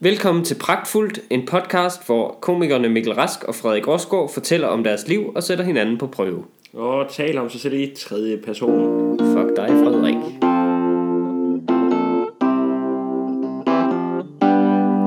Velkommen 0.00 0.44
til 0.44 0.56
Pragtfuldt, 0.60 1.20
en 1.30 1.46
podcast, 1.46 2.06
hvor 2.06 2.38
komikerne 2.42 2.88
Mikkel 2.88 3.12
Rask 3.12 3.44
og 3.44 3.54
Frederik 3.54 3.88
Rosgaard 3.88 4.32
fortæller 4.34 4.68
om 4.68 4.84
deres 4.84 5.08
liv 5.08 5.32
og 5.34 5.42
sætter 5.42 5.64
hinanden 5.64 5.98
på 5.98 6.06
prøve. 6.06 6.44
Og 6.72 7.10
taler 7.10 7.40
om 7.40 7.50
sig 7.50 7.60
selv 7.60 7.74
i 7.74 7.94
tredje 7.96 8.36
person. 8.36 9.18
Fuck 9.18 9.56
dig, 9.56 9.68
Frederik. 9.68 10.14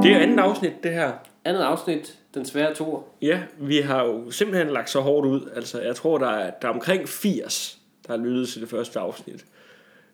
Det 0.03 0.11
er 0.11 0.19
andet 0.19 0.39
afsnit, 0.39 0.83
det 0.83 0.91
her. 0.91 1.11
Andet 1.45 1.61
afsnit, 1.61 2.17
den 2.33 2.45
svære 2.45 2.73
tor. 2.73 3.05
Ja, 3.21 3.39
vi 3.59 3.77
har 3.77 4.03
jo 4.05 4.31
simpelthen 4.31 4.69
lagt 4.73 4.89
så 4.89 4.99
hårdt 4.99 5.27
ud. 5.27 5.49
Altså, 5.55 5.81
jeg 5.81 5.95
tror, 5.95 6.17
der 6.17 6.29
er, 6.29 6.51
der 6.61 6.67
er 6.67 6.71
omkring 6.73 7.09
80, 7.09 7.77
der 8.07 8.17
har 8.17 8.23
lyttet 8.23 8.49
til 8.49 8.61
det 8.61 8.69
første 8.69 8.99
afsnit. 8.99 9.45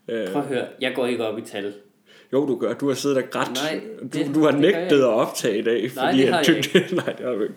Øh, 0.08 0.28
Prøv 0.32 0.42
at 0.42 0.48
høre, 0.48 0.66
jeg 0.82 0.94
går 0.96 1.06
ikke 1.06 1.26
op 1.28 1.38
i 1.38 1.42
tal. 1.42 1.74
Jo, 2.34 2.48
du 2.48 2.56
gør. 2.60 2.74
Du 2.74 2.88
har 2.88 2.96
siddet 2.96 3.18
og 3.18 3.24
grædt. 3.30 3.54
Nej, 3.64 3.82
det- 4.14 4.28
du, 4.28 4.34
du 4.40 4.44
har 4.46 4.52
det 4.52 4.60
nægtet 4.60 5.00
at 5.00 5.04
optage 5.06 5.58
i 5.60 5.62
dag. 5.62 5.82
Nej, 5.82 5.90
fordi 5.90 6.22
det 6.22 6.30
har 6.34 6.44
jeg 6.48 6.58
ikke. 6.58 6.96
Nej, 7.06 7.14
det 7.14 7.26
har 7.26 7.34
du 7.34 7.42
ikke. 7.44 7.56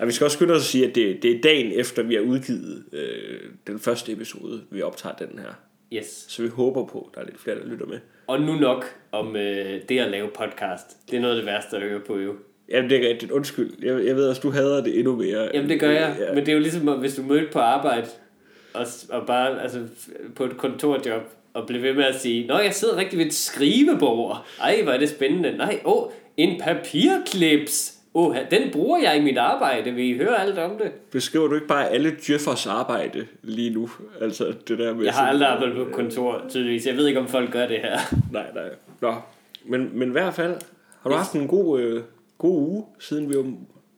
Ja, 0.00 0.04
vi 0.04 0.12
skal 0.12 0.24
også 0.24 0.36
skynde 0.36 0.54
os 0.54 0.60
at 0.60 0.64
sige, 0.66 0.88
at 0.88 0.94
det, 0.94 1.22
det 1.22 1.36
er 1.36 1.40
dagen 1.40 1.72
efter, 1.72 2.02
vi 2.02 2.14
har 2.14 2.22
udgivet 2.22 2.84
øh, 2.92 3.40
den 3.66 3.78
første 3.78 4.12
episode, 4.12 4.62
vi 4.70 4.82
optager 4.82 5.14
den 5.14 5.38
her. 5.38 5.54
Yes. 5.92 6.24
Så 6.28 6.42
vi 6.42 6.48
håber 6.48 6.86
på, 6.86 6.98
at 7.10 7.14
der 7.14 7.20
er 7.20 7.24
lidt 7.24 7.40
flere, 7.40 7.56
der 7.58 7.66
lytter 7.66 7.86
med. 7.86 7.98
Og 8.26 8.40
nu 8.40 8.52
nok 8.54 8.84
om 9.12 9.36
øh, 9.36 9.80
det 9.88 9.98
at 9.98 10.10
lave 10.10 10.28
podcast. 10.28 10.86
Det 11.10 11.16
er 11.16 11.20
noget 11.20 11.34
af 11.34 11.42
det 11.42 11.46
værste 11.46 11.76
at 11.76 11.82
høre 11.82 12.00
på 12.00 12.18
jo. 12.18 12.34
Jamen, 12.68 12.90
det 12.90 13.04
er 13.04 13.08
rigtigt. 13.08 13.32
Undskyld. 13.32 13.70
Jeg, 13.82 14.06
jeg 14.06 14.16
ved 14.16 14.28
også, 14.28 14.40
du 14.42 14.50
hader 14.50 14.82
det 14.84 14.98
endnu 14.98 15.16
mere. 15.16 15.50
Jamen 15.54 15.70
det 15.70 15.80
gør 15.80 15.90
jeg, 15.90 16.16
Ja. 16.18 16.34
men 16.34 16.46
det 16.46 16.48
er 16.48 16.52
jo 16.56 16.58
ligesom, 16.60 16.88
hvis 16.88 17.14
du 17.14 17.22
mødte 17.22 17.46
på 17.52 17.58
arbejde, 17.58 18.06
og, 18.74 18.86
og 19.10 19.26
bare 19.26 19.62
altså, 19.62 19.78
på 20.36 20.44
et 20.44 20.56
kontorjob, 20.56 21.22
og 21.54 21.66
blev 21.66 21.82
ved 21.82 21.94
med 21.94 22.04
at 22.04 22.20
sige, 22.20 22.46
Nå, 22.46 22.58
jeg 22.58 22.74
sidder 22.74 22.96
rigtig 22.96 23.18
ved 23.18 23.26
et 23.26 23.34
skrivebord. 23.34 24.46
Ej, 24.60 24.80
hvor 24.82 24.92
er 24.92 24.98
det 24.98 25.08
spændende. 25.08 25.56
Nej, 25.56 25.80
åh, 25.84 26.10
en 26.36 26.60
papirklips. 26.60 27.94
Åh, 28.14 28.36
den 28.50 28.70
bruger 28.72 28.98
jeg 28.98 29.16
i 29.16 29.20
mit 29.20 29.38
arbejde. 29.38 29.90
Vil 29.90 30.04
I 30.04 30.16
høre 30.16 30.42
alt 30.42 30.58
om 30.58 30.78
det? 30.78 30.92
Beskriver 31.12 31.46
du 31.46 31.54
ikke 31.54 31.66
bare 31.66 31.88
alle 31.88 32.16
Jeffers 32.30 32.66
arbejde 32.66 33.26
lige 33.42 33.70
nu? 33.70 33.90
Altså 34.20 34.54
det 34.68 34.78
der 34.78 34.94
med... 34.94 35.04
Jeg 35.04 35.14
har 35.14 35.28
aldrig 35.28 35.48
arbejdet 35.48 35.76
på 35.76 35.84
kontor, 35.92 36.42
tydeligvis. 36.48 36.86
Jeg 36.86 36.96
ved 36.96 37.06
ikke, 37.06 37.20
om 37.20 37.28
folk 37.28 37.52
gør 37.52 37.66
det 37.66 37.78
her. 37.78 37.98
Nej, 38.32 38.46
nej. 38.54 38.68
Nå, 39.00 39.14
men, 39.64 39.90
men 39.98 40.08
i 40.08 40.12
hvert 40.12 40.34
fald, 40.34 40.56
har 41.02 41.10
du 41.10 41.16
haft 41.16 41.32
en 41.32 41.48
god, 41.48 41.80
øh, 41.80 42.02
god 42.38 42.56
uge, 42.56 42.84
siden 42.98 43.28
vi, 43.30 43.34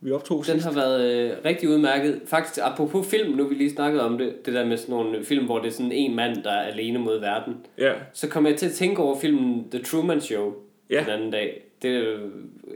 vi 0.06 0.12
optog 0.12 0.36
Den 0.38 0.44
sidst? 0.44 0.64
har 0.66 0.72
været 0.72 1.12
øh, 1.30 1.36
rigtig 1.44 1.68
udmærket. 1.68 2.20
Faktisk, 2.26 2.58
apropos 2.62 3.06
film, 3.06 3.36
nu 3.36 3.48
vi 3.48 3.54
lige 3.54 3.70
snakket 3.70 4.00
om 4.00 4.18
det, 4.18 4.46
det 4.46 4.54
der 4.54 4.64
med 4.64 4.76
sådan 4.76 4.94
nogle 4.94 5.24
film, 5.24 5.44
hvor 5.44 5.58
det 5.58 5.66
er 5.66 5.72
sådan 5.72 5.92
en 5.92 6.14
mand, 6.16 6.42
der 6.42 6.50
er 6.50 6.62
alene 6.62 6.98
mod 6.98 7.20
verden. 7.20 7.54
Ja, 7.78 7.92
Så 8.12 8.28
kom 8.28 8.46
jeg 8.46 8.56
til 8.56 8.66
at 8.66 8.72
tænke 8.72 9.02
over 9.02 9.18
filmen 9.20 9.70
The 9.70 9.82
Truman 9.82 10.20
Show 10.20 10.54
Ja. 10.90 11.00
den 11.00 11.08
anden 11.10 11.30
dag. 11.30 11.62
Det 11.82 11.90
er 11.90 11.98
jo 11.98 12.18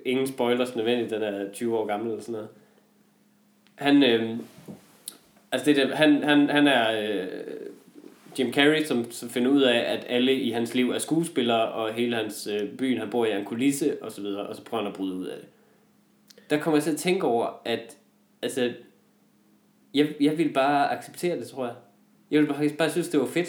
ingen 0.05 0.27
spoilers 0.27 0.77
nødvendigt, 0.77 1.11
den 1.11 1.22
er 1.22 1.50
20 1.53 1.78
år 1.78 1.87
gammel 1.87 2.09
eller 2.11 2.22
sådan 2.22 2.33
noget. 2.33 2.48
Han, 3.75 4.03
øh, 4.03 4.37
altså 5.53 5.65
det 5.67 5.77
der, 5.77 5.94
han, 5.97 6.22
han, 6.22 6.48
han 6.50 6.67
er 6.67 7.00
øh, 7.03 7.27
Jim 8.39 8.53
Carrey, 8.53 8.84
som, 8.84 9.11
som 9.11 9.28
finder 9.31 9.50
ud 9.50 9.62
af, 9.62 9.78
at 9.78 10.05
alle 10.09 10.34
i 10.34 10.50
hans 10.50 10.75
liv 10.75 10.91
er 10.91 10.98
skuespillere, 10.98 11.69
og 11.69 11.92
hele 11.92 12.17
hans 12.17 12.48
øh, 12.53 12.69
byen, 12.69 12.98
han 12.98 13.11
bor 13.11 13.25
i, 13.27 13.31
er 13.31 13.39
en 13.39 13.44
kulisse, 13.44 13.97
og 14.03 14.12
så 14.12 14.20
videre, 14.22 14.47
og 14.47 14.56
så 14.56 14.62
prøver 14.65 14.83
han 14.84 14.92
at 14.92 14.97
bryde 14.97 15.15
ud 15.15 15.27
af 15.27 15.37
det. 15.41 15.48
Der 16.51 16.59
kommer 16.61 16.77
jeg 16.79 16.84
til 16.84 16.91
at 16.91 16.97
tænke 16.98 17.27
over, 17.27 17.61
at 17.65 17.97
altså, 18.43 18.73
jeg, 19.95 20.09
jeg 20.20 20.39
ville 20.39 20.53
bare 20.53 20.91
acceptere 20.98 21.39
det, 21.39 21.48
tror 21.48 21.65
jeg. 21.65 21.75
Jeg 22.31 22.41
ville 22.41 22.55
bare, 22.55 22.69
bare 22.79 22.91
synes, 22.91 23.09
det 23.09 23.20
var 23.20 23.27
fedt 23.27 23.48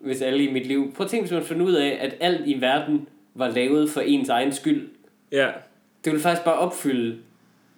hvis 0.00 0.22
alle 0.22 0.44
i 0.44 0.52
mit 0.52 0.66
liv... 0.66 0.92
Prøv 0.92 1.04
at 1.04 1.10
tænke, 1.10 1.22
hvis 1.22 1.32
man 1.32 1.42
finder 1.44 1.66
ud 1.66 1.72
af, 1.72 1.98
at 2.00 2.14
alt 2.20 2.46
i 2.46 2.60
verden 2.60 3.08
var 3.34 3.48
lavet 3.48 3.90
for 3.90 4.00
ens 4.00 4.28
egen 4.28 4.52
skyld. 4.52 4.88
ja. 5.32 5.50
Det 6.04 6.12
ville 6.12 6.22
faktisk 6.22 6.44
bare 6.44 6.58
opfylde 6.58 7.18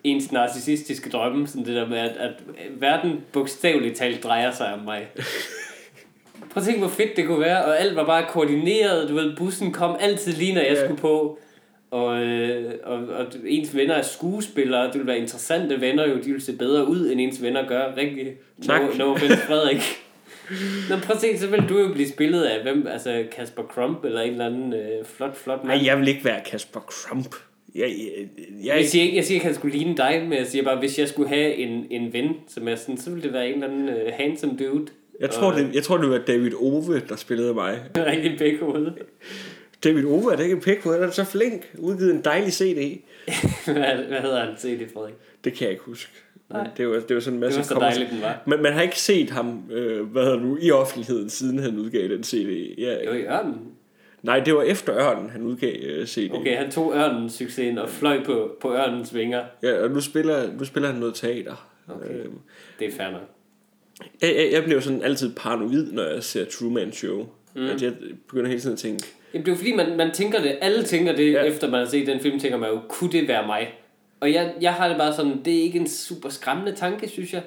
ens 0.04 0.32
narcissistiske 0.32 1.10
drømme, 1.10 1.46
sådan 1.46 1.64
det 1.66 1.74
der 1.76 1.88
med, 1.88 1.98
at, 1.98 2.16
at 2.16 2.32
verden 2.70 3.20
bogstaveligt 3.32 3.96
talt 3.96 4.22
drejer 4.24 4.50
sig 4.50 4.74
om 4.74 4.78
mig. 4.80 5.06
Prøv 6.50 6.60
at 6.60 6.64
tænke, 6.64 6.80
hvor 6.80 6.88
fedt 6.88 7.16
det 7.16 7.26
kunne 7.26 7.40
være, 7.40 7.64
og 7.64 7.80
alt 7.80 7.96
var 7.96 8.06
bare 8.06 8.24
koordineret, 8.28 9.08
du 9.08 9.14
ved, 9.14 9.36
bussen 9.36 9.72
kom 9.72 9.96
altid 10.00 10.32
lige, 10.32 10.54
når 10.54 10.60
jeg 10.60 10.72
Ja. 10.72 10.84
skulle 10.84 11.00
på, 11.00 11.38
og, 11.94 12.22
øh, 12.22 12.72
og, 12.82 12.96
og 12.96 13.26
ens 13.46 13.76
venner 13.76 13.94
er 13.94 14.02
skuespillere, 14.02 14.86
det 14.86 14.94
ville 14.94 15.06
være 15.06 15.18
interessante 15.18 15.80
venner 15.80 16.08
jo, 16.08 16.16
de 16.16 16.24
ville 16.24 16.40
se 16.40 16.56
bedre 16.56 16.88
ud, 16.88 17.10
end 17.10 17.20
ens 17.20 17.42
venner 17.42 17.68
gør, 17.68 17.96
rigtig. 17.96 18.32
Tak. 18.66 18.80
No, 18.80 18.86
no 18.98 19.12
offense, 19.12 19.36
Frederik. 19.36 19.78
Nå, 20.90 20.96
prøv 20.96 21.14
at 21.14 21.20
se, 21.20 21.38
så 21.38 21.46
vil 21.46 21.68
du 21.68 21.78
jo 21.78 21.92
blive 21.92 22.08
spillet 22.08 22.42
af, 22.42 22.62
hvem, 22.62 22.86
altså 22.86 23.24
Kasper 23.36 23.62
Crump, 23.62 24.04
eller 24.04 24.20
en 24.20 24.32
eller 24.32 24.46
anden 24.46 24.72
øh, 24.72 25.04
flot, 25.04 25.36
flot 25.36 25.64
mand. 25.64 25.78
Nej, 25.78 25.86
jeg 25.86 25.98
vil 25.98 26.08
ikke 26.08 26.24
være 26.24 26.40
Kasper 26.50 26.80
Crump. 26.80 27.34
Jeg, 27.74 27.82
jeg, 27.82 28.28
jeg, 28.64 28.76
Jeg 28.76 28.86
siger, 28.86 29.04
ikke, 29.04 29.16
jeg 29.16 29.24
siger 29.24 29.36
ikke, 29.36 29.44
at 29.44 29.52
han 29.52 29.54
skulle 29.54 29.78
ligne 29.78 29.96
dig, 29.96 30.22
men 30.28 30.38
jeg 30.38 30.46
siger 30.46 30.64
bare, 30.64 30.78
hvis 30.78 30.98
jeg 30.98 31.08
skulle 31.08 31.28
have 31.28 31.54
en, 31.54 31.86
en 31.90 32.12
ven, 32.12 32.36
som 32.48 32.68
er 32.68 32.76
sådan, 32.76 32.98
så 32.98 33.10
ville 33.10 33.22
det 33.22 33.32
være 33.32 33.48
en 33.48 33.54
eller 33.54 33.68
anden 33.68 33.88
uh, 33.88 34.12
handsome 34.12 34.56
dude. 34.58 34.86
jeg, 35.20 35.30
tror, 35.30 35.52
det, 35.52 35.74
jeg 35.74 35.82
tror, 35.82 35.96
det 35.96 36.10
var 36.10 36.18
David 36.18 36.54
Ove, 36.54 37.02
der 37.08 37.16
spillede 37.16 37.54
mig. 37.54 37.78
Og 37.94 38.06
rigtig 38.06 38.38
begge 38.38 38.58
hoved. 38.58 38.92
David 39.84 40.04
Ove 40.04 40.32
er 40.32 40.36
da 40.36 40.42
ikke 40.42 40.54
en 40.54 40.60
pæk 40.60 40.82
han 40.84 40.92
er 40.92 41.10
så 41.10 41.24
flink. 41.24 41.70
Udgivet 41.78 42.14
en 42.14 42.20
dejlig 42.24 42.52
CD. 42.52 43.00
hvad, 43.64 44.06
hvad 44.08 44.20
hedder 44.20 44.44
han? 44.44 44.54
Det, 44.62 44.88
Frederik. 44.94 45.14
Det 45.44 45.52
kan 45.52 45.64
jeg 45.64 45.70
ikke 45.70 45.84
huske. 45.84 46.12
Nej. 46.50 46.68
Det 46.76 46.88
var, 46.88 47.00
det 47.00 47.14
var 47.14 47.20
sådan 47.20 47.34
en 47.34 47.40
masse 47.40 47.60
Det 47.60 47.70
var 47.70 47.74
så 47.74 47.80
dejligt, 47.80 48.10
den 48.10 48.22
var. 48.22 48.42
Men 48.46 48.62
man 48.62 48.72
har 48.72 48.82
ikke 48.82 49.00
set 49.00 49.30
ham, 49.30 49.62
øh, 49.70 50.06
hvad 50.06 50.22
hedder 50.22 50.36
det 50.38 50.46
nu, 50.46 50.58
i 50.60 50.70
offentligheden, 50.70 51.30
siden 51.30 51.58
han 51.58 51.78
udgav 51.78 52.08
den 52.08 52.24
CD. 52.24 52.74
Ja, 52.78 53.04
Jo, 53.04 53.12
i 53.12 53.22
ørnen. 53.22 53.54
Nej, 54.22 54.40
det 54.40 54.54
var 54.54 54.62
efter 54.62 54.94
Ørnen, 54.94 55.30
han 55.30 55.42
udgav 55.42 55.74
øh, 55.82 56.06
CD. 56.06 56.30
Okay, 56.32 56.56
han 56.56 56.70
tog 56.70 56.94
ørnens 56.94 57.32
succesen 57.32 57.78
og 57.78 57.88
fløj 57.90 58.24
på, 58.24 58.56
på 58.60 58.74
ørnens 58.74 59.14
vinger. 59.14 59.44
Ja, 59.62 59.82
og 59.82 59.90
nu 59.90 60.00
spiller, 60.00 60.52
nu 60.58 60.64
spiller 60.64 60.90
han 60.90 61.00
noget 61.00 61.14
teater. 61.14 61.68
Okay. 61.88 62.14
Øhm, 62.14 62.38
Det 62.78 62.88
er 62.88 62.92
fair 62.96 63.10
nok. 63.10 63.20
jeg, 64.22 64.34
jeg, 64.36 64.52
jeg 64.52 64.64
bliver 64.64 64.80
sådan 64.80 65.02
altid 65.02 65.34
paranoid, 65.36 65.92
når 65.92 66.02
jeg 66.02 66.22
ser 66.22 66.44
Truman 66.44 66.92
Show. 66.92 67.26
Mm. 67.54 67.66
At 67.66 67.82
jeg 67.82 67.92
begynder 68.28 68.48
hele 68.48 68.60
tiden 68.60 68.72
at 68.72 68.78
tænke, 68.78 69.04
Jamen, 69.34 69.46
det 69.46 69.50
er 69.52 69.54
jo 69.54 69.58
fordi, 69.58 69.72
man, 69.72 69.96
man 69.96 70.12
tænker 70.12 70.42
det. 70.42 70.58
Alle 70.60 70.82
tænker 70.82 71.16
det, 71.16 71.32
Ja. 71.32 71.42
efter 71.42 71.70
man 71.70 71.80
har 71.80 71.86
set 71.86 72.06
den 72.06 72.20
film, 72.20 72.38
tænker 72.40 72.58
man 72.58 72.70
jo, 72.70 72.80
kunne 72.88 73.12
det 73.12 73.28
være 73.28 73.46
mig? 73.46 73.74
Og 74.20 74.32
jeg, 74.32 74.54
jeg 74.60 74.72
har 74.74 74.88
det 74.88 74.96
bare 74.96 75.12
sådan, 75.12 75.42
det 75.44 75.58
er 75.58 75.62
ikke 75.62 75.78
en 75.78 75.88
super 75.88 76.28
skræmmende 76.28 76.72
tanke, 76.72 77.08
synes 77.08 77.32
jeg. 77.32 77.42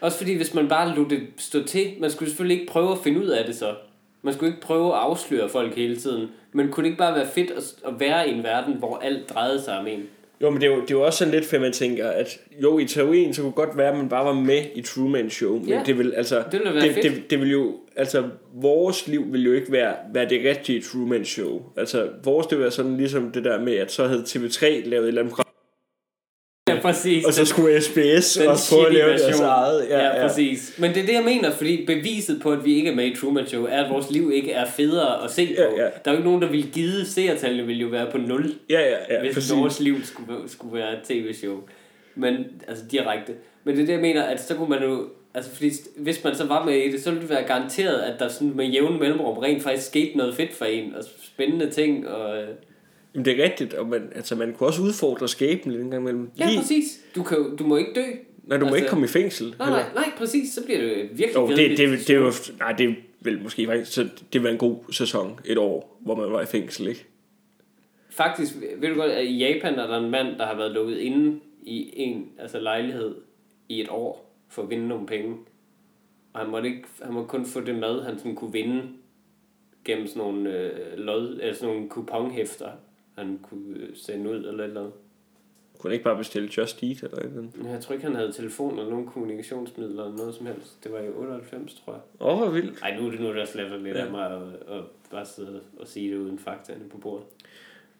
Også 0.00 0.18
fordi, 0.18 0.34
hvis 0.34 0.54
man 0.54 0.68
bare 0.68 0.96
lod 0.96 1.08
det 1.08 1.20
stå 1.36 1.62
til, 1.62 1.92
man 2.00 2.10
skulle 2.10 2.28
selvfølgelig 2.30 2.60
ikke 2.60 2.72
prøve 2.72 2.92
at 2.92 2.98
finde 3.04 3.20
ud 3.20 3.26
af 3.26 3.44
det 3.44 3.56
så. 3.56 3.74
Man 4.22 4.34
skulle 4.34 4.50
ikke 4.52 4.62
prøve 4.62 4.92
at 4.94 4.98
afsløre 5.00 5.48
folk 5.48 5.76
hele 5.76 5.96
tiden. 5.96 6.28
Men 6.52 6.68
kunne 6.68 6.84
det 6.84 6.90
ikke 6.90 6.98
bare 6.98 7.14
være 7.14 7.26
fedt 7.26 7.50
at, 7.50 7.74
at 7.86 8.00
være 8.00 8.28
i 8.28 8.32
en 8.32 8.42
verden, 8.42 8.74
hvor 8.74 8.96
alt 8.98 9.30
drejede 9.30 9.62
sig 9.62 9.78
om 9.78 9.86
en? 9.86 10.02
Jo, 10.42 10.50
men 10.50 10.60
det 10.60 10.66
er 10.70 10.74
jo, 10.74 10.80
det 10.80 10.90
er 10.90 10.94
jo 10.94 11.02
også 11.02 11.18
sådan 11.18 11.34
lidt, 11.34 11.44
for 11.46 11.58
man 11.58 11.72
tænker, 11.72 12.08
at 12.08 12.40
jo, 12.62 12.78
i 12.78 12.84
teorien, 12.84 13.34
så 13.34 13.42
kunne 13.42 13.52
godt 13.52 13.76
være, 13.76 13.90
at 13.90 13.96
man 13.96 14.08
bare 14.08 14.24
var 14.24 14.32
med 14.32 14.62
i 14.74 14.82
Truman 14.82 15.30
Show. 15.30 15.58
Men 15.58 15.68
Ja. 15.68 15.82
det 15.86 15.98
vil, 15.98 16.14
altså, 16.16 16.42
Det 16.52 16.60
ville 16.64 16.80
det, 16.80 16.94
fedt. 16.94 17.02
det, 17.04 17.30
det, 17.30 17.40
vil 17.40 17.50
jo, 17.50 17.74
altså, 17.96 18.24
vores 18.54 19.08
liv 19.08 19.32
vil 19.32 19.44
jo 19.44 19.52
ikke 19.52 19.72
være, 19.72 19.94
være 20.14 20.28
det 20.28 20.40
rigtige 20.44 20.82
Truman 20.82 21.24
Show. 21.24 21.62
Altså, 21.76 22.08
vores 22.24 22.46
det 22.46 22.58
vil 22.58 22.62
være 22.62 22.72
sådan 22.72 22.96
ligesom 22.96 23.30
det 23.32 23.44
der 23.44 23.60
med, 23.60 23.74
at 23.76 23.92
så 23.92 24.06
havde 24.06 24.22
TV3 24.28 24.88
lavet 24.88 25.02
et 25.04 25.08
eller 25.08 25.20
andet 25.20 25.34
program, 25.34 25.46
Ja, 26.76 26.82
præcis. 26.82 27.24
og 27.24 27.32
så 27.32 27.44
skulle 27.44 27.80
SBS 27.80 28.34
den 28.34 28.48
også 28.48 28.74
prøve 28.74 28.86
at 28.86 28.94
lave 28.94 29.10
deres 29.10 29.40
eget. 29.40 29.86
Ja, 29.90 30.04
ja, 30.06 30.26
præcis. 30.28 30.74
Men 30.78 30.94
det 30.94 31.02
er 31.02 31.06
det, 31.06 31.12
jeg 31.14 31.24
mener, 31.24 31.50
fordi 31.50 31.86
beviset 31.86 32.40
på, 32.42 32.52
at 32.52 32.64
vi 32.64 32.74
ikke 32.74 32.90
er 32.90 32.94
med 32.94 33.06
i 33.06 33.16
Truman 33.16 33.46
Show, 33.46 33.64
er, 33.64 33.84
at 33.84 33.90
vores 33.90 34.10
liv 34.10 34.32
ikke 34.34 34.52
er 34.52 34.66
federe 34.66 35.24
at 35.24 35.30
se 35.30 35.46
på. 35.46 35.62
Ja, 35.76 35.84
ja. 35.84 35.88
Der 36.04 36.10
er 36.10 36.10
jo 36.10 36.12
ikke 36.12 36.28
nogen, 36.28 36.42
der 36.42 36.48
vil 36.48 36.70
give 36.72 37.04
seertallene, 37.04 37.66
vil 37.66 37.80
jo 37.80 37.88
være 37.88 38.10
på 38.10 38.18
nul, 38.18 38.54
Ja, 38.70 38.80
ja, 38.80 38.96
ja, 39.14 39.20
hvis 39.20 39.34
præcis. 39.34 39.54
vores 39.56 39.80
liv 39.80 40.04
skulle, 40.04 40.26
skulle 40.46 40.76
være 40.76 40.92
et 40.92 40.98
tv-show. 41.08 41.56
Men, 42.14 42.34
altså 42.68 42.84
direkte. 42.90 43.32
Men 43.64 43.74
det 43.74 43.82
er 43.82 43.86
det, 43.86 43.92
jeg 43.92 44.00
mener, 44.00 44.22
at 44.22 44.40
så 44.42 44.54
kunne 44.54 44.70
man 44.70 44.82
jo, 44.82 45.08
altså 45.34 45.50
fordi 45.50 45.70
hvis 45.96 46.24
man 46.24 46.34
så 46.34 46.44
var 46.46 46.64
med 46.64 46.74
i 46.74 46.92
det, 46.92 47.02
så 47.02 47.10
ville 47.10 47.22
det 47.22 47.30
være 47.30 47.42
garanteret, 47.46 48.00
at 48.00 48.20
der 48.20 48.28
sådan 48.28 48.52
med 48.56 48.66
jævne 48.66 48.98
mellemrum 48.98 49.38
rent 49.38 49.62
faktisk 49.62 49.86
skete 49.86 50.18
noget 50.18 50.34
fedt 50.36 50.52
for 50.54 50.64
en, 50.64 50.94
og 50.94 51.04
spændende 51.22 51.70
ting, 51.70 52.08
og... 52.08 52.38
Jamen, 53.16 53.24
det 53.24 53.40
er 53.40 53.44
rigtigt, 53.44 53.74
og 53.74 53.86
man, 53.88 54.12
altså, 54.14 54.34
man 54.34 54.52
kunne 54.52 54.68
også 54.68 54.82
udfordre 54.82 55.28
skæbnen 55.28 55.72
lidt 55.72 55.84
en 55.84 55.90
gang 55.90 56.02
imellem. 56.02 56.30
Ja, 56.38 56.48
præcis. 56.58 57.00
Du, 57.14 57.22
kan, 57.22 57.56
du 57.56 57.64
må 57.66 57.76
ikke 57.76 57.92
dø. 57.94 58.02
Nej, 58.44 58.58
du 58.58 58.64
må 58.64 58.66
Altså- 58.66 58.76
ikke 58.76 58.88
komme 58.88 59.04
i 59.04 59.08
fængsel. 59.08 59.54
Nej, 59.58 59.70
nej, 59.70 59.84
nej, 59.94 60.10
præcis. 60.18 60.52
Så 60.54 60.64
bliver 60.64 60.80
det 60.80 61.08
virkelig 61.10 61.34
Jo, 61.36 61.46
det, 61.48 61.56
kedeligt. 61.56 61.78
det, 61.78 61.98
det, 62.08 62.10
er 62.10 62.18
jo, 62.20 62.32
nej, 62.58 62.72
det 62.72 62.88
er 62.90 62.94
vel 63.20 63.42
måske 63.42 63.66
faktisk, 63.66 63.92
så 63.92 64.08
det 64.32 64.42
var 64.42 64.48
en 64.48 64.58
god 64.58 64.92
sæson, 64.92 65.40
et 65.44 65.58
år, 65.58 65.98
hvor 66.00 66.14
man 66.14 66.32
var 66.32 66.42
i 66.42 66.46
fængsel, 66.46 66.86
ikke? 66.88 67.06
Faktisk, 68.10 68.54
ved 68.78 68.88
du 68.88 68.94
godt, 68.94 69.10
at 69.10 69.24
i 69.24 69.36
Japan 69.38 69.74
er 69.74 69.86
der 69.86 69.98
en 69.98 70.10
mand, 70.10 70.26
der 70.38 70.46
har 70.46 70.56
været 70.56 70.72
lukket 70.72 70.96
inde 70.98 71.40
i 71.62 71.90
en 71.96 72.28
altså 72.38 72.60
lejlighed 72.60 73.14
i 73.68 73.80
et 73.80 73.88
år 73.88 74.36
for 74.48 74.62
at 74.62 74.70
vinde 74.70 74.88
nogle 74.88 75.06
penge. 75.06 75.36
Og 76.32 76.40
han 76.40 76.50
måtte, 76.50 76.68
ikke, 76.68 76.82
han 77.02 77.12
måtte 77.12 77.28
kun 77.28 77.46
få 77.46 77.60
det 77.60 77.74
mad, 77.74 78.02
han 78.02 78.18
sådan 78.18 78.34
kunne 78.34 78.52
vinde 78.52 78.82
gennem 79.84 80.06
sådan 80.06 80.22
nogle, 80.22 80.50
øh, 80.58 80.98
lod, 80.98 81.38
eller 81.40 81.54
sådan 81.54 81.74
nogle 81.74 81.88
kuponhæfter, 81.88 82.68
han 83.18 83.38
kunne 83.42 83.76
øh, 83.76 83.88
sende 83.94 84.30
ud 84.30 84.36
eller 84.36 84.50
et 84.64 84.68
eller 84.68 84.80
andet. 84.80 84.92
Kunne 85.78 85.88
han 85.90 85.92
ikke 85.92 86.04
bare 86.04 86.16
bestille 86.16 86.48
Just 86.58 86.82
Eat 86.82 87.02
eller 87.02 87.16
et 87.16 87.22
eller 87.24 87.38
andet? 87.38 87.56
Men 87.56 87.70
Jeg 87.72 87.80
tror 87.80 87.92
ikke, 87.92 88.06
han 88.06 88.14
havde 88.14 88.32
telefon 88.32 88.78
eller 88.78 88.90
nogen 88.90 89.06
kommunikationsmidler 89.06 90.04
eller 90.04 90.16
noget 90.16 90.34
som 90.34 90.46
helst. 90.46 90.84
Det 90.84 90.92
var 90.92 90.98
i 90.98 91.08
98, 91.08 91.74
tror 91.84 91.92
jeg. 91.92 92.02
Åh, 92.20 92.32
oh, 92.32 92.38
hvor 92.38 92.50
vildt. 92.50 92.78
Ej, 92.82 92.96
nu 93.00 93.06
er 93.06 93.10
det 93.10 93.20
nu 93.20 93.28
er 93.28 93.32
det 93.32 93.42
også 93.42 93.58
lidt 93.58 93.96
Ja. 93.96 94.04
af 94.04 94.10
mig 94.10 94.26
at, 94.30 94.42
at 94.76 94.82
bare 95.10 95.26
sidde 95.26 95.60
og 95.78 95.88
sige 95.88 96.10
det 96.12 96.18
uden 96.18 96.38
fakta 96.38 96.72
inde 96.72 96.88
på 96.90 96.98
bordet. 96.98 97.26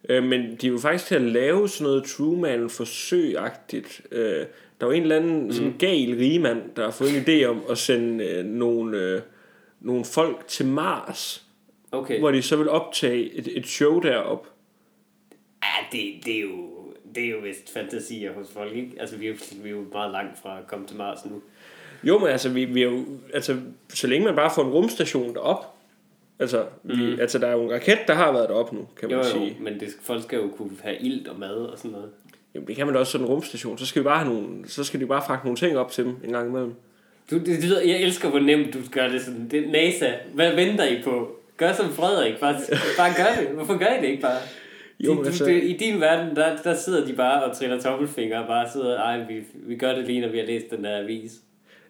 Øh, 0.09 0.23
men 0.25 0.57
de 0.57 0.67
er 0.67 0.71
jo 0.71 0.79
faktisk 0.79 1.07
til 1.07 1.15
at 1.15 1.23
lave 1.23 1.69
sådan 1.69 1.85
noget 1.85 2.05
Truman-forsøgagtigt. 2.05 4.03
Øh, 4.13 4.47
der 4.81 4.87
var 4.87 4.93
en 4.93 5.03
eller 5.03 5.17
anden 5.17 5.45
mm. 5.45 5.53
sådan 5.53 5.75
gal 5.79 6.17
rigmand, 6.17 6.63
der 6.77 6.85
har 6.85 6.91
fået 6.91 7.11
en 7.17 7.23
idé 7.23 7.45
om 7.45 7.63
at 7.71 7.79
sende 7.79 8.25
øh, 8.25 8.45
nogle, 8.45 8.99
øh, 8.99 9.21
nogle 9.81 10.05
folk 10.05 10.47
til 10.47 10.67
Mars, 10.67 11.43
Okay. 11.93 12.19
hvor 12.19 12.31
de 12.31 12.43
så 12.43 12.57
vil 12.57 12.69
optage 12.69 13.33
et, 13.35 13.49
et 13.59 13.67
show 13.67 14.01
derop. 14.01 14.47
Ja, 15.67 15.99
det, 15.99 16.15
det, 16.25 16.37
er 16.37 16.41
jo, 16.41 16.69
det 17.15 17.25
er 17.25 17.31
jo 17.31 17.39
vist 17.39 17.73
fantasier 17.73 18.33
hos 18.33 18.47
folk, 18.53 18.73
ikke? 18.77 18.91
Altså, 19.01 19.17
vi 19.17 19.27
er, 19.27 19.31
jo, 19.31 19.37
vi 19.63 19.69
er 19.69 19.73
jo 19.73 19.85
meget 19.93 20.13
langt 20.13 20.39
fra 20.43 20.59
at 20.59 20.67
komme 20.67 20.87
til 20.87 20.97
Mars 20.97 21.25
nu. 21.25 21.43
Jo, 22.05 22.19
men 22.19 22.29
altså, 22.29 22.49
vi, 22.49 22.65
vi 22.65 22.83
er 22.83 22.87
jo, 22.91 23.05
altså, 23.35 23.57
så 23.89 24.07
længe 24.07 24.25
man 24.27 24.37
bare 24.37 24.51
får 24.55 24.63
en 24.63 24.69
rumstation 24.71 25.35
derop, 25.35 25.75
altså, 26.39 26.65
vi, 26.83 26.95
mm. 27.15 27.21
altså, 27.21 27.39
der 27.39 27.47
er 27.47 27.53
jo 27.53 27.63
en 27.63 27.73
raket, 27.73 27.99
der 28.07 28.15
har 28.15 28.33
været 28.33 28.49
deroppe 28.49 28.77
nu, 28.77 28.89
kan 29.01 29.09
man 29.09 29.19
Jo, 29.19 29.25
jo, 29.25 29.31
sige. 29.31 29.57
men 29.61 29.81
det, 29.81 29.89
folk 30.03 30.23
skal 30.23 30.39
jo 30.39 30.49
kunne 30.57 30.71
have 30.83 30.97
ilt 30.97 31.29
og 31.29 31.39
mad 31.39 31.55
og 31.57 31.79
sådan 31.79 31.91
noget. 31.91 32.11
Jamen, 32.55 32.67
det 32.69 32.77
kan 32.77 32.87
man 32.87 32.95
da 32.95 33.01
også 33.01 33.13
sådan 33.13 33.27
en 33.27 33.33
rumstation. 33.33 33.79
Så 33.79 33.87
skal 33.87 34.03
vi 34.03 34.05
bare 34.05 34.19
have 34.25 34.35
nogle, 34.35 34.69
så 34.69 34.85
skal 34.85 35.01
de 35.01 35.07
bare 35.07 35.23
fragte 35.27 35.47
nogle 35.47 35.57
ting 35.57 35.79
op 35.79 35.91
til 35.93 36.05
dem 36.05 36.17
en 36.25 36.33
gang 36.33 36.49
imellem. 36.49 36.75
Du, 37.31 37.39
det, 37.39 37.47
det, 37.47 37.65
lyder- 37.65 37.81
jeg 37.81 38.01
elsker, 38.01 38.29
hvor 38.29 38.39
nemt 38.39 38.75
du 38.75 38.79
gør 38.93 39.09
det 39.09 39.23
sådan. 39.23 39.49
Det, 39.51 39.69
NASA, 39.69 40.13
hvad 40.35 40.55
venter 40.55 40.85
I 40.85 41.03
på? 41.03 41.37
Gør 41.57 41.73
som 41.73 41.93
Frederik, 41.93 42.41
bare, 42.41 42.55
bare 42.97 43.13
gør 43.17 43.41
det. 43.43 43.49
Hvorfor 43.55 43.77
gør 43.79 43.87
I 43.87 44.01
det 44.01 44.09
ikke 44.09 44.23
bare? 44.23 44.39
Jo, 45.01 45.15
du, 45.15 45.23
altså- 45.25 45.45
det, 45.45 45.65
I 45.65 45.73
din 45.77 46.01
verden, 46.01 46.37
der, 46.37 46.57
der 46.65 46.75
sidder 46.75 47.07
de 47.07 47.13
bare 47.13 47.45
og 47.45 47.57
triller 47.57 47.81
tommelfingre 47.81 48.39
og 48.41 48.47
bare 48.47 48.71
sidder, 48.73 48.97
ej, 49.01 49.19
vi, 49.19 49.35
vi 49.55 49.77
gør 49.77 49.95
det 49.95 50.07
lige, 50.07 50.21
når 50.21 50.29
vi 50.29 50.39
har 50.39 50.47
læst 50.47 50.71
den 50.71 50.85
der 50.85 50.99
avis. 50.99 51.33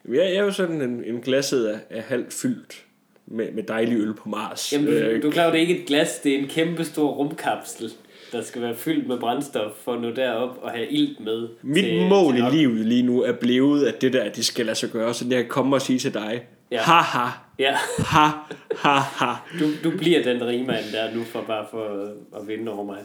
Jeg, 0.08 0.16
jeg 0.16 0.34
er 0.34 0.42
jo 0.42 0.50
sådan 0.52 0.82
en, 0.82 1.04
en 1.04 1.20
glasset 1.20 1.66
af, 1.66 1.78
af 1.90 2.02
halvt 2.02 2.32
fyldt 2.32 2.84
med, 3.26 3.52
med 3.52 3.62
dejlig 3.62 3.98
øl 3.98 4.14
på 4.14 4.28
Mars. 4.28 4.72
Jamen, 4.72 4.88
Øh, 4.88 5.16
du, 5.16 5.22
du 5.22 5.28
er 5.28 5.32
klar, 5.32 5.46
det 5.50 5.54
er 5.56 5.60
ikke 5.60 5.78
et 5.80 5.86
glas, 5.86 6.18
det 6.18 6.34
er 6.34 6.38
en 6.38 6.46
kæmpe 6.48 6.84
stor 6.84 7.08
rumkapsel, 7.08 7.90
der 8.32 8.42
skal 8.42 8.62
være 8.62 8.74
fyldt 8.74 9.08
med 9.08 9.18
brændstof 9.18 9.72
for 9.84 9.92
at 9.94 10.00
nå 10.02 10.10
derop 10.10 10.58
og 10.62 10.70
have 10.70 10.86
ilt 10.88 11.20
med. 11.20 11.48
Mit 11.62 11.84
til- 11.84 12.06
mål 12.08 12.34
til 12.34 12.44
i 12.44 12.50
livet 12.56 12.86
lige 12.86 13.02
nu 13.02 13.22
er 13.22 13.32
blevet, 13.32 13.86
at 13.86 14.00
det 14.02 14.12
der, 14.12 14.28
det 14.32 14.44
skal 14.44 14.66
lade 14.66 14.76
sig 14.78 14.90
gøre, 14.90 15.14
så 15.14 15.24
jeg 15.30 15.36
kan 15.38 15.48
komme 15.48 15.76
og 15.76 15.82
sige 15.82 15.98
til 15.98 16.14
dig, 16.14 16.46
ja. 16.70 16.78
haha, 16.80 17.28
Ja, 17.58 17.76
ha, 17.98 18.28
ha, 18.76 18.98
ha. 18.98 19.34
du, 19.60 19.66
du 19.84 19.96
bliver 19.96 20.22
den 20.22 20.46
rigmand 20.46 20.84
der 20.92 21.14
nu 21.14 21.24
for 21.24 21.44
bare 21.46 21.66
for 21.70 21.84
at, 21.84 22.40
at 22.40 22.48
vinde 22.48 22.72
over 22.72 22.84
mig. 22.84 22.98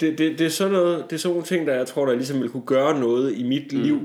Det, 0.00 0.18
det, 0.18 0.38
det, 0.38 0.46
er 0.46 0.50
sådan 0.50 0.72
noget, 0.72 1.04
det 1.10 1.16
er 1.16 1.20
sådan 1.20 1.32
nogle 1.32 1.46
ting, 1.46 1.66
der 1.66 1.74
jeg 1.74 1.86
tror, 1.86 2.06
der 2.06 2.14
ligesom 2.14 2.42
vil 2.42 2.48
kunne 2.48 2.66
gøre 2.66 3.00
noget 3.00 3.38
i 3.38 3.42
mit 3.42 3.72
mm. 3.72 3.82
liv. 3.82 4.00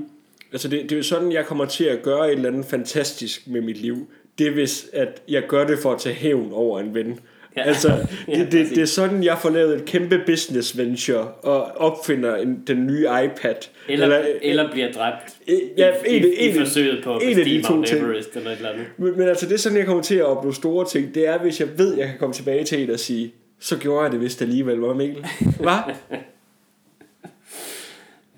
Altså 0.52 0.68
det, 0.68 0.82
det 0.82 0.92
er 0.92 0.96
jo 0.96 1.02
sådan, 1.02 1.32
jeg 1.32 1.46
kommer 1.46 1.64
til 1.64 1.84
at 1.84 2.02
gøre 2.02 2.26
et 2.26 2.36
eller 2.36 2.48
andet 2.48 2.66
fantastisk 2.66 3.48
med 3.48 3.60
mit 3.60 3.76
liv. 3.78 4.08
Det 4.38 4.46
er 4.46 4.50
hvis, 4.50 4.86
at 4.92 5.22
jeg 5.28 5.42
gør 5.48 5.66
det 5.66 5.78
for 5.78 5.92
at 5.92 6.00
tage 6.00 6.14
hævn 6.14 6.52
over 6.52 6.80
en 6.80 6.94
ven. 6.94 7.20
Ja. 7.56 7.62
Altså, 7.62 7.88
det, 8.26 8.36
det, 8.38 8.52
det, 8.52 8.70
det 8.70 8.78
er 8.78 8.84
sådan, 8.86 9.24
jeg 9.24 9.38
får 9.38 9.50
lavet 9.50 9.76
et 9.76 9.84
kæmpe 9.84 10.22
business 10.26 10.78
venture 10.78 11.28
og 11.32 11.62
opfinder 11.64 12.36
en, 12.36 12.62
den 12.66 12.86
nye 12.86 13.00
iPad. 13.24 13.54
Eller, 13.88 14.06
eller, 14.06 14.38
eller 14.42 14.70
bliver 14.70 14.92
dræbt 14.92 15.36
Øh, 15.48 15.58
ja, 15.78 15.88
i, 16.06 16.16
en- 16.16 16.24
i, 16.24 16.26
i 16.26 16.48
en- 16.48 16.58
forsøget 16.58 17.04
på 17.04 17.16
at 17.16 17.22
en 17.22 17.38
af 17.38 17.44
de 17.44 17.62
to 17.62 17.72
Mount 17.74 17.86
ting. 17.88 18.00
Everest 18.04 18.36
eller 18.36 18.50
et 18.50 18.56
eller 18.56 18.70
andet. 18.70 18.86
Men, 18.96 19.18
men 19.18 19.28
altså, 19.28 19.46
det 19.46 19.54
er 19.54 19.58
sådan, 19.58 19.78
jeg 19.78 19.86
kommer 19.86 20.02
til 20.02 20.14
at 20.14 20.24
opnå 20.24 20.52
store 20.52 20.86
ting. 20.88 21.14
Det 21.14 21.26
er, 21.28 21.38
hvis 21.38 21.60
jeg 21.60 21.78
ved, 21.78 21.92
at 21.92 21.98
jeg 21.98 22.08
kan 22.08 22.18
komme 22.18 22.32
tilbage 22.32 22.64
til 22.64 22.82
en 22.82 22.90
og 22.90 23.00
sige, 23.00 23.34
så 23.60 23.78
gjorde 23.78 24.02
jeg 24.04 24.12
det 24.12 24.20
vist 24.20 24.42
alligevel, 24.42 24.78
var 24.78 24.94
Mikkel? 24.94 25.26
Hvad? 25.60 25.94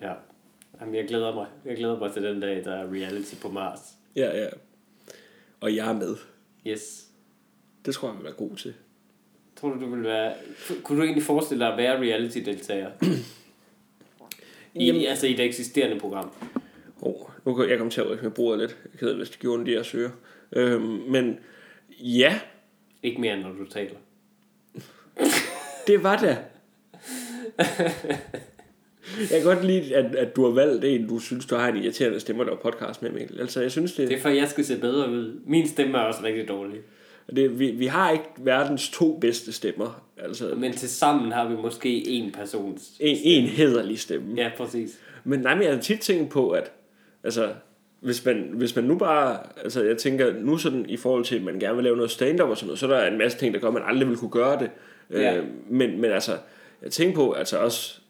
Ja. 0.02 0.12
Jamen, 0.80 0.94
jeg 0.94 1.04
glæder 1.08 1.34
mig. 1.34 1.46
Jeg 1.64 1.76
glæder 1.76 1.98
mig 1.98 2.12
til 2.12 2.22
den 2.22 2.40
dag, 2.40 2.62
der 2.64 2.74
er 2.74 2.84
reality 2.92 3.34
på 3.42 3.48
Mars. 3.48 3.78
Ja, 4.16 4.38
ja. 4.42 4.46
Og 5.60 5.76
jeg 5.76 5.88
er 5.88 5.92
med. 5.92 6.16
Yes. 6.66 7.04
Det 7.86 7.94
tror 7.94 8.08
jeg, 8.08 8.16
vil 8.16 8.24
være 8.24 8.32
god 8.32 8.56
til. 8.56 8.74
Tror 9.60 9.74
du, 9.74 9.80
du 9.80 9.94
vil 9.94 10.04
være... 10.04 10.32
Kunne 10.82 10.98
du 10.98 11.02
egentlig 11.04 11.22
forestille 11.24 11.64
dig 11.64 11.72
at 11.72 11.78
være 11.78 12.00
reality-deltager? 12.00 12.90
I, 14.74 14.86
Jamen- 14.86 15.06
altså 15.06 15.26
i 15.26 15.32
det 15.32 15.44
eksisterende 15.44 16.00
program. 16.00 16.30
Oh, 17.02 17.30
nu 17.44 17.54
kan 17.54 17.70
jeg 17.70 17.78
komme 17.78 17.90
til 17.90 18.00
at 18.00 18.10
rykke 18.10 18.22
med 18.24 18.30
bordet 18.30 18.58
lidt. 18.60 18.76
Jeg 18.92 19.00
keder, 19.00 19.16
hvis 19.16 19.30
det 19.30 19.38
gjorde 19.38 19.64
det, 19.64 19.72
jeg 19.72 19.84
søger. 19.84 20.10
Øhm, 20.52 20.82
men 20.82 21.38
ja, 22.00 22.40
Ikke 23.02 23.20
mere, 23.20 23.34
end 23.34 23.42
når 23.42 23.52
du 23.52 23.64
taler. 23.66 23.96
det 25.86 26.02
var 26.02 26.16
det. 26.16 26.38
Jeg 29.18 29.28
kan 29.42 29.42
godt 29.42 29.64
lide, 29.64 29.96
at, 29.96 30.14
at 30.14 30.36
du 30.36 30.44
har 30.44 30.50
valgt 30.50 30.84
en, 30.84 31.08
du 31.08 31.18
synes, 31.18 31.46
du 31.46 31.54
har 31.54 31.68
en 31.68 31.76
irriterende 31.76 32.20
stemme, 32.20 32.44
der 32.44 32.50
er 32.50 32.56
podcast 32.56 33.02
med, 33.02 33.10
Mikkel. 33.10 33.40
Altså, 33.40 33.60
jeg 33.60 33.70
synes, 33.70 33.92
det, 33.92 34.08
Det 34.08 34.16
er 34.16 34.20
for, 34.20 34.28
at 34.28 34.36
jeg 34.36 34.48
skal 34.48 34.64
se 34.64 34.80
bedre 34.80 35.10
ud. 35.10 35.40
Min 35.46 35.68
stemme 35.68 35.98
er 35.98 36.02
også 36.02 36.20
rigtig 36.22 36.48
dårlig. 36.48 36.80
Det 37.30 37.58
vi, 37.58 37.70
vi 37.70 37.86
har 37.86 38.10
ikke 38.10 38.24
verdens 38.38 38.90
to 38.90 39.18
bedste 39.18 39.52
stemmer. 39.52 40.02
Altså, 40.18 40.54
Men 40.56 40.72
til 40.72 40.88
sammen 40.88 41.32
har 41.32 41.48
vi 41.48 41.56
måske 41.56 42.08
en 42.08 42.32
persons. 42.32 42.92
en, 43.00 43.18
en 43.24 43.48
hederlig 43.48 43.98
stemme. 43.98 44.34
Ja, 44.36 44.50
præcis. 44.56 44.98
Men 45.24 45.40
nej, 45.40 45.54
men 45.54 45.64
jeg 45.64 45.74
har 45.74 45.80
tit 45.80 46.00
tænkt 46.00 46.30
på, 46.30 46.50
at 46.50 46.72
altså, 47.24 47.52
hvis 48.00 48.24
man, 48.24 48.50
hvis 48.54 48.76
man 48.76 48.84
nu 48.84 48.98
bare, 48.98 49.38
altså 49.62 49.82
jeg 49.82 49.98
tænker 49.98 50.32
nu 50.40 50.58
sådan 50.58 50.86
i 50.88 50.96
forhold 50.96 51.24
til, 51.24 51.36
at 51.36 51.42
man 51.42 51.58
gerne 51.58 51.74
vil 51.74 51.84
lave 51.84 51.96
noget 51.96 52.10
stand-up 52.10 52.48
og 52.48 52.56
sådan 52.56 52.66
noget, 52.66 52.78
så 52.78 52.86
er 52.86 53.00
der 53.00 53.06
en 53.06 53.18
masse 53.18 53.38
ting, 53.38 53.54
der 53.54 53.60
gør, 53.60 53.68
at 53.68 53.74
man 53.74 53.82
aldrig 53.86 54.08
vil 54.08 54.16
kunne 54.16 54.30
gøre 54.30 54.58
det. 54.58 54.70
Ja. 55.10 55.36
Øh, 55.36 55.44
men, 55.68 56.00
men 56.00 56.10
altså, 56.10 56.32
jeg 56.82 56.90
tænker 56.90 57.14
på, 57.14 57.32
altså 57.32 57.58
også, 57.58 58.00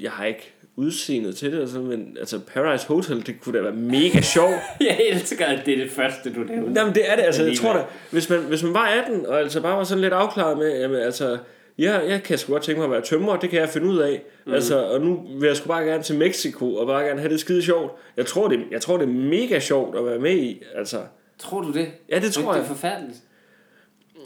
jeg 0.00 0.10
har 0.10 0.24
ikke 0.24 0.54
udseendet 0.76 1.36
til 1.36 1.52
det, 1.52 1.60
altså, 1.60 1.80
men 1.80 2.16
altså 2.20 2.40
Paradise 2.54 2.86
Hotel, 2.86 3.26
det 3.26 3.40
kunne 3.40 3.58
da 3.58 3.62
være 3.62 3.72
mega 3.72 4.20
sjovt. 4.34 4.54
Jeg 4.80 5.00
elsker, 5.10 5.46
at 5.46 5.66
det 5.66 5.74
er 5.78 5.82
det 5.84 5.90
første, 5.92 6.34
du 6.34 6.40
nævner. 6.40 6.80
Jamen 6.80 6.94
det 6.94 7.10
er 7.10 7.16
det, 7.16 7.22
altså 7.22 7.44
jeg 7.44 7.56
tror 7.56 7.72
da, 7.72 7.84
hvis 8.10 8.30
man, 8.30 8.38
hvis 8.40 8.62
man 8.62 8.74
var 8.74 8.86
18, 8.86 9.26
og 9.26 9.38
altså 9.40 9.60
bare 9.60 9.76
var 9.76 9.84
sådan 9.84 10.00
lidt 10.00 10.12
afklaret 10.12 10.58
med, 10.58 10.80
jamen 10.80 11.00
altså, 11.00 11.38
ja, 11.78 11.98
jeg 11.98 12.22
kan 12.22 12.38
sgu 12.38 12.52
godt 12.52 12.62
tænke 12.62 12.78
mig 12.78 12.84
at 12.84 12.90
være 12.90 13.00
tømrer, 13.00 13.36
det 13.36 13.50
kan 13.50 13.60
jeg 13.60 13.68
finde 13.68 13.86
ud 13.86 13.98
af. 13.98 14.22
Mm. 14.46 14.52
Altså, 14.54 14.82
og 14.84 15.00
nu 15.00 15.20
vil 15.40 15.46
jeg 15.46 15.56
sgu 15.56 15.68
bare 15.68 15.84
gerne 15.84 16.02
til 16.02 16.18
Mexico, 16.18 16.74
og 16.74 16.86
bare 16.86 17.04
gerne 17.04 17.20
have 17.20 17.32
det 17.32 17.40
skide 17.40 17.62
sjovt. 17.62 17.92
Jeg 18.16 18.26
tror, 18.26 18.48
det, 18.48 18.60
jeg 18.70 18.80
tror, 18.80 18.96
det 18.96 19.04
er 19.04 19.12
mega 19.12 19.58
sjovt 19.60 19.98
at 19.98 20.06
være 20.06 20.18
med 20.18 20.36
i, 20.36 20.62
altså. 20.74 20.98
Tror 21.38 21.60
du 21.60 21.72
det? 21.72 21.88
Ja, 22.10 22.18
det 22.18 22.32
tror 22.32 22.42
det 22.42 22.50
er 22.50 22.56
jeg. 22.56 22.66
forfærdeligt. 22.66 23.18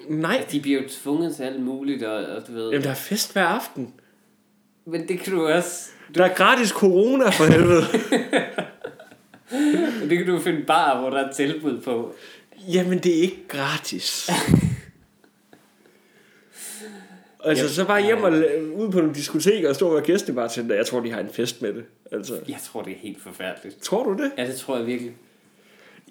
Nej, 0.09 0.45
De 0.53 0.61
bliver 0.61 0.83
jo 0.83 0.89
tvunget 0.89 1.37
til 1.37 1.43
alt 1.43 1.61
muligt, 1.63 2.03
og, 2.05 2.17
og 2.37 2.47
du 2.49 2.53
ved... 2.53 2.71
jamen 2.71 2.85
der 2.85 2.91
er 2.91 2.95
fest 2.95 3.33
hver 3.33 3.45
aften. 3.45 3.95
Men 4.85 5.09
det 5.09 5.21
kan 5.21 5.33
du 5.33 5.47
også... 5.49 5.89
Der 6.15 6.25
er 6.25 6.35
gratis 6.35 6.69
corona 6.69 7.29
for 7.31 7.45
helvede. 7.45 7.85
Det 10.09 10.19
kan 10.19 10.27
du 10.27 10.39
finde 10.39 10.65
bar, 10.67 11.01
hvor 11.01 11.11
der 11.11 11.29
er 11.29 11.33
tilbud 11.33 11.81
på. 11.81 12.15
jamen 12.69 12.99
det 12.99 13.19
er 13.19 13.23
ikke 13.23 13.49
gratis. 13.49 14.31
Altså, 17.45 17.65
Jamen, 17.65 17.75
så 17.75 17.85
bare 17.87 18.03
hjem 18.03 18.23
og 18.23 18.33
ud 18.75 18.89
på 18.93 18.99
nogle 18.99 19.15
diskoteker 19.15 19.69
og 19.69 19.75
stå 19.75 19.89
og 19.89 19.95
være 19.95 20.05
gæstebartender. 20.05 20.77
Jeg 20.77 20.87
tror, 20.87 21.01
de 21.01 21.11
har 21.13 21.21
en 21.21 21.29
fest 21.29 21.63
med 21.63 21.75
det. 21.75 21.85
Altså, 22.13 22.41
Jeg 22.49 22.57
tror, 22.65 22.83
det 22.83 22.93
er 22.93 22.97
helt 22.99 23.23
forfærdeligt. 23.23 23.83
tror 23.83 24.05
du 24.05 24.23
det? 24.23 24.33
Ja, 24.39 24.47
det 24.47 24.57
tror 24.57 24.77
jeg 24.77 24.87
virkelig. 24.87 25.13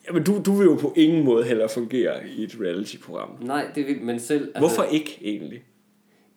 Jamen, 0.08 0.24
du, 0.24 0.42
du 0.46 0.54
vil 0.54 0.66
jo 0.66 0.76
på 0.76 0.94
ingen 0.98 1.24
måde 1.24 1.44
heller 1.44 1.68
fungere 1.68 2.28
i 2.28 2.44
et 2.44 2.56
reality-program. 2.62 3.30
Nej, 3.42 3.66
det 3.76 3.88
vil 3.88 4.02
man 4.02 4.20
selv... 4.20 4.42
Altså, 4.56 4.60
Hvorfor 4.60 4.84
ikke 4.84 5.18
egentlig? 5.22 5.64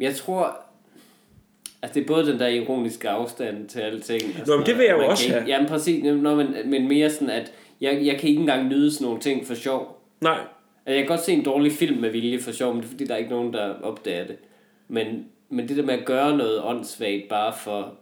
Jeg 0.01 0.17
tror... 0.17 0.57
Altså, 1.83 1.95
det 1.95 2.03
er 2.03 2.07
både 2.07 2.27
den 2.27 2.39
der 2.41 2.47
ironiske 2.47 3.09
afstand 3.09 3.69
til 3.69 3.81
alle 3.81 4.01
ting. 4.01 4.23
Nå, 4.47 4.57
men 4.57 4.67
det 4.67 4.79
vil 4.79 4.85
jeg 4.85 4.97
jo 4.97 5.07
også 5.07 5.29
have. 5.33 5.45
Jamen, 5.47 5.69
præcis. 5.69 6.05
Når 6.05 6.35
man, 6.35 6.55
men 6.65 6.89
mere 6.89 7.11
sådan, 7.11 7.31
at 7.31 7.53
jeg, 7.81 8.07
jeg 8.07 8.19
kan 8.19 8.29
ikke 8.29 8.41
engang 8.41 8.69
nyde 8.69 8.93
sådan 8.93 9.05
nogle 9.05 9.21
ting 9.21 9.47
for 9.47 9.55
sjov. 9.55 10.03
Nej. 10.21 10.39
Altså, 10.87 10.97
jeg 10.97 10.97
kan 10.97 11.07
godt 11.07 11.21
se 11.21 11.33
en 11.33 11.45
dårlig 11.45 11.73
film 11.73 12.01
med 12.01 12.11
vilje 12.11 12.41
for 12.41 12.53
sjov, 12.53 12.75
men 12.75 12.83
det 12.83 12.87
er 12.87 12.91
fordi, 12.91 13.05
der 13.05 13.15
er 13.15 13.19
ikke 13.19 13.31
nogen, 13.31 13.53
der 13.53 13.75
opdager 13.83 14.27
det. 14.27 14.37
Men, 14.89 15.27
men 15.49 15.69
det 15.69 15.77
der 15.77 15.83
med 15.83 15.95
at 15.95 16.05
gøre 16.05 16.37
noget 16.37 16.65
åndssvagt 16.65 17.29
bare 17.29 17.53
for... 17.65 17.95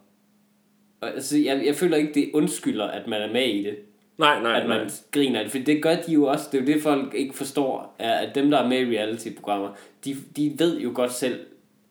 Altså, 1.03 1.39
jeg, 1.39 1.63
jeg 1.67 1.75
føler 1.75 1.97
ikke, 1.97 2.15
det 2.15 2.31
undskylder, 2.35 2.85
at 2.85 3.07
man 3.07 3.23
er 3.23 3.33
med 3.33 3.47
i 3.47 3.63
det. 3.63 3.77
Nej, 4.19 4.43
nej, 4.43 4.61
at 4.61 4.69
man 4.69 4.81
nej. 4.81 4.91
griner 5.11 5.43
det. 5.43 5.51
For 5.51 5.59
det 5.59 5.83
gør 5.83 5.95
de 5.95 6.13
jo 6.13 6.25
også. 6.25 6.49
Det 6.53 6.59
er 6.59 6.63
jo 6.63 6.73
det, 6.73 6.83
folk 6.83 7.15
ikke 7.15 7.35
forstår. 7.35 7.97
Er, 7.99 8.13
at 8.13 8.35
dem, 8.35 8.51
der 8.51 8.59
er 8.59 8.69
med 8.69 8.81
i 8.81 8.97
reality-programmer, 8.97 9.69
de, 10.05 10.17
de 10.37 10.53
ved 10.59 10.81
jo 10.81 10.91
godt 10.95 11.13
selv, 11.13 11.41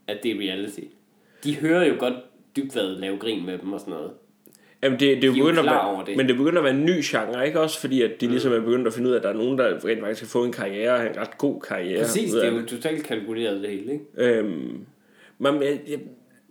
at 0.07 0.23
det 0.23 0.31
er 0.31 0.39
reality. 0.39 0.81
De 1.43 1.55
hører 1.55 1.85
jo 1.85 1.93
godt 1.99 2.13
dybvad 2.55 2.95
lave 2.99 3.17
grin 3.17 3.45
med 3.45 3.57
dem 3.57 3.73
og 3.73 3.79
sådan 3.79 3.93
noget. 3.93 4.11
Jamen, 4.83 4.99
det, 4.99 5.07
det 5.21 5.29
er 5.29 5.33
De 5.33 5.39
er 5.39 5.43
jo 5.43 5.47
at 5.47 5.85
over 5.85 6.05
det. 6.05 6.17
Men 6.17 6.27
det 6.27 6.37
begynder 6.37 6.57
at 6.57 6.63
være 6.63 6.73
en 6.73 6.85
ny 6.85 6.99
genre, 7.03 7.47
ikke 7.47 7.59
også? 7.59 7.79
Fordi 7.79 8.01
at 8.01 8.11
de 8.21 8.27
ligesom 8.27 8.53
er 8.53 8.59
begyndt 8.59 8.87
at 8.87 8.93
finde 8.93 9.09
ud 9.09 9.13
af, 9.13 9.17
at 9.17 9.23
der 9.23 9.29
er 9.29 9.33
nogen, 9.33 9.57
der 9.57 9.85
rent 9.85 9.99
faktisk 10.01 10.19
kan 10.21 10.27
få 10.27 10.43
en 10.43 10.51
karriere, 10.51 10.95
og 10.95 11.05
en 11.05 11.17
ret 11.17 11.37
god 11.37 11.61
karriere. 11.61 12.01
Præcis, 12.01 12.31
det 12.31 12.45
er 12.45 12.51
jo 12.51 12.65
totalt 12.65 13.03
kalkuleret 13.03 13.61
det 13.61 13.69
hele, 13.69 13.91
ikke? 13.93 14.05
Øhm, 14.17 14.85
men 15.37 15.61
jeg, 15.63 15.79
jeg, 15.87 15.99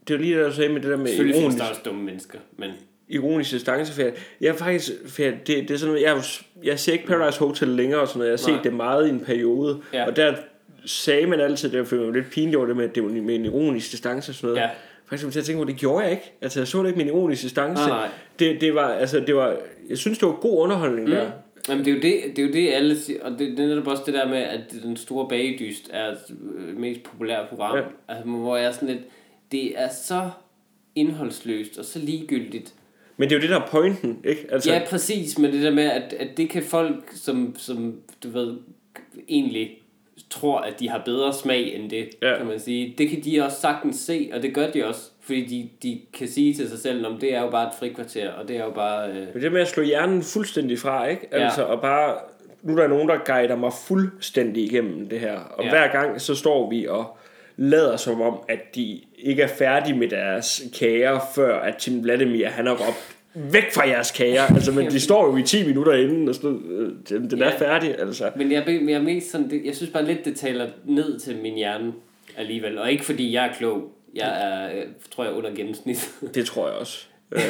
det 0.08 0.14
er 0.14 0.18
lige 0.18 0.38
det, 0.38 0.46
du 0.46 0.52
sagde 0.52 0.72
med 0.72 0.80
det 0.80 0.90
der 0.90 0.96
med 0.96 1.06
Selvfølgelig 1.06 1.34
findes 1.34 1.54
ironisk, 1.54 1.64
der 1.64 1.70
også 1.70 1.80
dumme 1.84 2.02
mennesker, 2.04 2.38
men 2.56 2.70
ironisk 3.08 3.50
distancefærd. 3.50 4.12
Jeg 4.40 4.48
er 4.48 4.54
faktisk, 4.54 4.92
for 5.06 5.22
det, 5.22 5.46
det 5.46 5.70
er 5.70 5.76
sådan 5.76 6.00
jeg, 6.02 6.22
jeg 6.64 6.78
ser 6.78 6.92
ikke 6.92 7.06
Paradise 7.06 7.38
Hotel 7.38 7.68
længere 7.68 8.00
og 8.00 8.08
sådan 8.08 8.18
noget. 8.18 8.30
Jeg 8.30 8.38
har 8.44 8.50
Nej. 8.52 8.58
set 8.58 8.64
det 8.64 8.74
meget 8.76 9.06
i 9.06 9.10
en 9.10 9.20
periode, 9.20 9.80
Ja. 9.92 10.06
og 10.06 10.16
der 10.16 10.34
sagde 10.84 11.26
man 11.26 11.40
altid, 11.40 11.70
det 11.70 11.98
var 11.98 12.12
lidt 12.12 12.30
pinligt 12.30 12.56
over 12.56 12.66
det 12.66 12.76
med, 12.76 12.84
at 12.84 12.94
det 12.94 13.02
var 13.02 13.08
med 13.08 13.34
en 13.34 13.44
ironisk 13.44 13.92
distance 13.92 14.30
og 14.30 14.34
sådan 14.34 14.48
noget. 14.48 14.60
Ja. 14.60 14.68
Faktisk 15.08 15.24
kom 15.24 15.28
jeg 15.28 15.32
til 15.32 15.40
at 15.40 15.44
tænke 15.44 15.62
på, 15.62 15.68
det 15.70 15.76
gjorde 15.76 16.04
jeg 16.04 16.10
ikke. 16.10 16.32
Altså, 16.40 16.60
jeg 16.60 16.68
så 16.68 16.82
det 16.82 16.86
ikke 16.88 16.96
med 16.96 17.04
en 17.04 17.12
ironisk 17.12 17.42
distance. 17.42 17.82
Nej, 17.82 17.88
nej. 17.88 18.08
Det, 18.38 18.60
det 18.60 18.74
var, 18.74 18.88
altså, 18.88 19.20
det 19.20 19.36
var, 19.36 19.56
jeg 19.88 19.98
synes, 19.98 20.18
det 20.18 20.28
var 20.28 20.34
god 20.34 20.58
underholdning 20.58 21.08
mm. 21.08 21.14
der. 21.14 21.30
Jamen, 21.68 21.84
det 21.84 21.90
er 21.90 21.94
jo 21.94 22.00
det, 22.02 22.36
det, 22.36 22.42
er 22.42 22.46
jo 22.46 22.52
det 22.52 22.72
alle 22.72 22.98
siger, 22.98 23.24
og 23.24 23.30
det, 23.30 23.38
det 23.38 23.60
er 23.60 23.68
netop 23.68 23.86
også 23.86 24.02
det 24.06 24.14
der 24.14 24.28
med, 24.28 24.38
at 24.38 24.60
den 24.82 24.96
store 24.96 25.28
bagedyst 25.28 25.90
er 25.92 26.14
det 26.28 26.36
mest 26.76 27.02
populære 27.02 27.46
program. 27.48 27.76
Ja. 27.76 27.82
Altså, 28.08 28.24
hvor 28.24 28.56
jeg 28.56 28.66
er 28.66 28.72
sådan 28.72 28.88
lidt, 28.88 29.02
det 29.52 29.80
er 29.80 29.88
så 29.88 30.30
indholdsløst 30.94 31.78
og 31.78 31.84
så 31.84 31.98
ligegyldigt. 31.98 32.74
Men 33.16 33.28
det 33.28 33.34
er 33.34 33.38
jo 33.38 33.42
det, 33.42 33.50
der 33.50 33.60
er 33.60 33.66
pointen, 33.66 34.18
ikke? 34.24 34.46
Altså, 34.50 34.72
ja, 34.72 34.82
præcis, 34.90 35.38
men 35.38 35.52
det 35.52 35.62
der 35.62 35.70
med, 35.70 35.84
at, 35.84 36.12
at 36.12 36.36
det 36.36 36.50
kan 36.50 36.62
folk, 36.62 37.12
som, 37.14 37.54
som 37.58 38.00
du 38.22 38.28
ved, 38.28 38.56
egentlig 39.28 39.78
tror, 40.30 40.58
at 40.58 40.80
de 40.80 40.88
har 40.88 41.02
bedre 41.04 41.34
smag 41.34 41.74
end 41.74 41.90
det, 41.90 42.08
ja. 42.22 42.36
kan 42.36 42.46
man 42.46 42.60
sige. 42.60 42.94
Det 42.98 43.10
kan 43.10 43.20
de 43.24 43.42
også 43.42 43.60
sagtens 43.60 43.96
se, 43.96 44.30
og 44.34 44.42
det 44.42 44.54
gør 44.54 44.70
de 44.70 44.86
også, 44.86 45.10
fordi 45.20 45.42
de, 45.42 45.68
de 45.88 46.00
kan 46.18 46.28
sige 46.28 46.54
til 46.54 46.68
sig 46.68 46.78
selv, 46.78 47.06
om 47.06 47.18
det 47.18 47.34
er 47.34 47.40
jo 47.40 47.50
bare 47.50 47.66
et 47.66 47.72
frikvarter, 47.78 48.30
og 48.30 48.48
det 48.48 48.56
er 48.56 48.64
jo 48.64 48.70
bare... 48.70 49.08
Øh... 49.08 49.26
Men 49.34 49.42
det 49.42 49.52
med 49.52 49.60
at 49.60 49.68
slå 49.68 49.82
hjernen 49.82 50.22
fuldstændig 50.22 50.78
fra, 50.78 51.06
ikke? 51.06 51.28
Altså, 51.34 51.60
ja. 51.62 51.66
og 51.66 51.80
bare... 51.80 52.14
Nu 52.62 52.72
er 52.72 52.80
der 52.80 52.88
nogen, 52.88 53.08
der 53.08 53.18
guider 53.24 53.56
mig 53.56 53.72
fuldstændig 53.86 54.64
igennem 54.64 55.08
det 55.08 55.20
her, 55.20 55.38
og 55.38 55.64
ja. 55.64 55.70
hver 55.70 55.92
gang 55.92 56.20
så 56.20 56.34
står 56.34 56.70
vi 56.70 56.86
og 56.86 57.18
lader 57.56 57.96
som 57.96 58.20
om, 58.20 58.38
at 58.48 58.74
de 58.74 59.00
ikke 59.18 59.42
er 59.42 59.48
færdige 59.48 59.96
med 59.96 60.08
deres 60.08 60.62
kager, 60.78 61.20
før 61.34 61.60
at 61.60 61.76
Tim 61.76 62.02
Vladimir, 62.02 62.48
han 62.48 62.66
har 62.66 62.72
råbt 62.72 63.17
væk 63.52 63.72
fra 63.74 63.88
jeres 63.88 64.10
kager. 64.10 64.42
Altså, 64.42 64.72
men 64.72 64.90
de 64.90 65.00
står 65.08 65.26
jo 65.26 65.36
i 65.36 65.42
10 65.42 65.66
minutter 65.66 65.92
inden, 65.92 66.28
og 66.28 66.34
stod, 66.34 66.62
øh, 66.62 67.20
den, 67.30 67.38
ja. 67.38 67.44
er 67.44 67.58
færdig. 67.58 67.98
Altså. 67.98 68.30
Men 68.36 68.52
jeg, 68.52 68.64
jeg 68.68 68.92
er 68.92 69.02
mest 69.02 69.30
sådan, 69.30 69.50
det, 69.50 69.64
jeg 69.64 69.76
synes 69.76 69.92
bare 69.92 70.04
lidt, 70.04 70.24
det 70.24 70.36
taler 70.36 70.68
ned 70.84 71.18
til 71.18 71.36
min 71.36 71.54
hjerne 71.54 71.92
alligevel. 72.36 72.78
Og 72.78 72.92
ikke 72.92 73.04
fordi 73.04 73.32
jeg 73.32 73.46
er 73.46 73.54
klog. 73.54 73.92
Jeg 74.14 74.42
er, 74.44 74.68
jeg 74.68 74.86
tror 75.10 75.24
jeg, 75.24 75.32
under 75.32 75.54
gennemsnit. 75.54 76.10
det 76.34 76.46
tror 76.46 76.68
jeg 76.68 76.76
også. 76.76 77.06
øh... 77.32 77.42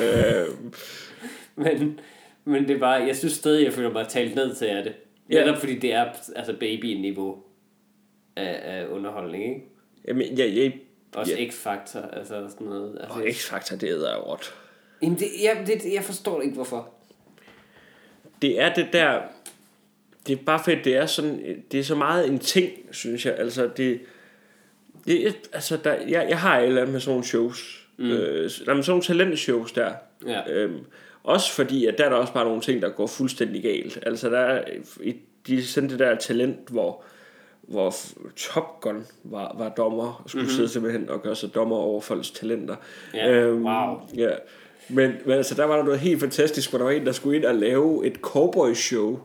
men, 1.65 2.01
men 2.45 2.69
det 2.69 2.77
er 2.77 2.81
bare, 2.81 3.03
jeg 3.03 3.17
synes 3.17 3.35
stadig, 3.35 3.65
jeg 3.65 3.73
føler 3.73 3.93
mig 3.93 4.09
talt 4.09 4.35
ned 4.35 4.55
til 4.55 4.65
af 4.65 4.85
det. 4.85 4.93
Ja. 5.31 5.45
Netop 5.45 5.59
fordi 5.59 5.79
det 5.79 5.95
er 5.95 6.05
altså 6.37 6.55
baby-niveau 6.61 7.37
af, 8.37 8.61
af 8.63 8.87
underholdning, 8.87 9.45
ikke? 9.45 9.67
Jamen, 10.09 10.39
jeg, 10.39 10.57
jeg, 10.57 10.73
også 11.15 11.37
ja. 11.39 11.45
X-Factor, 11.47 12.17
altså 12.19 12.47
sådan 12.49 12.67
noget. 12.67 12.99
Altså, 13.01 13.19
og 13.19 13.27
X-Factor, 13.27 13.77
det 13.77 13.91
er 13.91 13.95
jo 13.95 14.33
råt. 14.33 14.55
Jamen, 15.03 15.19
det, 15.19 15.27
jeg, 15.43 15.65
det, 15.67 15.93
jeg 15.93 16.05
forstår 16.05 16.41
ikke, 16.41 16.55
hvorfor. 16.55 16.89
Det 18.43 18.61
er 18.61 18.75
det 18.75 18.89
der... 18.93 19.21
Det 20.27 20.39
er 20.39 20.43
bare 20.47 20.65
fedt, 20.65 20.85
det 20.85 20.97
er 20.97 21.07
sådan... 21.07 21.63
Det 21.73 21.81
er 21.81 21.85
så 21.85 21.95
meget 21.95 22.29
en 22.29 22.39
ting, 22.39 22.73
synes 22.91 23.27
jeg. 23.27 23.35
Altså, 23.39 23.71
det... 23.77 24.01
det 25.07 25.37
altså, 25.53 25.77
der, 25.77 25.93
jeg, 25.93 26.27
jeg 26.29 26.41
har 26.41 26.59
et 26.59 26.67
eller 26.67 26.81
andet 26.81 26.93
med 26.93 27.01
sådan 27.01 27.13
nogle 27.13 27.25
shows. 27.25 27.89
Mm. 27.97 28.11
Øh, 28.11 28.43
der 28.43 28.45
er 28.45 28.49
sådan 28.49 28.85
nogle 28.89 29.03
talentshows 29.03 29.73
der. 29.73 29.93
Ja. 30.27 30.51
Øhm, 30.51 30.79
også 31.23 31.53
fordi, 31.53 31.87
at 31.87 31.99
der 31.99 32.05
er 32.05 32.09
der 32.09 32.17
også 32.17 32.33
bare 32.33 32.45
nogle 32.45 32.61
ting, 32.61 32.83
der 32.83 32.89
går 32.89 33.07
fuldstændig 33.07 33.63
galt. 33.63 33.99
Altså, 34.07 34.31
der 34.31 34.39
er, 34.39 34.65
de 35.47 35.67
sendte 35.67 35.93
det 35.93 35.99
der 35.99 36.17
talent, 36.17 36.69
hvor 36.69 37.03
hvor 37.69 37.95
Top 38.37 38.81
Gun 38.81 39.07
var, 39.25 39.55
var 39.59 39.69
dommer, 39.69 40.23
og 40.25 40.31
skulle 40.31 40.43
mm-hmm. 40.43 40.57
sidde 40.57 40.69
simpelthen 40.69 41.11
og 41.11 41.23
gøre 41.23 41.37
sig 41.37 41.55
dommer 41.55 41.77
over 41.77 42.01
folks 42.01 42.31
talenter. 42.31 42.77
Ja, 43.15 43.33
øhm, 43.33 43.65
wow. 43.65 44.01
Ja. 44.17 44.31
Men, 44.89 45.13
men 45.25 45.37
altså, 45.37 45.55
der 45.55 45.65
var 45.65 45.77
der 45.77 45.85
noget 45.85 46.01
helt 46.01 46.21
fantastisk, 46.21 46.71
hvor 46.71 46.79
der 46.79 46.85
var 46.85 46.93
en, 46.93 47.07
der 47.07 47.13
skulle 47.13 47.37
ind 47.37 47.45
og 47.45 47.55
lave 47.55 48.07
et 48.07 48.15
cowboy-show. 48.23 49.19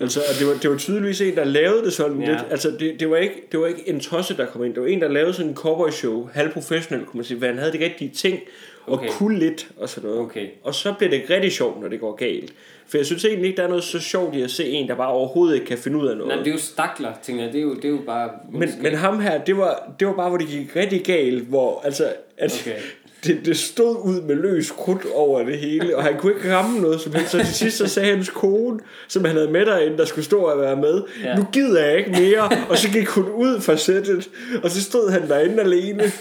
Altså, 0.00 0.20
det 0.38 0.46
var, 0.46 0.54
det 0.62 0.70
var 0.70 0.76
tydeligvis 0.76 1.20
en, 1.20 1.36
der 1.36 1.44
lavede 1.44 1.84
det 1.84 1.92
sådan 1.92 2.20
ja. 2.20 2.30
lidt. 2.30 2.44
Altså, 2.50 2.70
det, 2.70 3.00
det, 3.00 3.10
var 3.10 3.16
ikke, 3.16 3.48
det 3.52 3.60
var 3.60 3.66
ikke 3.66 3.88
en 3.88 4.00
tosse, 4.00 4.36
der 4.36 4.46
kom 4.46 4.64
ind. 4.64 4.74
Det 4.74 4.82
var 4.82 4.88
en, 4.88 5.00
der 5.00 5.08
lavede 5.08 5.32
sådan 5.34 5.50
en 5.50 5.56
cowboy-show, 5.56 6.28
halvprofessionel, 6.32 7.04
kunne 7.04 7.18
man 7.18 7.24
sige, 7.24 7.46
han 7.46 7.58
havde 7.58 7.72
de 7.72 7.84
rigtige 7.84 8.10
ting, 8.10 8.40
og 8.86 8.92
okay. 8.92 9.08
kunne 9.08 9.38
lidt, 9.38 9.68
og 9.76 9.88
sådan 9.88 10.10
noget. 10.10 10.24
Okay. 10.24 10.46
Og 10.62 10.74
så 10.74 10.94
bliver 10.98 11.10
det 11.10 11.22
rigtig 11.30 11.52
sjovt, 11.52 11.80
når 11.80 11.88
det 11.88 12.00
går 12.00 12.14
galt. 12.14 12.52
For 12.86 12.98
jeg 12.98 13.06
synes 13.06 13.24
egentlig 13.24 13.46
ikke, 13.46 13.56
der 13.56 13.62
er 13.62 13.68
noget 13.68 13.84
så 13.84 14.00
sjovt 14.00 14.34
i 14.34 14.42
at 14.42 14.50
se 14.50 14.68
en, 14.68 14.88
der 14.88 14.94
bare 14.94 15.08
overhovedet 15.08 15.54
ikke 15.54 15.66
kan 15.66 15.78
finde 15.78 15.98
ud 15.98 16.06
af 16.06 16.16
noget. 16.16 16.28
Nej, 16.28 16.38
det 16.38 16.46
er 16.46 16.52
jo 16.52 16.58
stakler, 16.58 17.12
tænker 17.22 17.44
jeg. 17.44 17.52
Det 17.52 17.58
er 17.58 17.62
jo, 17.62 17.74
det 17.74 17.84
er 17.84 17.88
jo 17.88 18.00
bare... 18.06 18.30
Men, 18.52 18.68
men 18.82 18.94
ham 18.94 19.20
her, 19.20 19.44
det 19.44 19.56
var, 19.56 19.92
det 20.00 20.08
var 20.08 20.14
bare, 20.14 20.28
hvor 20.28 20.38
det 20.38 20.48
gik 20.48 20.76
rigtig 20.76 21.04
galt, 21.04 21.42
hvor 21.42 21.80
altså... 21.84 22.12
At, 22.36 22.60
okay 22.60 22.80
det, 23.24 23.46
det 23.46 23.56
stod 23.56 23.96
ud 24.04 24.20
med 24.20 24.36
løs 24.36 24.70
krudt 24.70 25.02
over 25.14 25.44
det 25.44 25.58
hele, 25.58 25.96
og 25.96 26.02
han 26.04 26.18
kunne 26.18 26.34
ikke 26.34 26.54
ramme 26.54 26.80
noget 26.80 27.00
som 27.00 27.14
helst. 27.14 27.30
Så 27.30 27.38
til 27.38 27.54
sidst 27.54 27.76
så 27.76 27.86
sagde 27.86 28.10
hans 28.10 28.30
kone, 28.30 28.80
som 29.08 29.24
han 29.24 29.36
havde 29.36 29.50
med 29.50 29.66
derinde, 29.66 29.98
der 29.98 30.04
skulle 30.04 30.24
stå 30.24 30.38
og 30.38 30.60
være 30.60 30.76
med, 30.76 31.02
ja. 31.24 31.36
nu 31.36 31.46
gider 31.52 31.84
jeg 31.84 31.98
ikke 31.98 32.10
mere. 32.10 32.50
Og 32.68 32.78
så 32.78 32.90
gik 32.90 33.08
hun 33.08 33.28
ud 33.28 33.60
fra 33.60 33.76
sættet, 33.76 34.30
og 34.62 34.70
så 34.70 34.82
stod 34.82 35.10
han 35.10 35.28
derinde 35.28 35.60
alene. 35.60 36.12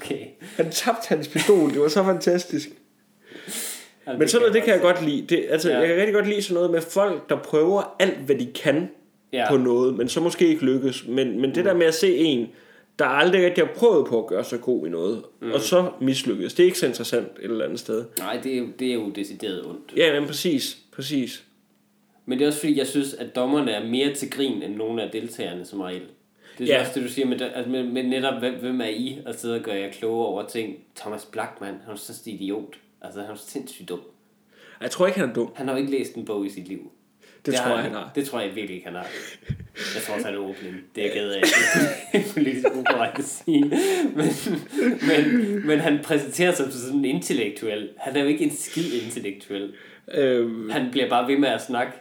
Okay. 0.00 0.26
Han 0.56 0.70
tabte 0.70 1.08
hans 1.08 1.28
pistol, 1.28 1.70
det 1.70 1.80
var 1.80 1.88
så 1.88 2.04
fantastisk. 2.04 2.68
Altså, 4.06 4.18
Men 4.18 4.28
sådan 4.28 4.40
noget, 4.40 4.54
det 4.54 4.62
kan 4.62 4.72
jeg 4.72 4.80
godt 4.80 5.04
lide. 5.04 5.26
Det, 5.28 5.44
altså, 5.50 5.70
ja. 5.70 5.78
Jeg 5.78 5.88
kan 5.88 5.96
rigtig 5.96 6.14
godt 6.14 6.28
lide 6.28 6.42
sådan 6.42 6.54
noget 6.54 6.70
med 6.70 6.80
folk, 6.80 7.28
der 7.28 7.36
prøver 7.36 7.96
alt, 7.98 8.18
hvad 8.18 8.36
de 8.36 8.48
kan 8.54 8.88
ja. 9.32 9.50
på 9.50 9.56
noget, 9.56 9.94
men 9.94 10.08
så 10.08 10.20
måske 10.20 10.48
ikke 10.48 10.64
lykkes. 10.64 11.04
Men, 11.08 11.40
men 11.40 11.50
det 11.50 11.56
mm. 11.56 11.64
der 11.64 11.74
med 11.74 11.86
at 11.86 11.94
se 11.94 12.16
en, 12.16 12.48
der 12.98 13.04
aldrig 13.04 13.44
rigtig 13.44 13.66
har 13.66 13.72
prøvet 13.74 14.06
på 14.06 14.22
at 14.22 14.26
gøre 14.26 14.44
sig 14.44 14.60
god 14.60 14.86
i 14.86 14.90
noget, 14.90 15.22
mm. 15.40 15.52
og 15.52 15.60
så 15.60 15.90
mislykkes. 16.00 16.54
Det 16.54 16.62
er 16.62 16.66
ikke 16.66 16.78
så 16.78 16.86
interessant 16.86 17.28
et 17.38 17.44
eller 17.44 17.64
andet 17.64 17.80
sted. 17.80 18.04
Nej, 18.18 18.40
det 18.42 18.54
er 18.54 18.58
jo, 18.58 18.66
det 18.78 18.88
er 18.88 18.94
jo 18.94 19.10
decideret 19.10 19.66
ondt. 19.66 19.92
Ja, 19.96 20.20
men 20.20 20.28
præcis, 20.28 20.78
præcis. 20.92 21.44
Men 22.26 22.38
det 22.38 22.44
er 22.44 22.48
også 22.48 22.60
fordi, 22.60 22.78
jeg 22.78 22.86
synes, 22.86 23.14
at 23.14 23.36
dommerne 23.36 23.70
er 23.70 23.88
mere 23.88 24.14
til 24.14 24.30
grin 24.30 24.62
end 24.62 24.74
nogle 24.76 25.02
af 25.02 25.10
deltagerne 25.10 25.64
som 25.64 25.80
regel. 25.80 26.02
Det 26.58 26.70
er 26.70 26.74
ja. 26.74 26.80
også 26.80 26.92
det, 26.94 27.02
du 27.02 27.08
siger 27.08 27.26
med, 27.26 27.40
altså 27.40 27.70
med, 27.70 27.84
med 27.84 28.02
netop, 28.02 28.38
hvem, 28.38 28.54
hvem 28.54 28.80
er 28.80 28.88
I, 28.88 29.18
og 29.26 29.34
sidde 29.34 29.54
og 29.54 29.60
gøre 29.60 29.76
jer 29.76 29.92
kloge 29.92 30.26
over 30.26 30.46
ting. 30.46 30.76
Thomas 30.96 31.24
Blackman, 31.24 31.74
han 31.84 31.92
er 31.92 31.96
så 31.96 32.22
idiot. 32.26 32.78
Altså, 33.02 33.20
han 33.20 33.30
er 33.30 33.36
sindssygt 33.36 33.88
dum. 33.88 34.00
Jeg 34.80 34.90
tror 34.90 35.06
ikke, 35.06 35.20
han 35.20 35.30
er 35.30 35.34
dum. 35.34 35.52
Han 35.54 35.68
har 35.68 35.74
jo 35.74 35.80
ikke 35.80 35.98
læst 35.98 36.14
en 36.14 36.24
bog 36.24 36.46
i 36.46 36.50
sit 36.50 36.68
liv. 36.68 36.90
Det, 37.46 37.52
det 37.52 37.60
tror 37.60 37.74
jeg, 37.74 37.82
han 37.82 37.92
har. 37.92 38.10
Det 38.14 38.26
tror 38.26 38.40
jeg 38.40 38.54
virkelig 38.54 38.76
ikke, 38.76 38.86
han 38.86 38.96
har. 38.96 39.06
Jeg 39.94 40.02
tror 40.02 40.14
også, 40.14 40.26
han 40.26 40.34
er 40.34 40.38
åbning. 40.38 40.74
Det 40.94 41.02
er 41.02 41.06
jeg 41.06 41.12
ked 41.14 41.30
af. 41.30 41.42
Det 42.12 42.20
er 42.20 42.32
politisk 42.32 42.66
ukorrekt 42.74 43.18
at 43.18 43.24
sige. 43.24 43.64
Men, 44.16 44.28
men, 45.08 45.66
men 45.66 45.78
han 45.80 45.98
præsenterer 46.04 46.52
sig 46.52 46.72
som 46.72 46.80
sådan 46.80 46.98
en 46.98 47.04
intellektuel. 47.04 47.88
Han 47.96 48.16
er 48.16 48.20
jo 48.20 48.26
ikke 48.26 48.44
en 48.44 48.56
skid 48.56 49.02
intellektuel. 49.04 49.72
Øhm, 50.14 50.70
han 50.70 50.90
bliver 50.90 51.08
bare 51.08 51.28
ved 51.28 51.38
med 51.38 51.48
at 51.48 51.62
snakke, 51.66 51.92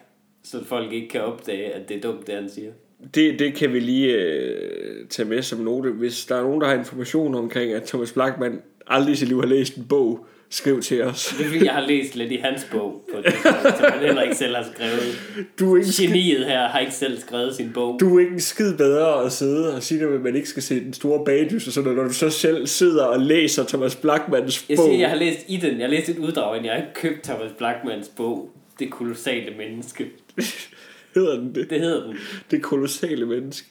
så 0.43 0.65
folk 0.65 0.93
ikke 0.93 1.10
kan 1.10 1.21
opdage, 1.21 1.74
at 1.74 1.89
det 1.89 1.98
er 1.98 2.01
dumt, 2.01 2.27
det 2.27 2.36
han 2.36 2.50
siger. 2.50 2.71
Det, 3.15 3.39
det 3.39 3.53
kan 3.53 3.74
vi 3.74 3.79
lige 3.79 4.13
øh, 4.13 5.07
tage 5.07 5.29
med 5.29 5.41
som 5.41 5.60
note. 5.60 5.91
Hvis 5.91 6.25
der 6.25 6.36
er 6.36 6.41
nogen, 6.41 6.62
der 6.62 6.67
har 6.67 6.74
information 6.74 7.36
omkring, 7.36 7.74
at 7.74 7.83
Thomas 7.83 8.12
Blackman 8.12 8.62
aldrig 8.88 9.13
i 9.13 9.15
sit 9.15 9.27
liv 9.27 9.39
har 9.39 9.48
læst 9.48 9.75
en 9.75 9.86
bog, 9.89 10.25
Skriv 10.53 10.81
til 10.81 11.03
os. 11.03 11.36
Det 11.38 11.46
er 11.46 11.50
fordi, 11.50 11.65
jeg 11.65 11.74
har 11.74 11.88
læst 11.88 12.15
lidt 12.15 12.31
i 12.31 12.36
hans 12.36 12.67
bog, 12.72 13.10
på 13.13 13.22
det, 13.22 13.34
som 13.43 13.91
han 13.91 14.00
heller 14.00 14.22
ikke 14.22 14.36
selv 14.36 14.55
har 14.55 14.65
skrevet. 14.75 15.46
Du 15.60 15.75
er 15.75 15.77
ikke 15.77 15.91
Geniet 15.98 16.46
her 16.46 16.67
har 16.67 16.79
ikke 16.79 16.93
selv 16.93 17.20
skrevet 17.20 17.55
sin 17.55 17.72
bog. 17.74 18.00
Du 18.00 18.15
er 18.15 18.20
ikke 18.20 18.34
en 18.34 18.39
skid 18.39 18.77
bedre 18.77 19.25
at 19.25 19.31
sidde 19.31 19.75
og 19.75 19.84
sige, 19.84 20.03
at 20.03 20.22
man 20.22 20.36
ikke 20.36 20.50
skal 20.50 20.63
se 20.63 20.79
den 20.79 20.93
store 20.93 21.25
bagdys, 21.25 21.67
og 21.67 21.74
sådan, 21.74 21.93
når 21.93 22.03
du 22.03 22.13
så 22.13 22.29
selv 22.29 22.67
sidder 22.67 23.03
og 23.03 23.20
læser 23.20 23.63
Thomas 23.63 23.96
Blackmans 23.96 24.60
bog. 24.60 24.65
Jeg 24.70 24.77
siger, 24.77 25.00
jeg 25.00 25.10
har 25.10 25.15
læst 25.15 25.39
i 25.48 25.58
den. 25.58 25.79
Jeg 25.79 25.88
har 25.88 25.91
læst 25.91 26.10
et 26.10 26.17
uddrag, 26.17 26.55
men 26.55 26.65
jeg 26.65 26.74
har 26.74 26.81
ikke 26.81 26.93
købt 26.93 27.24
Thomas 27.24 27.51
Blackmans 27.58 28.08
bog. 28.08 28.50
Det 28.79 28.91
kolossale 28.91 29.58
menneske. 29.58 30.05
hedder 31.15 31.36
den 31.36 31.55
det? 31.55 31.70
Det 31.70 31.79
hedder 31.79 32.03
den. 32.03 32.15
Det 32.51 32.62
kolossale 32.62 33.25
menneske. 33.25 33.67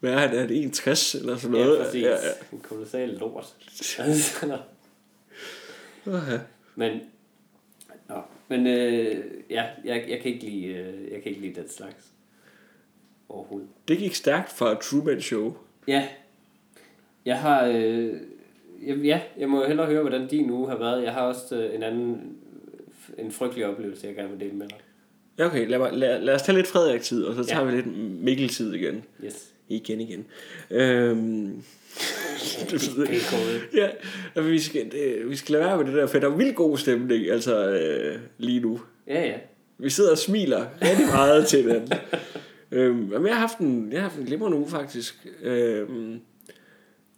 Hvad 0.00 0.12
er 0.12 0.30
det? 0.30 0.40
Er 0.40 0.46
det 0.46 0.56
61 0.56 1.14
eller 1.14 1.36
sådan 1.36 1.50
noget? 1.50 1.78
Ja, 1.78 1.84
præcis. 1.84 2.02
Ja, 2.02 2.10
ja. 2.10 2.16
En 2.52 2.60
kolossal 2.68 3.08
lort. 3.08 3.46
Okay. 6.06 6.38
Men, 6.74 7.00
nå, 8.08 8.14
men 8.48 8.66
øh, 8.66 9.24
ja, 9.50 9.64
jeg, 9.84 10.04
jeg, 10.08 10.20
kan 10.20 10.32
ikke 10.32 10.44
lide, 10.44 10.66
øh, 10.66 11.12
jeg 11.12 11.22
kan 11.22 11.30
ikke 11.32 11.40
lide 11.40 11.60
den 11.60 11.68
slags 11.68 12.12
overhovedet. 13.28 13.68
Det 13.88 13.98
gik 13.98 14.14
stærkt 14.14 14.52
fra 14.52 14.74
Truman 14.74 15.20
Show. 15.20 15.56
Ja. 15.88 16.08
Jeg 17.24 17.40
har... 17.40 17.66
Øh, 17.66 18.12
jeg, 18.86 18.96
ja, 18.96 19.20
jeg 19.38 19.48
må 19.48 19.66
hellere 19.66 19.86
høre, 19.86 20.00
hvordan 20.00 20.28
din 20.28 20.50
uge 20.50 20.68
har 20.68 20.76
været. 20.76 21.02
Jeg 21.02 21.12
har 21.12 21.22
også 21.22 21.56
øh, 21.56 21.74
en 21.74 21.82
anden 21.82 22.36
en 23.18 23.32
frygtelig 23.32 23.66
oplevelse, 23.66 24.06
jeg 24.06 24.14
gerne 24.14 24.30
vil 24.30 24.40
dele 24.40 24.52
med 24.52 24.68
dig. 24.68 24.78
Ja, 25.38 25.46
okay. 25.46 25.68
Lad, 25.68 25.78
mig, 25.78 25.92
lad, 25.92 26.20
lad 26.20 26.34
os 26.34 26.42
tage 26.42 26.56
lidt 26.56 26.66
Frederik-tid, 26.66 27.24
og 27.24 27.34
så 27.34 27.44
tager 27.44 27.64
ja. 27.64 27.70
vi 27.70 27.76
lidt 27.76 27.86
Mikkel-tid 28.22 28.74
igen. 28.74 29.04
Yes. 29.24 29.53
Igen 29.68 30.00
igen. 30.00 30.26
Øhm, 30.70 31.46
ja, 33.74 33.88
altså, 34.34 34.50
vi 34.50 34.58
skal, 34.58 34.92
det, 34.92 35.30
vi 35.30 35.36
skal 35.36 35.52
lade 35.52 35.64
være 35.64 35.76
med 35.76 35.86
det 35.86 35.94
der, 35.94 36.06
for 36.06 36.18
der 36.18 36.30
er 36.30 36.36
vildt 36.36 36.56
god 36.56 36.78
stemning, 36.78 37.30
altså 37.30 37.68
øh, 37.68 38.18
lige 38.38 38.60
nu. 38.60 38.80
Ja, 39.06 39.26
ja. 39.26 39.36
Vi 39.78 39.90
sidder 39.90 40.10
og 40.10 40.18
smiler 40.18 40.66
rigtig 40.82 41.06
meget 41.06 41.46
til 41.46 41.68
den. 41.68 41.92
øhm, 42.78 42.96
men 42.96 43.26
jeg 43.26 43.34
har 43.34 43.40
haft 43.40 43.58
en, 43.58 43.92
jeg 43.92 44.00
har 44.00 44.08
haft 44.08 44.18
en 44.18 44.26
glimrende 44.26 44.56
uge 44.56 44.68
faktisk. 44.68 45.26
Øhm, 45.42 46.20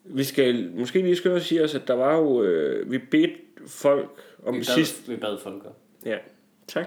vi 0.05 0.25
skal 0.25 0.71
måske 0.75 1.03
lige 1.03 1.17
skynde 1.17 1.41
sige 1.41 1.65
os, 1.65 1.75
at 1.75 1.89
der 1.89 1.95
var 1.95 2.17
jo, 2.17 2.43
øh, 2.43 2.91
vi 2.91 2.99
bedte 2.99 3.35
folk 3.67 4.21
om 4.43 4.55
vi 4.55 4.59
bad, 4.59 4.75
sidst. 4.75 5.09
Vi 5.09 5.17
bad 5.17 5.39
folk 5.39 5.65
om. 5.67 5.73
Ja, 6.05 6.17
tak. 6.69 6.87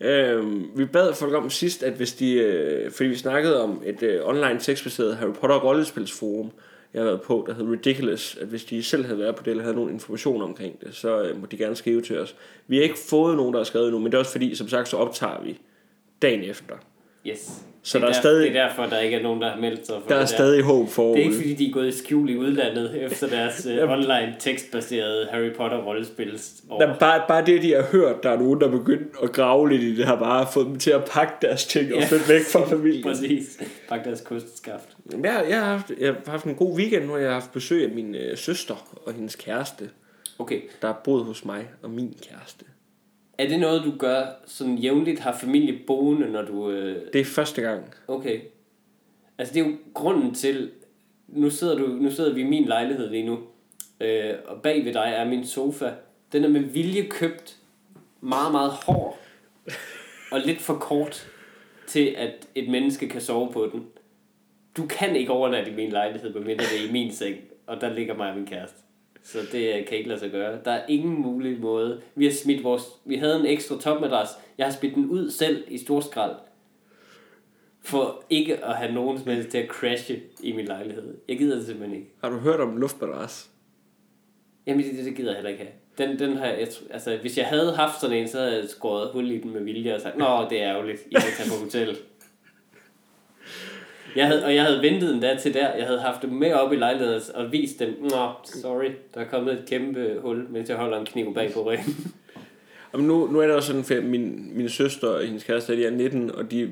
Øh, 0.00 0.78
vi 0.78 0.84
bad 0.84 1.14
folk 1.14 1.34
om 1.34 1.50
sidst, 1.50 1.82
at 1.82 1.92
hvis 1.92 2.12
de, 2.12 2.32
øh, 2.32 2.90
fordi 2.90 3.08
vi 3.08 3.16
snakkede 3.16 3.62
om 3.62 3.82
et 3.86 4.02
øh, 4.02 4.20
online 4.24 4.60
tekstbaseret 4.60 5.16
Harry 5.16 5.32
Potter 5.32 5.56
rollespilsforum, 5.56 6.50
jeg 6.94 7.02
har 7.02 7.06
været 7.06 7.22
på, 7.22 7.44
der 7.46 7.54
hedder 7.54 7.72
Ridiculous, 7.72 8.36
at 8.40 8.46
hvis 8.46 8.64
de 8.64 8.82
selv 8.82 9.04
havde 9.04 9.18
været 9.18 9.36
på 9.36 9.42
det, 9.42 9.50
eller 9.50 9.62
havde 9.62 9.76
nogen 9.76 9.92
information 9.92 10.42
omkring 10.42 10.80
det, 10.80 10.94
så 10.94 11.22
øh, 11.22 11.40
må 11.40 11.46
de 11.46 11.56
gerne 11.56 11.76
skrive 11.76 12.02
til 12.02 12.18
os. 12.18 12.36
Vi 12.66 12.76
har 12.76 12.82
ikke 12.82 12.98
fået 12.98 13.36
nogen, 13.36 13.52
der 13.52 13.60
har 13.60 13.64
skrevet 13.64 13.92
nu, 13.92 13.98
men 13.98 14.06
det 14.06 14.14
er 14.14 14.18
også 14.18 14.32
fordi, 14.32 14.54
som 14.54 14.68
sagt, 14.68 14.88
så 14.88 14.96
optager 14.96 15.42
vi 15.42 15.58
dagen 16.22 16.42
efter. 16.42 16.74
Yes. 17.26 17.64
Så 17.86 17.98
det 17.98 18.02
der 18.02 18.08
er, 18.08 18.12
der, 18.12 18.20
stadig, 18.20 18.50
Det 18.52 18.56
er 18.60 18.66
derfor, 18.68 18.86
der 18.86 18.98
ikke 18.98 19.16
er 19.16 19.22
nogen, 19.22 19.42
der 19.42 19.50
har 19.50 19.60
meldt 19.60 19.86
sig 19.86 19.94
for 20.02 20.08
der 20.08 20.14
er 20.14 20.20
det 20.20 20.28
stadig 20.28 20.62
håb 20.62 20.88
for 20.88 21.12
Det 21.14 21.20
er 21.20 21.24
ikke 21.24 21.36
fordi, 21.36 21.54
de 21.54 21.68
er 21.68 21.72
gået 21.72 21.88
i 21.88 21.98
skjul 21.98 22.30
i 22.30 22.36
udlandet 22.36 22.94
efter 23.04 23.26
deres 23.28 23.66
uh, 23.82 23.90
online 23.90 24.34
tekstbaserede 24.38 25.28
Harry 25.30 25.52
Potter 25.56 25.78
rollespil. 25.78 26.40
Der, 26.80 26.98
bare, 26.98 27.22
bare 27.28 27.46
det, 27.46 27.62
de 27.62 27.72
har 27.74 27.82
hørt, 27.82 28.22
der 28.22 28.30
er 28.30 28.38
nogen, 28.38 28.60
der 28.60 28.66
er 28.66 28.70
begyndt 28.70 29.08
at 29.22 29.32
grave 29.32 29.68
lidt 29.70 29.82
i 29.82 29.96
det, 29.96 30.04
har 30.04 30.16
bare 30.18 30.46
fået 30.52 30.66
dem 30.66 30.78
til 30.78 30.90
at 30.90 31.04
pakke 31.12 31.32
deres 31.42 31.66
ting 31.66 31.94
og 31.94 32.00
Ja. 32.00 32.06
flytte 32.06 32.28
væk 32.28 32.42
fra 32.52 32.68
familien. 32.76 33.02
Præcis. 33.02 33.58
Pak 33.88 34.04
deres 34.04 34.20
kosteskaft. 34.20 34.88
Jeg, 35.12 35.44
jeg, 35.48 35.58
har 35.58 35.64
haft, 35.64 35.90
jeg 36.00 36.08
har 36.24 36.30
haft 36.30 36.44
en 36.44 36.54
god 36.54 36.76
weekend, 36.78 37.04
hvor 37.04 37.16
jeg 37.16 37.26
har 37.26 37.34
haft 37.34 37.52
besøg 37.52 37.84
af 37.84 37.90
min 37.94 38.14
øh, 38.14 38.36
søster 38.38 38.98
og 39.06 39.12
hendes 39.12 39.36
kæreste, 39.36 39.84
Okay. 40.38 40.60
der 40.82 40.88
er 40.88 40.94
boet 41.04 41.24
hos 41.24 41.44
mig 41.44 41.68
og 41.82 41.90
min 41.90 42.14
kæreste. 42.30 42.64
Er 43.38 43.48
det 43.48 43.60
noget, 43.60 43.84
du 43.84 43.92
gør 43.98 44.26
sådan 44.46 44.76
jævnligt, 44.76 45.20
har 45.20 45.36
familie 45.40 45.78
boende, 45.86 46.30
når 46.30 46.42
du... 46.42 46.70
Øh, 46.70 47.12
Det 47.12 47.20
er 47.20 47.24
første 47.24 47.62
gang. 47.62 47.94
okay. 48.08 48.40
Altså, 49.38 49.54
det 49.54 49.60
er 49.62 49.66
jo 49.66 49.76
grunden 49.94 50.34
til... 50.34 50.70
Nu 51.28 51.50
sidder, 51.50 51.78
du, 51.78 51.86
nu 51.86 52.10
sidder 52.10 52.34
vi 52.34 52.40
i 52.40 52.44
min 52.44 52.64
lejlighed 52.64 53.10
lige 53.10 53.26
nu, 53.26 53.38
øh, 54.00 54.34
og 54.46 54.62
bag 54.62 54.84
ved 54.84 54.92
dig 54.92 55.12
er 55.16 55.24
min 55.24 55.46
sofa. 55.46 55.90
Den 56.32 56.44
er 56.44 56.48
med 56.48 56.60
vilje 56.60 57.02
købt 57.02 57.56
meget, 58.20 58.52
meget 58.52 58.70
hård 58.72 59.18
og 60.32 60.40
lidt 60.40 60.60
for 60.60 60.74
kort 60.74 61.30
til, 61.86 62.14
at 62.18 62.48
et 62.54 62.68
menneske 62.68 63.08
kan 63.08 63.20
sove 63.20 63.52
på 63.52 63.70
den. 63.72 63.86
Du 64.76 64.86
kan 64.86 65.16
ikke 65.16 65.32
overnatte 65.32 65.72
i 65.72 65.74
min 65.74 65.90
lejlighed, 65.90 66.34
medmindre 66.34 66.64
det 66.64 66.84
er 66.84 66.88
i 66.88 66.92
min 66.92 67.12
seng, 67.12 67.36
og 67.66 67.80
der 67.80 67.92
ligger 67.94 68.14
mig 68.16 68.30
og 68.30 68.36
min 68.36 68.46
kæreste. 68.46 68.76
Så 69.24 69.38
det 69.52 69.78
øh, 69.78 69.86
kan 69.86 69.98
ikke 69.98 70.08
lade 70.08 70.20
sig 70.20 70.30
gøre. 70.30 70.58
Der 70.64 70.70
er 70.70 70.86
ingen 70.88 71.22
mulig 71.22 71.60
måde. 71.60 72.00
Vi 72.14 72.24
har 72.24 72.32
smidt 72.32 72.64
vores... 72.64 72.82
Vi 73.04 73.16
havde 73.16 73.40
en 73.40 73.46
ekstra 73.46 73.80
topmadras. 73.80 74.28
Jeg 74.58 74.66
har 74.66 74.72
smidt 74.72 74.94
den 74.94 75.06
ud 75.06 75.30
selv 75.30 75.64
i 75.68 75.78
storskrald. 75.78 76.34
For 77.80 78.24
ikke 78.30 78.64
at 78.64 78.76
have 78.76 78.92
nogen 78.92 79.18
som 79.18 79.28
helst 79.28 79.48
til 79.48 79.58
at 79.58 79.68
crashe 79.68 80.22
i 80.42 80.52
min 80.52 80.64
lejlighed. 80.64 81.16
Jeg 81.28 81.38
gider 81.38 81.56
det 81.56 81.66
simpelthen 81.66 81.96
ikke. 81.96 82.12
Har 82.22 82.30
du 82.30 82.38
hørt 82.38 82.60
om 82.60 82.76
luftmadras? 82.76 83.50
Jamen, 84.66 84.84
det, 84.84 85.04
det 85.04 85.16
gider 85.16 85.30
jeg 85.30 85.36
heller 85.36 85.50
ikke 85.50 85.64
have. 85.64 86.08
Den, 86.08 86.18
den 86.18 86.36
har 86.36 86.46
jeg, 86.46 86.68
altså, 86.90 87.16
hvis 87.20 87.38
jeg 87.38 87.46
havde 87.46 87.76
haft 87.76 88.00
sådan 88.00 88.16
en, 88.16 88.28
så 88.28 88.38
havde 88.38 88.56
jeg 88.56 88.68
skåret 88.68 89.10
hul 89.12 89.30
i 89.30 89.38
den 89.38 89.52
med 89.52 89.60
vilje 89.60 89.94
og 89.94 90.00
sagt, 90.00 90.16
Nå, 90.16 90.46
det 90.50 90.62
er 90.62 90.70
ærgerligt, 90.70 91.00
I 91.10 91.14
kan 91.14 91.22
tage 91.36 91.50
på 91.50 91.64
hotel. 91.64 91.96
Jeg 94.16 94.26
havde, 94.26 94.44
og 94.44 94.54
jeg 94.54 94.64
havde 94.64 94.82
ventet 94.82 95.14
en 95.14 95.20
dag 95.20 95.38
til 95.38 95.54
der. 95.54 95.74
Jeg 95.74 95.86
havde 95.86 96.00
haft 96.00 96.22
dem 96.22 96.30
med 96.30 96.52
op 96.52 96.72
i 96.72 96.76
lejligheden 96.76 97.22
og 97.34 97.52
vist 97.52 97.78
dem, 97.78 97.88
Nå, 98.00 98.28
sorry, 98.44 98.90
der 99.14 99.20
er 99.20 99.24
kommet 99.24 99.52
et 99.52 99.62
kæmpe 99.68 100.16
hul, 100.22 100.46
mens 100.50 100.68
jeg 100.68 100.76
holder 100.76 101.00
en 101.00 101.06
kniv 101.06 101.34
bag 101.34 101.52
på 101.54 101.62
ryggen. 101.70 101.96
Jamen 102.92 103.06
nu, 103.06 103.26
nu 103.32 103.40
er 103.40 103.46
det 103.46 103.56
også 103.56 103.66
sådan, 103.82 103.98
at 103.98 104.04
min, 104.04 104.50
min 104.56 104.68
søster 104.68 105.08
og 105.08 105.24
hendes 105.24 105.44
kæreste, 105.44 105.76
de 105.76 105.84
er 105.86 105.90
19, 105.90 106.30
og 106.34 106.50
de 106.50 106.62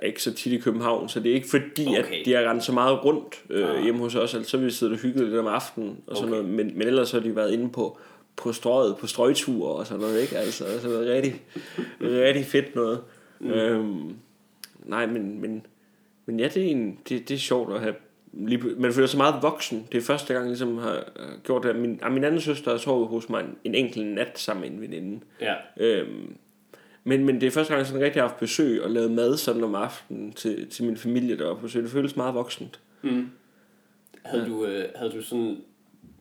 er 0.00 0.06
ikke 0.06 0.22
så 0.22 0.34
tit 0.34 0.52
i 0.52 0.58
København, 0.58 1.08
så 1.08 1.20
det 1.20 1.30
er 1.30 1.34
ikke 1.34 1.48
fordi, 1.50 1.86
okay. 1.86 1.98
At 1.98 2.24
de 2.24 2.32
har 2.32 2.50
rendt 2.50 2.64
så 2.64 2.72
meget 2.72 3.04
rundt 3.04 3.42
øh, 3.50 3.70
Ah. 3.76 3.82
hjemme 3.82 4.00
hos 4.00 4.14
os, 4.14 4.34
altså 4.34 4.50
så 4.50 4.56
vi 4.58 4.70
siddet 4.70 4.94
og 4.94 5.00
hygget 5.00 5.24
lidt 5.28 5.38
om 5.38 5.46
aftenen, 5.46 5.96
og 6.06 6.16
sådan 6.16 6.32
Okay. 6.32 6.42
noget, 6.42 6.56
men, 6.56 6.78
men 6.78 6.86
ellers 6.86 7.10
har 7.10 7.20
de 7.20 7.36
været 7.36 7.52
inde 7.52 7.68
på, 7.70 7.98
på 8.36 8.52
strøget, 8.52 8.96
på 8.96 9.06
strøgture 9.06 9.72
og 9.72 9.86
sådan 9.86 10.00
noget, 10.00 10.20
ikke? 10.22 10.38
Altså, 10.38 10.64
altså 10.64 10.88
noget 10.88 11.08
rigtig, 11.10 11.42
rigtig 12.00 12.44
fedt 12.46 12.74
noget. 12.74 13.00
Mm. 13.40 13.50
Øhm, 13.50 14.14
nej, 14.84 15.06
men, 15.06 15.40
men, 15.40 15.66
men 16.32 16.40
ja, 16.40 16.48
det 16.48 16.66
er, 16.66 16.70
en, 16.70 16.98
det, 17.08 17.28
det 17.28 17.34
er 17.34 17.38
sjovt 17.38 17.74
at 17.74 17.80
have 17.80 17.94
lige, 18.32 18.62
man 18.62 18.92
føler 18.92 19.06
sig 19.06 19.18
meget 19.18 19.42
voksen. 19.42 19.88
Det 19.92 19.98
er 19.98 20.02
første 20.02 20.32
gang, 20.34 20.44
jeg 20.44 20.50
ligesom 20.50 20.78
har 20.78 21.04
gjort 21.44 21.62
det. 21.62 21.76
Min, 21.76 22.00
ah, 22.02 22.12
min 22.12 22.24
anden 22.24 22.40
søster 22.40 22.70
har 22.70 22.78
sovet 22.78 23.08
hos 23.08 23.28
mig 23.28 23.40
en, 23.40 23.56
en 23.64 23.74
enkelt 23.74 24.06
nat 24.06 24.38
sammen 24.38 24.62
med 24.62 24.70
en 24.70 24.80
veninde. 24.80 25.20
Ja, 25.40 25.54
Øhm, 25.76 26.36
men, 27.04 27.24
men 27.24 27.40
det 27.40 27.46
er 27.46 27.50
første 27.50 27.72
gang, 27.72 27.78
jeg 27.78 27.86
sådan 27.86 28.02
rigtig 28.02 28.22
har 28.22 28.28
haft 28.28 28.40
besøg 28.40 28.82
og 28.82 28.90
lavet 28.90 29.10
mad 29.10 29.36
sådan 29.36 29.64
om 29.64 29.74
aftenen 29.74 30.32
til, 30.32 30.70
til 30.70 30.84
min 30.84 30.96
familie 30.96 31.38
der 31.38 31.46
var 31.46 31.54
på 31.54 31.60
besøg. 31.60 31.82
Det 31.82 31.90
føles 31.90 32.16
meget 32.16 32.34
voksent. 32.34 32.80
Mm. 33.02 33.30
Havde, 34.24 34.46
du, 34.46 34.66
øh, 34.66 34.84
havde 34.96 35.12
du 35.12 35.22
sådan 35.22 35.56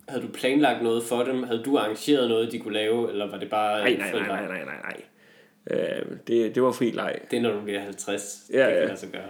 havde 0.08 0.24
du 0.24 0.32
planlagt 0.32 0.84
noget 0.84 1.04
for 1.04 1.24
dem? 1.24 1.44
Havde 1.44 1.64
du 1.66 1.78
arrangeret 1.78 2.30
noget, 2.30 2.52
de 2.52 2.60
kunne 2.60 2.74
lave? 2.74 3.12
Eller 3.12 3.32
var 3.32 3.38
det 3.38 3.50
bare 3.50 3.80
Nej, 3.80 3.94
nej, 3.94 4.12
nej, 4.12 4.28
nej, 4.28 4.48
nej, 4.48 4.66
nej, 4.66 4.76
nej. 4.84 5.02
Øh, 5.70 6.06
det, 6.28 6.56
det 6.56 6.64
var 6.64 6.72
fri 6.72 6.92
leg. 6.92 7.20
Det 7.32 7.38
er, 7.38 7.42
når 7.42 7.52
du 7.52 7.62
bliver 7.62 7.80
50. 7.80 8.50
Ja, 8.54 8.58
det 8.58 8.66
kan 8.66 8.76
ja. 8.76 8.86
lade 8.86 8.98
sig 8.98 9.10
gøre. 9.10 9.30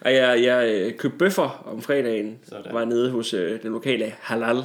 Og 0.00 0.14
jeg, 0.14 0.42
jeg 0.42 0.70
øh, 0.70 0.92
købte 0.96 1.18
bøffer 1.18 1.64
om 1.66 1.82
fredagen. 1.82 2.38
Sådan. 2.48 2.74
Var 2.74 2.84
nede 2.84 3.10
hos 3.10 3.34
øh, 3.34 3.62
den 3.62 3.72
lokale 3.72 4.14
halal. 4.20 4.56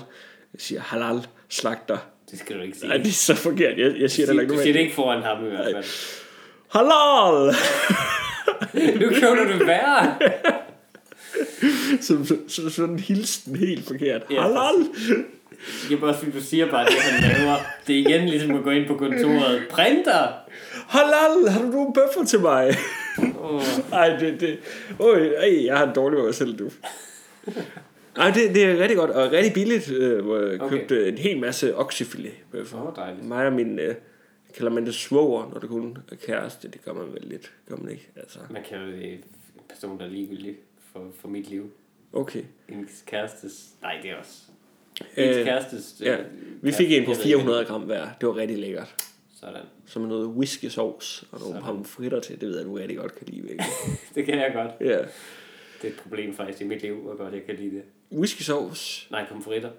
Jeg 0.54 0.60
siger 0.60 0.82
halal 0.82 1.28
slagter. 1.50 1.98
Det 2.32 2.40
skal 2.40 2.58
du 2.58 2.62
ikke 2.62 2.78
sige. 2.78 2.88
Nej, 2.88 2.98
det 2.98 3.08
er 3.08 3.12
så 3.12 3.36
forkert. 3.36 3.78
Jeg, 3.78 3.94
jeg 4.00 4.12
siger 4.12 4.26
det 4.26 4.36
heller 4.36 4.48
du 4.48 4.54
ikke 4.54 4.64
siger 4.64 4.74
det 4.74 4.80
ikke 4.80 4.96
foran 4.96 5.24
ham 5.24 5.46
i 5.46 5.50
hvert 5.50 5.66
fald. 5.74 5.86
Halal! 6.70 7.56
nu 9.02 9.10
køber 9.20 9.36
du 9.36 9.60
det 9.60 9.68
værre. 9.68 10.18
Så, 12.02 12.36
så, 12.48 12.70
sådan 12.70 12.94
en 12.94 13.00
hilsen 13.00 13.56
helt 13.56 13.88
forkert. 13.88 14.22
Ja, 14.32 14.42
Halal! 14.42 14.88
Er 15.92 15.98
bare 15.98 16.18
fordi, 16.18 16.32
du 16.32 16.42
siger 16.42 16.72
bare 16.72 16.86
det, 16.86 16.94
han 16.94 17.32
laver. 17.32 17.56
Det 17.88 17.96
er 17.96 18.00
igen 18.00 18.30
ligesom 18.30 18.56
at 18.56 18.64
gå 18.64 18.70
ind 18.70 18.88
på 18.88 18.96
kontoret. 18.96 19.64
Printer! 19.70 20.28
Halal! 20.88 21.50
Har 21.50 21.62
du 21.62 21.68
nogle 21.68 21.94
bøffer 21.94 22.26
til 22.28 22.40
mig? 22.40 22.76
Oh. 23.40 23.64
Ej, 23.92 24.18
det, 24.20 24.40
det... 24.40 24.60
Øj, 25.00 25.28
ej, 25.28 25.66
jeg 25.66 25.78
har 25.78 25.88
en 25.88 25.96
dårlig 25.96 26.20
mig 26.24 26.36
selv, 26.36 26.58
du. 26.60 26.70
Ej, 28.16 28.32
det, 28.32 28.56
det 28.56 28.64
er 28.64 28.78
rigtig 28.78 28.98
godt, 28.98 29.12
og 29.12 29.32
rigtig 29.32 29.54
billigt, 29.54 29.92
øh, 29.92 30.26
hvor 30.26 30.40
jeg 30.40 30.62
Okay. 30.62 30.78
købte 30.78 31.08
en 31.08 31.18
hel 31.18 31.40
masse 31.40 31.76
bøffer. 32.52 32.88
Åh, 32.88 32.96
dejligt. 32.96 33.26
Mig 33.26 33.46
og 33.48 33.54
min, 33.54 33.80
øh, 33.80 33.96
kalder 34.58 34.72
man 34.72 34.86
det 34.86 34.96
svoger, 34.96 35.50
når 35.54 35.60
det 35.60 35.70
kun 35.70 35.98
er 36.12 36.16
kæreste. 36.16 36.68
Det 36.68 36.86
gør 36.86 36.94
man 36.94 37.14
vel 37.14 37.22
lidt, 37.24 37.52
gør 37.70 37.76
man 37.76 37.92
ikke? 37.92 38.10
Altså, 38.16 38.40
Man 38.50 38.64
kan 38.70 38.78
jo 38.80 38.86
det 38.92 39.14
en 39.14 39.20
person, 39.70 40.00
der 40.00 40.06
er 40.06 40.10
ligegyldig 40.10 40.56
for, 40.94 41.08
for 41.22 41.28
mit 41.28 41.50
liv. 41.50 41.72
okay. 42.14 42.42
En 42.70 42.90
kærestes... 43.08 43.66
Nej, 43.82 44.00
det 44.04 44.12
er 44.12 44.16
også... 44.16 44.32
Ens 45.18 45.38
Øh, 45.38 45.44
kærestes... 45.46 45.96
Ja, 46.02 46.18
øh, 46.20 46.26
vi 46.62 46.72
fik 46.72 46.92
en 46.92 47.06
på 47.06 47.12
kæreste- 47.12 47.30
jeg 47.30 47.38
ved 47.38 47.44
400 47.44 47.66
gram 47.66 47.82
hver. 47.82 48.08
Det 48.22 48.28
var 48.30 48.36
rigtig 48.36 48.58
lækkert. 48.58 48.96
Ikke. 49.48 49.58
Sådan. 49.58 49.68
Som 49.86 50.02
noget 50.02 50.26
whisky 50.28 50.66
sauce 50.66 51.26
og 51.32 51.40
nogle 51.40 51.56
Sådan. 51.56 51.68
pomfritter 51.76 52.20
til. 52.20 52.42
Det 52.42 52.50
ved 52.50 52.58
jeg, 52.58 52.66
du 52.66 52.74
rigtig 52.74 52.98
godt 52.98 53.16
kan 53.16 53.28
lide, 53.28 53.42
virkelig. 53.42 53.66
Det 54.16 54.26
kan 54.26 54.34
jeg 54.40 54.52
godt. 54.54 54.72
ja. 54.90 54.98
Det 55.82 55.88
er 55.88 55.94
et 55.94 56.00
problem 56.02 56.34
faktisk 56.34 56.62
i 56.62 56.64
mit 56.66 56.82
liv, 56.82 56.96
hvor 56.96 57.18
godt 57.18 57.34
jeg 57.34 57.44
kan 57.46 57.56
lide 57.56 57.76
det. 57.76 57.84
Whisky 58.12 58.42
sauce. 58.42 59.08
Nej, 59.12 59.26
pomfritter. 59.30 59.70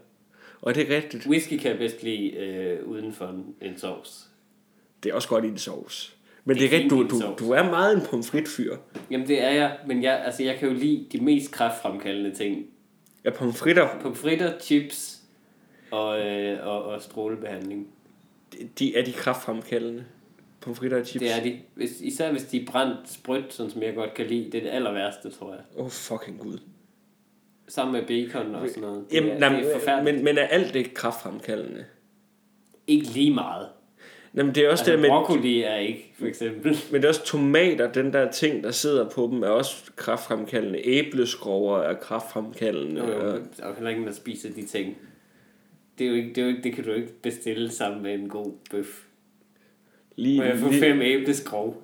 Og 0.63 0.75
det 0.75 0.91
er 0.93 0.97
rigtigt. 0.97 1.27
Whisky 1.27 1.57
kan 1.57 1.71
jeg 1.71 1.79
bedst 1.79 2.03
lide 2.03 2.31
øh, 2.31 2.89
uden 2.89 3.13
for 3.13 3.27
en, 3.27 3.55
en 3.63 3.79
sovs. 3.79 4.29
Det 5.03 5.11
er 5.11 5.15
også 5.15 5.29
godt 5.29 5.45
i 5.45 5.49
en 5.49 5.59
sauce. 5.59 6.13
Men 6.45 6.57
Det 6.57 6.61
det 6.61 6.69
er 6.69 6.77
rigtigt, 6.77 6.91
du, 6.91 7.09
du, 7.21 7.47
du 7.47 7.51
er 7.53 7.63
meget 7.63 7.97
en 7.97 8.03
pomfritfyr. 8.11 8.77
Jamen 9.11 9.29
det 9.29 9.43
er 9.43 9.51
jeg, 9.51 9.79
men 9.87 10.03
jeg, 10.03 10.23
altså, 10.25 10.43
jeg 10.43 10.57
kan 10.59 10.69
jo 10.69 10.75
lide 10.75 11.07
de 11.13 11.21
mest 11.21 11.53
kræftfremkaldende 11.53 12.35
ting. 12.35 12.67
Ja, 13.25 13.31
pomfritter, 13.31 13.89
Pomfritter, 14.01 14.59
chips 14.61 15.23
og, 15.91 16.21
øh, 16.21 16.67
og, 16.67 16.83
og 16.85 17.03
strålebehandling. 17.03 17.89
De- 18.79 18.97
er 18.97 19.05
de 19.05 19.13
kraftfremkaldende. 19.13 20.05
Pomfritter 20.61 21.01
og 21.01 21.07
chips. 21.07 21.23
Det 21.23 21.33
er 21.39 21.43
de. 21.43 21.59
Hvis, 21.75 22.01
især 22.01 22.31
hvis 22.33 22.43
de 22.43 22.61
er 22.63 22.67
brændt 22.67 22.97
sprødt, 23.11 23.53
sådan 23.55 23.73
som 23.73 23.83
jeg 23.83 23.95
godt 23.95 24.15
kan 24.15 24.27
lide. 24.27 24.45
Det 24.45 24.55
er 24.55 24.61
det 24.61 24.71
aller 24.71 24.93
værste, 24.93 25.31
tror 25.31 25.51
jeg. 25.53 25.61
Åh, 25.77 25.85
oh, 25.85 25.91
fucking 25.91 26.39
gud. 26.39 26.59
Sammen 27.69 27.93
med 27.93 28.03
bacon 28.07 28.55
og 28.55 28.69
sådan 28.69 28.83
noget. 28.83 29.05
Det, 29.11 29.17
Jamen, 29.17 29.31
er, 29.31 29.39
nej, 29.39 29.61
det 29.61 29.71
er 29.75 29.79
forfærdeligt. 29.79 30.17
men, 30.17 30.25
men 30.25 30.39
er 30.39 30.47
alt 30.47 30.75
det 30.75 30.95
kraftfremkaldende? 30.95 31.85
Ikke 32.87 33.07
lige 33.07 33.35
meget. 33.35 33.67
Jamen, 34.35 34.55
det 34.55 34.65
er 34.65 34.71
også 34.71 34.83
Altså, 34.83 34.93
det 34.93 35.01
med, 35.01 35.09
broccoli 35.09 35.63
er 35.63 35.77
ikke, 35.77 36.13
for 36.19 36.27
eksempel. 36.27 36.77
men 36.93 36.95
det 37.03 37.05
er 37.05 37.09
også 37.09 37.25
tomater, 37.25 37.93
den 37.93 38.13
der 38.13 38.31
ting, 38.31 38.65
der 38.65 38.71
sidder 38.71 39.09
på 39.09 39.29
dem, 39.33 39.43
er 39.43 39.49
også 39.49 39.77
kraftfremkaldende. 39.97 40.81
Æbleskrover 40.89 41.79
er 41.79 41.95
kraftfremkaldende. 41.95 43.01
Jo, 43.01 43.11
jo, 43.13 43.33
og- 43.33 43.41
der 43.57 43.69
jo 43.69 43.75
heller 43.75 43.91
ingen, 43.91 44.07
der 44.07 44.13
spiser 44.13 44.51
de 44.53 44.67
ting. 44.67 44.97
Det, 45.99 46.05
er 46.07 46.09
jo 46.09 46.17
ikke, 46.17 46.29
det, 46.29 46.39
er 46.39 46.43
jo 46.43 46.49
ikke, 46.49 46.63
det 46.63 46.73
kan 46.73 46.85
du 46.85 46.93
ikke 46.93 47.13
bestille 47.23 47.71
sammen 47.71 48.03
med 48.03 48.15
en 48.15 48.29
god 48.29 48.53
bøf. 48.71 49.05
Lige, 50.17 50.39
Må 50.39 50.45
jeg 50.45 50.59
få 50.59 50.69
lige, 50.69 50.81
fem 50.81 51.03
æbleskrog? 51.03 51.83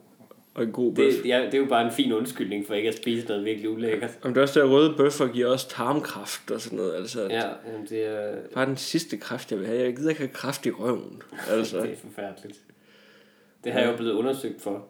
og 0.59 0.65
en 0.65 0.73
god 0.73 0.95
bøf. 0.95 1.13
Det, 1.15 1.29
ja, 1.29 1.47
det 1.47 1.55
er 1.55 1.59
jo 1.59 1.65
bare 1.65 1.87
en 1.87 1.93
fin 1.93 2.13
undskyldning 2.13 2.67
for 2.67 2.75
ikke 2.75 2.89
at 2.89 2.97
spise 2.97 3.27
noget 3.27 3.45
virkelig 3.45 3.71
ulækkert. 3.71 4.19
Om 4.23 4.35
det 4.35 4.41
er 4.41 4.43
også 4.43 4.61
der 4.61 4.67
røde 4.67 4.95
bøffer 4.97 5.27
giver 5.27 5.47
også 5.47 5.69
tarmkraft 5.69 6.51
og 6.51 6.61
sådan 6.61 6.79
noget. 6.79 6.95
Altså, 6.95 7.23
Ja, 7.31 7.43
jamen, 7.67 7.87
det 7.89 8.07
er, 8.07 8.37
Bare 8.55 8.67
den 8.67 8.77
sidste 8.77 9.17
kraft, 9.17 9.51
jeg 9.51 9.59
vil 9.59 9.67
have. 9.67 9.83
Jeg 9.83 9.97
gider 9.97 10.09
ikke 10.09 10.21
have 10.21 10.33
kraft 10.33 10.67
i 10.67 10.71
røven. 10.71 11.23
Altså. 11.51 11.81
det 11.83 11.93
er 11.93 11.97
forfærdeligt. 11.97 12.59
Det 13.65 13.73
har 13.73 13.81
jeg 13.81 13.91
jo 13.91 13.97
blevet 13.97 14.13
undersøgt 14.13 14.63
for. 14.63 14.89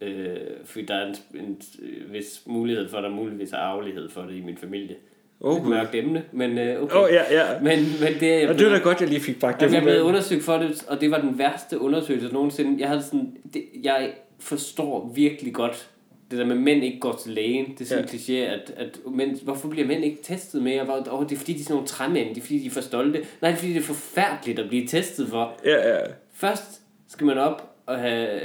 Øh, 0.00 0.36
fordi 0.64 0.84
der 0.84 0.94
er 0.94 1.06
en, 1.06 1.16
en 1.40 1.62
øh, 1.82 2.12
vis 2.12 2.42
mulighed 2.46 2.88
for, 2.88 3.00
der 3.00 3.08
muligvis 3.08 3.52
er 3.52 3.56
arvelighed 3.56 4.08
for 4.08 4.22
det 4.22 4.34
i 4.34 4.40
min 4.40 4.56
familie. 4.56 4.96
Åh, 5.40 5.54
Lidt 5.54 5.64
Gud. 5.64 5.70
mørkt 5.70 5.94
emne, 5.94 6.24
men 6.32 6.58
øh, 6.58 6.82
okay. 6.82 6.96
Åh, 6.96 7.02
oh, 7.02 7.08
ja, 7.12 7.22
ja. 7.40 7.60
Men, 7.60 7.78
men 8.00 8.20
det 8.20 8.34
er 8.34 8.38
jeg 8.38 8.48
Og 8.48 8.58
det 8.58 8.66
var 8.66 8.72
da 8.72 8.78
godt, 8.78 9.00
jeg 9.00 9.08
lige 9.08 9.20
fik 9.20 9.40
bragt 9.40 9.60
det 9.60 9.72
jeg 9.72 9.82
banen. 9.82 10.02
undersøgt 10.02 10.42
for 10.42 10.56
det, 10.58 10.84
og 10.88 11.00
det 11.00 11.10
var 11.10 11.20
den 11.20 11.38
værste 11.38 11.80
undersøgelse 11.80 12.28
nogensinde. 12.34 12.80
Jeg 12.80 12.88
havde 12.88 13.02
sådan, 13.02 13.36
det, 13.54 13.64
jeg 13.82 14.12
forstår 14.40 15.12
virkelig 15.14 15.54
godt 15.54 15.90
det 16.30 16.38
der 16.38 16.44
med, 16.44 16.56
at 16.56 16.62
mænd 16.62 16.84
ikke 16.84 17.00
går 17.00 17.20
til 17.22 17.32
lægen. 17.32 17.66
Det 17.78 17.80
er 17.80 17.84
sådan 17.84 18.04
en 18.04 18.08
kliché, 18.10 18.32
at, 18.32 18.72
at 18.76 18.98
mænd, 19.12 19.42
hvorfor 19.44 19.68
bliver 19.68 19.86
mænd 19.86 20.04
ikke 20.04 20.18
testet 20.22 20.62
mere? 20.62 20.84
Hvor, 20.84 21.06
oh, 21.10 21.24
det 21.28 21.32
er 21.32 21.36
fordi, 21.36 21.52
de 21.52 21.60
er 21.60 21.62
sådan 21.64 21.74
nogle 21.74 21.86
træmænd. 21.88 22.28
Det 22.28 22.36
er 22.36 22.40
fordi, 22.40 22.58
de 22.58 22.66
er 22.66 22.70
for 22.70 22.80
stolte. 22.80 23.18
Nej, 23.18 23.50
det 23.50 23.56
er 23.56 23.60
fordi, 23.60 23.72
det 23.72 23.78
er 23.78 23.82
forfærdeligt 23.82 24.58
at 24.58 24.68
blive 24.68 24.86
testet 24.86 25.28
for. 25.28 25.52
Ja, 25.64 25.88
ja. 25.94 26.00
Først 26.34 26.80
skal 27.08 27.26
man 27.26 27.38
op 27.38 27.74
og 27.86 27.98
have 27.98 28.40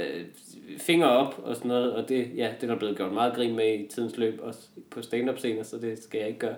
finger 0.78 1.06
op 1.06 1.40
og 1.44 1.56
sådan 1.56 1.68
noget, 1.68 1.92
og 1.92 2.08
det, 2.08 2.28
ja, 2.36 2.48
det 2.60 2.62
er 2.68 2.72
der 2.72 2.78
blevet 2.78 2.96
gjort 2.96 3.12
meget 3.12 3.34
grin 3.34 3.56
med 3.56 3.74
i 3.74 3.86
tidens 3.94 4.16
løb, 4.16 4.40
også 4.42 4.60
på 4.90 5.02
stand-up 5.02 5.38
scener, 5.38 5.62
så 5.62 5.76
det 5.76 6.02
skal 6.02 6.18
jeg 6.18 6.26
ikke 6.28 6.38
gøre. 6.40 6.54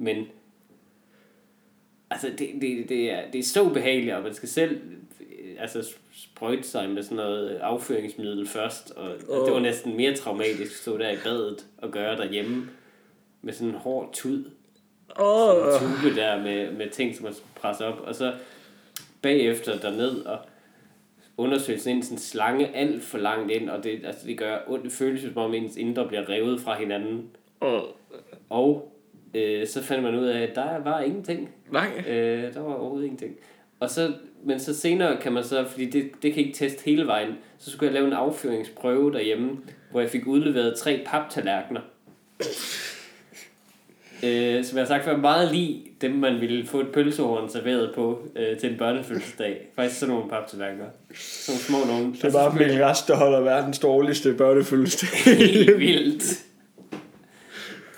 Men 0.00 0.26
altså, 2.10 2.28
det, 2.38 2.50
det, 2.60 2.88
det, 2.88 3.12
er, 3.12 3.30
det 3.30 3.38
er 3.38 3.42
så 3.42 3.68
behageligt, 3.68 4.14
og 4.14 4.22
man 4.22 4.34
skal 4.34 4.48
selv 4.48 4.80
øh, 5.20 5.56
altså, 5.58 5.94
sprøjte 6.12 6.62
sig 6.62 6.90
med 6.90 7.02
sådan 7.02 7.16
noget 7.16 7.48
afføringsmiddel 7.48 8.46
først, 8.46 8.90
og 8.90 9.10
oh. 9.28 9.46
det 9.46 9.54
var 9.54 9.60
næsten 9.60 9.96
mere 9.96 10.16
traumatisk 10.16 10.72
at 10.72 10.78
stå 10.78 10.98
der 10.98 11.10
i 11.10 11.16
badet 11.24 11.66
og 11.78 11.90
gøre 11.90 12.16
derhjemme 12.16 12.68
med 13.42 13.52
sådan 13.52 13.68
en 13.68 13.74
hård 13.74 14.12
tud. 14.12 14.44
Åh, 15.20 15.72
Sådan 15.72 15.88
en 15.88 15.94
tube 16.02 16.16
der 16.16 16.42
med, 16.42 16.72
med 16.72 16.90
ting, 16.90 17.16
som 17.16 17.24
man 17.24 17.34
skulle 17.34 17.54
presse 17.54 17.86
op, 17.86 18.00
og 18.00 18.14
så 18.14 18.34
bagefter 19.22 19.78
derned 19.78 20.24
og 20.24 20.38
undersøgelsen 21.36 21.96
ind 21.96 22.02
sådan 22.02 22.18
slange 22.18 22.76
alt 22.76 23.02
for 23.02 23.18
langt 23.18 23.50
ind, 23.52 23.70
og 23.70 23.84
det, 23.84 24.00
altså, 24.04 24.26
det 24.26 24.38
gør 24.38 24.58
ondt. 24.68 24.84
Det 24.84 24.92
føles 24.92 25.22
som 25.22 25.36
om 25.36 25.54
ens 25.54 25.76
indre 25.76 26.08
bliver 26.08 26.28
revet 26.28 26.60
fra 26.60 26.78
hinanden. 26.78 27.30
åh, 27.60 27.82
Og 28.48 28.92
øh, 29.34 29.66
så 29.66 29.82
fandt 29.82 30.02
man 30.02 30.14
ud 30.14 30.26
af, 30.26 30.42
at 30.42 30.54
der 30.54 30.78
var 30.84 31.00
ingenting. 31.00 31.48
nej. 31.72 32.04
Øh, 32.08 32.54
der 32.54 32.60
var 32.60 32.74
overhovedet 32.74 33.04
ingenting. 33.06 33.34
Og 33.80 33.90
så, 33.90 34.12
men 34.44 34.60
så 34.60 34.74
senere 34.78 35.16
kan 35.16 35.32
man 35.32 35.44
så, 35.44 35.64
fordi 35.68 35.90
det, 35.90 36.10
det 36.22 36.34
kan 36.34 36.44
ikke 36.44 36.56
teste 36.58 36.82
hele 36.84 37.06
vejen, 37.06 37.28
så 37.58 37.70
skulle 37.70 37.86
jeg 37.86 37.94
lave 37.94 38.06
en 38.06 38.12
afføringsprøve 38.12 39.12
derhjemme, 39.12 39.58
hvor 39.90 40.00
jeg 40.00 40.10
fik 40.10 40.26
udleveret 40.26 40.76
tre 40.78 41.02
paptallerkener. 41.06 41.80
Øh, 44.22 44.64
som 44.64 44.78
jeg 44.78 44.84
har 44.84 44.88
sagt 44.88 45.04
før, 45.04 45.16
meget 45.16 45.52
lige 45.52 45.82
dem, 46.00 46.10
man 46.10 46.40
ville 46.40 46.66
få 46.66 46.80
et 46.80 46.88
pølsehorn 46.88 47.48
serveret 47.50 47.92
på 47.94 48.22
øh, 48.36 48.58
til 48.58 48.70
en 48.72 48.78
børnefødselsdag. 48.78 49.66
Faktisk 49.76 50.00
sådan 50.00 50.14
nogle 50.14 50.30
paptallerkener. 50.30 50.86
Sådan 51.14 51.60
små 51.60 51.78
nogle. 51.86 52.12
Det 52.12 52.24
er 52.24 52.32
bare 52.32 52.54
Mikkel 52.58 52.84
Rast, 52.84 53.08
der 53.08 53.16
holder 53.16 53.40
verdens 53.40 53.78
dårligste 53.78 54.34
børnefødselsdag. 54.34 55.36
helt 55.36 55.78
vildt. 55.78 56.44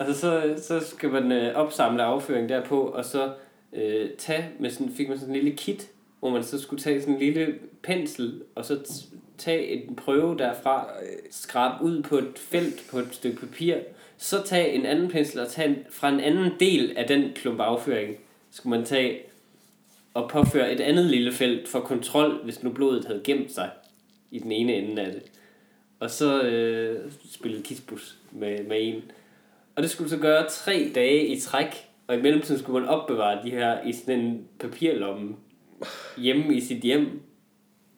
Altså 0.02 0.20
så, 0.20 0.54
så 0.58 0.86
skal 0.86 1.10
man 1.10 1.32
øh, 1.32 1.54
opsamle 1.54 2.02
afføring 2.02 2.48
derpå, 2.48 2.80
og 2.80 3.04
så 3.04 3.32
øh, 3.72 4.10
tage 4.18 4.48
med 4.58 4.70
sådan, 4.70 4.92
fik 4.92 5.08
man 5.08 5.18
sådan 5.18 5.34
en 5.34 5.40
lille 5.40 5.56
kit, 5.56 5.90
hvor 6.20 6.30
man 6.30 6.44
så 6.44 6.60
skulle 6.60 6.82
tage 6.82 7.00
sådan 7.00 7.14
en 7.14 7.20
lille 7.20 7.54
pensel, 7.82 8.42
og 8.54 8.64
så 8.64 8.74
t- 8.74 9.14
tage 9.38 9.66
en 9.66 9.96
prøve 9.96 10.38
derfra, 10.38 10.88
skrabe 11.30 11.84
ud 11.84 12.02
på 12.02 12.18
et 12.18 12.38
felt 12.38 12.84
på 12.90 12.98
et 12.98 13.08
stykke 13.10 13.40
papir, 13.40 13.76
så 14.18 14.42
tage 14.44 14.72
en 14.72 14.86
anden 14.86 15.10
pensel 15.10 15.40
og 15.40 15.48
tage 15.48 15.68
en, 15.68 15.76
fra 15.90 16.08
en 16.08 16.20
anden 16.20 16.52
del 16.60 16.92
af 16.96 17.06
den 17.08 17.32
klump 17.34 17.60
afføring, 17.60 18.16
skulle 18.50 18.78
man 18.78 18.86
tage 18.86 19.20
og 20.14 20.30
påføre 20.30 20.72
et 20.72 20.80
andet 20.80 21.04
lille 21.04 21.32
felt 21.32 21.68
for 21.68 21.80
kontrol, 21.80 22.44
hvis 22.44 22.62
nu 22.62 22.70
blodet 22.70 23.04
havde 23.04 23.20
gemt 23.24 23.52
sig 23.52 23.70
i 24.30 24.38
den 24.38 24.52
ene 24.52 24.72
ende 24.74 25.02
af 25.02 25.12
det. 25.12 25.22
Og 26.00 26.10
så 26.10 26.42
øh, 26.42 27.12
spillede 27.32 27.62
kisbus 27.62 28.16
med, 28.30 28.64
med 28.64 28.76
en. 28.80 29.02
Og 29.76 29.82
det 29.82 29.90
skulle 29.90 30.10
så 30.10 30.16
gøre 30.18 30.48
tre 30.48 30.90
dage 30.94 31.26
i 31.26 31.40
træk, 31.40 31.88
og 32.06 32.16
i 32.16 32.22
mellemtiden 32.22 32.60
skulle 32.60 32.80
man 32.80 32.88
opbevare 32.88 33.44
de 33.44 33.50
her 33.50 33.82
i 33.82 33.92
sådan 33.92 34.20
en 34.20 34.48
papirlomme 34.60 35.36
hjemme 36.16 36.54
i 36.54 36.60
sit 36.60 36.82
hjem, 36.82 37.20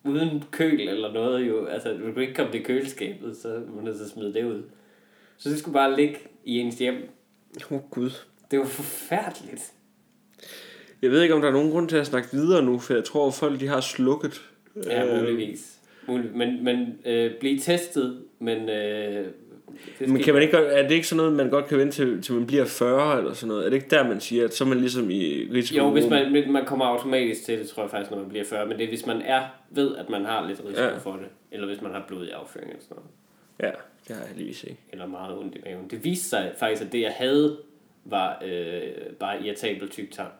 uden 0.05 0.45
køl 0.51 0.89
eller 0.89 1.13
noget 1.13 1.49
jo. 1.49 1.67
Altså, 1.67 1.93
du 1.93 2.13
kunne 2.13 2.23
ikke 2.23 2.35
komme 2.35 2.53
til 2.53 2.65
køleskabet, 2.65 3.37
så 3.37 3.63
man 3.75 3.85
nødt 3.85 3.97
til 3.97 4.05
at 4.05 4.11
smide 4.11 4.35
det 4.35 4.45
ud. 4.45 4.63
Så 5.37 5.51
det 5.51 5.59
skulle 5.59 5.73
bare 5.73 5.97
ligge 5.97 6.19
i 6.45 6.59
ens 6.59 6.79
hjem. 6.79 7.09
Åh, 7.71 7.73
oh, 7.73 7.91
Gud. 7.91 8.11
Det 8.51 8.59
var 8.59 8.65
forfærdeligt. 8.65 9.73
Jeg 11.03 11.11
ved 11.11 11.23
ikke, 11.23 11.35
om 11.35 11.41
der 11.41 11.49
er 11.49 11.53
nogen 11.53 11.71
grund 11.71 11.89
til 11.89 11.97
at 11.97 12.07
snakke 12.07 12.29
videre 12.33 12.63
nu, 12.63 12.79
for 12.79 12.95
jeg 12.95 13.05
tror, 13.05 13.29
at 13.29 13.35
folk 13.35 13.61
de 13.61 13.67
har 13.67 13.81
slukket. 13.81 14.43
Ja, 14.87 15.05
Øh, 15.05 15.21
muligvis. 15.21 15.79
Mulig. 16.09 16.31
Men, 16.37 16.65
men 16.65 16.99
øh, 17.07 17.31
blive 17.41 17.59
testet, 17.59 18.25
men... 18.39 18.69
Øh, 18.69 19.27
Men 20.01 20.23
kan 20.23 20.35
man 20.35 20.43
ikke, 20.43 20.57
er 20.57 20.83
det 20.89 20.95
ikke 20.95 21.07
sådan 21.07 21.17
noget, 21.17 21.33
man 21.33 21.51
godt 21.51 21.67
kan 21.67 21.79
vente 21.79 21.93
til, 21.93 22.23
til 22.23 22.35
man 22.35 22.47
bliver 22.47 22.65
40 22.65 23.19
eller 23.19 23.33
sådan 23.33 23.49
noget? 23.49 23.65
Er 23.65 23.69
det 23.71 23.77
ikke 23.77 23.91
der, 23.91 24.09
man 24.09 24.21
siger, 24.21 24.45
at 24.45 24.55
så 24.55 24.65
er 24.65 24.69
man 24.69 24.79
ligesom 24.81 25.11
i 25.11 25.49
risiko? 25.53 25.79
Jo, 25.85 25.91
hvis 25.91 26.05
man, 26.11 26.53
man 26.53 26.65
kommer 26.65 26.85
automatisk 26.85 27.45
til 27.45 27.59
det, 27.59 27.69
tror 27.69 27.83
jeg 27.83 27.91
faktisk, 27.91 28.11
når 28.11 28.19
man 28.19 28.29
bliver 28.29 28.45
40. 28.45 28.67
Men 28.67 28.79
det 28.79 28.85
er, 28.85 28.89
hvis 28.89 29.07
man 29.07 29.23
er, 29.23 29.43
ved, 29.71 29.97
at 29.97 30.11
man 30.11 30.25
har 30.25 30.47
lidt 30.49 30.61
risiko 30.69 30.83
Ja. 30.83 30.89
ja. 30.89 30.99
for 30.99 31.13
det. 31.13 31.27
Eller 31.53 31.67
hvis 31.67 31.83
man 31.83 31.93
har 31.93 32.05
blod 32.09 32.27
i 32.27 32.31
afføring 32.31 32.71
eller 32.71 32.83
sådan 32.83 32.97
noget. 32.97 33.11
Ja, 33.61 33.79
det 34.09 34.17
har 34.17 34.23
jeg 34.25 34.29
heldigvis 34.35 34.65
ikke. 34.65 34.81
Eller 34.93 35.07
meget 35.07 35.39
ondt 35.39 35.55
i 35.57 35.59
maven. 35.65 35.89
Det 35.91 36.05
viste 36.05 36.29
sig 36.29 36.53
faktisk, 36.59 36.83
at 36.83 36.93
det, 36.93 37.01
jeg 37.01 37.13
havde, 37.17 37.57
var 38.05 38.43
øh, 38.47 38.83
bare 39.21 39.43
irritabel 39.47 39.89
tyktarm. 39.89 40.31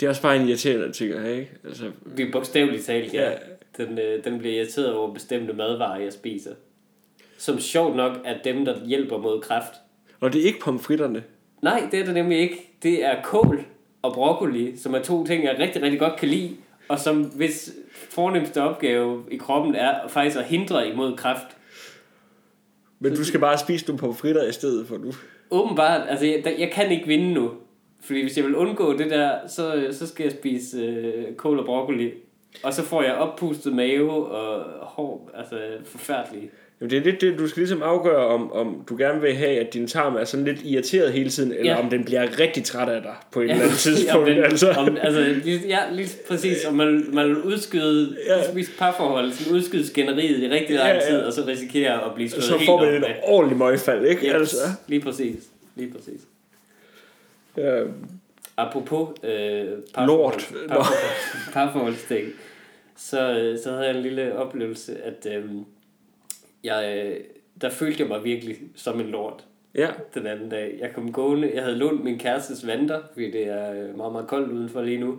Det 0.00 0.06
er 0.06 0.10
også 0.10 0.22
bare 0.22 0.36
en 0.36 0.48
irriterende 0.48 0.92
ting 0.92 1.12
at 1.12 1.20
have, 1.22 1.38
ikke? 1.38 1.50
Altså, 1.64 1.90
Vi 2.04 2.22
er 2.22 2.32
bogstaveligt 2.32 2.84
talt, 2.84 3.14
ja. 3.14 3.30
Ja. 3.30 3.36
Den, 3.76 3.98
øh, 3.98 4.24
den 4.24 4.38
bliver 4.38 4.54
irriteret 4.56 4.92
over 4.94 5.12
bestemte 5.14 5.52
madvarer, 5.52 6.00
jeg 6.00 6.12
spiser. 6.12 6.50
Som 7.38 7.58
sjovt 7.60 7.96
nok 7.96 8.12
er 8.24 8.34
dem, 8.44 8.64
der 8.64 8.86
hjælper 8.86 9.18
mod 9.18 9.40
kræft. 9.40 9.72
og 10.20 10.32
det 10.32 10.40
er 10.40 10.46
ikke 10.46 10.60
pomfritterne. 10.60 11.22
Nej, 11.62 11.88
det 11.90 12.00
er 12.00 12.04
det 12.04 12.14
nemlig 12.14 12.38
ikke. 12.38 12.70
Det 12.82 13.04
er 13.04 13.22
kål 13.22 13.64
og 14.02 14.12
broccoli, 14.14 14.76
som 14.76 14.94
er 14.94 15.02
to 15.02 15.26
ting, 15.26 15.44
jeg 15.44 15.56
rigtig, 15.58 15.82
rigtig 15.82 16.00
godt 16.00 16.16
kan 16.16 16.28
lide. 16.28 16.56
Og 16.88 16.98
som 16.98 17.22
hvis 17.22 17.72
fornemmeste 17.92 18.62
opgave 18.62 19.24
i 19.30 19.36
kroppen 19.36 19.74
er 19.74 20.08
faktisk 20.08 20.36
at 20.38 20.44
hindre 20.44 20.88
imod 20.88 21.16
kræft. 21.16 21.56
Men 23.00 23.14
du 23.14 23.24
skal 23.24 23.40
bare 23.40 23.58
spise 23.58 23.86
nogle 23.86 23.98
pomfritter 23.98 24.48
i 24.48 24.52
stedet 24.52 24.86
for 24.88 24.96
nu. 24.96 25.12
Åbenbart, 25.50 26.00
altså 26.08 26.26
jeg, 26.26 26.54
jeg 26.58 26.70
kan 26.72 26.90
ikke 26.90 27.06
vinde 27.06 27.32
nu. 27.34 27.50
Fordi 28.00 28.22
hvis 28.22 28.36
jeg 28.36 28.44
vil 28.44 28.54
undgå 28.56 28.96
det 28.98 29.10
der, 29.10 29.38
så, 29.46 29.88
så 29.92 30.06
skal 30.06 30.24
jeg 30.24 30.32
spise 30.32 30.78
øh, 30.78 31.34
kål 31.34 31.58
og 31.58 31.64
broccoli. 31.64 32.12
Og 32.62 32.74
så 32.74 32.82
får 32.82 33.02
jeg 33.02 33.14
oppustet 33.14 33.72
mave 33.72 34.26
og 34.26 34.64
hår, 34.86 35.30
altså 35.34 35.60
forfærdeligt. 35.84 36.52
Jamen, 36.80 36.90
det 36.90 36.98
er 36.98 37.02
lidt 37.02 37.20
det, 37.20 37.38
du 37.38 37.48
skal 37.48 37.60
ligesom 37.60 37.82
afgøre, 37.82 38.26
om, 38.26 38.52
om 38.52 38.84
du 38.88 38.96
gerne 38.96 39.20
vil 39.20 39.34
have, 39.34 39.58
at 39.60 39.74
din 39.74 39.86
tarm 39.86 40.16
er 40.16 40.24
sådan 40.24 40.44
lidt 40.44 40.58
irriteret 40.64 41.12
hele 41.12 41.30
tiden, 41.30 41.52
eller 41.52 41.72
Ja. 41.72 41.78
om 41.84 41.90
den 41.90 42.04
bliver 42.04 42.38
rigtig 42.40 42.64
træt 42.64 42.88
af 42.88 43.02
dig 43.02 43.14
på 43.32 43.40
et 43.40 43.46
Ja, 43.46 43.52
eller 43.52 43.64
andet 43.64 43.78
tidspunkt. 43.86 44.28
om 44.28 44.34
den, 44.34 44.44
altså. 44.44 44.70
om, 44.70 44.96
altså, 45.00 45.20
ja, 45.68 45.78
lige 45.92 46.08
præcis. 46.28 46.64
Om 46.64 46.74
man, 46.74 47.04
man 47.12 47.28
vil 47.28 47.42
udskyde 47.42 48.16
Ja. 48.26 48.36
ja. 48.56 48.62
parforhold, 48.78 49.32
sådan 49.32 49.52
udskyde 49.54 49.86
skænderiet 49.86 50.38
i 50.42 50.48
rigtig 50.48 50.76
lang 50.76 50.88
Ja, 50.88 50.94
ja. 50.94 51.10
tid, 51.10 51.18
og 51.18 51.32
så 51.32 51.44
risikere 51.46 52.04
at 52.04 52.14
blive 52.14 52.30
slået 52.30 52.44
så 52.44 52.56
helt 52.56 52.66
får 52.66 52.84
man 52.84 52.94
et 52.94 53.16
ordentligt 53.22 53.58
møgfald, 53.58 54.06
ikke? 54.06 54.26
Yes, 54.26 54.34
Altså, 54.34 54.56
lige 54.88 55.00
præcis. 55.00 55.36
Lige 55.76 55.92
præcis. 55.92 56.20
ja, 57.56 57.82
Apropos 58.56 59.08
øh, 59.24 59.30
Lort. 60.06 60.34
parforhold- 60.36 60.68
parforhold- 60.68 61.52
parforholdsting, 61.52 62.28
så, 62.96 63.30
øh, 63.38 63.58
så 63.64 63.70
havde 63.70 63.86
jeg 63.86 63.96
en 63.96 64.02
lille 64.02 64.36
oplevelse, 64.38 64.96
at 65.04 65.26
øh, 65.36 65.44
jeg, 66.64 67.04
øh, 67.06 67.16
der 67.60 67.70
følte 67.70 68.00
jeg 68.02 68.08
mig 68.08 68.24
virkelig 68.24 68.56
som 68.74 69.00
en 69.00 69.06
lort 69.06 69.44
ja. 69.74 69.88
den 70.14 70.26
anden 70.26 70.48
dag. 70.48 70.78
Jeg 70.80 70.90
kom 70.94 71.12
gående, 71.12 71.50
jeg 71.54 71.62
havde 71.62 71.76
lånt 71.76 72.04
min 72.04 72.18
kærestes 72.18 72.66
vanter, 72.66 73.00
fordi 73.12 73.30
det 73.30 73.46
er 73.48 73.72
øh, 73.72 73.96
meget, 73.96 74.12
meget 74.12 74.26
koldt 74.28 74.52
udenfor 74.52 74.82
lige 74.82 74.98
nu. 75.00 75.18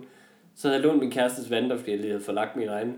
Så 0.56 0.68
havde 0.68 0.80
jeg 0.80 0.86
lånt 0.88 1.00
min 1.00 1.10
kærestes 1.10 1.50
vanter, 1.50 1.76
fordi 1.76 1.90
jeg 1.90 1.98
lige 2.00 2.10
havde 2.10 2.24
forlagt 2.24 2.56
mine 2.56 2.70
egne. 2.70 2.94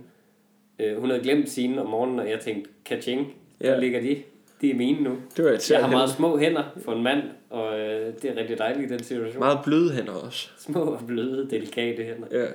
Øh, 0.79 1.01
hun 1.01 1.11
havde 1.11 1.23
glemt 1.23 1.49
sine 1.51 1.81
om 1.83 1.87
morgenen, 1.91 2.19
og 2.19 2.31
jeg 2.31 2.41
tænkte, 2.41 2.71
kaching, 2.85 3.35
Ja. 3.61 3.71
der 3.71 3.81
ligger 3.81 4.01
de. 4.01 4.23
De 4.61 4.71
er 4.71 4.75
mine 4.75 5.01
nu. 5.01 5.17
Det 5.37 5.45
var 5.45 5.51
Jeg 5.71 5.85
har 5.85 5.91
meget 5.91 6.11
små 6.11 6.39
hænder 6.39 6.63
for 6.85 6.93
en 6.93 7.03
mand, 7.03 7.23
og 7.51 7.81
øh, 7.81 8.13
det 8.23 8.31
er 8.31 8.37
rigtig 8.37 8.59
dejligt 8.59 8.91
i 8.91 8.95
den 8.95 9.03
situation. 9.03 9.39
meget 9.39 9.59
bløde 9.65 9.93
hænder 9.93 10.13
også. 10.13 10.49
Små 10.59 10.81
og 10.81 11.01
bløde, 11.07 11.51
delikate 11.51 12.03
hænder. 12.05 12.27
Ja. 12.31 12.47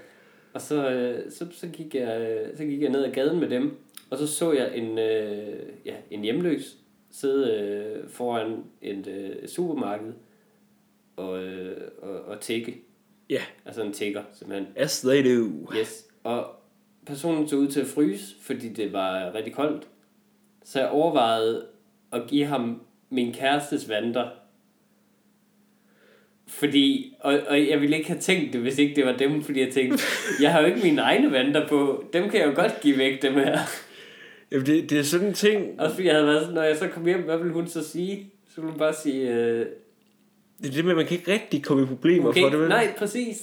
Og 0.54 0.62
så, 0.62 0.90
øh, 0.90 1.32
så, 1.32 1.46
så, 1.52 1.68
gik 1.68 1.96
jeg, 1.96 2.38
så 2.56 2.64
gik 2.66 2.82
jeg 2.82 2.90
ned 2.90 3.04
ad 3.04 3.12
gaden 3.12 3.40
med 3.40 3.50
dem, 3.50 3.78
og 4.10 4.18
så 4.18 4.28
så 4.28 4.52
jeg 4.52 4.78
en, 4.78 5.00
øh, 5.00 5.64
ja, 5.86 5.96
en 6.12 6.22
hjemløs 6.22 6.78
sidde 7.12 7.54
øh, 7.54 8.10
foran 8.10 8.64
et 8.82 9.08
øh, 9.08 9.48
supermarked 9.48 10.14
og, 11.16 11.44
øh, 11.44 11.92
og, 12.02 12.22
og 12.22 12.40
tække. 12.40 12.82
Ja. 13.30 13.42
Altså 13.66 13.84
en 13.84 13.94
tækker, 13.94 14.24
simpelthen. 14.34 14.68
As 14.76 15.02
they 15.02 15.38
do. 15.38 15.74
Yes. 15.78 16.08
Og 16.24 16.46
personen 17.06 17.48
så 17.48 17.56
ud 17.56 17.68
til 17.68 17.80
at 17.82 17.88
fryse, 17.88 18.36
fordi 18.42 18.70
det 18.70 18.94
var 18.94 19.36
rigtig 19.36 19.54
koldt. 19.54 19.88
Så 20.64 20.80
jeg 20.80 20.90
overvejede 20.90 21.66
at 22.14 22.22
give 22.28 22.46
ham 22.46 22.82
min 23.10 23.34
kærestes 23.34 23.90
vanter. 23.90 24.30
Fordi, 26.48 27.14
og, 27.20 27.40
og 27.48 27.68
jeg 27.68 27.82
ville 27.82 27.98
ikke 27.98 28.10
have 28.10 28.20
tænkt 28.20 28.54
det, 28.54 28.62
hvis 28.62 28.78
ikke 28.78 28.96
det 28.96 29.06
var 29.06 29.18
dem, 29.18 29.44
fordi 29.44 29.60
jeg 29.60 29.74
tænkte, 29.74 30.04
jeg 30.42 30.52
har 30.52 30.62
jo 30.62 30.68
ikke 30.68 30.80
mine 30.84 31.02
egne 31.02 31.32
vanter 31.32 31.68
på, 31.68 32.06
dem 32.14 32.30
kan 32.30 32.40
jeg 32.40 32.48
jo 32.48 32.62
godt 32.62 32.82
give 32.82 32.98
væk, 32.98 33.22
dem 33.22 33.34
her. 33.34 33.60
Jamen, 34.52 34.66
det, 34.66 34.90
det 34.90 35.00
er 35.00 35.04
sådan 35.04 35.28
en 35.28 35.34
ting, 35.34 35.82
Også 35.82 35.96
fordi 35.96 36.08
jeg 36.08 36.16
havde 36.16 36.28
været 36.28 36.42
sådan, 36.42 36.56
når 36.56 36.64
jeg 36.64 36.78
så 36.78 36.88
kom 36.88 37.06
hjem, 37.06 37.22
hvad 37.22 37.38
ville 37.38 37.54
hun 37.54 37.68
så 37.68 37.84
sige? 37.90 38.32
Så 38.50 38.62
ville 38.62 38.72
hun 38.72 38.80
bare 38.80 38.94
sige, 38.94 39.30
øh, 39.34 39.66
det 40.62 40.68
er 40.68 40.72
det 40.72 40.86
med, 40.86 40.92
at 40.92 40.98
man 40.98 41.06
kan 41.06 41.18
ikke 41.18 41.32
rigtig 41.32 41.64
komme 41.64 41.84
i 41.84 41.86
problemer 41.86 42.30
okay, 42.30 42.42
for 42.42 42.50
det. 42.50 42.60
vel? 42.60 42.70
nej, 42.70 42.94
præcis. 42.98 43.38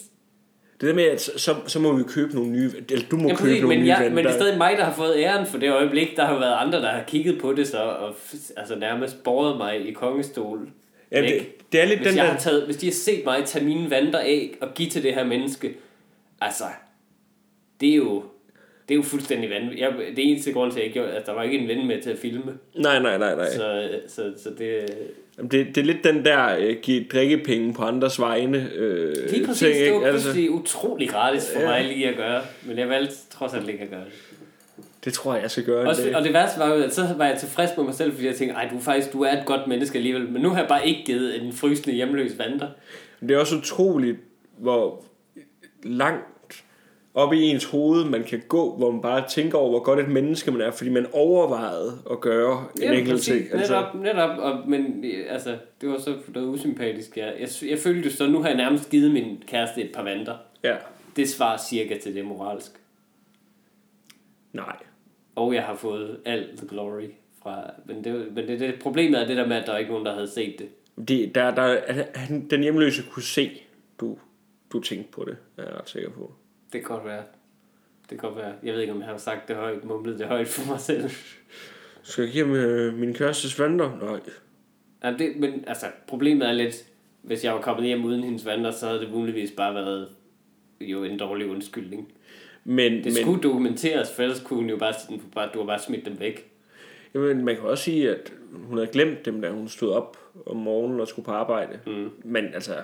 Det 0.80 0.88
der 0.88 0.94
med, 0.94 1.04
at 1.04 1.20
så, 1.20 1.54
så 1.66 1.80
må 1.80 1.92
vi 1.92 2.02
købe 2.02 2.34
nogle 2.34 2.50
nye, 2.50 2.70
eller 2.90 3.06
du 3.10 3.16
må 3.16 3.28
Ja, 3.28 3.34
købe 3.34 3.42
præcis, 3.48 3.62
nogle 3.62 3.76
men, 3.76 3.84
nye 3.84 3.88
jeg, 3.92 4.12
men 4.14 4.24
det 4.24 4.30
er 4.30 4.34
stadig 4.34 4.58
mig, 4.58 4.76
der 4.78 4.84
har 4.84 4.92
fået 4.92 5.14
æren 5.16 5.46
for 5.46 5.58
det 5.58 5.70
øjeblik. 5.72 6.16
Der 6.16 6.24
har 6.24 6.38
været 6.38 6.54
andre, 6.54 6.78
der 6.78 6.88
har 6.90 7.04
kigget 7.06 7.40
på 7.40 7.52
det 7.52 7.68
så, 7.68 7.78
og 7.78 8.14
altså 8.56 8.74
nærmest 8.78 9.22
båret 9.24 9.56
mig 9.56 9.88
i 9.88 9.92
kongestol. 9.92 10.68
Ja, 11.12 11.20
det, 11.22 11.46
det 11.72 11.80
er 11.80 11.84
lidt 11.84 11.98
Hvis, 12.00 12.08
den 12.08 12.16
jeg 12.16 12.24
der... 12.24 12.30
har 12.32 12.38
taget, 12.38 12.64
hvis 12.64 12.76
de 12.76 12.86
har 12.86 12.92
set 12.92 13.24
mig 13.24 13.44
tage 13.44 13.64
mine 13.64 13.90
vanter 13.90 14.18
af 14.18 14.56
og 14.60 14.68
give 14.74 14.90
til 14.90 15.02
det 15.02 15.14
her 15.14 15.24
menneske, 15.24 15.74
altså, 16.40 16.64
det 17.80 17.90
er 17.90 17.94
jo, 17.96 18.22
Det 18.88 18.94
er 18.94 18.96
jo 18.96 19.02
fuldstændig 19.02 19.50
vanvittigt. 19.50 19.80
Jeg, 19.80 19.92
det 20.16 20.30
eneste 20.30 20.52
grund 20.52 20.72
til, 20.72 20.78
at 20.80 20.84
jeg 20.86 20.92
gjorde, 20.92 21.10
at 21.10 21.26
der 21.26 21.32
var 21.32 21.42
ikke 21.42 21.58
en 21.58 21.68
ven 21.68 21.86
med 21.86 22.02
til 22.02 22.10
at 22.10 22.18
filme. 22.18 22.52
Nej, 22.76 22.98
nej, 23.02 23.18
nej, 23.18 23.34
nej. 23.34 23.50
Så, 23.50 23.88
så, 24.08 24.32
så 24.42 24.50
det... 24.58 24.84
Jamen, 25.38 25.50
Det, 25.50 25.66
det 25.66 25.78
er 25.78 25.84
lidt 25.84 26.04
den 26.04 26.24
der, 26.24 26.56
øh, 26.58 26.76
give 26.82 27.04
drikkepenge 27.12 27.74
på 27.74 27.82
andres 27.82 28.20
vegne 28.20 28.70
øh, 28.74 29.14
Lige 29.30 29.46
præcis, 29.46 29.58
ting, 29.60 29.74
det 29.86 29.92
var 29.94 30.06
Altså, 30.06 30.22
pludselig 30.26 30.50
utrolig 30.50 31.08
gratis 31.08 31.50
for 31.54 31.60
Ja. 31.60 31.66
mig 31.66 31.84
lige 31.84 32.08
at 32.08 32.16
gøre. 32.16 32.42
Men 32.62 32.78
jeg 32.78 32.88
valgte 32.88 33.14
trods 33.30 33.54
alt 33.54 33.68
ikke 33.68 33.82
at 33.82 33.90
gøre 33.90 34.04
det. 34.04 34.12
det 35.04 35.12
tror 35.12 35.34
jeg, 35.34 35.42
jeg 35.42 35.50
skal 35.50 35.64
gøre 35.64 35.82
en 35.82 35.86
Også, 35.86 36.02
dag. 36.02 36.16
og 36.16 36.24
det 36.24 36.32
værste 36.32 36.60
var 36.60 36.74
jo, 36.74 36.82
at 36.82 36.94
så 36.94 37.06
var 37.18 37.26
jeg 37.26 37.38
tilfreds 37.38 37.70
med 37.76 37.84
mig 37.84 37.94
selv, 37.94 38.12
fordi 38.12 38.26
jeg 38.26 38.34
tænkte, 38.34 38.54
ej, 38.56 38.68
du 38.72 38.78
faktisk 38.80 39.12
du 39.12 39.22
er 39.22 39.30
et 39.32 39.42
godt 39.46 39.66
menneske 39.66 39.96
alligevel. 39.98 40.28
Men 40.30 40.42
nu 40.42 40.48
har 40.48 40.58
jeg 40.58 40.68
bare 40.68 40.88
ikke 40.88 41.02
givet 41.06 41.42
en 41.42 41.52
frysende 41.52 41.94
hjemløs 41.94 42.38
vandre. 42.38 42.70
Det 43.20 43.30
er 43.30 43.38
også 43.38 43.56
utroligt, 43.56 44.16
hvor 44.58 45.04
langt 45.82 46.24
op 47.14 47.32
i 47.32 47.42
ens 47.42 47.64
hoved 47.64 48.04
man 48.04 48.24
kan 48.24 48.42
gå, 48.48 48.76
hvor 48.76 48.90
man 48.90 49.00
bare 49.00 49.24
tænker 49.28 49.58
over, 49.58 49.70
hvor 49.70 49.82
godt 49.82 50.00
et 50.00 50.08
menneske 50.08 50.50
man 50.50 50.60
er, 50.60 50.70
fordi 50.70 50.90
man 50.90 51.06
overvejede 51.12 51.98
at 52.10 52.20
gøre 52.20 52.66
en 52.76 52.82
Jamen, 52.82 52.98
enkelt 52.98 53.22
ting. 53.22 53.52
Altså, 53.52 53.74
Netop, 53.74 53.94
netop 53.94 54.38
og, 54.38 54.68
men 54.68 55.04
altså, 55.28 55.58
det 55.80 55.88
var 55.88 55.98
så 55.98 56.14
noget 56.34 56.48
usympatisk. 56.48 57.16
Jeg, 57.16 57.34
jeg, 57.40 57.48
jeg 57.70 57.78
følte 57.78 58.10
så, 58.12 58.26
nu 58.26 58.40
har 58.42 58.48
jeg 58.48 58.56
nærmest 58.56 58.90
givet 58.90 59.10
min 59.10 59.42
kæreste 59.46 59.82
et 59.82 59.92
par 59.94 60.02
vandre. 60.02 60.38
ja, 60.64 60.76
Det 61.16 61.28
svarer 61.28 61.56
cirka 61.58 61.98
til 62.02 62.14
det 62.14 62.24
moralsk. 62.24 62.70
nej. 64.52 64.76
Og 65.36 65.54
jeg 65.54 65.62
har 65.62 65.74
fået 65.74 66.20
al 66.24 66.48
the 66.56 66.68
glory 66.68 67.08
fra... 67.42 67.70
Men, 67.86 68.04
det, 68.04 68.34
men 68.34 68.48
det, 68.48 68.60
det, 68.60 68.74
problemet 68.82 69.20
er 69.22 69.26
det 69.26 69.36
der 69.36 69.46
med, 69.46 69.56
at 69.56 69.66
der 69.66 69.72
er 69.72 69.78
ikke 69.78 69.90
nogen, 69.90 70.06
der 70.06 70.14
havde 70.14 70.28
set 70.30 70.56
det. 70.58 70.68
Det, 71.08 71.34
der, 71.34 71.54
der, 71.54 71.80
han, 72.14 72.48
den 72.50 72.62
hjemløse 72.62 73.02
kunne 73.12 73.22
se, 73.22 73.60
du, 74.00 74.18
du 74.72 74.80
tænkte 74.80 75.12
på 75.12 75.24
det, 75.24 75.36
er 75.56 75.62
jeg 75.62 75.72
ret 75.80 75.88
sikker 75.88 76.10
på. 76.10 76.32
Det 76.74 76.84
kan 76.84 76.96
godt 76.96 77.04
være. 77.04 77.22
Det 78.10 78.18
kan 78.20 78.28
godt 78.28 78.36
være. 78.36 78.52
Jeg 78.62 78.74
ved 78.74 78.80
ikke, 78.80 78.92
om 78.92 79.00
jeg 79.00 79.08
har 79.08 79.16
sagt 79.16 79.48
det 79.48 79.56
højt, 79.56 79.84
mumlet 79.84 80.18
det 80.18 80.26
højt 80.26 80.48
for 80.48 80.70
mig 80.72 80.80
selv. 80.80 81.10
Skal 82.02 82.24
jeg 82.24 82.32
give 82.32 82.46
ham 82.46 82.54
øh, 82.54 82.94
min 82.94 83.14
kærestes 83.14 83.60
vandre? 83.60 83.98
Nej. 84.02 84.20
Jamen, 85.04 85.18
det, 85.18 85.36
men 85.36 85.64
altså, 85.66 85.86
problemet 86.06 86.48
er 86.48 86.52
lidt, 86.52 86.84
hvis 87.22 87.44
jeg 87.44 87.54
var 87.54 87.60
kommet 87.60 87.86
hjem 87.86 88.04
uden 88.04 88.24
hendes 88.24 88.44
vandre, 88.46 88.72
så 88.72 88.86
havde 88.86 89.00
det 89.00 89.10
muligvis 89.10 89.50
bare 89.56 89.74
været 89.74 90.08
jo 90.80 91.04
en 91.04 91.18
dårlig 91.18 91.46
undskyldning. 91.46 92.12
Men, 92.64 92.92
Det 92.92 93.04
men 93.04 93.12
skulle 93.12 93.42
dokumenteres, 93.42 94.12
for 94.12 94.22
ellers 94.22 94.40
kunne 94.40 94.58
hun 94.58 94.70
jo 94.70 94.76
bare, 94.76 94.94
bare 95.34 95.50
du 95.54 95.58
har 95.58 95.66
bare 95.66 95.78
smidt 95.78 96.04
dem 96.06 96.20
væk. 96.20 96.50
jamen, 97.14 97.44
man 97.44 97.54
kan 97.56 97.64
også 97.64 97.84
sige, 97.84 98.10
at 98.10 98.32
hun 98.52 98.78
havde 98.78 98.90
glemt 98.92 99.24
dem, 99.24 99.40
da 99.40 99.50
hun 99.50 99.68
stod 99.68 99.92
op 99.92 100.16
om 100.46 100.56
morgenen 100.56 101.00
og 101.00 101.08
skulle 101.08 101.26
på 101.26 101.32
arbejde. 101.32 101.78
Mm. 101.86 102.10
Men 102.24 102.44
altså, 102.54 102.74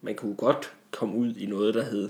man 0.00 0.14
kunne 0.14 0.34
godt 0.34 0.72
komme 0.90 1.16
ud 1.16 1.34
i 1.34 1.46
noget, 1.46 1.74
der 1.74 1.84
hed... 1.84 2.08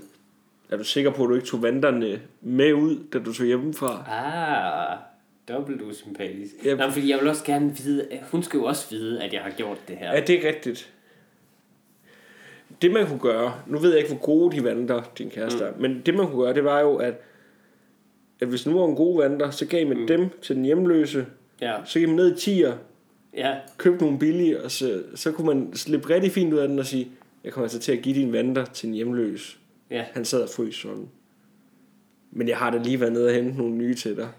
Er 0.71 0.77
du 0.77 0.83
sikker 0.83 1.11
på, 1.11 1.23
at 1.23 1.29
du 1.29 1.35
ikke 1.35 1.47
tog 1.47 1.61
vandrene 1.61 2.21
med 2.41 2.73
ud, 2.73 2.99
da 3.13 3.19
du 3.19 3.33
tog 3.33 3.45
hjemmefra? 3.45 4.05
Ah, 4.07 4.97
dobbelt 5.55 5.81
usympatisk. 5.81 6.53
Yep. 6.65 6.77
Nej, 6.77 6.91
fordi 6.91 7.09
jeg 7.09 7.19
vil 7.19 7.27
også 7.27 7.43
gerne 7.43 7.77
vide, 7.77 8.07
hun 8.31 8.43
skal 8.43 8.57
jo 8.57 8.63
også 8.63 8.89
vide, 8.89 9.23
at 9.23 9.33
jeg 9.33 9.41
har 9.41 9.51
gjort 9.51 9.77
det 9.87 9.97
her. 9.97 10.13
Ja, 10.13 10.21
det 10.21 10.45
er 10.45 10.47
rigtigt. 10.47 10.93
Det 12.81 12.91
man 12.91 13.07
kunne 13.07 13.19
gøre, 13.19 13.53
nu 13.67 13.77
ved 13.77 13.89
jeg 13.89 13.99
ikke, 13.99 14.13
hvor 14.13 14.25
gode 14.25 14.55
de 14.55 14.63
vandrer, 14.63 15.01
din 15.17 15.29
kæreste 15.29 15.63
er, 15.63 15.73
men 15.79 16.01
det 16.05 16.13
man 16.13 16.27
kunne 16.27 16.43
gøre, 16.43 16.53
det 16.53 16.63
var 16.63 16.79
jo, 16.79 16.95
at, 16.95 17.13
at 18.39 18.47
hvis 18.47 18.65
nu 18.65 18.79
var 18.79 18.87
en 18.87 18.95
god 18.95 19.21
vandrer, 19.21 19.51
så 19.51 19.65
gav 19.65 19.87
man 19.87 19.97
mm. 19.97 20.07
dem 20.07 20.29
til 20.41 20.55
den 20.55 20.65
hjemløse, 20.65 21.25
Ja, 21.61 21.75
så 21.85 21.99
gav 21.99 22.07
man 22.07 22.15
ned 22.15 22.37
i 22.37 22.39
tier, 22.39 22.77
ja, 23.37 23.55
købte 23.77 24.03
nogle 24.03 24.19
billige, 24.19 24.63
og 24.63 24.71
så, 24.71 25.03
så 25.15 25.31
kunne 25.31 25.47
man 25.47 25.73
slippe 25.73 26.09
rigtig 26.09 26.31
fint 26.31 26.53
ud 26.53 26.59
af 26.59 26.67
den 26.67 26.79
og 26.79 26.85
sige, 26.85 27.07
jeg 27.43 27.53
kommer 27.53 27.65
altså 27.65 27.79
til 27.79 27.91
at 27.91 28.01
give 28.01 28.15
din 28.15 28.33
vandrer 28.33 28.65
til 28.65 28.87
en 28.87 28.95
hjemløs. 28.95 29.59
Ja. 29.91 30.05
Han 30.13 30.25
sad 30.25 30.41
og 30.43 30.49
frøs 30.49 30.75
sådan. 30.75 31.09
Men 32.31 32.47
jeg 32.47 32.57
har 32.57 32.69
da 32.69 32.77
lige 32.77 32.99
været 32.99 33.13
nede 33.13 33.27
og 33.27 33.33
hente 33.33 33.57
nogle 33.57 33.75
nye 33.75 33.93
til 33.93 34.17
dig. 34.17 34.29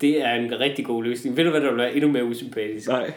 Det 0.00 0.22
er 0.22 0.34
en 0.34 0.60
rigtig 0.60 0.84
god 0.84 1.04
løsning. 1.04 1.36
Ved 1.36 1.44
du, 1.44 1.50
hvad 1.50 1.60
der 1.60 1.68
vil 1.68 1.78
være 1.78 1.94
endnu 1.94 2.10
mere 2.10 2.24
usympatisk? 2.24 2.88
Nej. 2.88 3.12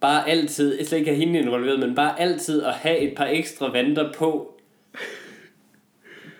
Bare 0.00 0.28
altid, 0.28 0.84
slet 0.84 0.98
ikke 0.98 1.10
have 1.10 1.24
hende 1.24 1.38
involveret, 1.38 1.80
men 1.80 1.94
bare 1.94 2.20
altid 2.20 2.62
at 2.62 2.72
have 2.72 2.98
et 2.98 3.14
par 3.16 3.26
ekstra 3.26 3.72
vandter 3.72 4.12
på. 4.12 4.60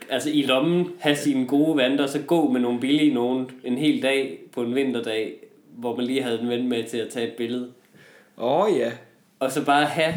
Altså 0.09 0.31
i 0.31 0.42
lommen, 0.42 0.87
have 1.00 1.16
sine 1.16 1.46
gode 1.46 1.76
vandter, 1.76 2.07
så 2.07 2.22
gå 2.22 2.48
med 2.50 2.61
nogle 2.61 2.81
billige 2.81 3.14
nogen 3.14 3.50
en 3.64 3.78
hel 3.78 4.02
dag 4.02 4.38
på 4.52 4.62
en 4.62 4.74
vinterdag, 4.74 5.35
hvor 5.76 5.96
man 5.96 6.07
lige 6.07 6.22
havde 6.22 6.40
en 6.40 6.48
ven 6.48 6.68
med 6.68 6.85
til 6.85 6.98
at 6.98 7.09
tage 7.09 7.28
et 7.28 7.33
billede. 7.33 7.72
Åh 8.38 8.61
oh, 8.61 8.78
ja. 8.78 8.92
Og 9.38 9.52
så 9.52 9.64
bare 9.64 9.85
have, 9.85 10.14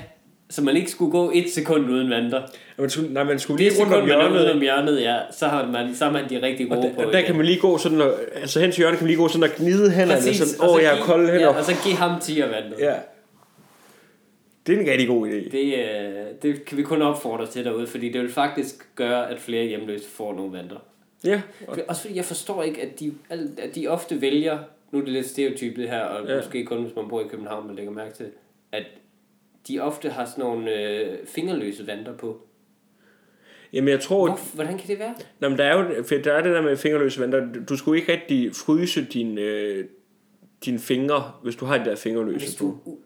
så 0.50 0.62
man 0.64 0.76
ikke 0.78 0.92
skulle 0.92 1.12
gå 1.12 1.32
et 1.34 1.50
sekund 1.52 1.90
uden 1.90 2.10
vandter. 2.10 2.42
Man 2.78 2.90
skulle, 2.90 3.14
nej, 3.14 3.24
man 3.24 3.40
skulle 3.40 3.64
Det 3.66 3.72
lige 3.74 3.82
rundt 3.84 3.94
om 3.96 4.02
er 4.02 4.06
hjørnet. 4.06 4.52
om 4.52 4.62
hjørnet, 4.62 5.02
ja, 5.02 5.20
så 5.32 5.48
har 5.48 5.68
man, 5.68 5.96
så 5.96 6.06
er 6.06 6.12
man 6.12 6.30
de 6.30 6.42
rigtig 6.42 6.72
Og 6.72 6.76
gode 6.78 6.88
der, 6.88 6.94
på 6.96 7.02
og 7.02 7.14
der 7.14 7.20
igen. 7.20 7.26
kan 7.26 7.36
man 7.36 7.46
lige 7.46 7.60
gå 7.60 7.78
sådan, 7.78 8.02
og, 8.02 8.14
altså 8.36 8.60
hen 8.60 8.72
til 8.72 8.78
hjørnet 8.82 8.98
kan 8.98 9.06
man 9.06 9.08
lige 9.10 9.18
gå 9.22 9.28
sådan 9.28 9.44
og 9.44 9.50
gnide 9.58 9.92
hænderne, 9.92 10.22
Præcis, 10.22 10.38
sådan, 10.38 10.62
og 10.62 10.70
så 10.70 10.76
åh, 10.76 10.82
jeg 10.82 10.90
har 10.90 10.96
giv- 10.98 11.06
kolde 11.06 11.28
hænder. 11.32 11.42
Ja, 11.52 11.58
og 11.58 11.64
så 11.64 11.74
give 11.84 11.96
ham 11.96 12.20
10 12.22 12.42
vandet. 12.42 12.76
Ja. 12.80 12.94
Det 14.68 14.76
er 14.76 14.82
en 14.82 14.90
rigtig 14.90 15.08
god 15.08 15.28
idé. 15.28 15.52
Det, 15.52 15.74
øh, 15.76 16.26
det 16.42 16.66
kan 16.66 16.78
vi 16.78 16.84
kun 16.84 17.02
opfordre 17.02 17.48
til 17.48 17.66
derude, 17.66 17.88
fordi 17.88 18.10
det 18.12 18.22
vil 18.22 18.32
faktisk 18.32 18.76
gøre, 18.96 19.30
at 19.32 19.40
flere 19.40 19.66
hjemløse 19.66 20.06
får 20.10 20.34
nogle 20.34 20.58
vandter. 20.58 20.78
Ja. 21.24 21.42
Også 21.88 22.02
fordi 22.02 22.16
jeg 22.16 22.26
forstår 22.26 22.64
ikke, 22.64 22.82
at 22.82 23.00
de, 23.00 23.14
at 23.58 23.76
de 23.76 23.88
ofte 23.88 24.22
vælger, 24.22 24.58
nu 24.92 25.00
er 25.00 25.04
det 25.04 25.14
lidt 25.14 25.28
stereotypet 25.30 25.90
her, 25.90 26.00
og 26.02 26.26
Ja. 26.26 26.32
ja. 26.34 26.38
måske 26.40 26.66
kun 26.66 26.82
hvis 26.84 26.96
man 26.96 27.06
bor 27.10 27.22
i 27.22 27.28
København, 27.30 27.68
man 27.68 27.76
lægger 27.76 27.92
mærke 27.92 28.14
til, 28.14 28.26
at 28.72 28.84
de 29.68 29.80
ofte 29.80 30.10
har 30.10 30.26
sådan 30.26 30.44
nogle 30.44 30.74
øh, 30.82 31.18
fingerløse 31.28 31.88
vandter 31.88 32.18
på. 32.18 32.42
Jamen 33.74 33.90
jeg 33.90 34.00
tror, 34.00 34.28
Hvor, 34.28 34.40
hvordan 34.56 34.78
kan 34.78 34.88
det 34.88 35.00
være? 35.00 35.16
Nå, 35.40 35.50
men 35.50 35.58
der 35.58 35.64
er 35.64 35.78
jo 35.98 36.04
for 36.04 36.16
der 36.16 36.34
er 36.34 36.42
det 36.44 36.52
der 36.54 36.62
med 36.62 36.78
fingerløse 36.78 37.22
vandter. 37.22 37.48
Du 37.70 37.78
skulle 37.78 38.00
ikke 38.00 38.12
rigtig 38.12 38.56
fryse 38.56 39.06
din, 39.14 39.38
øh, 39.38 39.86
dine 40.66 40.80
fingre, 40.80 41.32
hvis 41.44 41.56
du 41.56 41.66
har 41.66 41.78
de 41.78 41.86
der 41.86 41.96
fingerløse 41.96 42.38
Hvis 42.46 42.56
på. 42.56 42.64
du, 42.86 42.98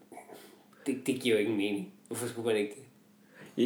det, 0.86 1.06
det 1.06 1.14
giver 1.20 1.34
jo 1.34 1.40
ingen 1.40 1.56
mening. 1.56 1.92
Hvorfor 2.06 2.28
skulle 2.28 2.46
man 2.46 2.56
ikke 2.56 2.70
det? 2.74 2.82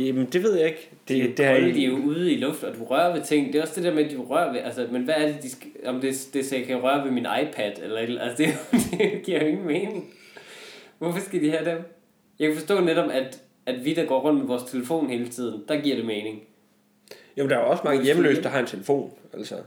Jamen 0.06 0.26
det 0.26 0.42
ved 0.42 0.54
jeg 0.58 0.66
ikke. 0.68 0.88
Det, 1.08 1.16
Det, 1.16 1.28
det 1.28 1.36
det 1.38 1.46
er 1.46 1.50
er 1.50 1.66
jo, 1.66 1.74
de 1.74 1.84
er 1.84 1.88
jo 1.88 1.96
ude 1.96 2.32
i 2.32 2.36
luft, 2.38 2.64
og 2.64 2.74
du 2.78 2.84
rører 2.84 3.12
ved 3.16 3.22
ting. 3.24 3.46
Det 3.52 3.58
er 3.58 3.62
også 3.62 3.74
det 3.76 3.84
der 3.84 3.94
med, 3.94 4.04
at 4.04 4.10
de 4.10 4.16
rører 4.16 4.52
ved... 4.52 4.60
Altså, 4.60 4.86
men 4.92 5.02
hvad 5.02 5.14
er 5.14 5.26
det, 5.32 5.42
de 5.42 5.50
skal, 5.50 5.68
om 5.84 6.00
det, 6.00 6.28
det 6.32 6.46
så 6.46 6.56
jeg 6.56 6.66
kan 6.66 6.82
røre 6.82 7.04
ved 7.04 7.10
min 7.10 7.26
iPad? 7.42 7.72
Eller- 7.82 8.20
altså, 8.20 8.42
det, 8.42 8.48
det 8.98 9.22
giver 9.22 9.40
jo 9.40 9.46
ingen 9.46 9.66
mening. 9.66 10.14
Hvorfor 10.98 11.20
skal 11.20 11.40
de 11.40 11.50
have 11.50 11.70
dem? 11.70 11.78
Jeg 12.38 12.48
kan 12.48 12.56
forstå 12.56 12.80
netop, 12.80 13.10
at, 13.10 13.42
at 13.66 13.84
vi, 13.84 13.94
der 13.94 14.06
går 14.06 14.20
rundt 14.20 14.38
med 14.38 14.46
vores 14.46 14.62
telefon 14.62 15.10
hele 15.10 15.28
tiden, 15.28 15.64
der 15.68 15.80
giver 15.80 15.96
det 15.96 16.04
mening. 16.04 16.42
Jamen 17.36 17.50
der 17.50 17.56
er 17.56 17.60
jo 17.60 17.70
også 17.70 17.82
mange 17.84 18.04
hjemløse, 18.04 18.42
der 18.42 18.48
har 18.48 18.60
en 18.60 18.66
telefon. 18.66 19.12
Altså. 19.32 19.62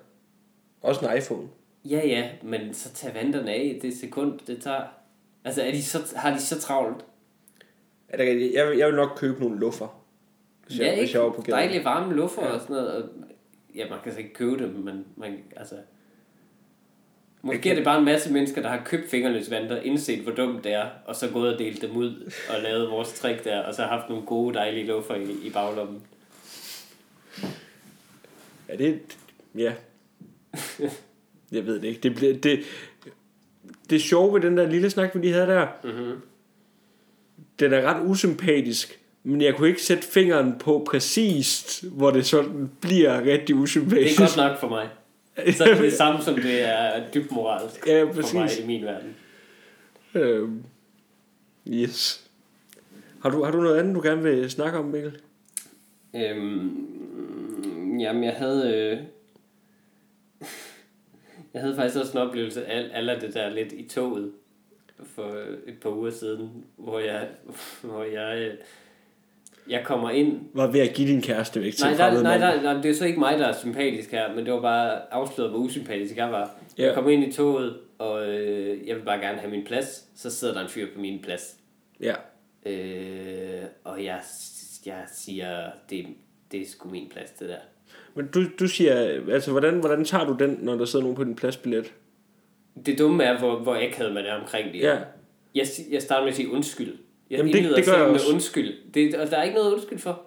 Også 0.82 1.06
en 1.06 1.18
iPhone. 1.18 1.48
Ja, 1.86 2.08
ja, 2.08 2.30
men 2.44 2.74
så 2.74 2.94
tag 2.94 3.14
vanderne 3.14 3.52
af 3.52 3.80
det 3.82 3.98
sekund, 3.98 4.40
det 4.48 4.62
tager. 4.62 4.84
Altså, 5.46 5.62
er 5.62 5.72
de 5.72 5.84
så, 5.84 6.14
har 6.16 6.34
de 6.34 6.42
så 6.42 6.60
travlt? 6.62 7.06
Er 8.10 8.18
der, 8.18 8.24
jeg, 8.24 8.78
jeg 8.78 8.88
vil 8.88 8.96
nok 8.96 9.10
købe 9.18 9.40
nogle 9.40 9.60
luffer. 9.60 10.04
Hvis 10.68 10.80
ja, 10.80 10.86
jeg, 10.86 10.94
hvis 10.94 11.02
ikke? 11.02 11.18
jeg 11.18 11.26
var 11.26 11.32
på 11.32 11.42
gaden. 11.42 11.60
Dejlige 11.60 11.86
varme 11.86 12.16
luffer 12.16 12.46
ja. 12.46 12.52
og 12.52 12.62
sådan 12.62 12.76
noget. 12.76 13.04
Og, 13.04 13.10
ja, 13.76 13.90
man 13.90 14.00
kan 14.04 14.12
så 14.12 14.18
ikke 14.18 14.34
købe 14.34 14.64
dem, 14.64 14.70
men 14.70 15.06
man, 15.16 15.44
altså... 15.56 15.76
Måske 17.42 17.70
er 17.70 17.76
det 17.76 17.84
bare 17.84 18.00
en 18.00 18.06
masse 18.06 18.34
mennesker, 18.34 18.62
der 18.62 18.70
har 18.70 18.82
købt 18.86 19.10
fingerløse 19.10 19.52
vandter, 19.52 19.82
indset 19.82 20.20
hvor 20.20 20.32
dumt 20.32 20.64
det 20.64 20.74
er, 20.74 20.86
og 21.06 21.16
så 21.16 21.28
gået 21.30 21.54
og 21.54 21.60
delt 21.60 21.82
dem 21.82 21.92
ud 21.98 22.32
og 22.50 22.62
lavet 22.64 22.90
vores 22.90 23.14
trick 23.14 23.44
der, 23.44 23.60
og 23.64 23.74
så 23.74 23.84
haft 23.84 24.10
nogle 24.10 24.26
gode, 24.26 24.54
dejlige 24.54 24.88
luffer 24.88 25.16
i, 25.16 25.32
i 25.44 25.50
baglommen. 25.50 26.02
Ja, 28.70 28.76
det... 28.76 29.00
Ja. 29.58 29.74
jeg 31.52 31.66
ved 31.66 31.76
det 31.80 31.84
ikke. 31.88 32.00
Det, 32.02 32.16
bliver, 32.16 32.34
det, 32.38 32.60
det 33.90 34.02
sjove 34.02 34.34
ved 34.34 34.42
den 34.42 34.58
der 34.58 34.68
lille 34.70 34.90
snak, 34.90 35.16
vi 35.16 35.20
lige 35.20 35.34
havde 35.34 35.48
der, 35.48 35.68
Mm-hmm. 35.84 36.22
den 37.60 37.74
er 37.74 37.82
ret 37.82 38.06
usympatisk, 38.10 39.00
men 39.24 39.42
jeg 39.42 39.56
kunne 39.56 39.68
ikke 39.70 39.82
sætte 39.82 40.04
fingeren 40.08 40.56
på 40.60 40.88
præcist, 40.90 41.84
hvor 41.88 42.12
det 42.12 42.26
sådan 42.26 42.72
bliver 42.82 43.22
rigtig 43.22 43.48
Det 43.48 43.54
usympatisk. 43.62 44.20
er 44.20 44.26
godt 44.26 44.38
nok 44.38 44.60
for 44.60 44.70
mig. 44.70 44.90
Så 45.58 45.64
er 45.64 45.74
det 45.74 45.84
det 45.84 45.94
samme, 45.94 46.22
som 46.22 46.36
det 46.36 46.62
er 46.62 47.12
dybt 47.14 47.32
moralsk 47.32 47.88
Ja, 47.88 48.02
for 48.04 48.34
mig 48.34 48.44
præcis. 48.44 48.64
i 48.64 48.68
min 48.68 48.86
verden. 48.86 49.16
Øhm, 50.14 50.64
yes. 51.68 52.30
Har 53.22 53.30
du, 53.30 53.44
har 53.44 53.52
du 53.52 53.62
noget 53.62 53.80
andet, 53.80 53.96
du 53.96 54.02
gerne 54.02 54.24
vil 54.24 54.52
snakke 54.52 54.78
om, 54.80 54.86
Mikkel? 54.86 55.20
Øhm, 56.16 58.00
jamen, 58.00 58.24
jeg 58.24 58.34
havde... 58.34 58.74
Øh, 58.76 58.98
jeg 61.54 61.62
havde 61.62 61.76
faktisk 61.76 61.98
også 62.00 62.12
en 62.12 62.28
oplevelse 62.28 62.66
af 62.66 62.90
alle 62.94 63.22
det 63.22 63.34
der 63.34 63.50
lidt 63.50 63.74
i 63.74 63.88
toget 63.88 64.32
for 65.04 65.36
et 65.68 65.80
par 65.82 65.90
uger 65.90 66.12
siden, 66.12 66.66
hvor 66.78 67.00
jeg, 67.00 67.28
hvor 67.82 68.04
jeg, 68.04 68.38
øh, 68.52 68.58
jeg 69.70 69.82
kommer 69.86 70.10
ind. 70.10 70.40
Var 70.54 70.68
ved 70.68 70.80
at 70.80 70.94
give 70.94 71.08
din 71.08 71.22
kæreste 71.22 71.62
væk 71.62 71.74
til 71.74 71.86
Nej, 71.86 71.94
der, 71.98 72.22
nej, 72.22 72.38
mand. 72.38 72.64
nej, 72.64 72.74
nej, 72.74 72.82
det 72.82 72.92
er 72.92 72.96
så 72.96 73.06
ikke 73.06 73.20
mig, 73.20 73.40
der 73.40 73.48
er 73.48 73.54
sympatisk 73.54 74.12
her, 74.12 74.36
men 74.36 74.46
det 74.46 74.54
var 74.54 74.62
bare 74.62 75.14
afsløret, 75.14 75.52
hvor 75.52 75.60
usympatisk 75.60 76.18
jeg 76.18 76.32
var. 76.32 76.52
Ja. 76.78 76.86
Jeg 76.86 76.94
kom 76.94 77.10
ind 77.10 77.24
i 77.24 77.32
toget, 77.32 77.78
og 77.98 78.28
øh, 78.30 78.88
jeg 78.88 78.96
vil 78.96 79.02
bare 79.02 79.20
gerne 79.20 79.38
have 79.38 79.52
min 79.52 79.66
plads. 79.66 80.04
Så 80.16 80.30
sidder 80.30 80.54
der 80.54 80.62
en 80.62 80.70
fyr 80.70 80.88
på 80.96 81.02
min 81.02 81.22
plads. 81.22 81.56
Ja. 82.02 82.14
Øh, 82.66 83.64
og 83.84 84.04
jeg, 84.04 84.20
jeg 84.86 85.04
siger, 85.14 85.70
det, 85.90 86.06
det 86.52 86.62
er 86.62 86.66
sgu 86.66 86.90
min 86.90 87.10
plads, 87.10 87.32
det 87.32 87.50
der. 87.50 87.56
Men 88.16 88.28
du, 88.28 88.44
du 88.60 88.68
siger, 88.68 88.96
altså 89.32 89.52
hvordan, 89.52 89.80
hvordan 89.80 90.06
tager 90.06 90.26
du 90.26 90.36
den, 90.40 90.60
når 90.62 90.76
der 90.76 90.86
sidder 90.86 91.04
nogen 91.04 91.16
på 91.16 91.24
din 91.24 91.36
pladsbillet? 91.36 91.94
Det 92.86 93.00
dumme 93.00 93.24
er, 93.24 93.40
hvor, 93.40 93.60
hvor 93.60 93.76
akavet 93.76 94.14
man 94.14 94.26
er 94.26 94.34
omkring 94.34 94.74
det. 94.74 94.80
Ja. 94.80 94.98
Jeg, 95.56 95.68
jeg 95.92 96.02
starter 96.02 96.22
med 96.24 96.30
at 96.30 96.36
sige 96.36 96.52
undskyld. 96.52 96.94
Jeg 97.30 97.38
Jamen, 97.38 97.54
det- 97.54 97.64
det 97.64 97.70
gør 97.70 97.76
jeg 97.76 97.86
sætningen 97.86 98.14
også. 98.16 98.26
med 98.28 98.34
undskyld. 98.34 98.74
Det, 98.94 99.16
og 99.16 99.32
der 99.32 99.38
er 99.38 99.44
ikke 99.44 99.56
noget 99.56 99.74
undskyld 99.74 100.00
for. 100.00 100.22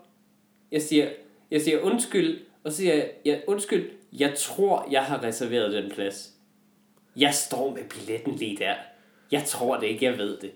Jeg 0.72 0.82
siger, 0.82 1.08
jeg 1.50 1.60
siger 1.62 1.80
undskyld, 1.80 2.38
og 2.64 2.70
så 2.72 2.76
siger 2.76 2.94
jeg, 2.94 3.10
ja, 3.24 3.38
undskyld, 3.46 3.88
jeg 4.12 4.32
tror, 4.36 4.88
jeg 4.90 5.02
har 5.04 5.22
reserveret 5.24 5.72
den 5.72 5.90
plads. 5.90 6.30
Jeg 7.16 7.34
står 7.34 7.70
med 7.74 7.82
billetten 7.84 8.34
lige 8.34 8.56
der. 8.56 8.74
Jeg 9.32 9.44
tror 9.44 9.76
det 9.76 9.86
ikke, 9.86 10.04
jeg 10.04 10.18
ved 10.18 10.36
det. 10.38 10.50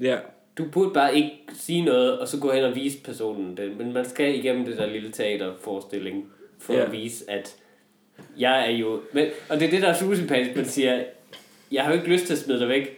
Ja. 0.00 0.18
Du 0.58 0.64
burde 0.72 0.90
bare 0.94 1.16
ikke 1.16 1.30
sige 1.54 1.82
noget, 1.84 2.18
og 2.18 2.28
så 2.28 2.40
gå 2.40 2.52
hen 2.52 2.64
og 2.64 2.74
vise 2.74 2.98
personen 3.02 3.56
det. 3.56 3.76
Men 3.76 3.92
man 3.92 4.08
skal 4.08 4.34
igennem 4.38 4.64
det 4.64 4.76
der 4.78 4.86
lille 4.86 5.10
teaterforestilling, 5.10 6.32
for 6.58 6.74
Ja. 6.74 6.84
at 6.84 6.92
vise, 6.92 7.30
at 7.30 7.56
jeg 8.38 8.66
er 8.66 8.76
jo... 8.76 9.00
Men, 9.12 9.26
og 9.48 9.60
det 9.60 9.66
er 9.66 9.70
det, 9.70 9.82
der 9.82 9.88
er 9.88 9.94
super 9.98 10.14
sympatisk. 10.16 10.56
Man 10.56 10.64
siger, 10.64 11.04
jeg 11.72 11.84
har 11.84 11.92
jo 11.92 11.98
ikke 11.98 12.10
lyst 12.12 12.26
til 12.26 12.32
at 12.32 12.38
smide 12.38 12.60
dig 12.60 12.68
væk, 12.68 12.97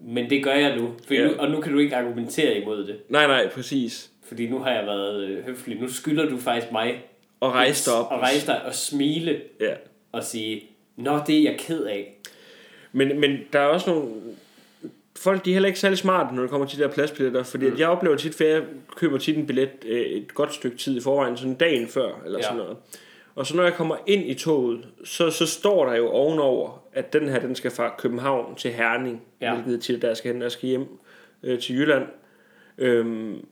men 0.00 0.30
det 0.30 0.44
gør 0.44 0.52
jeg 0.54 0.76
nu. 0.76 0.90
For 1.06 1.14
Ja. 1.14 1.24
nu 1.26 1.32
og 1.38 1.50
nu 1.50 1.60
kan 1.60 1.72
du 1.72 1.78
ikke 1.78 1.96
argumentere 1.96 2.58
imod 2.60 2.86
det. 2.86 2.96
Nej, 3.08 3.26
nej, 3.26 3.48
præcis. 3.48 4.10
Fordi 4.28 4.48
nu 4.48 4.58
har 4.58 4.70
jeg 4.70 4.86
været 4.86 5.24
øh, 5.24 5.44
høflig. 5.44 5.80
Nu 5.80 5.88
skylder 5.88 6.28
du 6.28 6.38
faktisk 6.38 6.72
mig 6.72 7.02
Og 7.40 7.52
rejse 7.52 7.90
dig 7.90 7.98
op. 7.98 8.12
og 8.12 8.18
rejse 8.20 8.46
dig 8.46 8.62
og 8.64 8.74
smile 8.74 9.40
Ja. 9.60 9.74
og 10.12 10.24
sige, 10.24 10.62
Nå, 10.96 11.18
det 11.26 11.38
er 11.38 11.42
jeg 11.42 11.56
ked 11.58 11.84
af. 11.84 12.16
Men, 12.92 13.20
men 13.20 13.38
der 13.52 13.58
er 13.58 13.66
også 13.66 13.90
nogle... 13.90 14.08
Folk 15.16 15.44
de 15.44 15.50
er 15.50 15.54
heller 15.54 15.66
ikke 15.66 15.78
særlig 15.78 15.98
smarte, 15.98 16.34
når 16.34 16.42
det 16.42 16.50
kommer 16.50 16.66
til 16.66 16.78
de 16.78 16.82
der 16.82 16.90
pladsbilletter, 16.90 17.42
fordi 17.42 17.70
mm. 17.70 17.78
jeg 17.78 17.88
oplever 17.88 18.16
tit, 18.16 18.40
at 18.40 18.48
jeg 18.54 18.62
køber 18.96 19.18
tit 19.18 19.36
en 19.36 19.46
billet 19.46 19.68
øh, 19.86 20.00
et 20.00 20.34
godt 20.34 20.54
stykke 20.54 20.76
tid 20.76 20.96
i 20.96 21.00
forvejen, 21.00 21.36
sådan 21.36 21.54
dagen 21.54 21.88
før, 21.88 22.22
eller 22.24 22.38
Ja. 22.38 22.42
sådan 22.42 22.56
noget. 22.56 22.76
Og 23.34 23.46
så 23.46 23.56
når 23.56 23.62
jeg 23.62 23.74
kommer 23.74 23.96
ind 24.06 24.30
i 24.30 24.34
toget, 24.34 24.86
så, 25.04 25.30
så 25.30 25.46
står 25.46 25.86
der 25.86 25.96
jo 25.96 26.08
ovenover, 26.08 26.82
at 26.96 27.12
den 27.12 27.28
her, 27.28 27.40
den 27.40 27.54
skal 27.54 27.70
fra 27.70 27.94
København 27.98 28.54
til 28.56 28.70
Herning, 28.70 29.22
Ja. 29.40 29.54
hvilket 29.54 29.82
tit 29.82 30.02
der 30.02 30.14
skal 30.14 30.32
hen, 30.32 30.42
jeg 30.42 30.52
skal 30.52 30.68
hjem 30.68 30.86
øh, 31.42 31.60
til 31.60 31.76
Jylland. 31.76 32.06
Øhm, 32.78 33.46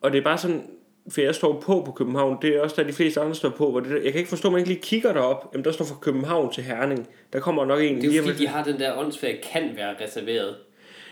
og 0.00 0.12
det 0.12 0.18
er 0.18 0.22
bare 0.24 0.38
sådan, 0.38 0.70
for 1.10 1.20
jeg 1.20 1.34
står 1.34 1.60
på 1.60 1.82
på 1.86 1.92
København, 1.92 2.38
det 2.42 2.56
er 2.56 2.60
også 2.60 2.76
der 2.82 2.86
de 2.88 2.92
fleste 2.92 3.20
andre 3.20 3.34
står 3.34 3.48
på, 3.50 3.70
hvor 3.70 3.80
det, 3.80 3.90
der- 3.90 3.96
jeg 4.02 4.12
kan 4.12 4.18
ikke 4.18 4.28
forstå, 4.28 4.48
at 4.48 4.52
man 4.52 4.58
ikke 4.58 4.70
lige 4.70 4.80
kigger 4.82 5.12
derop, 5.12 5.50
jamen 5.52 5.64
der 5.64 5.72
står 5.72 5.84
fra 5.84 5.96
København 6.00 6.52
til 6.52 6.62
Herning, 6.64 7.08
der 7.32 7.40
kommer 7.40 7.64
nok 7.64 7.80
en 7.80 8.00
Det 8.02 8.12
er 8.12 8.16
jo 8.16 8.22
fordi, 8.22 8.38
de 8.38 8.46
har 8.48 8.64
den 8.64 8.78
der 8.78 8.98
åndsfag, 8.98 9.40
kan 9.52 9.72
være 9.76 9.94
reserveret. 10.04 10.56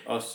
Også. 0.07 0.29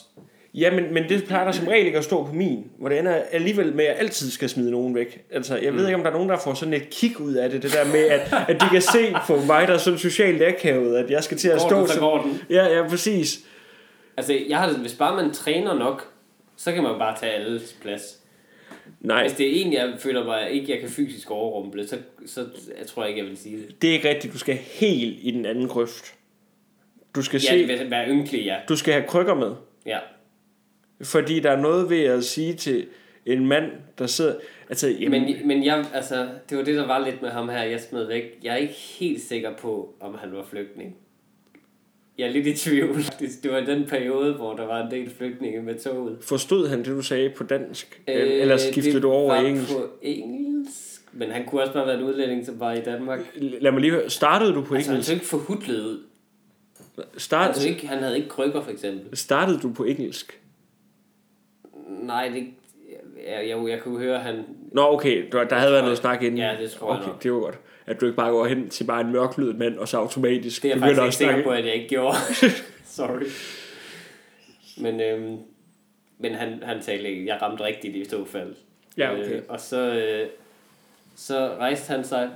Ja, 0.58 0.72
men, 0.72 0.94
men 0.94 1.10
det 1.10 1.24
plejer 1.24 1.46
der 1.46 1.52
som 1.52 1.68
regel 1.68 1.86
ikke 1.86 1.98
at 1.98 2.04
stå 2.04 2.24
på 2.26 2.34
min, 2.34 2.72
hvor 2.80 2.90
det 2.90 3.00
ender 3.00 3.14
alligevel 3.32 3.74
med, 3.76 3.86
at 3.86 3.92
jeg 3.92 4.00
altid 4.00 4.30
skal 4.32 4.50
smide 4.50 4.72
nogen 4.72 4.96
væk. 4.96 5.26
Altså, 5.32 5.58
jeg 5.58 5.74
ved 5.74 5.86
ikke, 5.86 5.96
om 5.96 6.02
der 6.04 6.10
er 6.10 6.14
nogen, 6.14 6.30
der 6.30 6.38
får 6.38 6.54
sådan 6.54 6.74
et 6.74 6.90
kig 6.90 7.20
ud 7.22 7.34
af 7.34 7.50
det, 7.50 7.64
det 7.64 7.74
der 7.74 7.86
med, 7.86 8.06
at, 8.06 8.34
at 8.48 8.62
de 8.62 8.70
kan 8.72 8.82
se 8.82 9.16
på 9.28 9.36
mig, 9.48 9.68
der 9.68 9.74
er 9.74 9.78
sådan 9.78 10.00
socialt 10.00 10.42
akavet, 10.44 10.96
at 10.98 11.10
jeg 11.12 11.24
skal 11.24 11.38
til 11.38 11.50
at 11.50 11.60
Går 11.60 11.68
stå... 11.70 11.80
den, 11.80 11.88
så 11.88 11.94
som- 11.94 12.02
går 12.02 12.22
den. 12.22 12.42
Ja, 12.50 12.78
ja, 12.78 12.88
præcis. 12.90 13.40
Altså, 14.18 14.40
jeg 14.50 14.58
har 14.58 14.74
hvis 14.78 14.94
bare 14.94 15.24
man 15.24 15.34
træner 15.34 15.74
nok, 15.74 16.08
så 16.58 16.72
kan 16.72 16.84
man 16.84 17.00
bare 17.00 17.18
tage 17.20 17.32
alles 17.32 17.76
plads. 17.82 18.02
Nej, 19.02 19.22
Hvis 19.22 19.34
det 19.38 19.46
er 19.62 19.66
en, 19.66 19.74
jeg 19.74 19.94
føler 20.00 20.26
mig 20.26 20.50
ikke, 20.52 20.72
jeg 20.72 20.80
kan 20.80 20.90
fysisk 20.90 21.32
overrumple, 21.32 21.88
så, 21.88 21.98
så 22.26 22.46
jeg 22.80 22.88
tror 22.88 23.02
jeg 23.04 23.10
ikke, 23.10 23.22
jeg 23.22 23.30
vil 23.30 23.38
sige 23.38 23.58
det. 23.58 23.82
det 23.82 23.90
er 23.90 23.94
ikke 23.94 24.10
rigtigt. 24.10 24.34
Du 24.34 24.38
skal 24.40 24.56
helt 24.56 25.18
i 25.22 25.32
den 25.32 25.46
anden 25.46 25.68
grøft. 25.68 26.14
Du 27.16 27.22
skal, 27.22 27.40
Ja, 27.40 27.50
se, 27.50 27.64
vil 27.64 27.90
være 27.92 28.08
ynkelig, 28.10 28.46
ja. 28.46 28.56
du 28.70 28.76
skal 28.76 28.94
have 28.94 29.06
krykker 29.08 29.34
med. 29.36 29.52
ja. 29.86 29.98
Fordi 31.02 31.40
der 31.40 31.52
er 31.52 31.62
noget 31.62 31.90
ved 31.90 32.04
at 32.04 32.24
sige 32.24 32.54
til 32.54 32.88
en 33.26 33.48
mand, 33.48 33.72
der 34.00 34.08
sidder... 34.08 34.36
Altså, 34.70 34.88
jamen, 34.90 35.22
Men, 35.22 35.48
men 35.48 35.66
jeg, 35.66 35.86
altså, 35.94 36.28
det 36.50 36.58
var 36.58 36.64
det, 36.64 36.76
der 36.76 36.88
var 36.88 37.06
lidt 37.06 37.22
med 37.22 37.30
ham 37.30 37.50
her, 37.50 37.64
jeg 37.64 37.82
smed 37.82 38.08
væk. 38.08 38.24
Jeg 38.44 38.54
er 38.54 38.58
ikke 38.58 38.74
helt 39.00 39.22
sikker 39.22 39.54
på, 39.62 39.96
om 40.00 40.16
han 40.20 40.32
var 40.34 40.44
flygtning. 40.50 40.96
Jeg 42.18 42.28
er 42.28 42.32
lidt 42.32 42.48
i 42.48 42.54
tvivl. 42.56 42.96
Det, 43.44 43.52
var 43.52 43.60
den 43.60 43.86
periode, 43.86 44.34
hvor 44.34 44.56
der 44.56 44.66
var 44.66 44.86
en 44.86 44.92
del 44.92 45.10
flygtninge 45.10 45.62
med 45.62 45.80
toget. 45.80 46.18
forstod 46.22 46.68
han 46.68 46.78
det, 46.80 46.86
du 46.88 47.02
sagde 47.02 47.30
på 47.30 47.44
dansk? 47.44 48.02
Øh, 48.08 48.16
Eller 48.42 48.58
skiftede 48.58 49.02
du 49.02 49.12
over 49.12 49.36
i 49.36 49.48
engelsk? 49.50 49.74
på 49.74 49.90
engelsk. 50.02 51.02
Men 51.14 51.32
han 51.32 51.46
kunne 51.46 51.62
også 51.62 51.74
bare 51.74 51.88
være 51.88 51.98
en 51.98 52.04
udlænding, 52.04 52.46
som 52.46 52.60
var 52.60 52.74
i 52.74 52.82
Danmark. 52.82 53.20
Lad 53.36 53.72
mig 53.72 53.82
lige 53.82 53.92
høre. 53.92 54.10
Startede 54.10 54.54
du 54.54 54.62
på 54.64 54.76
Altså, 54.76 54.90
han 54.92 54.96
engelsk? 54.96 55.08
så 55.08 55.14
ikke 55.14 55.26
forhudlet 55.26 55.80
ud. 55.86 56.00
Start, 57.18 57.58
Han, 57.58 57.68
ikke, 57.70 57.88
han 57.88 57.98
havde 57.98 58.16
ikke 58.18 58.30
krykker, 58.30 58.62
for 58.62 58.72
eksempel. 58.72 59.18
startede 59.18 59.60
du 59.60 59.74
på 59.74 59.84
engelsk? 59.84 60.40
Nej, 62.08 62.28
det, 62.30 62.48
jeg, 63.28 63.48
jeg, 63.50 63.70
jeg 63.70 63.80
kunne 63.82 64.00
høre, 64.00 64.16
at 64.16 64.22
han... 64.22 64.46
Nå, 64.72 64.82
okay. 64.94 65.26
Der, 65.32 65.44
der 65.44 65.56
havde 65.56 65.72
været 65.72 65.84
noget 65.84 65.98
snak 65.98 66.24
inden. 66.24 66.38
Ja, 66.38 66.56
det 66.62 66.72
tror 66.72 66.92
jeg 66.94 67.00
okay, 67.02 67.10
nok. 67.12 67.24
det 67.24 67.34
var 67.34 67.40
godt. 67.40 67.60
At 67.86 68.02
du 68.02 68.06
ikke 68.06 68.16
bare 68.16 68.32
går 68.32 68.46
hen 68.46 68.70
til 68.70 68.84
bare 68.84 69.02
en 69.02 69.12
mørklydet 69.12 69.56
mand, 69.56 69.78
og 69.78 69.88
så 69.88 69.98
automatisk 69.98 70.64
Det 70.64 70.72
er 70.72 70.76
jeg 70.76 70.80
faktisk 70.82 71.02
ikke 71.02 71.16
sikker 71.16 71.44
på, 71.44 71.50
at 71.50 71.66
jeg 71.66 71.74
ikke 71.74 71.88
gjorde. 71.88 72.18
Sorry. 72.86 73.24
Men, 74.78 75.02
øhm, 75.02 75.38
men 76.18 76.36
han, 76.36 76.64
han 76.64 76.82
talte 76.82 77.10
ikke. 77.10 77.26
Jeg 77.26 77.42
ramte 77.42 77.64
rigtigt 77.64 77.96
i 77.96 78.06
så 78.10 78.26
fald. 78.26 78.56
Ja, 78.98 79.14
okay. 79.14 79.36
Øh, 79.36 79.42
og 79.50 79.60
så, 79.60 79.78
øh, 79.94 80.28
så 81.16 81.56
rejste 81.60 81.92
han 81.94 82.04
sig. 82.04 82.30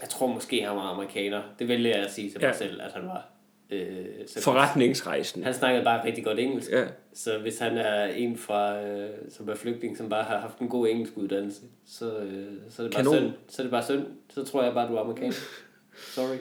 Jeg 0.00 0.08
tror 0.08 0.26
måske, 0.26 0.62
han 0.62 0.76
var 0.76 0.82
amerikaner. 0.82 1.42
Det 1.58 1.68
vælger 1.68 1.94
jeg 1.96 2.04
at 2.04 2.12
sige 2.12 2.30
til 2.30 2.40
mig 2.40 2.46
Ja. 2.48 2.52
selv, 2.52 2.80
at 2.82 2.92
han 2.92 3.06
var. 3.06 3.24
Øh, 3.70 4.04
så 4.26 4.42
Forretningsrejsen. 4.42 5.44
Han 5.44 5.54
snakkede 5.54 5.84
bare 5.84 6.06
rigtig 6.06 6.24
godt 6.24 6.38
engelsk. 6.38 6.70
Ja. 6.70 6.84
Så 7.14 7.38
hvis 7.38 7.58
han 7.58 7.78
er 7.78 8.04
en 8.04 8.36
fra, 8.38 8.82
øh, 8.82 9.10
som 9.30 9.48
er 9.48 9.54
flygtning, 9.54 9.96
som 9.96 10.08
bare 10.08 10.24
har 10.24 10.38
haft 10.38 10.58
en 10.58 10.68
god 10.68 10.88
engelsk 10.88 11.12
uddannelse, 11.16 11.60
så, 11.86 12.04
øh, 12.18 12.44
så, 12.70 12.82
er 12.82 12.86
det 12.86 12.94
bare 12.94 13.04
Kanon. 13.04 13.14
synd. 13.16 13.30
så 13.48 13.62
er 13.62 13.64
det 13.64 13.70
bare 13.70 13.84
synd. 13.84 14.06
Så 14.34 14.44
tror 14.44 14.62
jeg 14.62 14.74
bare, 14.74 14.88
du 14.88 14.96
er 14.96 15.00
amerikaner. 15.00 15.32
Sorry. 16.14 16.36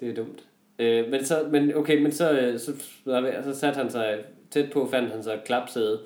Det 0.00 0.08
er 0.10 0.14
dumt. 0.14 0.38
Øh, 0.78 1.10
men 1.10 1.24
så, 1.24 1.46
men 1.50 1.74
okay, 1.74 2.02
men 2.02 2.12
så, 2.12 2.30
øh, 2.30 2.58
så, 2.60 2.72
så 3.44 3.58
satte 3.60 3.76
han 3.78 3.90
sig 3.90 4.18
tæt 4.50 4.72
på, 4.72 4.88
fandt 4.90 5.10
han 5.12 5.22
sig 5.22 5.34
et 5.34 5.44
klapsæde. 5.44 6.00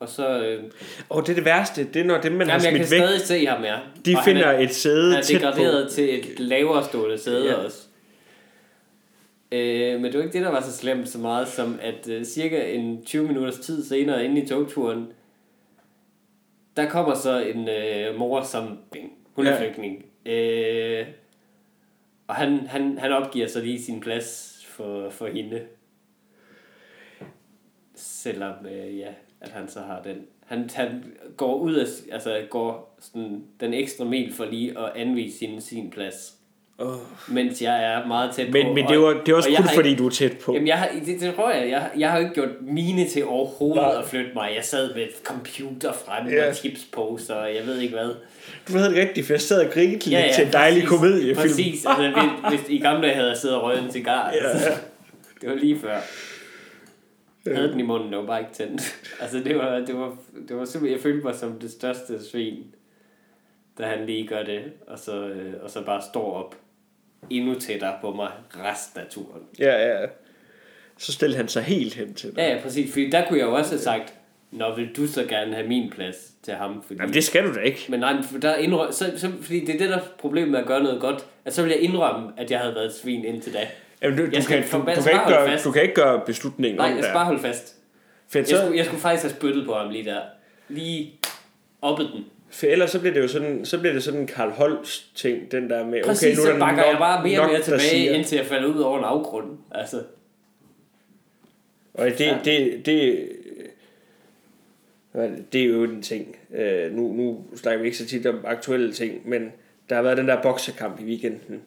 Og 0.00 0.08
så... 0.08 0.40
Øh, 0.42 0.62
Og 1.08 1.22
det 1.22 1.30
er 1.30 1.34
det 1.34 1.44
værste, 1.44 1.84
det 1.84 2.00
er 2.00 2.04
når 2.04 2.20
dem, 2.20 2.32
man 2.32 2.48
har 2.48 2.54
jamen, 2.54 2.64
jeg 2.64 2.72
kan 2.72 2.86
smidt 2.86 3.00
væk, 3.00 3.08
stadig 3.08 3.20
se 3.20 3.46
ham, 3.46 3.64
ja. 3.64 3.78
de 4.06 4.16
Og 4.16 4.24
finder 4.24 4.46
er, 4.46 4.58
et 4.58 4.74
sæde 4.74 5.10
han 5.10 5.18
er 5.18 5.22
tæt 5.22 5.42
på. 5.54 5.90
til 5.90 6.18
et 6.18 6.40
lavere 6.40 6.84
stående 6.84 7.18
sæde 7.18 7.46
ja. 7.46 7.54
også. 7.54 7.81
Øh, 9.52 9.94
men 10.00 10.04
det 10.04 10.14
var 10.18 10.24
ikke 10.24 10.32
det, 10.38 10.42
der 10.46 10.50
var 10.52 10.60
så 10.60 10.72
slemt 10.72 11.08
så 11.08 11.18
meget, 11.18 11.48
som 11.48 11.78
at 11.82 12.08
øh, 12.08 12.24
cirka 12.24 12.72
en 12.74 13.04
20 13.04 13.26
minutters 13.26 13.58
tid 13.58 13.84
senere, 13.84 14.24
inde 14.24 14.42
i 14.42 14.46
togturen, 14.46 15.12
der 16.76 16.88
kommer 16.88 17.14
så 17.14 17.38
en 17.38 17.68
øh, 17.68 18.18
mor 18.18 18.42
som 18.42 18.78
hun 19.32 19.46
er 19.46 19.50
Ja. 19.50 19.60
flygtning. 19.66 20.04
Øh, 20.26 21.06
og 22.26 22.34
han, 22.34 22.58
han, 22.66 22.98
han 22.98 23.12
opgiver 23.12 23.46
så 23.48 23.60
lige 23.60 23.82
sin 23.82 24.00
plads 24.00 24.58
for, 24.68 25.10
for 25.10 25.26
hende. 25.26 25.62
Selvom, 27.94 28.66
øh, 28.66 28.98
ja, 28.98 29.08
at 29.40 29.48
han 29.50 29.68
så 29.68 29.80
har 29.80 30.02
den. 30.02 30.26
Han, 30.46 30.70
han 30.74 31.16
går 31.36 31.54
ud 31.58 31.74
af, 31.74 31.86
altså 32.12 32.46
går 32.50 32.96
sådan 33.00 33.44
den 33.60 33.74
ekstra 33.74 34.04
mil 34.04 34.32
for 34.32 34.44
lige 34.44 34.78
at 34.78 34.92
anvise 34.96 35.38
sin, 35.38 35.60
sin 35.60 35.90
plads. 35.90 36.38
Oh. 36.78 36.94
Mens 37.28 37.62
jeg 37.62 37.84
er 37.84 38.06
meget 38.06 38.34
tæt 38.34 38.46
på. 38.46 38.52
Men, 38.52 38.74
men 38.74 38.84
og- 38.86 38.92
det 38.92 39.00
var, 39.00 39.08
det 39.26 39.32
var 39.32 39.36
også 39.36 39.50
og 39.50 39.56
kun 39.56 39.74
fordi, 39.74 39.88
ikke- 39.88 39.98
du 40.02 40.06
er 40.06 40.10
tæt 40.10 40.38
på. 40.44 40.52
Jamen, 40.52 40.68
jeg 40.68 40.78
har, 40.78 40.88
det, 41.06 41.20
det 41.20 41.34
tror 41.34 41.50
jeg. 41.50 41.70
jeg. 41.70 41.90
Jeg 41.98 42.10
har 42.10 42.18
jo 42.18 42.22
ikke 42.24 42.34
gjort 42.34 42.48
mine 42.60 43.08
til 43.08 43.26
overhovedet 43.26 43.82
Nej. 43.82 43.98
at 43.98 44.04
flytte 44.04 44.30
mig. 44.34 44.52
Jeg 44.56 44.64
sad 44.64 44.94
med 44.94 45.02
et 45.02 45.10
computer 45.24 45.92
frem 45.92 46.26
Ja. 46.28 46.48
og 46.48 46.54
chipsposer, 46.54 47.34
og 47.34 47.54
jeg 47.54 47.66
ved 47.66 47.78
ikke 47.80 47.94
hvad. 47.94 48.14
Du 48.68 48.72
havde 48.72 48.90
det 48.90 48.96
rigtigt, 48.98 49.26
for 49.26 49.32
jeg 49.32 49.40
sad 49.40 49.66
og 49.66 49.72
grinede 49.72 50.10
lidt 50.10 50.34
til 50.34 50.46
en 50.46 50.52
dejlig 50.52 50.82
præcis, 50.82 50.88
komediefilm. 50.98 51.36
Præcis. 51.36 51.86
Altså, 51.86 52.10
hvis, 52.50 52.60
hvis, 52.60 52.70
I 52.78 52.78
gamle 52.82 53.02
dage 53.02 53.14
havde 53.14 53.28
jeg 53.28 53.36
siddet 53.36 53.56
og 53.56 53.62
røget 53.64 53.84
en 53.84 53.92
cigar. 53.92 54.32
Ja, 54.32 54.48
altså. 54.48 54.68
ja. 54.70 54.76
Det 55.40 55.48
var 55.50 55.54
lige 55.56 55.78
før. 55.78 55.98
Jeg 57.46 57.56
havde 57.56 57.68
den 57.72 57.80
i 57.80 57.82
munden, 57.82 58.08
det 58.10 58.18
var 58.18 58.26
bare 58.26 58.40
ikke 58.40 58.52
tændt. 58.52 58.82
Altså, 59.20 59.38
det 59.38 59.56
var, 59.58 59.78
det 59.78 59.94
var, 59.98 60.16
det 60.48 60.56
var 60.56 60.64
simpelthen, 60.64 60.96
jeg 60.96 61.02
følte 61.02 61.24
mig 61.26 61.34
som 61.34 61.58
det 61.60 61.70
største 61.70 62.24
svin, 62.30 62.56
da 63.78 63.82
han 63.82 64.06
lige 64.06 64.26
gør 64.26 64.42
det, 64.42 64.60
og 64.88 64.98
så, 64.98 65.26
øh, 65.26 65.52
og 65.62 65.70
så 65.70 65.82
bare 65.84 66.02
står 66.12 66.32
op 66.32 66.54
endnu 67.30 67.54
tættere 67.54 67.94
på 68.00 68.12
mig 68.12 68.30
resten 68.50 69.00
af 69.00 69.06
turen. 69.10 69.42
Ja, 69.58 70.00
ja. 70.00 70.06
Så 70.98 71.12
stillede 71.12 71.36
han 71.36 71.48
sig 71.48 71.62
helt 71.62 71.94
hen 71.94 72.14
til 72.14 72.30
dig. 72.30 72.38
Ja, 72.38 72.54
ja, 72.54 72.62
præcis. 72.62 72.92
Fordi 72.92 73.10
der 73.10 73.28
kunne 73.28 73.38
jeg 73.38 73.46
jo 73.46 73.54
også 73.54 73.70
have 73.70 73.80
sagt, 73.80 74.14
Nå, 74.52 74.74
vil 74.74 74.96
du 74.96 75.06
så 75.06 75.24
gerne 75.24 75.54
have 75.54 75.68
min 75.68 75.90
plads 75.90 76.16
til 76.42 76.54
ham? 76.54 76.82
Fordi... 76.86 77.00
Jamen, 77.00 77.14
det 77.14 77.24
skal 77.24 77.44
du 77.44 77.54
da 77.54 77.60
ikke. 77.60 77.86
Men 77.88 78.00
nej, 78.00 78.22
for 78.22 78.38
der 78.38 78.54
indrøm... 78.54 78.92
så, 78.92 79.12
så, 79.16 79.32
fordi 79.42 79.60
det 79.60 79.74
er 79.74 79.78
det, 79.78 79.88
der 79.88 79.96
er 79.96 80.02
problemet 80.18 80.50
med 80.50 80.60
at 80.60 80.66
gøre 80.66 80.82
noget 80.82 81.00
godt, 81.00 81.26
at 81.44 81.54
så 81.54 81.62
vil 81.62 81.70
jeg 81.70 81.80
indrømme, 81.80 82.30
at 82.36 82.50
jeg 82.50 82.58
havde 82.58 82.74
været 82.74 82.86
et 82.86 82.94
svin 82.94 83.24
indtil 83.24 83.52
da. 83.52 83.68
Jamen, 84.02 84.18
du, 84.18 84.26
du, 84.26 84.30
Jeg 84.32 84.42
kan, 84.42 84.62
du, 84.62 84.78
du, 84.78 84.84
jeg 84.86 84.96
kan 84.96 85.12
ikke 85.12 85.24
gøre, 85.28 85.48
fast. 85.48 85.64
du 85.64 85.70
kan 85.70 85.82
ikke 85.82 85.94
gøre 85.94 86.20
beslutningen 86.26 86.76
Nej, 86.76 86.90
om 86.90 86.96
jeg 86.96 87.04
skal 87.04 87.14
bare 87.14 87.24
holde 87.24 87.40
fast. 87.40 87.76
Fedt, 88.28 88.50
Jeg 88.50 88.58
så, 88.58 88.62
skulle, 88.64 88.78
jeg 88.78 88.86
skulle 88.86 89.00
faktisk 89.00 89.22
have 89.22 89.34
spyttet 89.36 89.66
på 89.66 89.74
ham 89.74 89.90
lige 89.90 90.04
der. 90.04 90.20
Lige 90.68 91.12
oppet 91.82 92.10
den. 92.14 92.24
For 92.52 92.66
ellers 92.66 92.90
så 92.90 93.00
bliver 93.00 93.14
det 93.14 93.20
jo 93.22 93.28
sådan, 93.28 93.64
så 93.64 93.78
bliver 93.78 93.92
det 93.92 94.02
sådan 94.02 94.20
en 94.20 94.26
Karl 94.26 94.50
Holst 94.50 95.16
ting, 95.16 95.52
den 95.52 95.70
der 95.70 95.86
med, 95.86 96.02
Præcis, 96.04 96.22
okay, 96.28 96.36
nu 96.36 96.42
er 96.42 96.46
så 96.46 96.52
der 96.52 96.58
bakker 96.58 96.82
nok, 96.82 96.90
jeg 96.92 96.98
bare 96.98 97.22
mere 97.28 97.40
og 97.40 97.46
mere 97.48 97.62
tilbage, 97.62 97.80
siger- 97.80 98.12
indtil 98.12 98.36
jeg 98.36 98.46
falder 98.46 98.68
ud 98.74 98.80
over 98.80 98.98
en 98.98 99.04
afgrund. 99.04 99.58
Altså, 99.70 100.02
Og 101.94 102.06
det, 102.06 102.20
Ja. 102.20 102.38
det, 102.44 102.86
det, 102.86 103.28
Det 105.52 105.60
er 105.60 105.64
jo 105.66 105.84
en 105.84 106.02
ting. 106.02 106.36
Øh, 106.54 106.92
nu, 106.92 107.12
nu 107.12 107.44
snakker 107.56 107.80
vi 107.80 107.86
ikke 107.86 107.98
så 107.98 108.06
tit 108.06 108.26
om 108.26 108.40
aktuelle 108.44 108.92
ting, 108.92 109.28
men 109.28 109.52
der 109.88 109.94
har 109.94 110.02
været 110.02 110.16
den 110.16 110.28
der 110.28 110.42
boksekamp 110.42 111.00
i 111.00 111.04
weekenden 111.04 111.62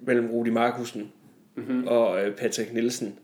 mellem 0.00 0.30
Rudi 0.30 0.50
Markusen 0.50 1.12
mm-hmm. 1.54 1.86
og 1.86 2.24
øh, 2.24 2.36
Patrick 2.36 2.72
Nielsen. 2.72 3.18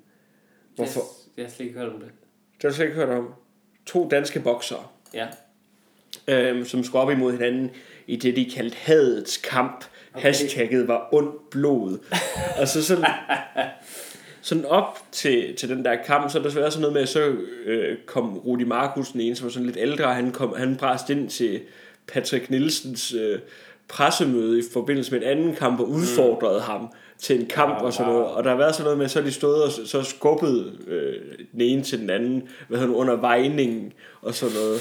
Hvorfor? 0.74 1.00
Jeg, 1.00 1.06
jeg 1.36 1.44
har 1.44 1.50
slet 1.50 1.66
ikke 1.66 1.78
hørt 1.78 1.88
om 1.92 2.00
det. 2.00 2.08
Det 2.56 2.62
har 2.62 2.68
du 2.68 2.74
slet 2.74 2.86
ikke 2.86 2.96
hørt 2.96 3.08
om. 3.08 3.34
To 3.86 4.08
danske 4.08 4.40
boksere. 4.40 4.86
Ja. 5.14 5.26
Øh, 6.28 6.66
som 6.66 6.84
skulle 6.84 7.02
op 7.02 7.10
imod 7.10 7.32
hinanden 7.32 7.70
i 8.06 8.16
det, 8.16 8.36
de 8.36 8.50
kaldte 8.50 8.76
hadets 8.80 9.36
kamp. 9.36 9.84
Okay. 10.14 10.22
Hashtagget 10.22 10.88
var 10.88 11.08
ondt 11.12 11.50
blod. 11.50 11.98
og 12.60 12.68
så 12.68 12.84
sådan, 12.84 13.04
sådan 14.42 14.64
op 14.64 14.98
til, 15.12 15.56
til 15.56 15.68
den 15.68 15.84
der 15.84 15.96
kamp, 16.06 16.30
så 16.30 16.38
er 16.38 16.42
der 16.42 16.50
været 16.50 16.72
sådan 16.72 16.80
noget 16.80 16.94
med, 16.94 17.02
at 17.02 17.08
så 17.08 17.34
øh, 17.64 17.96
kom 18.06 18.38
Rudi 18.38 18.64
Markusen 18.64 19.20
en, 19.20 19.36
som 19.36 19.44
var 19.44 19.50
sådan 19.50 19.66
lidt 19.66 19.78
ældre, 19.80 20.14
han, 20.14 20.32
kom, 20.32 20.54
han 20.56 20.76
bræst 20.76 21.10
ind 21.10 21.28
til 21.28 21.60
Patrick 22.06 22.50
Nielsens 22.50 23.14
øh, 23.14 23.38
pressemøde 23.88 24.58
i 24.58 24.62
forbindelse 24.72 25.12
med 25.12 25.20
en 25.22 25.28
anden 25.28 25.54
kamp, 25.54 25.80
og 25.80 25.88
udfordrede 25.88 26.58
mm. 26.58 26.64
ham 26.72 26.88
til 27.18 27.40
en 27.40 27.46
kamp 27.46 27.74
wow, 27.74 27.86
og 27.86 27.92
sådan 27.92 28.12
noget. 28.12 28.26
Og 28.26 28.44
der 28.44 28.50
har 28.50 28.56
været 28.56 28.74
sådan 28.74 28.84
noget 28.84 28.98
med, 28.98 29.08
så 29.08 29.20
de 29.20 29.32
stået 29.32 29.62
og 29.62 29.72
så 29.72 30.02
skubbet 30.02 30.72
øh, 30.86 31.14
den 31.52 31.60
ene 31.60 31.82
til 31.82 31.98
den 31.98 32.10
anden, 32.10 32.48
hvad 32.68 32.78
hedder 32.78 32.94
under 32.94 33.16
vejningen 33.16 33.92
og 34.22 34.34
sådan 34.34 34.54
noget. 34.54 34.80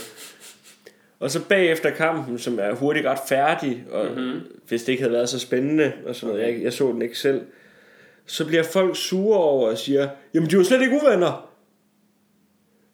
Og 1.21 1.31
så 1.31 1.45
bagefter 1.49 1.89
kampen, 1.89 2.39
som 2.39 2.59
er 2.59 2.73
hurtigt 2.73 3.05
ret 3.05 3.19
færdig, 3.29 3.83
og 3.91 4.05
mm-hmm. 4.05 4.41
hvis 4.67 4.83
det 4.83 4.91
ikke 4.91 5.03
havde 5.03 5.13
været 5.13 5.29
så 5.29 5.39
spændende, 5.39 5.91
og 6.05 6.15
sådan 6.15 6.35
noget, 6.35 6.47
jeg, 6.47 6.63
jeg 6.63 6.73
så 6.73 6.87
den 6.87 7.01
ikke 7.01 7.19
selv, 7.19 7.41
så 8.25 8.47
bliver 8.47 8.63
folk 8.63 8.95
sure 8.95 9.39
over 9.39 9.69
og 9.69 9.77
siger, 9.77 10.09
jamen 10.33 10.49
de 10.49 10.57
var 10.57 10.63
slet 10.63 10.81
ikke 10.81 10.99
uvenner. 11.03 11.49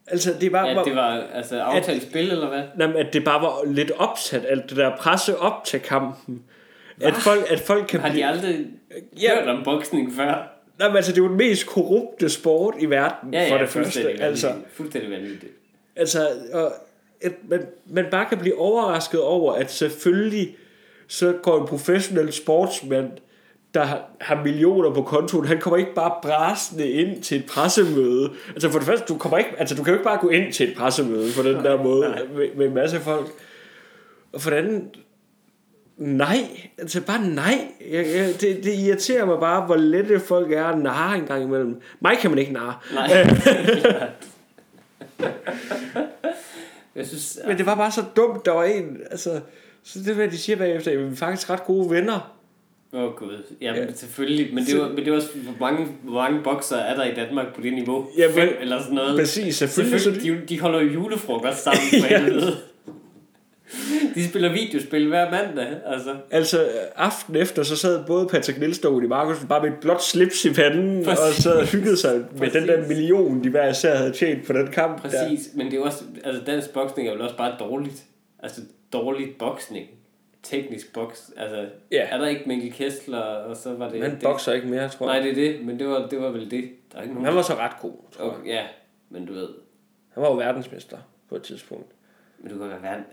Altså, 0.07 0.35
det 0.41 0.51
var, 0.51 0.67
ja, 0.67 0.83
det 0.83 0.95
var 0.95 1.23
altså 1.33 1.59
aftalt 1.59 2.03
at, 2.03 2.09
spil, 2.09 2.31
eller 2.31 2.47
hvad? 2.47 2.63
Jamen, 2.79 2.95
at 2.95 3.13
det 3.13 3.23
bare 3.23 3.41
var 3.41 3.71
lidt 3.73 3.91
opsat, 3.91 4.45
alt 4.47 4.69
det 4.69 4.77
der 4.77 4.95
presse 4.97 5.37
op 5.37 5.63
til 5.65 5.79
kampen. 5.79 6.43
At 7.01 7.13
folk, 7.13 7.51
at 7.51 7.59
folk 7.59 7.87
kan 7.87 7.99
Har 7.99 8.07
de 8.07 8.13
blive... 8.13 8.25
aldrig 8.25 8.65
ja. 9.21 9.39
hørt 9.39 9.49
om 9.49 9.63
boksning 9.63 10.13
før? 10.13 10.53
Nej, 10.79 10.87
men 10.87 10.95
altså, 10.95 11.11
det 11.11 11.17
er 11.17 11.23
jo 11.23 11.29
den 11.29 11.37
mest 11.37 11.67
korrupte 11.67 12.29
sport 12.29 12.75
i 12.79 12.85
verden, 12.85 13.33
ja, 13.33 13.43
ja, 13.43 13.53
for 13.53 13.57
det 13.57 13.69
første. 13.69 14.09
Altså, 14.09 14.53
fuldstændig 14.73 15.11
vanvittigt. 15.11 15.53
Altså, 15.95 16.27
og, 16.53 16.73
at 17.21 17.33
man, 17.49 17.65
man 17.85 18.05
bare 18.11 18.25
kan 18.29 18.37
blive 18.37 18.57
overrasket 18.57 19.21
over, 19.21 19.53
at 19.53 19.71
selvfølgelig 19.71 20.57
så 21.07 21.33
går 21.41 21.61
en 21.61 21.67
professionel 21.67 22.33
sportsmand 22.33 23.11
der 23.73 23.85
har 24.21 24.43
millioner 24.43 24.93
på 24.93 25.01
kontoen, 25.01 25.45
han 25.45 25.59
kommer 25.59 25.77
ikke 25.77 25.93
bare 25.93 26.13
brasende 26.21 26.89
ind 26.89 27.23
til 27.23 27.37
et 27.37 27.45
pressemøde. 27.45 28.31
Altså 28.49 28.69
for 28.69 28.79
det 28.79 28.87
første, 28.87 29.05
du, 29.13 29.17
kommer 29.17 29.37
ikke, 29.37 29.49
altså, 29.57 29.75
du 29.75 29.83
kan 29.83 29.93
jo 29.93 29.97
ikke 29.97 30.03
bare 30.03 30.19
gå 30.21 30.29
ind 30.29 30.53
til 30.53 30.69
et 30.69 30.77
pressemøde 30.77 31.31
på 31.35 31.43
den 31.43 31.53
nej, 31.53 31.63
der 31.63 31.83
måde 31.83 32.15
med, 32.35 32.47
med 32.55 32.65
en 32.67 32.73
masse 32.73 32.99
folk. 32.99 33.27
Og 34.33 34.41
for 34.41 34.49
den 34.49 34.89
nej, 35.97 36.37
altså 36.77 37.01
bare 37.01 37.27
nej. 37.27 37.67
Jeg, 37.91 38.05
jeg, 38.07 38.41
det, 38.41 38.63
det 38.63 38.73
irriterer 38.73 39.25
mig 39.25 39.39
bare, 39.39 39.65
hvor 39.65 39.75
lette 39.75 40.19
folk 40.19 40.51
er 40.51 40.65
at 40.65 40.79
narre 40.79 41.17
en 41.17 41.25
gang 41.25 41.43
imellem. 41.43 41.81
Mig 41.99 42.17
kan 42.17 42.29
man 42.29 42.39
ikke 42.39 42.53
narre. 42.53 42.75
Nej. 42.93 43.27
jeg 46.97 47.07
synes, 47.07 47.39
Men 47.47 47.57
det 47.57 47.65
var 47.65 47.75
bare 47.75 47.91
så 47.91 48.03
dumt, 48.15 48.45
der 48.45 48.51
var 48.51 48.63
en, 48.63 48.97
altså, 49.11 49.39
så 49.83 49.99
det 50.05 50.15
hvad 50.15 50.27
de 50.27 50.37
siger 50.37 50.55
bagefter, 50.55 50.91
at 50.91 50.97
vi 50.97 51.03
er 51.03 51.15
faktisk 51.15 51.49
ret 51.49 51.63
gode 51.63 51.89
venner. 51.89 52.33
Åh 52.93 53.03
oh, 53.03 53.13
gud, 53.13 53.43
ja, 53.61 53.73
ja. 53.75 53.93
selvfølgelig, 53.93 54.55
men 54.55 54.65
det, 54.65 54.79
var, 54.79 54.89
men 54.89 54.97
det 54.97 55.11
var 55.11 55.15
også, 55.15 55.29
hvor 55.43 55.55
mange, 55.59 55.87
hvor 56.03 56.21
mange 56.21 56.43
bokser 56.43 56.77
er 56.77 56.95
der 56.95 57.03
i 57.03 57.13
Danmark 57.15 57.55
på 57.55 57.61
det 57.61 57.73
niveau? 57.73 58.07
Ja, 58.17 58.27
Fem 58.41 58.49
eller 58.61 58.81
sådan 58.81 58.95
noget. 58.95 59.19
Præcis, 59.19 59.55
selvfølgelig. 59.55 60.01
selvfølgelig 60.01 60.41
de, 60.41 60.55
de 60.55 60.59
holder 60.59 60.81
jo 60.81 60.87
julefrokost 60.87 61.63
sammen 61.63 61.81
på 62.01 62.07
ja. 62.09 62.19
De 64.17 64.29
spiller 64.29 64.51
videospil 64.51 65.07
hver 65.07 65.31
mandag, 65.31 65.67
altså. 65.85 66.15
Altså, 66.31 66.69
aften 66.95 67.35
efter, 67.35 67.63
så 67.63 67.75
sad 67.75 68.05
både 68.05 68.27
Patrick 68.27 68.59
Nielsen 68.59 68.85
og 68.85 68.93
Udi 68.93 69.07
Markus 69.07 69.45
bare 69.49 69.61
med 69.61 69.71
et 69.71 69.79
blåt 69.81 70.03
slips 70.03 70.45
i 70.45 70.53
panden, 70.53 71.05
Præcis. 71.05 71.19
og 71.19 71.33
så 71.33 71.67
hyggede 71.71 71.97
sig 71.97 72.17
med 72.17 72.39
Præcis. 72.39 72.53
den 72.53 72.67
der 72.67 72.87
million, 72.87 73.43
de 73.43 73.49
hver 73.49 73.69
især 73.69 73.95
havde 73.95 74.11
tjent 74.11 74.47
på 74.47 74.53
den 74.53 74.67
kamp. 74.67 75.01
Præcis, 75.01 75.47
der. 75.47 75.57
men 75.57 75.71
det 75.71 75.79
er 75.79 75.83
også, 75.83 76.03
altså 76.23 76.43
dansk 76.43 76.73
boksning 76.73 77.09
er 77.09 77.13
jo 77.13 77.23
også 77.23 77.37
bare 77.37 77.55
dårligt. 77.59 78.03
Altså, 78.39 78.61
dårligt 78.93 79.37
boksning 79.37 79.87
teknisk 80.49 80.93
boks. 80.93 81.31
Altså, 81.37 81.69
ja. 81.91 82.07
er 82.09 82.17
der 82.17 82.27
ikke 82.27 82.43
Mikkel 82.47 82.73
Kessler, 82.73 83.19
og 83.19 83.57
så 83.57 83.73
var 83.73 83.89
det... 83.89 84.03
Han 84.03 84.19
bokser 84.23 84.53
ikke 84.53 84.67
mere, 84.67 84.89
tror 84.89 85.11
jeg. 85.11 85.19
Nej, 85.19 85.29
det 85.29 85.47
er 85.47 85.51
det, 85.51 85.65
men 85.65 85.79
det 85.79 85.87
var, 85.87 86.07
det 86.07 86.21
var 86.21 86.29
vel 86.29 86.51
det. 86.51 86.69
Der 86.91 86.97
er 86.97 87.01
ikke 87.01 87.13
nogen... 87.13 87.25
Han 87.25 87.35
var 87.35 87.41
så 87.41 87.53
ret 87.53 87.71
god, 87.81 87.93
tror 88.11 88.25
jeg. 88.25 88.33
Okay, 88.33 88.49
ja, 88.49 88.63
men 89.09 89.25
du 89.25 89.33
ved... 89.33 89.49
Han 90.13 90.23
var 90.23 90.29
jo 90.29 90.35
verdensmester 90.35 90.97
på 91.29 91.35
et 91.35 91.43
tidspunkt. 91.43 91.91
Men 92.39 92.51
du 92.51 92.57
kan 92.57 92.69
være 92.69 92.81
verden... 92.81 93.05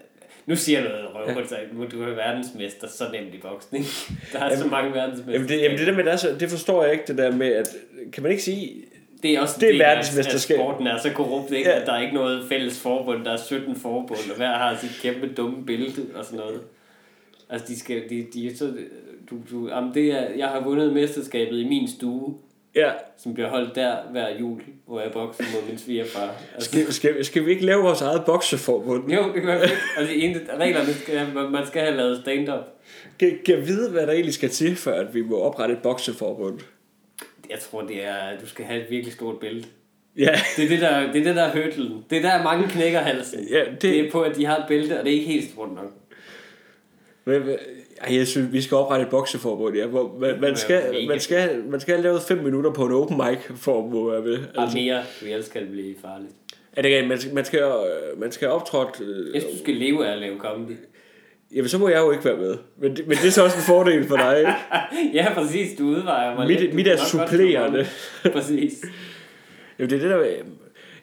Nu 0.47 0.57
siger 0.57 0.83
du 0.83 0.89
noget 0.89 1.07
røvhul, 1.15 1.49
så 1.49 1.57
du 1.91 1.99
være 1.99 2.17
verdensmester 2.17 2.89
så 2.89 3.05
nemt 3.13 3.35
i 3.35 3.39
boksning. 3.39 3.85
Der 4.33 4.39
er 4.39 4.45
jamen, 4.45 4.59
så 4.59 4.67
mange 4.67 4.93
verdensmester. 4.93 5.33
Jamen 5.33 5.49
det, 5.49 5.63
jamen 5.63 5.79
det 5.79 5.87
der 5.87 5.95
med, 5.95 6.05
det, 6.05 6.21
så, 6.21 6.37
det 6.41 6.51
forstår 6.51 6.83
jeg 6.83 6.93
ikke, 6.93 7.05
det 7.07 7.19
der 7.19 7.31
med, 7.31 7.53
at 7.53 7.77
kan 8.13 8.23
man 8.23 8.33
ikke 8.33 8.45
sige, 8.45 8.85
det 9.23 9.31
er 9.31 9.41
også 9.41 9.57
det 9.61 9.75
er 9.75 9.79
verdensmesterskab. 9.79 10.55
At 10.55 10.61
sporten 10.61 10.87
er 10.87 10.99
så 10.99 11.11
korrupt, 11.11 11.53
ikke? 11.53 11.71
Ja. 11.71 11.81
at 11.81 11.87
der 11.87 11.93
er 11.93 12.01
ikke 12.01 12.15
noget 12.15 12.49
fælles 12.49 12.81
forbund. 12.81 13.25
Der 13.25 13.33
er 13.33 13.37
17 13.37 13.77
forbund, 13.77 14.31
og 14.31 14.37
hver 14.37 14.53
har 14.53 14.77
sit 14.77 14.99
kæmpe 15.03 15.35
dumme 15.35 15.67
bælte 15.67 16.03
og 16.15 16.25
sådan 16.25 16.39
noget. 16.39 16.61
Altså, 17.51 17.67
de 17.69 17.79
skal, 17.79 18.03
de, 18.11 18.27
de, 18.35 18.57
så, 18.57 18.73
du, 19.31 19.37
du, 19.51 19.69
jamen 19.69 19.95
det 19.95 20.13
er, 20.13 20.29
jeg 20.37 20.49
har 20.49 20.61
vundet 20.61 20.93
mesterskabet 20.93 21.61
i 21.61 21.69
min 21.69 21.89
stue, 21.89 22.35
ja. 22.77 22.93
som 23.17 23.35
bliver 23.35 23.49
holdt 23.49 23.75
der 23.75 23.97
hver 24.11 24.39
jul, 24.41 24.61
hvor 24.87 25.01
jeg 25.01 25.13
bokser 25.13 25.45
mod 25.55 25.69
min 25.69 25.79
svigerfar. 25.79 26.35
Altså, 26.55 26.71
skal, 26.71 26.93
skal, 26.93 27.25
skal 27.25 27.47
vi 27.47 27.51
ikke 27.51 27.67
lave 27.67 27.83
vores 27.83 28.01
eget 28.01 28.25
bokseforbund? 28.27 29.13
Jo, 29.13 29.23
det 29.23 29.35
kan 29.35 29.47
være 29.47 29.61
Altså, 29.97 30.15
en, 30.15 30.37
reglerne 30.59 30.95
skal, 30.95 31.51
man 31.51 31.67
skal 31.67 31.83
have 31.83 31.97
lavet 31.97 32.21
stand-up. 32.21 32.65
Kan, 33.19 33.39
kan 33.47 33.67
vide, 33.67 33.91
hvad 33.91 34.07
der 34.07 34.13
egentlig 34.13 34.35
skal 34.35 34.51
til, 34.51 34.77
for 34.77 34.91
at 34.91 35.15
vi 35.15 35.23
må 35.23 35.41
oprette 35.41 35.75
et 35.75 35.83
bokseforbund? 35.83 36.61
Jeg 37.51 37.59
tror, 37.59 37.83
det 37.83 38.05
er, 38.05 38.15
at 38.15 38.41
du 38.41 38.47
skal 38.47 38.65
have 38.65 38.83
et 38.83 38.91
virkelig 38.91 39.13
stort 39.13 39.41
bælte. 39.41 39.69
Ja. 40.17 40.35
Det 40.57 40.65
er 40.65 40.69
det, 40.69 40.81
der, 40.81 41.13
det 41.13 41.21
er 41.21 41.25
det, 41.25 41.37
der 41.37 41.43
er 41.43 41.53
hørtelen. 41.53 42.05
Det 42.11 42.19
er 42.19 42.23
der, 42.23 42.43
mange 42.43 42.69
knækker 42.69 42.99
halsen. 42.99 43.49
Ja, 43.51 43.65
det... 43.71 43.83
det 43.83 44.01
er 44.01 44.11
på, 44.11 44.23
at 44.23 44.37
de 44.37 44.47
har 44.47 44.57
et 44.57 44.65
bælte, 44.69 44.99
og 44.99 45.05
det 45.05 45.13
er 45.13 45.17
ikke 45.19 45.33
helt 45.33 45.51
stort 45.51 45.75
nok. 45.75 45.93
Men, 47.25 47.57
jeg 48.11 48.27
synes, 48.27 48.53
vi 48.53 48.63
skal 48.63 48.77
oprette 48.77 49.05
et 49.05 49.11
bokseforbund, 49.11 49.77
ja, 49.77 49.87
hvor 49.87 50.17
man, 50.21 50.41
man, 50.41 50.57
skal, 50.57 51.07
man, 51.09 51.21
skal, 51.21 51.65
man 51.71 51.81
skal 51.81 51.95
have 51.95 52.03
lavet 52.03 52.23
5 52.23 52.39
minutter 52.39 52.73
på 52.73 52.85
en 52.85 52.93
open 52.93 53.17
mic, 53.17 53.39
for 53.57 53.79
at 53.79 54.13
være 54.13 54.23
med. 54.23 54.47
Altså. 54.59 54.77
mere, 54.77 55.03
for 55.19 55.27
ellers 55.27 55.49
kan 55.49 55.63
det 55.63 55.71
blive 55.71 55.95
farligt. 56.03 56.33
Ja, 56.77 56.83
det 56.83 56.99
er 56.99 57.07
man, 57.07 57.19
man 57.33 57.45
skal, 57.45 57.63
man 58.17 58.33
skal 58.33 58.49
optråde... 58.49 58.89
Øh, 59.01 59.35
jeg 59.35 59.43
synes, 59.43 59.59
du 59.59 59.65
skal 59.65 59.75
leve 59.75 60.07
af 60.07 60.13
at 60.13 60.19
lave 60.19 60.39
comedy. 60.39 60.77
Jamen, 61.55 61.69
så 61.69 61.79
må 61.79 61.89
jeg 61.89 61.99
jo 61.99 62.11
ikke 62.11 62.25
være 62.25 62.37
med. 62.37 62.57
Men 62.77 62.97
det, 62.97 63.07
men 63.09 63.17
det 63.17 63.27
er 63.27 63.31
så 63.31 63.45
også 63.45 63.57
en 63.57 63.63
fordel 63.63 64.09
for 64.09 64.17
dig, 64.17 64.39
ikke? 64.39 64.53
ja, 65.19 65.35
præcis. 65.35 65.79
Du 65.79 65.85
udvejer 65.85 66.37
mig 66.37 66.47
mit, 66.47 66.61
lidt. 66.61 66.75
Mit 66.75 66.87
er 66.87 66.97
supplerende. 66.97 67.87
præcis. 68.33 68.85
Jamen, 69.79 69.91
det 69.91 69.97
er 69.97 70.09
det 70.09 70.11
der... 70.11 70.45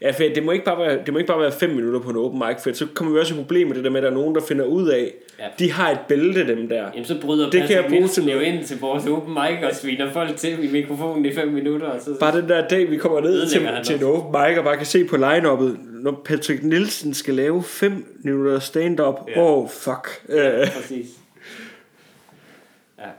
Ja, 0.02 0.12
for 0.12 0.24
det 0.36 0.44
må, 0.44 0.52
ikke 0.52 0.66
bare 0.66 0.78
være, 0.78 1.00
det 1.06 1.14
må 1.14 1.18
ikke 1.18 1.28
bare 1.28 1.40
være 1.40 1.52
5 1.52 1.70
minutter 1.70 2.00
på 2.00 2.10
en 2.10 2.18
open 2.18 2.40
mic, 2.40 2.64
for 2.64 2.74
så 2.74 2.88
kommer 2.94 3.14
vi 3.14 3.20
også 3.20 3.34
i 3.34 3.38
problem 3.38 3.68
med 3.68 3.76
det 3.76 3.84
der 3.84 3.90
med, 3.90 4.00
at 4.00 4.04
der 4.04 4.10
er 4.10 4.14
nogen, 4.14 4.36
der 4.36 4.42
finder 4.42 4.66
ud 4.66 4.88
af, 4.88 5.14
ja. 5.40 5.46
de 5.60 5.72
har 5.72 5.92
et 5.92 6.00
bælte, 6.08 6.48
dem 6.48 6.70
der. 6.70 6.90
Jamen 6.94 7.06
så 7.06 7.22
bryder 7.22 7.50
det 7.50 7.62
kan 7.68 7.72
jeg 7.72 7.86
bruge 7.90 8.08
til 8.08 8.32
jo 8.32 8.40
ind 8.40 8.64
til 8.64 8.80
vores 8.80 9.08
open 9.08 9.34
mic 9.34 9.70
og 9.70 9.76
sviner 9.76 10.12
folk 10.12 10.36
til 10.38 10.64
i 10.64 10.72
mikrofonen 10.72 11.26
i 11.26 11.34
5 11.34 11.48
minutter. 11.48 11.88
Og 11.88 12.02
så, 12.02 12.18
bare 12.20 12.42
den 12.42 12.50
der 12.50 12.68
dag, 12.68 12.92
vi 12.92 12.98
kommer 12.98 13.22
ned 13.22 13.48
til, 13.48 13.68
til 13.84 13.96
en 13.96 14.04
open 14.04 14.32
mic 14.32 14.58
og 14.58 14.64
bare 14.64 14.78
kan 14.78 14.86
se 14.86 15.06
på 15.06 15.16
line-uppet, 15.16 15.78
når 15.92 16.22
Patrick 16.26 16.64
Nielsen 16.64 17.14
skal 17.14 17.34
lave 17.34 17.64
5 17.64 18.20
minutter 18.24 18.60
stand-up, 18.60 19.16
ja. 19.36 19.42
oh 19.42 19.70
fuck. 19.70 20.26
Ja, 20.30 20.70
præcis. 20.76 21.08
Ja. 23.00 23.10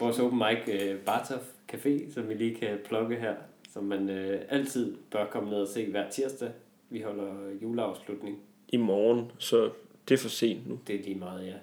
Vores 0.00 0.18
open 0.18 0.38
mic 0.38 0.74
uh, 0.74 0.96
Bartov 1.06 1.38
Café, 1.72 2.14
som 2.14 2.28
vi 2.28 2.34
lige 2.34 2.56
kan 2.60 2.68
plukke 2.88 3.16
her 3.16 3.34
som 3.72 3.84
man 3.84 4.10
øh, 4.10 4.40
altid 4.48 4.96
bør 5.10 5.26
komme 5.26 5.50
ned 5.50 5.58
og 5.58 5.68
se 5.68 5.90
hver 5.90 6.10
tirsdag. 6.10 6.48
Vi 6.90 7.00
holder 7.00 7.32
juleafslutning. 7.62 8.38
I 8.68 8.76
morgen, 8.76 9.32
så 9.38 9.70
det 10.08 10.14
er 10.14 10.18
for 10.18 10.28
sent 10.28 10.68
nu. 10.68 10.78
Det 10.86 10.94
er 10.94 11.02
lige 11.02 11.18
meget, 11.18 11.46
ja. 11.46 11.54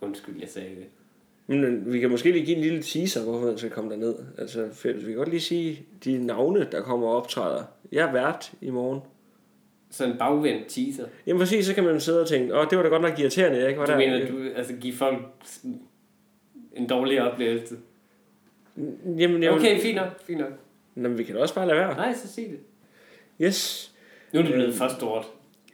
Undskyld, 0.00 0.40
jeg 0.40 0.48
sagde 0.48 0.68
det. 0.68 0.86
Men 1.46 1.92
vi 1.92 2.00
kan 2.00 2.10
måske 2.10 2.32
lige 2.32 2.44
give 2.44 2.56
en 2.56 2.62
lille 2.62 2.82
teaser, 2.82 3.24
hvorfor 3.24 3.46
man 3.46 3.58
skal 3.58 3.70
komme 3.70 3.90
derned. 3.90 4.14
Altså, 4.38 4.84
vi 4.84 5.02
kan 5.02 5.14
godt 5.14 5.28
lige 5.28 5.40
sige 5.40 5.86
de 6.04 6.26
navne, 6.26 6.68
der 6.72 6.82
kommer 6.82 7.08
og 7.08 7.16
optræder. 7.16 7.64
Jeg 7.92 8.08
er 8.08 8.12
vært 8.12 8.52
i 8.60 8.70
morgen. 8.70 9.00
Så 9.90 10.04
en 10.04 10.18
bagvendt 10.18 10.68
teaser? 10.68 11.06
Jamen 11.26 11.40
præcis, 11.40 11.66
så 11.66 11.74
kan 11.74 11.84
man 11.84 12.00
sidde 12.00 12.20
og 12.20 12.28
tænke, 12.28 12.58
åh, 12.58 12.66
det 12.70 12.78
var 12.78 12.82
da 12.82 12.88
godt 12.88 13.02
nok 13.02 13.18
irriterende, 13.18 13.58
jeg 13.58 13.68
ikke 13.68 13.80
var 13.80 13.86
du 13.86 13.92
der. 13.92 13.98
Du 13.98 14.04
mener, 14.04 14.50
du 14.50 14.56
altså, 14.56 14.74
give 14.74 14.94
folk 14.94 15.16
en 16.76 16.86
dårlig 16.86 17.22
oplevelse? 17.22 17.76
Jamen, 19.18 19.42
jeg 19.42 19.52
okay, 19.52 19.80
fint 19.80 19.96
nok, 19.96 20.20
fint 20.26 20.40
nok. 20.40 20.52
Nå, 20.94 21.08
men 21.08 21.18
vi 21.18 21.24
kan 21.24 21.36
også 21.36 21.54
bare 21.54 21.66
lade 21.66 21.78
være. 21.78 21.94
Nej, 21.96 22.14
så 22.14 22.28
sig 22.34 22.44
det. 22.50 22.58
Yes. 23.46 23.90
Nu 24.32 24.38
er 24.38 24.44
det 24.44 24.52
blevet 24.52 24.68
øh, 24.72 24.74
for 24.78 24.88
stort. 24.98 25.26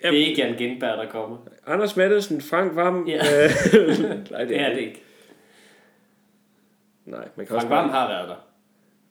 Jamen, 0.03 0.15
det 0.15 0.23
er 0.23 0.27
ikke 0.29 0.43
Jan 0.43 0.55
Gindberg, 0.57 0.99
der 0.99 1.07
kommer. 1.11 1.37
Anders 1.67 1.97
Maddelsen, 1.97 2.41
Frank 2.41 2.77
Vam. 2.77 3.09
Ja. 3.09 3.45
Øh, 3.45 3.51
nej, 4.31 4.41
det, 4.41 4.49
det 4.49 4.61
er 4.61 4.69
det 4.69 4.79
ikke. 4.79 5.03
Nej, 7.07 7.19
man 7.37 7.47
kan 7.47 7.49
Frank 7.49 7.53
også 7.65 7.69
Vam 7.69 7.89
har 7.91 8.09
været 8.09 8.29
der. 8.29 8.35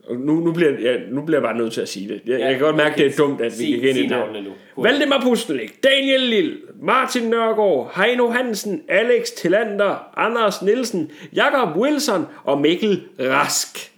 Og 0.10 0.16
nu, 0.16 0.34
nu, 0.40 0.54
bliver, 0.54 0.80
jeg, 0.80 1.02
nu 1.10 1.22
bliver 1.22 1.38
jeg 1.40 1.44
bare 1.44 1.58
nødt 1.58 1.74
til 1.74 1.82
at 1.82 1.90
sige 1.90 2.08
det. 2.08 2.22
Jeg, 2.26 2.40
Ja, 2.40 2.46
jeg 2.46 2.54
kan 2.54 2.62
godt 2.64 2.76
mærke, 2.76 2.94
okay. 2.94 3.04
det 3.06 3.14
er 3.14 3.18
dumt, 3.18 3.42
at 3.42 3.52
vi 3.52 3.58
Sig- 3.58 3.66
gik 3.66 3.84
ind 3.84 3.90
i 3.90 3.94
sig 3.94 4.02
det. 4.02 4.10
navnene 4.10 4.42
nu. 4.42 4.84
Valdemar 4.84 5.22
Pustelik, 5.22 5.84
Daniel 5.84 6.20
Lille, 6.22 6.58
Martin 6.82 7.24
Nørgaard, 7.30 7.92
Heino 7.96 8.30
Hansen, 8.30 8.84
Alex 8.88 9.28
Tillander, 9.38 10.20
Anders 10.20 10.62
Nielsen, 10.62 11.12
Jakob 11.34 11.78
Wilson 11.78 12.26
og 12.44 12.62
Mikkel 12.62 13.04
Rask. 13.20 13.92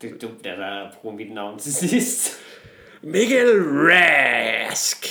Det 0.00 0.10
er 0.10 0.18
dumt, 0.18 0.46
at 0.46 0.58
der 0.58 0.90
bruger 1.00 1.16
mit 1.16 1.32
navn 1.34 1.58
til 1.58 1.74
sidst. 1.74 2.40
Mikkel 3.02 3.62
Rask. 3.62 5.06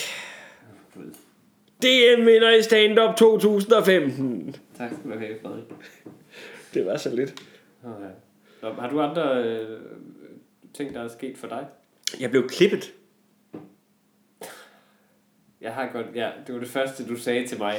DM 1.81 2.25
vinder 2.25 2.51
i 2.51 2.61
stand-up 2.61 3.15
2015. 3.17 4.55
Tak 4.77 4.91
skal 4.91 5.11
du 5.11 5.19
have, 5.19 5.36
Frederik. 5.41 5.63
Det 6.73 6.86
var 6.86 6.97
så 6.97 7.15
lidt. 7.15 7.43
Okay. 7.84 8.09
Så, 8.59 8.71
har 8.71 8.89
du 8.89 9.01
andre 9.01 9.43
øh, 9.43 9.79
ting, 10.73 10.93
der 10.93 11.03
er 11.03 11.07
sket 11.07 11.38
for 11.38 11.47
dig? 11.47 11.65
Jeg 12.19 12.29
blev 12.29 12.49
klippet. 12.49 12.93
Jeg 15.61 15.73
har 15.73 15.89
godt, 15.93 16.05
ja, 16.15 16.31
det 16.47 16.55
var 16.55 16.59
det 16.61 16.69
første, 16.69 17.07
du 17.07 17.15
sagde 17.15 17.47
til 17.47 17.57
mig, 17.57 17.75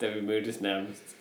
da 0.00 0.10
vi 0.10 0.20
mødtes 0.20 0.60
nærmest. 0.60 1.16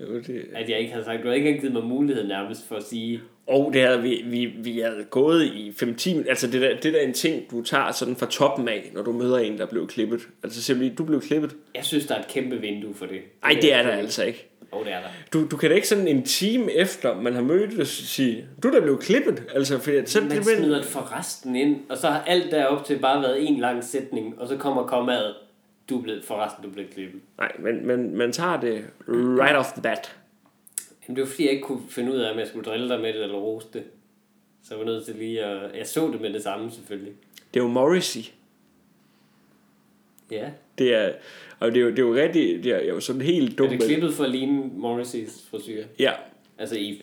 Jo, 0.00 0.20
det... 0.20 0.50
At 0.52 0.70
jeg 0.70 0.78
ikke 0.78 0.92
havde 0.92 1.04
sagt, 1.04 1.18
du 1.22 1.26
havde 1.26 1.36
ikke 1.36 1.48
engang 1.48 1.60
givet 1.60 1.72
mig 1.72 1.84
mulighed 1.84 2.28
nærmest 2.28 2.68
for 2.68 2.76
at 2.76 2.82
sige, 2.82 3.22
Og 3.46 3.70
det 3.72 3.82
havde 3.82 4.02
vi, 4.02 4.22
vi, 4.26 4.46
vi 4.46 4.78
havde 4.78 5.04
gået 5.10 5.44
i 5.44 5.70
5-10 5.82 6.08
minutter. 6.08 6.30
Altså 6.30 6.46
det 6.46 6.60
der, 6.62 6.76
det 6.82 6.94
der 6.94 7.00
er 7.00 7.06
en 7.06 7.12
ting, 7.12 7.50
du 7.50 7.62
tager 7.62 7.92
sådan 7.92 8.16
fra 8.16 8.26
toppen 8.26 8.68
af, 8.68 8.90
når 8.94 9.02
du 9.02 9.12
møder 9.12 9.38
en, 9.38 9.58
der 9.58 9.66
blev 9.66 9.86
klippet. 9.86 10.28
Altså 10.42 10.62
simpelthen, 10.62 10.96
du 10.96 11.04
blev 11.04 11.20
klippet. 11.20 11.56
jeg 11.74 11.84
synes, 11.84 12.06
der 12.06 12.14
er 12.14 12.18
et 12.18 12.28
kæmpe 12.28 12.56
vindue 12.60 12.94
for 12.94 13.06
det. 13.06 13.20
Nej, 13.42 13.58
det 13.62 13.72
er 13.72 13.82
der 13.82 13.90
altså 13.90 14.24
ikke. 14.24 14.48
Åh, 14.72 14.78
oh, 14.78 14.84
det 14.84 14.92
er 14.92 15.00
der. 15.00 15.08
Du, 15.32 15.46
du 15.50 15.56
kan 15.56 15.70
da 15.70 15.74
ikke 15.74 15.88
sådan 15.88 16.08
en 16.08 16.22
time 16.22 16.72
efter, 16.72 17.20
man 17.20 17.34
har 17.34 17.42
mødtes, 17.42 17.88
sige, 17.88 18.46
du 18.62 18.68
er 18.68 18.72
da 18.72 18.80
blevet 18.80 19.00
klippet. 19.00 19.42
Altså, 19.54 19.78
for 19.78 20.06
så, 20.06 20.20
Man 20.20 20.30
det, 20.30 20.44
smider 20.44 20.76
det 20.76 20.86
for 20.86 21.18
resten 21.18 21.56
ind, 21.56 21.76
og 21.88 21.96
så 21.98 22.08
har 22.08 22.22
alt 22.26 22.52
derop 22.52 22.84
til 22.84 22.98
bare 22.98 23.22
været 23.22 23.48
en 23.48 23.58
lang 23.58 23.84
sætning, 23.84 24.40
og 24.40 24.48
så 24.48 24.56
kommer 24.56 24.86
kommaet, 24.86 25.34
du 25.90 26.00
blevet, 26.00 26.24
forresten, 26.24 26.64
du 26.64 26.70
blevet 26.70 26.90
klippet. 26.94 27.20
Nej, 27.38 27.52
men, 27.58 27.86
men 27.86 28.16
man 28.16 28.32
tager 28.32 28.60
det 28.60 28.84
right 29.08 29.56
off 29.56 29.68
the 29.72 29.82
bat. 29.82 30.16
Jamen, 31.08 31.16
det 31.16 31.22
var 31.22 31.28
fordi, 31.28 31.42
jeg 31.44 31.52
ikke 31.52 31.62
kunne 31.64 31.82
finde 31.88 32.12
ud 32.12 32.16
af, 32.18 32.32
om 32.32 32.38
jeg 32.38 32.46
skulle 32.48 32.64
drille 32.70 32.88
dig 32.88 33.00
med 33.00 33.12
det 33.12 33.22
eller 33.22 33.36
rose 33.36 33.66
det. 33.72 33.84
Så 34.62 34.74
jeg 34.74 34.78
var 34.78 34.84
nødt 34.84 35.04
til 35.04 35.14
lige 35.14 35.44
at... 35.44 35.76
Jeg 35.78 35.86
så 35.86 36.10
det 36.12 36.20
med 36.20 36.32
det 36.32 36.42
samme, 36.42 36.70
selvfølgelig. 36.70 37.12
Det 37.54 37.60
er 37.60 37.64
jo 37.64 37.70
Morrissey. 37.70 38.20
Ja. 40.30 40.50
Det 40.78 40.94
er, 40.94 41.12
og 41.58 41.70
det 41.72 41.76
er 41.80 41.84
jo, 41.84 41.90
det 41.90 41.98
er 41.98 42.02
jo 42.02 42.14
rigtig, 42.14 42.64
det 42.64 42.72
er 42.72 42.84
jo 42.88 43.00
sådan 43.00 43.22
helt 43.22 43.52
Er 43.52 43.56
dumt. 43.56 43.70
det 43.70 43.82
klippet 43.82 44.14
for 44.14 44.24
at 44.24 44.30
ligne 44.30 44.70
Morrisseys 44.74 45.46
frisyr? 45.50 45.84
Ja, 45.98 46.12
Altså 46.58 46.76
i 46.78 47.02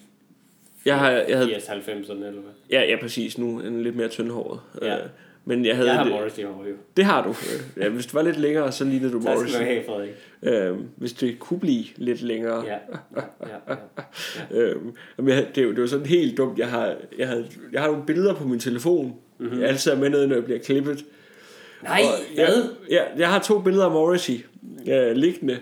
jeg, 0.85 0.99
har, 0.99 1.11
jeg 1.11 1.37
havde, 1.37 1.55
80-90'erne, 1.55 2.11
eller 2.11 2.31
hvad? 2.41 2.51
ja, 2.71 2.81
ja, 2.81 2.97
præcis 3.01 3.37
nu, 3.37 3.59
en 3.59 3.83
lidt 3.83 3.95
mere 3.95 4.07
tyndhåret. 4.09 4.59
Ja. 4.81 4.97
Øh, 4.97 5.09
Men 5.45 5.65
jeg 5.65 5.75
havde 5.75 5.87
Jeg 5.89 5.97
har 5.97 6.03
det, 6.03 6.13
Morrissey 6.13 6.43
hår 6.45 6.65
jo. 6.69 6.75
det 6.97 7.05
har 7.05 7.23
du. 7.27 7.35
Ja, 7.77 7.89
hvis 7.89 8.05
det 8.05 8.13
var 8.13 8.21
lidt 8.21 8.39
længere, 8.39 8.71
så 8.71 8.83
lignede 8.83 9.11
du 9.11 9.21
Tak 9.23 9.37
skal 9.37 9.59
du 9.59 9.65
have, 9.65 9.83
Frederik. 9.85 10.09
Øh, 10.43 10.77
hvis 10.95 11.13
det 11.13 11.39
kunne 11.39 11.59
blive 11.59 11.83
lidt 11.95 12.21
længere. 12.21 12.63
Ja. 12.65 12.73
ja, 13.17 13.21
ja, 13.41 13.55
ja. 13.69 13.75
Øhm, 14.59 14.91
jamen, 15.17 15.29
jeg, 15.33 15.47
det, 15.55 15.61
er 15.61 15.65
jo, 15.65 15.71
det 15.71 15.81
var 15.81 15.87
sådan 15.87 16.05
helt 16.05 16.37
dumt. 16.37 16.59
Jeg 16.59 16.67
har, 16.67 16.95
jeg, 17.17 17.27
havde, 17.27 17.45
jeg 17.71 17.81
har 17.81 17.87
nogle 17.87 18.05
billeder 18.05 18.33
på 18.33 18.47
min 18.47 18.59
telefon. 18.59 19.05
Mhm. 19.05 19.15
Mm-hmm. 19.47 19.61
Jeg 19.61 19.69
altid 19.69 19.91
er 19.91 19.95
med 19.97 20.09
nede, 20.09 20.27
når 20.27 20.35
jeg 20.35 20.45
bliver 20.45 20.59
klippet. 20.59 21.05
Nej, 21.83 22.01
Og 22.01 22.35
hvad? 22.35 22.45
Jeg, 22.45 22.63
ja, 22.89 23.19
jeg 23.19 23.29
har 23.29 23.39
to 23.39 23.59
billeder 23.59 23.85
af 23.85 23.91
Morrissey 23.91 24.33
øh, 24.87 25.11
liggende. 25.15 25.57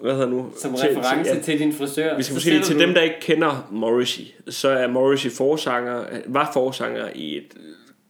Hvad 0.00 0.12
hedder 0.12 0.28
nu? 0.28 0.50
Som 0.62 0.74
Til- 0.74 0.88
reference 0.88 1.30
til, 1.30 1.36
ja, 1.36 1.42
til 1.42 1.58
din 1.58 1.72
frisør. 1.72 2.16
vi 2.16 2.22
skal 2.22 2.34
måske 2.34 2.60
til 2.62 2.74
du- 2.76 2.80
dem, 2.80 2.94
der 2.94 3.00
ikke 3.02 3.20
kender 3.20 3.68
Morrissey. 3.72 4.22
Så 4.48 4.68
er 4.68 4.86
Morrissey 4.86 5.30
forsanger, 5.30 6.04
var 6.26 6.50
forsanger 6.52 7.08
i 7.14 7.36
et 7.36 7.44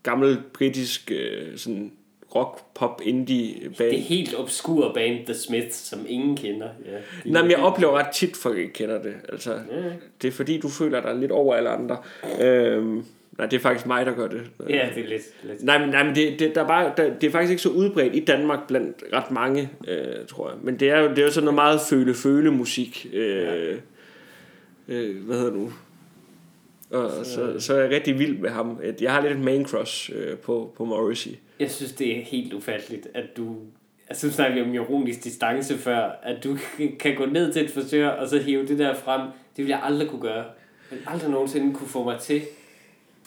gammelt 0.05 0.53
britisk 0.53 1.11
øh, 1.15 1.57
sådan 1.59 1.93
rock, 2.35 2.61
pop, 2.75 3.01
indie 3.05 3.55
band. 3.79 3.91
Det 3.91 3.99
er 3.99 4.03
helt 4.03 4.35
obskur 4.39 4.93
band 4.95 5.25
The 5.27 5.35
Smiths, 5.35 5.77
som 5.77 6.07
ingen 6.09 6.37
kender. 6.37 6.69
Ja, 6.87 6.91
Nej, 7.25 7.43
men 7.43 7.51
jeg 7.51 7.59
oplever 7.59 7.93
ret 7.99 8.13
tit, 8.15 8.37
folk 8.37 8.59
ikke 8.59 8.73
kender 8.73 9.03
det. 9.03 9.15
Altså, 9.29 9.53
Ja. 9.53 9.59
det 10.23 10.29
er 10.29 10.33
fordi, 10.33 10.61
du 10.61 10.69
føler 10.69 11.03
dig 11.03 11.15
lidt 11.17 11.31
over 11.33 11.55
alle 11.55 11.69
andre. 11.71 11.97
Øhm, 12.41 13.05
nej, 13.39 13.47
det 13.47 13.57
er 13.57 13.61
faktisk 13.61 13.87
mig, 13.87 14.07
der 14.07 14.15
gør 14.15 14.29
det. 14.29 14.41
Ja, 14.69 14.89
det 14.95 15.05
er 15.05 15.09
lidt... 15.09 15.23
lidt. 15.45 15.63
Nej, 15.65 15.79
men, 15.79 15.89
nej, 15.89 16.03
men 16.05 16.15
det, 16.15 16.39
det, 16.39 16.55
der 16.55 16.63
er 16.63 16.67
bare, 16.67 16.93
der, 16.97 17.15
det 17.19 17.27
er 17.27 17.31
faktisk 17.31 17.51
ikke 17.51 17.63
så 17.63 17.69
udbredt 17.71 18.15
i 18.15 18.21
Danmark 18.21 18.67
blandt 18.69 19.05
ret 19.13 19.31
mange, 19.31 19.71
øh, 19.89 20.27
tror 20.29 20.49
jeg. 20.51 20.59
Men 20.63 20.81
det 20.81 20.91
er 20.91 21.01
jo, 21.01 21.09
det 21.11 21.19
er 21.19 21.23
jo 21.23 21.31
sådan 21.31 21.45
noget 21.45 21.55
meget 21.55 21.81
føle-føle-musik. 21.91 23.07
Øh, 23.13 23.79
øh, 24.89 25.25
hvad 25.27 25.37
hedder 25.37 25.51
det 25.51 25.59
nu? 25.61 25.73
Og 26.95 27.11
så, 27.11 27.33
så, 27.35 27.61
så 27.61 27.75
er 27.75 27.81
jeg 27.81 27.91
rigtig 27.91 28.19
vild 28.19 28.39
med 28.39 28.51
ham. 28.51 28.81
Jeg 29.01 29.13
har 29.13 29.21
lidt 29.21 29.33
et 29.33 29.41
man 29.41 29.67
crush 29.67 30.11
øh, 30.15 30.37
på, 30.39 30.75
på 30.77 30.85
Morrissey. 30.85 31.31
Jeg 31.61 31.71
synes, 31.71 31.93
det 31.93 32.19
er 32.19 32.23
helt 32.23 32.53
ufatteligt, 32.53 33.09
at 33.15 33.37
du... 33.37 33.57
Altså, 34.09 34.27
nu 34.27 34.33
snakker 34.33 34.55
vi 34.55 34.63
om 34.63 34.75
ironisk 34.75 35.25
distance 35.25 35.79
før, 35.79 36.11
at 36.23 36.45
du 36.45 36.59
kan 37.01 37.17
gå 37.17 37.27
ned 37.27 37.53
til 37.53 37.65
et 37.65 37.71
frisør, 37.71 38.09
og 38.09 38.29
så 38.29 38.39
hive 38.39 38.67
det 38.67 38.79
der 38.79 38.95
frem. 38.95 39.21
Det 39.57 39.65
vil 39.65 39.69
jeg 39.69 39.81
aldrig 39.83 40.09
kunne 40.09 40.23
gøre. 40.23 40.45
Jeg 40.91 40.99
vil 40.99 41.03
aldrig 41.07 41.31
nogensinde 41.31 41.75
kunne 41.75 41.89
få 41.89 42.05
mig 42.05 42.19
til. 42.21 42.43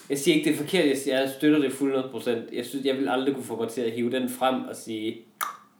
Jeg 0.09 0.17
siger 0.17 0.35
ikke, 0.35 0.49
det 0.49 0.53
er 0.53 0.57
forkert, 0.57 1.07
jeg, 1.07 1.29
støtter 1.37 1.59
det 1.59 1.73
fuldt 1.73 2.27
100%. 2.27 2.55
Jeg 2.55 2.65
synes, 2.65 2.85
jeg 2.85 2.97
vil 2.97 3.09
aldrig 3.09 3.33
kunne 3.33 3.45
få 3.45 3.61
mig 3.61 3.69
til 3.69 3.81
at 3.81 3.91
hive 3.91 4.11
den 4.11 4.29
frem 4.29 4.63
og 4.63 4.75
sige, 4.75 5.17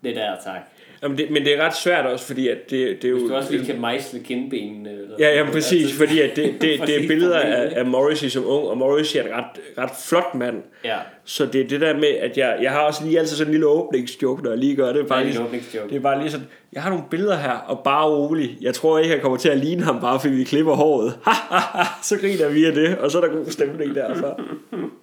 det 0.04 0.16
der, 0.16 0.36
tak. 0.44 0.62
Jamen 1.04 1.18
det, 1.18 1.32
men 1.32 1.46
det 1.46 1.58
er 1.58 1.66
ret 1.66 1.76
svært 1.78 2.06
også, 2.06 2.26
fordi 2.26 2.48
at 2.48 2.58
det, 2.70 3.02
det 3.02 3.06
er 3.06 3.10
jo... 3.10 3.18
Hvis 3.18 3.30
du 3.30 3.36
også 3.36 3.52
lige 3.52 3.66
kan 3.66 3.82
mejsle 3.82 4.20
kindbenene. 4.20 4.90
Eller 4.90 5.16
Ja, 5.20 5.38
ja, 5.38 5.52
præcis, 5.52 5.98
fordi 5.98 6.22
at 6.22 6.36
det, 6.36 6.54
det, 6.62 6.80
det 6.88 7.04
er 7.04 7.08
billeder 7.08 7.40
af, 7.40 7.72
af 7.76 7.86
Morrissey 7.86 8.28
som 8.30 8.44
ung, 8.46 8.68
og 8.68 8.78
Morrissey 8.78 9.20
er 9.20 9.24
en 9.24 9.30
ret, 9.32 9.46
ret 9.78 9.90
flot 10.08 10.36
mand. 10.36 10.56
Ja, 10.86 10.98
Så 11.26 11.46
det 11.46 11.62
er 11.62 11.68
det 11.68 11.82
der 11.82 11.94
med, 11.94 12.08
at 12.08 12.38
jeg, 12.38 12.58
jeg 12.62 12.72
har 12.72 12.80
også 12.80 13.06
lige 13.06 13.20
altid 13.20 13.36
sådan 13.36 13.48
en 13.48 13.52
lille 13.52 13.68
åbningsjoke, 13.68 14.44
når 14.44 14.50
jeg 14.50 14.60
lige 14.60 14.76
gør 14.76 14.94
det. 14.94 14.96
bare 14.96 15.08
Bare 15.08 15.22
en 15.22 15.28
lige, 15.62 15.82
det 15.90 15.96
er 15.96 16.00
bare 16.00 16.20
lige 16.20 16.32
sådan, 16.32 16.48
jeg 16.74 16.82
har 16.82 16.90
nogle 16.90 17.06
billeder 17.10 17.38
her, 17.38 17.52
og 17.52 17.84
bare 17.84 18.06
rolig. 18.10 18.58
Jeg 18.62 18.74
tror 18.74 19.00
ikke, 19.00 19.14
jeg 19.14 19.22
kommer 19.22 19.38
til 19.38 19.50
at 19.50 19.58
ligne 19.58 19.84
ham, 19.84 20.02
bare 20.02 20.20
fordi 20.20 20.34
vi 20.34 20.44
klipper 20.44 20.74
håret. 20.74 21.14
så 22.10 22.18
griner 22.18 22.50
vi 22.50 22.66
af 22.66 22.74
det, 22.74 22.98
og 22.98 23.12
så 23.12 23.18
er 23.22 23.26
der 23.26 23.34
god 23.34 23.46
stemning 23.46 23.96
derfra. 23.96 24.42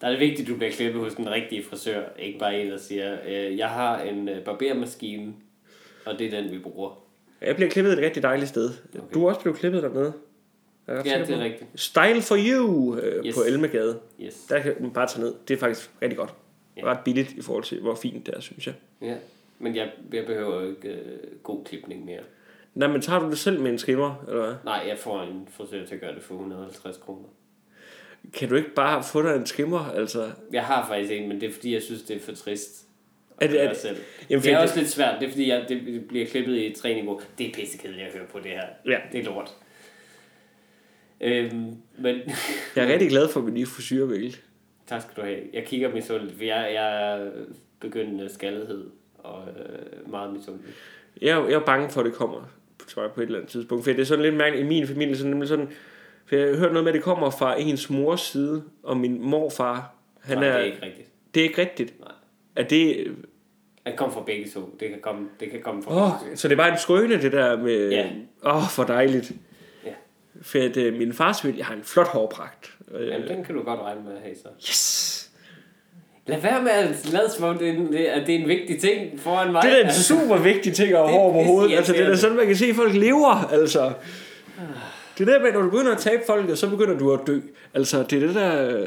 Der 0.00 0.06
er 0.06 0.10
det 0.10 0.20
vigtigt, 0.20 0.40
at 0.40 0.52
du 0.52 0.56
bliver 0.56 0.72
klippet 0.72 1.02
hos 1.02 1.14
den 1.14 1.30
rigtige 1.30 1.64
frisør. 1.64 2.02
Ikke 2.18 2.38
bare 2.38 2.60
en, 2.60 2.70
der 2.70 2.78
siger, 2.78 3.16
øh, 3.26 3.58
jeg 3.58 3.68
har 3.68 4.00
en 4.00 4.28
øh, 4.28 4.44
barbermaskine, 4.44 5.34
og 6.06 6.18
det 6.18 6.26
er 6.34 6.40
den, 6.42 6.50
vi 6.52 6.58
bruger. 6.58 7.04
Jeg 7.40 7.56
bliver 7.56 7.70
klippet 7.70 7.92
et 7.92 7.98
rigtig 7.98 8.22
dejligt 8.22 8.48
sted. 8.48 8.70
Okay. 8.94 9.14
Du 9.14 9.24
er 9.24 9.28
også 9.28 9.40
blevet 9.40 9.58
klippet 9.58 9.82
dernede. 9.82 10.12
Er 10.86 10.94
jeg 10.94 11.06
Ja, 11.06 11.24
det 11.24 11.30
er 11.34 11.38
rigtigt. 11.44 11.70
Style 11.74 12.22
for 12.22 12.36
you 12.38 12.96
øh, 12.96 13.24
Yes. 13.24 13.34
på 13.34 13.40
Elmegade. 13.46 13.98
Yes. 14.22 14.34
Der 14.48 14.60
kan 14.60 14.74
man 14.80 14.90
bare 14.90 15.06
tage 15.06 15.20
ned. 15.24 15.34
Det 15.48 15.54
er 15.54 15.58
faktisk 15.58 15.90
rigtig 16.02 16.18
godt. 16.18 16.34
Ja. 16.76 16.84
Ret 16.84 16.98
billigt 17.04 17.32
i 17.32 17.42
forhold 17.42 17.64
til, 17.64 17.80
hvor 17.80 17.94
fint 17.94 18.26
det 18.26 18.34
er, 18.34 18.40
synes 18.40 18.66
jeg. 18.66 18.74
Ja. 19.02 19.14
Men 19.58 19.76
jeg, 19.76 19.90
jeg 20.12 20.26
behøver 20.26 20.62
jo 20.62 20.68
ikke 20.70 20.88
øh, 20.88 21.18
god 21.42 21.64
klipning 21.64 22.04
mere. 22.04 22.20
Nej, 22.74 22.88
men 22.88 23.00
tager 23.00 23.20
du 23.20 23.30
det 23.30 23.38
selv 23.38 23.60
med 23.60 23.70
en 23.70 23.78
trimmer, 23.78 24.24
eller 24.28 24.44
hvad? 24.44 24.54
Nej, 24.64 24.84
jeg 24.88 24.98
får 24.98 25.22
en 25.22 25.48
frisør 25.50 25.84
til 25.86 25.94
at 25.94 26.00
gøre 26.00 26.14
det 26.14 26.22
for 26.22 26.34
150 26.34 26.96
kroner. 26.96 27.28
Kan 28.32 28.48
du 28.48 28.54
ikke 28.54 28.74
bare 28.74 29.04
få 29.12 29.22
dig 29.22 29.36
en 29.36 29.44
trimmer, 29.44 29.90
altså? 29.90 30.30
Jeg 30.52 30.64
har 30.64 30.86
faktisk 30.86 31.12
en, 31.12 31.28
men 31.28 31.40
det 31.40 31.48
er 31.48 31.52
fordi, 31.52 31.74
jeg 31.74 31.82
synes, 31.82 32.02
det 32.02 32.16
er 32.16 32.20
for 32.20 32.32
trist. 32.32 32.84
Er 33.40 33.46
det, 33.46 33.62
er 33.62 33.68
det, 33.68 33.76
selv. 33.76 33.96
Jamen, 34.30 34.42
det 34.42 34.52
er 34.52 34.58
også 34.58 34.78
lidt 34.78 34.88
svært. 34.88 35.20
Det 35.20 35.26
er 35.26 35.30
fordi, 35.30 35.48
jeg, 35.48 35.64
det 35.68 36.04
bliver 36.08 36.26
klippet 36.26 36.56
i 36.56 36.74
tre 36.78 36.94
niveau. 36.94 37.20
Det 37.38 37.46
er 37.46 37.52
pissekedeligt 37.52 38.06
at 38.06 38.12
høre 38.12 38.26
på 38.32 38.38
det 38.38 38.50
her. 38.50 38.64
Ja. 38.86 38.98
Det 39.12 39.20
er 39.20 39.24
lort. 39.24 39.54
Øhm, 41.20 41.74
men 41.98 42.16
jeg 42.76 42.84
er 42.84 42.92
rigtig 42.92 43.08
glad 43.08 43.28
for 43.28 43.40
min 43.40 43.54
nye 43.54 43.66
frisyr, 43.66 44.06
Mikkel. 44.06 44.36
tak 44.86 45.02
skal 45.02 45.22
du 45.22 45.26
have. 45.26 45.40
Jeg 45.52 45.64
kigger 45.64 45.94
misundeligt, 45.94 46.36
for 46.36 46.44
jeg, 46.44 46.70
jeg 46.74 47.12
er 47.12 47.30
begyndende 47.80 48.28
skaldighed 48.34 48.84
og 49.18 49.48
øh, 49.48 50.10
meget 50.10 50.32
misundelig. 50.32 50.74
Jeg, 51.22 51.44
jeg 51.48 51.54
er 51.54 51.64
bange 51.66 51.90
for, 51.90 52.00
at 52.00 52.06
det 52.06 52.14
kommer 52.14 52.48
tror 52.88 53.02
jeg, 53.02 53.12
på 53.12 53.20
et 53.20 53.24
eller 53.24 53.38
andet 53.38 53.50
tidspunkt. 53.50 53.84
For 53.84 53.90
det 53.90 54.00
er 54.00 54.04
sådan 54.04 54.24
lidt 54.24 54.34
mærkeligt 54.34 54.64
i 54.64 54.68
min 54.68 54.86
familie. 54.86 55.16
Sådan, 55.16 55.30
nemlig 55.30 55.48
sådan, 55.48 55.68
for 56.28 56.36
jeg 56.36 56.48
har 56.48 56.56
hørt 56.56 56.72
noget 56.72 56.84
med, 56.84 56.92
at 56.92 56.94
det 56.94 57.02
kommer 57.02 57.30
fra 57.30 57.60
ens 57.60 57.90
mors 57.90 58.20
side, 58.20 58.62
og 58.82 58.96
min 58.96 59.20
morfar, 59.22 59.94
han 60.20 60.38
Nej, 60.38 60.46
er, 60.48 60.52
det 60.52 60.60
er 60.60 60.64
ikke 60.66 60.82
rigtigt. 60.82 61.08
det 61.34 61.40
er 61.40 61.44
ikke 61.44 61.60
rigtigt. 61.60 62.00
Nej. 62.00 62.08
Er 62.56 62.62
det... 62.62 63.06
Det 63.86 63.96
kommer 63.96 64.14
fra 64.14 64.22
begge 64.22 64.50
to. 64.54 64.76
Det 64.80 64.88
kan 64.88 64.98
komme, 65.02 65.28
det 65.40 65.50
kan 65.50 65.60
komme 65.62 65.82
fra 65.82 65.90
begge 66.20 66.34
to. 66.34 66.36
så 66.40 66.48
det 66.48 66.52
er 66.52 66.56
bare 66.56 66.72
en 66.72 66.78
skrøne, 66.78 67.22
det 67.22 67.32
der 67.32 67.56
med... 67.56 67.90
Ja. 67.90 68.06
Åh, 68.44 68.56
oh, 68.56 68.62
for 68.70 68.84
dejligt. 68.84 69.32
Ja. 69.84 69.90
For 70.42 70.58
at, 70.58 70.76
øh, 70.76 70.98
min 70.98 71.12
fars 71.12 71.40
familie 71.40 71.64
har 71.64 71.74
en 71.74 71.82
flot 71.84 72.06
hårpragt. 72.08 72.74
Øh, 72.94 73.08
Jamen, 73.08 73.28
den 73.28 73.44
kan 73.44 73.54
du 73.54 73.62
godt 73.62 73.80
regne 73.80 74.00
med 74.04 74.12
at 74.12 74.22
have 74.22 74.34
så. 74.36 74.48
yes! 74.68 75.14
Lad 76.26 76.40
være 76.40 76.62
med 76.62 76.70
at 76.70 77.10
lade 77.12 77.30
som 77.30 77.44
om, 77.44 77.58
det 77.58 77.68
er 77.68 77.72
en, 77.72 77.92
det 77.92 78.08
er, 78.08 78.12
at 78.20 78.26
det 78.26 78.34
er 78.34 78.38
en 78.38 78.48
vigtig 78.48 78.80
ting 78.80 79.20
foran 79.20 79.52
mig. 79.52 79.62
Det 79.62 79.72
er 79.72 79.76
en 79.80 79.86
Altså, 79.86 80.02
super 80.02 80.36
vigtig 80.42 80.72
ting 80.74 80.92
at 80.92 80.98
have 80.98 81.08
hår 81.10 81.32
på 81.32 81.42
hovedet. 81.42 81.76
Altså, 81.76 81.92
det 81.92 82.00
er 82.02 82.06
da 82.08 82.16
sådan, 82.16 82.36
man 82.36 82.46
kan 82.46 82.56
se, 82.56 82.66
at 82.66 82.74
folk 82.76 82.94
lever. 82.94 83.48
Altså. 83.52 83.92
Det 85.18 85.28
er 85.28 85.32
der 85.32 85.42
med, 85.42 85.52
når 85.52 85.62
du 85.62 85.70
begynder 85.70 85.92
at 85.92 85.98
tabe 85.98 86.22
folket, 86.26 86.58
så 86.58 86.70
begynder 86.70 86.98
du 86.98 87.12
at 87.12 87.20
dø. 87.26 87.40
Altså, 87.74 88.02
det 88.10 88.22
er 88.22 88.26
det 88.26 88.34
der... 88.34 88.86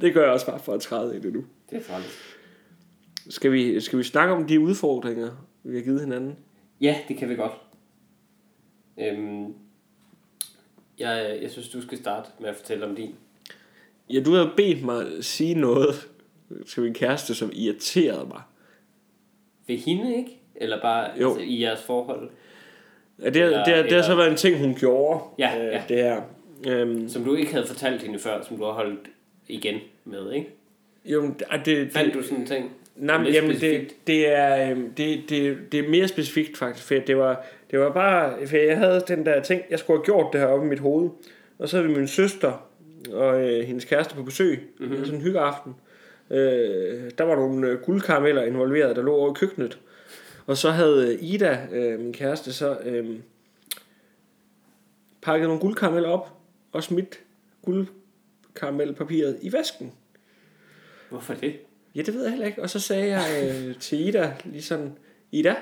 Det 0.00 0.14
gør 0.14 0.22
jeg 0.22 0.32
også 0.32 0.46
bare 0.46 0.58
for 0.58 0.72
at 0.74 0.80
træde 0.80 1.16
i 1.16 1.20
det 1.20 1.32
nu. 1.32 1.44
Det 1.70 1.78
er 1.78 1.82
træls. 1.82 2.18
Skal 3.30 3.52
vi, 3.52 3.80
skal 3.80 3.98
vi 3.98 4.04
snakke 4.04 4.34
om 4.34 4.46
de 4.46 4.60
udfordringer, 4.60 5.30
vi 5.62 5.76
har 5.76 5.82
givet 5.84 6.00
hinanden? 6.00 6.36
Ja, 6.80 6.98
det 7.08 7.16
kan 7.16 7.28
vi 7.28 7.34
godt. 7.34 7.52
Øhm, 9.00 9.54
Jeg, 10.98 11.38
jeg 11.42 11.50
synes, 11.50 11.68
du 11.68 11.82
skal 11.82 11.98
starte 11.98 12.28
med 12.40 12.48
at 12.48 12.56
fortælle 12.56 12.86
om 12.86 12.96
din. 12.96 13.14
Ja, 14.10 14.20
du 14.20 14.32
havde 14.32 14.50
bedt 14.56 14.84
mig 14.84 15.06
at 15.18 15.24
sige 15.24 15.54
noget 15.54 16.08
til 16.68 16.82
min 16.82 16.94
kæreste, 16.94 17.34
som 17.34 17.50
irriterede 17.54 18.28
mig. 18.28 18.42
Ved 19.66 19.76
hende, 19.76 20.16
ikke? 20.16 20.40
Eller 20.56 20.80
bare 20.82 21.10
Jo. 21.20 21.28
altså, 21.28 21.44
i 21.44 21.60
jeres 21.62 21.82
forhold? 21.82 22.30
Ja, 23.22 23.30
det, 23.30 23.36
Eller- 23.42 23.64
det, 23.64 23.76
det, 23.76 23.84
det 23.84 23.92
har 23.92 24.02
så 24.02 24.14
været 24.14 24.30
en 24.30 24.36
ting, 24.36 24.58
hun 24.58 24.74
gjorde. 24.74 25.20
Ja, 25.38 25.50
øh, 25.58 25.64
ja. 25.72 25.82
Det 25.88 25.96
her. 25.96 26.20
Øhm, 26.68 27.08
Som 27.08 27.24
du 27.24 27.34
ikke 27.34 27.52
havde 27.52 27.66
fortalt 27.66 28.02
hende 28.02 28.18
før, 28.18 28.42
som 28.48 28.56
du 28.56 28.64
har 28.64 28.72
holdt 28.72 29.00
igen 29.48 29.78
med, 30.04 30.32
ikke? 30.32 30.48
jo, 31.04 31.20
men 31.22 31.36
det, 31.50 31.66
det, 31.66 31.92
Fandt 31.92 32.14
du 32.14 32.22
sådan 32.22 32.38
en 32.40 32.46
ting? 32.46 32.70
Nej, 32.96 33.18
men, 33.18 33.32
jamen, 33.32 33.50
det, 33.50 33.58
specifikt. 33.58 34.06
det, 34.06 34.28
er, 34.36 34.70
øhm, 34.70 34.92
det, 34.94 35.20
det, 35.28 35.56
det 35.72 35.80
er 35.84 35.88
mere 35.88 36.08
specifikt 36.08 36.56
faktisk, 36.58 36.86
for 36.86 36.94
det 36.94 37.16
var, 37.16 37.44
det 37.70 37.78
var 37.78 37.90
bare, 37.92 38.46
for 38.46 38.56
jeg 38.56 38.78
havde 38.78 39.04
den 39.08 39.26
der 39.26 39.42
ting, 39.42 39.62
jeg 39.70 39.78
skulle 39.78 39.98
have 39.98 40.04
gjort 40.04 40.26
det 40.32 40.40
her 40.40 40.46
oppe 40.46 40.66
i 40.66 40.68
mit 40.68 40.78
hoved, 40.78 41.10
og 41.58 41.68
så 41.68 41.76
havde 41.76 41.88
vi 41.88 41.96
min 41.96 42.08
søster 42.08 42.66
og 43.12 43.40
øh, 43.50 43.64
hendes 43.66 43.84
kæreste 43.84 44.14
på 44.14 44.22
besøg, 44.22 44.58
Mhm. 44.78 44.88
mm-hmm. 44.88 45.04
sådan 45.04 45.18
en 45.20 45.24
hyggeaften. 45.26 45.74
Øh, 46.30 47.10
der 47.18 47.24
var 47.24 47.36
nogle 47.36 47.68
øh, 47.68 47.78
guldkarameller 47.80 48.42
involveret, 48.42 48.96
der 48.96 49.02
lå 49.02 49.14
over 49.14 49.30
i 49.30 49.34
køkkenet, 49.34 49.78
og 50.46 50.56
så 50.56 50.70
havde 50.70 51.12
øh, 51.14 51.18
Ida, 51.22 51.66
øh, 51.72 52.00
min 52.00 52.12
kæreste, 52.12 52.52
så 52.52 52.78
øh, 52.84 53.18
pakket 55.22 55.46
nogle 55.48 55.60
guldkarameller 55.60 56.08
op, 56.08 56.32
og 56.72 56.82
smidt 56.82 57.20
guldkaramelpapiret 57.62 59.38
i 59.42 59.52
vasken. 59.52 59.92
Hvorfor 61.10 61.34
det? 61.34 61.56
Ja, 61.94 62.02
det 62.02 62.14
ved 62.14 62.22
jeg 62.22 62.30
heller 62.30 62.46
ikke. 62.46 62.62
Og 62.62 62.70
så 62.70 62.80
sagde 62.80 63.18
jeg 63.18 63.52
øh, 63.54 63.76
til 63.80 64.08
Ida, 64.08 64.32
lige 64.44 64.62
sådan, 64.62 64.98
Ida, 65.32 65.54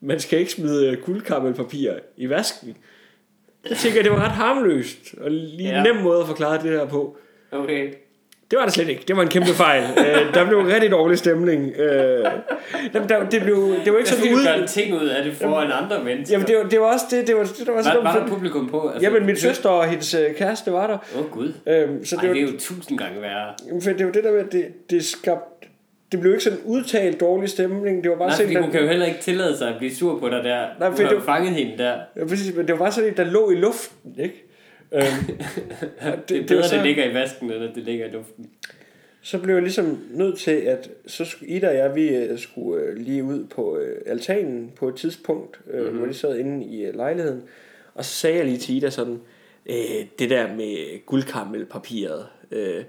man 0.00 0.20
skal 0.20 0.38
ikke 0.38 0.52
smide 0.52 0.88
øh, 0.90 1.02
guldkaramelpapir 1.02 1.92
i 2.16 2.28
vasken. 2.28 2.76
Jeg 3.68 3.76
tænker, 3.76 4.02
det 4.02 4.10
var 4.10 4.24
ret 4.24 4.30
harmløst, 4.32 5.14
og 5.18 5.30
lige 5.30 5.68
Ja. 5.68 5.76
ja. 5.76 5.82
nem 5.82 5.96
måde 6.02 6.20
at 6.20 6.26
forklare 6.26 6.62
det 6.62 6.72
der 6.72 6.88
på. 6.88 7.16
Okay. 7.50 7.94
Det 8.54 8.60
var 8.60 8.64
det 8.66 8.74
slet 8.74 8.88
ikke. 8.88 9.04
Det 9.08 9.16
var 9.16 9.22
en 9.22 9.28
kæmpe 9.28 9.48
fejl. 9.48 9.82
øh, 9.98 10.34
der 10.34 10.46
blev 10.48 10.58
en 10.58 10.66
rigtig 10.66 10.90
dårlig 10.90 11.18
stemning. 11.18 11.72
Øh, 11.76 12.24
der, 12.92 13.06
der, 13.08 13.28
det, 13.28 13.42
blev, 13.42 13.74
det 13.84 13.92
var 13.92 13.98
ikke 13.98 14.10
sådan 14.10 14.34
ud... 14.34 14.44
gøre 14.44 14.58
en 14.58 14.66
ting 14.66 14.94
ud 14.94 15.06
af 15.06 15.24
det 15.24 15.32
foran 15.36 15.70
andre 15.72 16.04
mennesker. 16.04 16.34
Jamen, 16.34 16.48
det 16.48 16.56
var, 16.56 16.62
det 16.62 16.80
var 16.80 16.86
også 16.92 17.04
det, 17.10 17.26
det 17.26 17.36
var, 17.36 17.42
det 17.42 17.66
var 17.66 17.72
var, 17.74 17.82
sådan 17.82 18.04
var 18.04 18.18
der 18.18 18.26
publikum 18.26 18.68
på? 18.68 18.88
Altså, 18.88 19.02
Jamen, 19.10 19.26
min 19.26 19.36
søster 19.36 19.68
og 19.68 19.88
hendes 19.88 20.14
øh, 20.14 20.34
kæreste 20.34 20.72
var 20.72 20.86
der. 20.86 20.98
Åh, 21.18 21.24
oh, 21.24 21.30
gud. 21.30 21.52
Øhm, 21.66 22.04
så 22.04 22.16
Ej, 22.16 22.20
det, 22.20 22.28
var, 22.28 22.34
det 22.34 22.42
er 22.42 22.46
jo 22.52 22.58
tusind 22.58 22.98
gange 22.98 23.20
værre. 23.20 23.52
Jamen, 23.68 23.82
For 23.82 23.90
det 23.90 24.00
jo 24.00 24.10
det 24.10 24.24
der 24.24 24.32
med, 24.32 24.40
at 24.40 24.52
det, 24.52 24.90
det 24.90 25.04
skabte... 25.04 25.68
Det 26.12 26.20
blev 26.20 26.32
ikke 26.32 26.44
sådan 26.44 26.58
udtalt 26.64 27.20
dårlig 27.20 27.48
stemning. 27.48 28.02
Det 28.04 28.10
var 28.10 28.16
bare 28.16 28.28
Nej, 28.28 28.36
sådan, 28.36 28.54
der, 28.54 28.62
hun 28.62 28.70
kan 28.70 28.80
jo 28.80 28.86
heller 28.86 29.06
ikke 29.06 29.20
tillade 29.20 29.56
sig 29.56 29.68
at 29.68 29.74
blive 29.78 29.94
sur 29.94 30.18
på 30.18 30.28
dig 30.28 30.44
der. 30.44 30.66
Nej, 30.80 30.88
du 30.88 31.02
har 31.02 31.10
du- 31.10 31.20
fanget 31.20 31.52
hende 31.54 31.78
der. 31.78 31.94
ja, 32.16 32.26
præcis, 32.26 32.56
men 32.56 32.66
det 32.66 32.72
var 32.72 32.78
bare 32.78 32.92
sådan, 32.92 33.16
der 33.16 33.24
lå 33.24 33.50
i 33.50 33.54
luften, 33.54 34.10
ikke? 34.18 34.43
Øhm, 34.94 35.38
og 36.12 36.28
Det 36.28 36.36
er 36.42 36.46
bedre, 36.46 36.68
så, 36.68 36.74
det 36.76 36.84
ligger 36.86 37.04
i 37.10 37.14
vasken, 37.14 37.52
end 37.52 37.64
at 37.64 37.70
det 37.74 37.82
ligger 37.84 38.06
i 38.06 38.10
luften. 38.10 38.50
så 39.22 39.38
blev 39.38 39.54
jeg 39.54 39.62
ligesom 39.62 39.98
nødt 40.10 40.38
til, 40.38 40.50
at 40.50 40.90
så 41.06 41.24
skulle 41.24 41.50
Ida 41.52 41.68
og 41.68 41.74
jeg, 41.74 41.94
vi 41.94 42.08
øh, 42.08 42.38
skulle 42.38 42.82
øh, 42.84 42.96
lige 42.96 43.24
ud 43.24 43.44
på 43.44 43.78
øh, 43.78 43.96
altanen 44.06 44.72
på 44.76 44.88
et 44.88 44.94
tidspunkt, 44.94 45.58
øh, 45.70 45.74
Mhm. 45.74 45.82
mm-hmm. 45.84 45.98
hvor 45.98 46.06
de 46.06 46.14
sad 46.14 46.38
inde 46.38 46.66
i 46.66 46.84
øh, 46.84 46.94
lejligheden. 46.96 47.42
Og 47.94 48.04
så 48.04 48.12
sagde 48.14 48.36
jeg 48.36 48.44
lige 48.46 48.58
til 48.58 48.76
Ida 48.76 48.90
sådan, 48.90 49.20
øh, 49.66 49.74
det 50.18 50.30
der 50.30 50.54
med 50.54 51.06
guldkaramelpapiret, 51.06 52.26
øh, 52.50 52.84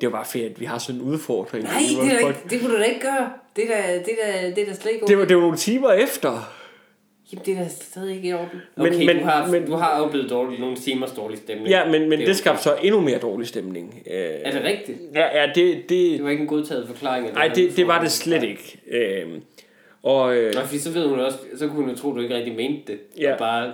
det 0.00 0.06
var 0.06 0.10
bare 0.10 0.24
fedt, 0.26 0.52
at 0.52 0.60
vi 0.60 0.64
har 0.64 0.78
sådan 0.78 1.00
en 1.00 1.06
udfordring. 1.06 1.64
Nej, 1.64 1.72
det, 2.02 2.12
er 2.12 2.28
ikke, 2.28 2.40
det 2.50 2.60
kunne 2.60 2.72
du 2.74 2.78
da 2.78 2.84
ikke 2.84 3.00
gøre. 3.00 3.32
Det 3.56 3.64
er 3.64 3.82
da, 3.82 3.94
det 3.98 4.12
er 4.22 4.32
da, 4.42 4.50
det 4.50 4.58
er 4.62 4.66
da 4.66 4.74
slet 4.74 4.92
ikke 4.92 5.06
det 5.06 5.18
var, 5.18 5.24
det 5.24 5.36
var 5.36 5.42
nogle 5.42 5.56
timer 5.56 5.92
efter. 5.92 6.54
Jamen, 7.32 7.44
det 7.46 7.54
er 7.58 7.62
da 7.62 7.68
stadig 7.68 8.16
ikke 8.16 8.28
i 8.28 8.32
orden. 8.32 8.48
Men- 8.76 8.86
Okay, 8.86 9.06
men- 9.06 9.18
du, 9.18 9.24
har, 9.24 9.46
men- 9.46 9.66
du 9.66 9.72
har 9.72 10.00
oplevet 10.00 10.30
dårlig, 10.30 10.60
nogle 10.60 10.76
timers 10.76 11.10
dårlig 11.12 11.38
stemning. 11.38 11.68
Ja, 11.68 11.90
men, 11.90 12.08
men 12.08 12.18
det, 12.18 12.26
det 12.28 12.36
skabte 12.36 12.62
så 12.62 12.76
endnu 12.82 13.00
mere 13.00 13.18
dårlig 13.18 13.48
stemning. 13.48 14.02
Øh, 14.10 14.14
Er 14.16 14.50
det 14.50 14.64
rigtigt? 14.64 14.98
Ja, 15.14 15.40
ja 15.42 15.46
det, 15.46 15.56
Det 15.76 15.88
det, 15.88 16.24
var 16.24 16.30
ikke 16.30 16.40
en 16.42 16.48
godtaget 16.48 16.86
forklaring. 16.88 17.26
af 17.28 17.34
nej, 17.34 17.48
det, 17.48 17.76
det 17.76 17.86
var 17.86 18.00
det 18.00 18.10
slet 18.12 18.42
ikke. 18.42 18.80
Øhm, 18.90 19.42
og 20.02 20.36
øh, 20.36 20.54
Nå, 20.54 20.60
fordi 20.60 20.78
så 20.78 20.90
ved 20.90 21.06
hun 21.08 21.18
også, 21.20 21.38
så 21.56 21.66
kunne 21.68 21.80
hun 21.80 21.90
jo 21.90 21.96
tro, 21.96 22.12
du 22.14 22.20
ikke 22.20 22.34
rigtig 22.36 22.54
mente 22.56 22.92
det. 22.92 22.98
Ja. 23.20 23.32
Og 23.32 23.38
bare, 23.38 23.72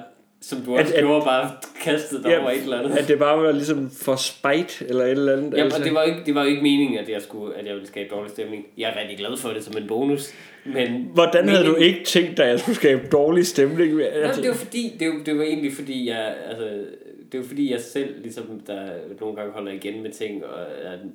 som 0.48 0.58
du 0.60 0.74
At- 0.74 0.80
også 0.80 0.94
at- 0.94 1.00
gjorde, 1.00 1.24
bare 1.24 1.50
kastet 1.82 2.24
dig 2.24 2.30
Ja, 2.30 2.40
over 2.40 2.50
et 2.50 2.62
eller 2.62 2.78
andet. 2.78 2.96
at 2.98 3.08
det 3.08 3.18
bare 3.18 3.42
var 3.42 3.52
ligesom 3.52 3.90
for 3.90 4.16
spejt, 4.16 4.82
eller 4.88 5.04
et 5.04 5.10
eller 5.10 5.32
andet. 5.36 5.54
Ja, 5.58 5.64
og 5.64 5.84
det 5.84 5.94
var, 5.94 6.02
ikke, 6.02 6.18
det 6.26 6.34
var 6.34 6.44
ikke 6.44 6.62
meningen, 6.62 6.98
at 6.98 7.08
jeg, 7.08 7.22
skulle, 7.22 7.56
at 7.56 7.66
jeg 7.66 7.74
ville 7.74 7.86
skabe 7.88 8.08
dårlig 8.14 8.30
stemning. 8.30 8.66
Jeg 8.78 8.90
er 8.96 9.00
rigtig 9.00 9.18
glad 9.18 9.36
for 9.36 9.48
det 9.48 9.64
som 9.64 9.76
en 9.76 9.86
bonus. 9.88 10.32
Men 10.64 11.10
Hvordan 11.14 11.48
havde 11.48 11.64
du 11.66 11.72
meningen- 11.72 11.94
ikke 11.94 12.04
tænkt 12.06 12.36
dig, 12.36 12.44
at 12.44 12.50
jeg 12.50 12.60
skulle 12.60 12.76
skabe 12.76 13.02
dårlig 13.12 13.46
stemning? 13.46 13.92
Nå, 13.94 14.00
Altså, 14.00 14.40
det 14.42 14.48
var 14.50 14.56
fordi, 14.56 14.96
det 14.98 15.08
var, 15.08 15.14
det 15.26 15.36
var 15.38 15.42
egentlig 15.42 15.72
fordi, 15.72 16.08
jeg, 16.08 16.34
altså, 16.48 16.64
det 17.32 17.40
var 17.40 17.46
fordi, 17.46 17.72
jeg 17.72 17.80
selv 17.80 18.14
ligesom, 18.22 18.60
der 18.66 18.80
nogle 19.20 19.36
gange 19.36 19.52
holder 19.52 19.72
igen 19.72 20.02
med 20.02 20.10
ting, 20.10 20.44
og 20.44 20.58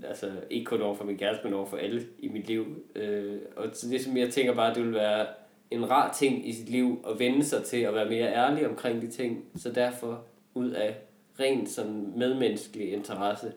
altså, 0.09 0.25
ikke 0.49 0.65
kun 0.65 0.81
over 0.81 0.95
for 0.95 1.03
min 1.03 1.17
kæreste, 1.17 1.43
men 1.43 1.53
over 1.53 1.65
for 1.65 1.77
alle 1.77 2.01
i 2.19 2.27
mit 2.27 2.47
liv. 2.47 2.65
Øh, 2.95 3.23
og 3.55 3.65
så 3.73 3.87
det, 3.91 4.01
som 4.01 4.17
jeg 4.17 4.29
tænker 4.29 4.53
bare, 4.53 4.73
det 4.73 4.83
vil 4.85 4.93
være 4.93 5.25
en 5.71 5.89
rar 5.89 6.13
ting 6.13 6.49
i 6.49 6.53
sit 6.53 6.69
liv, 6.69 7.05
at 7.09 7.19
vende 7.19 7.45
sig 7.45 7.63
til 7.63 7.77
at 7.77 7.93
være 7.93 8.09
mere 8.09 8.33
ærlig 8.33 8.67
omkring 8.69 9.01
de 9.01 9.07
ting. 9.07 9.45
Så 9.55 9.71
derfor, 9.71 10.23
ud 10.53 10.69
af 10.69 10.95
rent 11.39 11.69
sådan 11.69 12.13
medmenneskelig 12.15 12.93
interesse, 12.93 13.51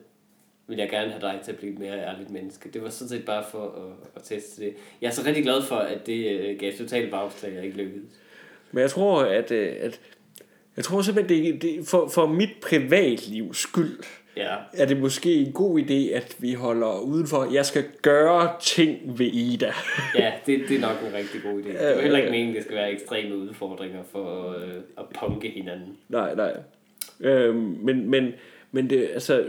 vil 0.67 0.77
jeg 0.77 0.89
gerne 0.89 1.11
have 1.11 1.21
dig 1.21 1.39
til 1.43 1.51
at 1.51 1.57
blive 1.57 1.73
et 1.73 1.79
mere 1.79 1.99
ærligt 1.99 2.29
menneske. 2.29 2.69
Det 2.69 2.83
var 2.83 2.89
sådan 2.89 3.09
set 3.09 3.25
bare 3.25 3.43
for 3.51 3.65
at, 3.65 4.07
at 4.15 4.23
teste 4.23 4.65
det. 4.65 4.73
Jeg 5.01 5.07
er 5.07 5.11
så 5.11 5.21
rigtig 5.25 5.43
glad 5.43 5.61
for, 5.61 5.75
at 5.75 6.05
det 6.05 6.39
øh, 6.39 6.59
gav 6.59 6.73
totalt 6.73 7.11
bagslag, 7.11 7.53
jeg 7.53 7.63
ikke 7.63 7.77
lykkedes. 7.77 8.19
Men 8.71 8.81
jeg 8.81 8.89
tror, 8.89 9.21
at, 9.21 9.51
øh, 9.51 9.75
at 9.79 9.99
jeg 10.75 10.85
tror 10.85 11.01
simpelthen, 11.01 11.43
det, 11.43 11.61
det 11.61 11.87
for, 11.87 12.07
for 12.07 12.27
mit 12.27 12.49
privatlivs 12.61 13.57
skyld, 13.57 13.99
Ja, 14.37 14.55
er 14.73 14.85
det 14.85 14.97
måske 14.97 15.35
en 15.35 15.51
god 15.51 15.79
idé, 15.79 16.15
at 16.15 16.35
vi 16.39 16.53
holder 16.53 16.99
udenfor. 16.99 17.53
Jeg 17.53 17.65
skal 17.65 17.83
gøre 18.01 18.53
ting 18.61 19.19
ved 19.19 19.25
Ida. 19.25 19.73
ja 20.15 20.31
det, 20.45 20.61
det 20.67 20.77
er 20.77 20.81
nok 20.81 20.97
en 21.07 21.13
rigtig 21.13 21.41
god 21.43 21.61
idé. 21.61 21.67
Det 21.67 21.89
er 21.89 21.95
jo 21.95 22.01
heller 22.01 22.17
ikke 22.17 22.31
meningen, 22.31 22.55
at 22.55 22.55
det 22.55 22.63
skal 22.63 22.75
være 22.77 22.91
ekstreme 22.91 23.37
udfordringer 23.37 24.03
for 24.11 24.49
øh, 24.49 24.73
at 24.97 25.05
punke 25.19 25.49
hinanden. 25.49 25.97
nej, 26.09 26.35
nej. 26.35 26.53
Øhm, 27.19 27.77
men, 27.81 28.09
men, 28.09 28.33
men 28.71 28.89
det, 28.89 29.09
altså... 29.13 29.43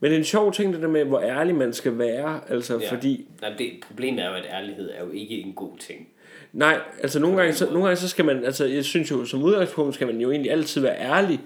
Men 0.00 0.10
det 0.10 0.14
er 0.14 0.18
en 0.18 0.24
sjov 0.24 0.52
ting, 0.52 0.72
det 0.74 0.82
der 0.82 0.88
med, 0.88 1.04
hvor 1.04 1.20
ærlig 1.20 1.54
man 1.54 1.72
skal 1.72 1.98
være. 1.98 2.40
Altså, 2.48 2.78
ja. 2.80 2.90
fordi... 2.90 3.26
Nej, 3.40 3.52
det, 3.58 3.70
problemet 3.86 4.24
er 4.24 4.28
jo, 4.28 4.34
at 4.34 4.46
ærlighed 4.50 4.90
er 4.94 5.04
jo 5.04 5.10
ikke 5.10 5.34
en 5.34 5.52
god 5.52 5.78
ting. 5.78 6.08
Nej, 6.52 6.80
altså 7.02 7.20
nogle 7.20 7.36
gange, 7.36 7.52
så, 7.52 7.66
nogle 7.66 7.82
gange 7.82 7.96
så 7.96 8.08
skal 8.08 8.24
man... 8.24 8.44
Altså, 8.44 8.64
jeg 8.64 8.84
synes 8.84 9.10
jo, 9.10 9.24
som 9.24 9.42
udgangspunkt 9.42 9.94
skal 9.94 10.06
man 10.06 10.20
jo 10.20 10.30
egentlig 10.30 10.52
altid 10.52 10.80
være 10.80 10.98
ærlig. 10.98 11.40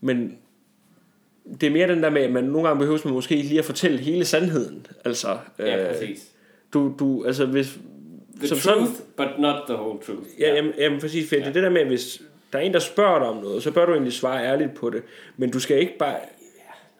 Men 0.00 0.38
det 1.60 1.66
er 1.66 1.70
mere 1.70 1.88
den 1.88 2.02
der 2.02 2.10
med, 2.10 2.22
at 2.22 2.30
man 2.32 2.44
nogle 2.44 2.68
gange 2.68 2.78
behøver 2.80 2.98
man 3.04 3.14
måske 3.14 3.36
ikke 3.36 3.48
lige 3.48 3.58
at 3.58 3.64
fortælle 3.64 3.98
hele 3.98 4.24
sandheden. 4.24 4.86
Altså, 5.04 5.28
Ja, 5.58 5.88
præcis. 5.92 6.28
du, 6.74 6.94
du, 6.98 7.24
altså 7.24 7.46
hvis... 7.46 7.78
The 8.38 8.48
som 8.48 8.58
truth, 8.58 8.86
sådan- 8.92 8.96
but 9.16 9.28
not 9.38 9.54
the 9.68 9.74
whole 9.76 9.98
truth. 10.06 10.20
Ja, 10.40 10.54
jamen, 10.54 10.72
jamen 10.78 11.00
præcis, 11.00 11.28
for 11.28 11.34
ja. 11.36 11.40
det 11.40 11.48
er 11.48 11.52
det 11.52 11.62
der 11.62 11.70
med, 11.70 11.80
at 11.80 11.86
hvis 11.86 12.22
der 12.52 12.58
er 12.58 12.62
en, 12.62 12.72
der 12.72 12.78
spørger 12.78 13.18
dig 13.18 13.28
om 13.28 13.36
noget, 13.36 13.62
så 13.62 13.70
bør 13.70 13.86
du 13.86 13.92
egentlig 13.92 14.12
svare 14.12 14.44
ærligt 14.46 14.74
på 14.74 14.90
det. 14.90 15.02
Men 15.36 15.50
du 15.50 15.60
skal 15.60 15.78
ikke 15.78 15.98
bare... 15.98 16.14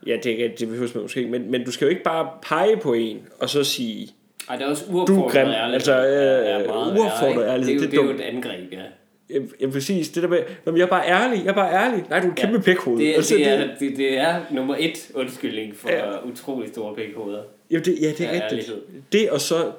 Ja, 0.06 0.16
det, 0.22 0.52
det 0.58 0.68
behøver 0.68 0.88
man 0.94 1.02
måske 1.02 1.20
ikke, 1.20 1.30
men, 1.32 1.50
men 1.50 1.64
du 1.64 1.70
skal 1.72 1.84
jo 1.84 1.90
ikke 1.90 2.02
bare 2.02 2.28
pege 2.42 2.76
på 2.76 2.92
en, 2.92 3.18
og 3.40 3.48
så 3.50 3.64
sige, 3.64 4.08
Ej, 4.48 4.56
det 4.56 4.64
er 4.64 4.68
også 4.70 4.84
Du 4.88 4.96
uopfordret 4.96 5.32
grim. 5.32 5.46
ærlighed. 5.46 5.74
Altså, 5.74 5.92
øh, 6.06 6.66
meget 6.66 6.98
uopfordret 6.98 7.48
ærlighed, 7.48 7.80
Det 7.80 7.98
er, 7.98 8.02
jo, 8.02 8.02
det 8.02 8.10
er 8.10 8.14
jo 8.14 8.18
et 8.18 8.34
angreb, 8.36 8.72
ja. 8.72 8.82
Ja, 9.34 9.38
ja 9.60 9.70
præcis, 9.70 10.08
det 10.08 10.22
der 10.22 10.28
med, 10.28 10.38
Nå, 10.64 10.72
men 10.72 10.78
jeg 10.78 10.84
er 10.84 10.88
bare 10.88 11.06
ærlig, 11.08 11.38
jeg 11.44 11.50
er 11.50 11.54
bare 11.54 11.72
ærlig. 11.84 12.04
Nej, 12.10 12.20
du 12.20 12.26
er 12.26 12.30
en 12.30 12.36
kæmpe 12.36 12.56
ja, 12.56 12.62
pikhoved. 12.62 12.98
Det, 13.00 13.14
Altså, 13.14 13.34
det, 13.36 13.48
er, 13.48 13.68
det, 13.80 13.96
det 13.96 14.18
er 14.18 14.40
nummer 14.50 14.76
et 14.78 15.10
undskyldning 15.14 15.76
for 15.76 15.88
Ja. 15.90 16.26
utrolig 16.26 16.68
store 16.68 16.94
pikhoveder. 16.94 17.42
ja, 17.70 17.78
det, 17.78 17.86
ja, 18.00 18.08
det 18.08 18.20
er 18.20 18.32
rigtigt. 18.32 18.42
ærlighed. 18.42 18.82
Det 19.12 19.30
og 19.30 19.40
så 19.40 19.70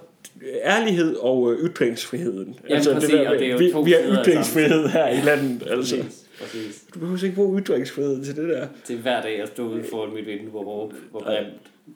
ærlighed 0.63 1.15
og 1.15 1.53
øh, 1.53 1.69
ytringsfriheden. 1.69 2.59
Jamen, 2.69 2.83
præcis, 2.93 3.13
og 3.13 3.35
det 3.39 3.47
er 3.47 3.51
jo 3.51 3.57
vi, 3.57 3.71
to 3.71 3.79
vi 3.81 3.91
har 3.91 4.21
ytringsfrihed 4.23 4.87
her 4.87 5.07
i 5.09 5.21
landet. 5.25 5.63
Altså. 5.69 5.95
Præcis, 5.97 6.25
præcis. 6.41 6.83
Du 6.93 6.99
behøver 6.99 7.23
ikke 7.23 7.35
bruge 7.35 7.61
ytringsfrihed 7.61 8.25
til 8.25 8.35
det 8.35 8.49
der. 8.49 8.67
Det 8.87 8.93
er 8.95 8.97
hver 9.01 9.21
dag 9.21 9.41
at 9.41 9.47
stå 9.47 9.67
ude 9.67 9.83
foran 9.91 10.13
mit 10.13 10.25
vindue 10.25 10.59
og 10.59 10.67
råbe, 10.67 10.95
hvor 11.11 11.23
grimt 11.23 11.47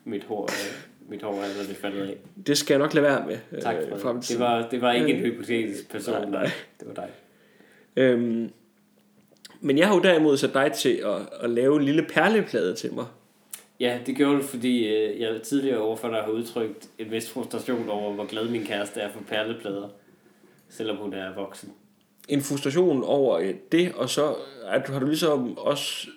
mit 0.04 0.24
hår 0.24 0.44
er. 0.46 0.52
Mit 1.10 1.22
hår 1.22 1.32
er, 1.34 1.66
det 1.68 1.76
faldet 1.76 2.00
af. 2.02 2.16
Det 2.46 2.58
skal 2.58 2.74
jeg 2.74 2.78
nok 2.78 2.94
lade 2.94 3.04
være 3.04 3.24
med. 3.26 3.60
Tak 3.62 3.74
øh, 3.82 3.88
for 3.88 3.98
frem 3.98 4.20
det. 4.20 4.28
Det 4.28 4.38
var, 4.38 4.68
det 4.70 4.80
var 4.80 4.92
ikke 4.92 5.08
en 5.08 5.16
Øh, 5.16 5.22
hypotetisk 5.32 5.90
person, 5.90 6.14
nej. 6.14 6.30
nej. 6.30 6.50
Det 6.80 6.88
var 6.88 6.94
dig. 6.94 7.08
Øhm, 7.98 8.50
men 9.60 9.78
jeg 9.78 9.86
har 9.86 9.94
jo 9.94 10.00
derimod 10.00 10.36
sat 10.36 10.54
dig 10.54 10.72
til 10.72 11.02
at, 11.04 11.28
at 11.40 11.50
lave 11.50 11.76
en 11.76 11.84
lille 11.84 12.06
perleplade 12.14 12.74
til 12.74 12.94
mig. 12.94 13.06
Ja, 13.80 13.98
det 14.06 14.16
gjorde 14.16 14.36
du, 14.36 14.42
fordi 14.42 14.88
øh, 14.88 15.20
jeg 15.20 15.42
tidligere 15.42 15.78
overfor 15.78 16.08
dig 16.08 16.18
har 16.18 16.30
udtrykt 16.30 16.88
en 16.98 17.10
vis 17.10 17.30
frustration 17.30 17.88
over, 17.88 18.12
hvor 18.12 18.26
glad 18.26 18.48
min 18.48 18.64
kæreste 18.64 19.00
er 19.00 19.12
for 19.12 19.20
perleplader. 19.28 19.88
Selvom 20.68 20.96
hun 20.96 21.14
er 21.14 21.34
voksen. 21.34 21.72
En 22.28 22.42
frustration 22.42 23.04
over 23.04 23.38
øh, 23.38 23.54
det, 23.72 23.92
og 23.94 24.08
så 24.08 24.34
at 24.66 24.86
du 24.86 24.92
har 24.92 25.00
du 25.00 25.06
ligesom 25.06 25.58
også 25.58 26.08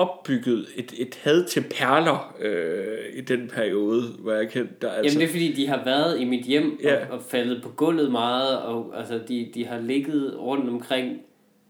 opbygget 0.00 0.66
et, 0.76 0.94
et 0.98 1.14
had 1.22 1.44
til 1.44 1.64
perler 1.78 2.36
øh, 2.40 2.98
i 3.14 3.20
den 3.20 3.48
periode, 3.48 4.02
hvor 4.18 4.32
jeg 4.32 4.50
kendte 4.50 4.74
dig. 4.80 4.96
Altså. 4.96 5.02
Jamen 5.18 5.20
det 5.20 5.24
er 5.28 5.30
fordi, 5.32 5.52
de 5.52 5.66
har 5.68 5.84
været 5.84 6.20
i 6.20 6.24
mit 6.24 6.44
hjem 6.44 6.78
Ja. 6.82 7.06
og, 7.06 7.10
og 7.18 7.22
faldet 7.22 7.62
på 7.62 7.68
gulvet 7.68 8.10
meget, 8.12 8.58
og 8.58 8.92
altså, 8.98 9.20
de, 9.28 9.50
de 9.54 9.66
har 9.66 9.78
ligget 9.80 10.38
rundt 10.38 10.68
omkring, 10.68 11.18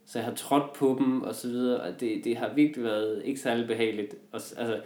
så 0.07 0.19
jeg 0.19 0.27
har 0.27 0.35
trådt 0.35 0.73
på 0.73 0.97
dem 0.99 1.23
og 1.23 1.35
så 1.35 1.49
videre, 1.49 1.81
og 1.81 2.01
det, 2.01 2.25
det 2.25 2.37
har 2.37 2.51
virkelig 2.55 2.85
været 2.85 3.23
ikke 3.25 3.41
særlig 3.41 3.67
behageligt. 3.67 4.15
Og, 4.33 4.41
altså, 4.57 4.81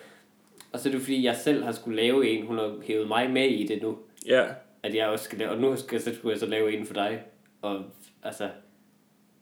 og 0.72 0.80
så 0.80 0.88
er 0.88 0.92
det 0.92 1.00
fordi, 1.02 1.24
jeg 1.24 1.36
selv 1.36 1.64
har 1.64 1.72
skulle 1.72 1.96
lave 1.96 2.28
en, 2.28 2.46
hun 2.46 2.58
har 2.58 2.74
hævet 2.86 3.08
mig 3.08 3.30
med 3.30 3.46
i 3.48 3.66
det 3.66 3.82
nu, 3.82 3.98
Ja. 4.26 4.44
at 4.82 4.94
jeg 4.94 5.06
også 5.08 5.24
skal 5.24 5.38
lave, 5.38 5.50
og 5.50 5.58
nu 5.60 5.76
skal, 5.76 6.00
så 6.00 6.14
skulle 6.14 6.32
jeg 6.32 6.40
så 6.40 6.46
lave 6.46 6.72
en 6.78 6.86
for 6.86 6.94
dig, 6.94 7.22
og 7.62 7.80
altså, 8.22 8.48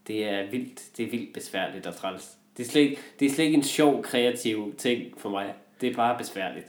det 0.07 0.25
er 0.29 0.51
vildt, 0.51 0.83
det 0.97 1.07
er 1.07 1.11
vildt 1.11 1.33
besværligt 1.35 1.87
og 1.87 1.95
træls. 1.95 2.37
Det 2.57 2.67
er, 2.67 2.71
slet 2.71 2.83
ikke, 2.83 2.99
det 3.21 3.27
er 3.27 3.31
slet 3.31 3.45
ikke 3.45 3.57
en 3.57 3.63
sjov, 3.63 4.03
kreativ 4.03 4.75
ting 4.79 5.03
for 5.19 5.29
mig. 5.29 5.55
Det 5.81 5.91
er 5.91 5.95
bare 5.95 6.19
besværligt. 6.19 6.67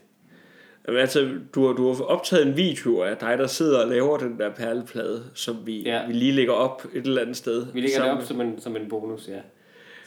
Jamen, 0.88 1.02
altså, 1.02 1.30
du 1.56 1.68
har, 1.68 1.74
du 1.74 1.94
har 1.94 2.04
optaget 2.04 2.48
en 2.48 2.58
video 2.58 3.02
af 3.02 3.18
dig, 3.18 3.38
der 3.38 3.48
sidder 3.48 3.82
og 3.82 3.88
laver 3.88 4.18
den 4.18 4.40
der 4.40 4.50
perleplade, 4.50 5.24
som 5.34 5.58
vi, 5.66 5.82
ja. 5.82 6.08
Vi 6.08 6.14
lige 6.14 6.32
lægger 6.32 6.54
op 6.54 6.86
et 6.94 7.06
eller 7.06 7.22
andet 7.22 7.38
sted. 7.38 7.66
Vi 7.74 7.82
lægger 7.82 7.88
det 7.88 7.92
sammen 7.96 8.18
op 8.18 8.24
som 8.24 8.42
en, 8.42 8.62
som 8.62 8.76
en 8.76 8.90
bonus, 8.90 9.28
ja. 9.28 9.40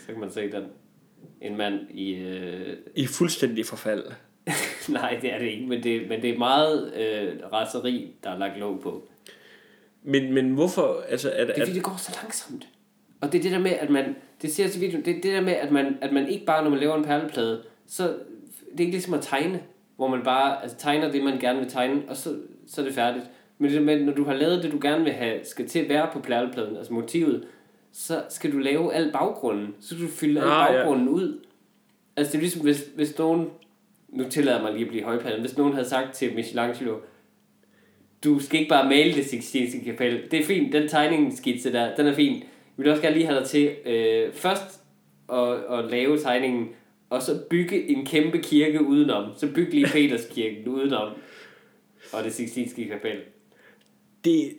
Så 0.01 0.07
kan 0.07 0.21
man 0.21 0.31
se 0.31 0.53
den. 0.53 0.65
En 1.41 1.57
mand 1.57 1.81
i... 1.91 2.15
Øh... 2.15 2.77
I 2.95 3.07
fuldstændig 3.07 3.67
forfald. 3.67 4.05
Nej, 4.89 5.19
det 5.23 5.33
er 5.33 5.39
det 5.39 5.47
ikke, 5.47 5.67
men 5.67 5.83
det, 5.83 6.09
men 6.09 6.23
det 6.23 6.31
er 6.31 6.39
meget 6.39 6.95
øh, 6.97 7.53
raseri, 7.53 8.15
der 8.25 8.31
er 8.31 8.39
lagt 8.39 8.59
låg 8.59 8.81
på. 8.81 9.09
Men, 10.03 10.33
men 10.33 10.51
hvorfor, 10.51 11.05
altså, 11.09 11.31
at, 11.31 11.47
Det 11.47 11.57
er 11.57 11.63
at, 11.63 11.69
fordi, 11.69 11.75
det 11.75 11.83
går 11.83 11.97
så 11.99 12.19
langsomt. 12.23 12.69
Og 13.21 13.33
det 13.33 13.39
er 13.39 13.43
det 13.43 13.53
der 13.53 13.59
med, 13.59 13.71
at 13.71 13.91
man... 13.91 14.17
Det 14.43 14.53
siger 14.53 14.69
til 14.69 14.81
videoen, 14.81 15.05
det 15.05 15.11
er 15.11 15.21
det 15.21 15.33
der 15.33 15.41
med, 15.41 15.53
at 15.53 15.71
man, 15.71 15.99
at 16.01 16.13
man 16.13 16.29
ikke 16.29 16.47
bare, 16.47 16.63
når 16.63 16.71
man 16.71 16.79
laver 16.79 16.97
en 16.97 17.05
perleplade, 17.05 17.63
så 17.87 18.03
det 18.03 18.77
er 18.77 18.81
ikke 18.81 18.93
ligesom 18.93 19.15
at 19.15 19.23
tegne, 19.23 19.61
hvor 19.97 20.09
man 20.09 20.23
bare 20.25 20.63
altså, 20.63 20.77
tegner 20.77 21.11
det, 21.13 21.25
man 21.25 21.39
gerne 21.39 21.59
vil 21.59 21.69
tegne, 21.69 22.03
og 22.09 22.17
så, 22.17 22.37
så 22.67 22.81
er 22.81 22.85
det 22.85 22.95
færdigt. 22.95 23.31
Men 23.59 23.71
det 23.71 23.79
der 23.79 23.85
med, 23.85 24.01
når 24.05 24.13
du 24.13 24.25
har 24.25 24.35
lavet 24.35 24.63
det, 24.63 24.73
du 24.73 24.79
gerne 24.83 25.05
vil 25.05 25.13
have, 25.13 25.41
skal 25.45 25.69
til 25.69 25.79
at 25.79 25.89
være 25.89 26.09
på 26.13 26.19
perlepladen, 26.21 26.77
altså 26.77 26.93
motivet, 26.93 27.45
så 27.93 28.23
skal 28.29 28.53
du 28.53 28.59
lave 28.59 28.95
al 28.95 29.13
baggrunden. 29.13 29.75
Så 29.81 29.89
skal 29.89 30.07
du 30.07 30.11
fylde 30.11 30.41
al 30.41 30.47
Ah, 30.47 30.75
ja. 30.75 30.79
baggrunden 30.79 31.09
ud. 31.09 31.41
Altså 32.17 32.33
det 32.33 32.39
er 32.39 32.43
ligesom, 32.43 32.63
hvis, 32.63 32.85
hvis 32.95 33.19
nogen... 33.19 33.47
Nu 34.09 34.25
tillader 34.29 34.63
mig 34.63 34.73
lige 34.73 34.85
at 34.85 34.89
blive 34.89 35.05
højpandet. 35.05 35.41
Hvis 35.41 35.57
nogen 35.57 35.73
havde 35.73 35.89
sagt 35.89 36.13
til 36.13 36.35
Michelangelo, 36.35 36.97
du 38.25 38.39
skal 38.39 38.61
ikke 38.61 38.69
bare 38.69 38.89
male 38.89 39.15
det 39.15 39.27
Sixtinske 39.27 39.85
kapel. 39.85 40.31
Det 40.31 40.41
er 40.41 40.45
fint, 40.45 40.73
den 40.73 40.89
tegningsskitse 40.89 41.73
der, 41.73 41.95
den 41.95 42.07
er 42.07 42.15
fin. 42.15 42.43
Vi 42.77 42.83
vil 42.83 42.91
også 42.91 43.03
gerne 43.03 43.17
lige 43.17 43.27
have 43.27 43.41
dig 43.41 43.49
til 43.49 43.71
øh, 43.87 44.33
først 44.33 44.81
at, 45.33 45.79
at 45.79 45.85
lave 45.91 46.19
tegningen, 46.19 46.69
og 47.11 47.23
så 47.23 47.39
bygge 47.51 47.89
en 47.89 48.07
kæmpe 48.07 48.39
kirke 48.39 48.83
udenom. 48.85 49.25
Så 49.37 49.49
byg 49.55 49.69
lige 49.75 49.87
Peterskirken 49.87 50.69
udenom. 50.69 51.09
Og 52.13 52.25
det 52.25 52.33
Sixtinske 52.35 52.89
kapel. 52.89 53.17
det, 54.25 54.51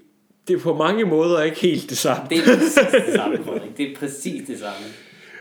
det 0.48 0.56
er 0.56 0.60
på 0.60 0.74
mange 0.74 1.06
måder 1.06 1.44
ikke 1.44 1.60
helt 1.60 1.90
det 1.90 1.98
samme. 1.98 2.24
Det 2.30 2.38
er 2.38 2.44
præcis 2.44 2.74
det 3.06 3.14
samme, 3.16 3.38
Frederik. 3.44 3.78
Det 3.78 3.92
er 3.92 3.96
præcis 3.96 4.48
det 4.48 4.60
samme. 4.60 4.86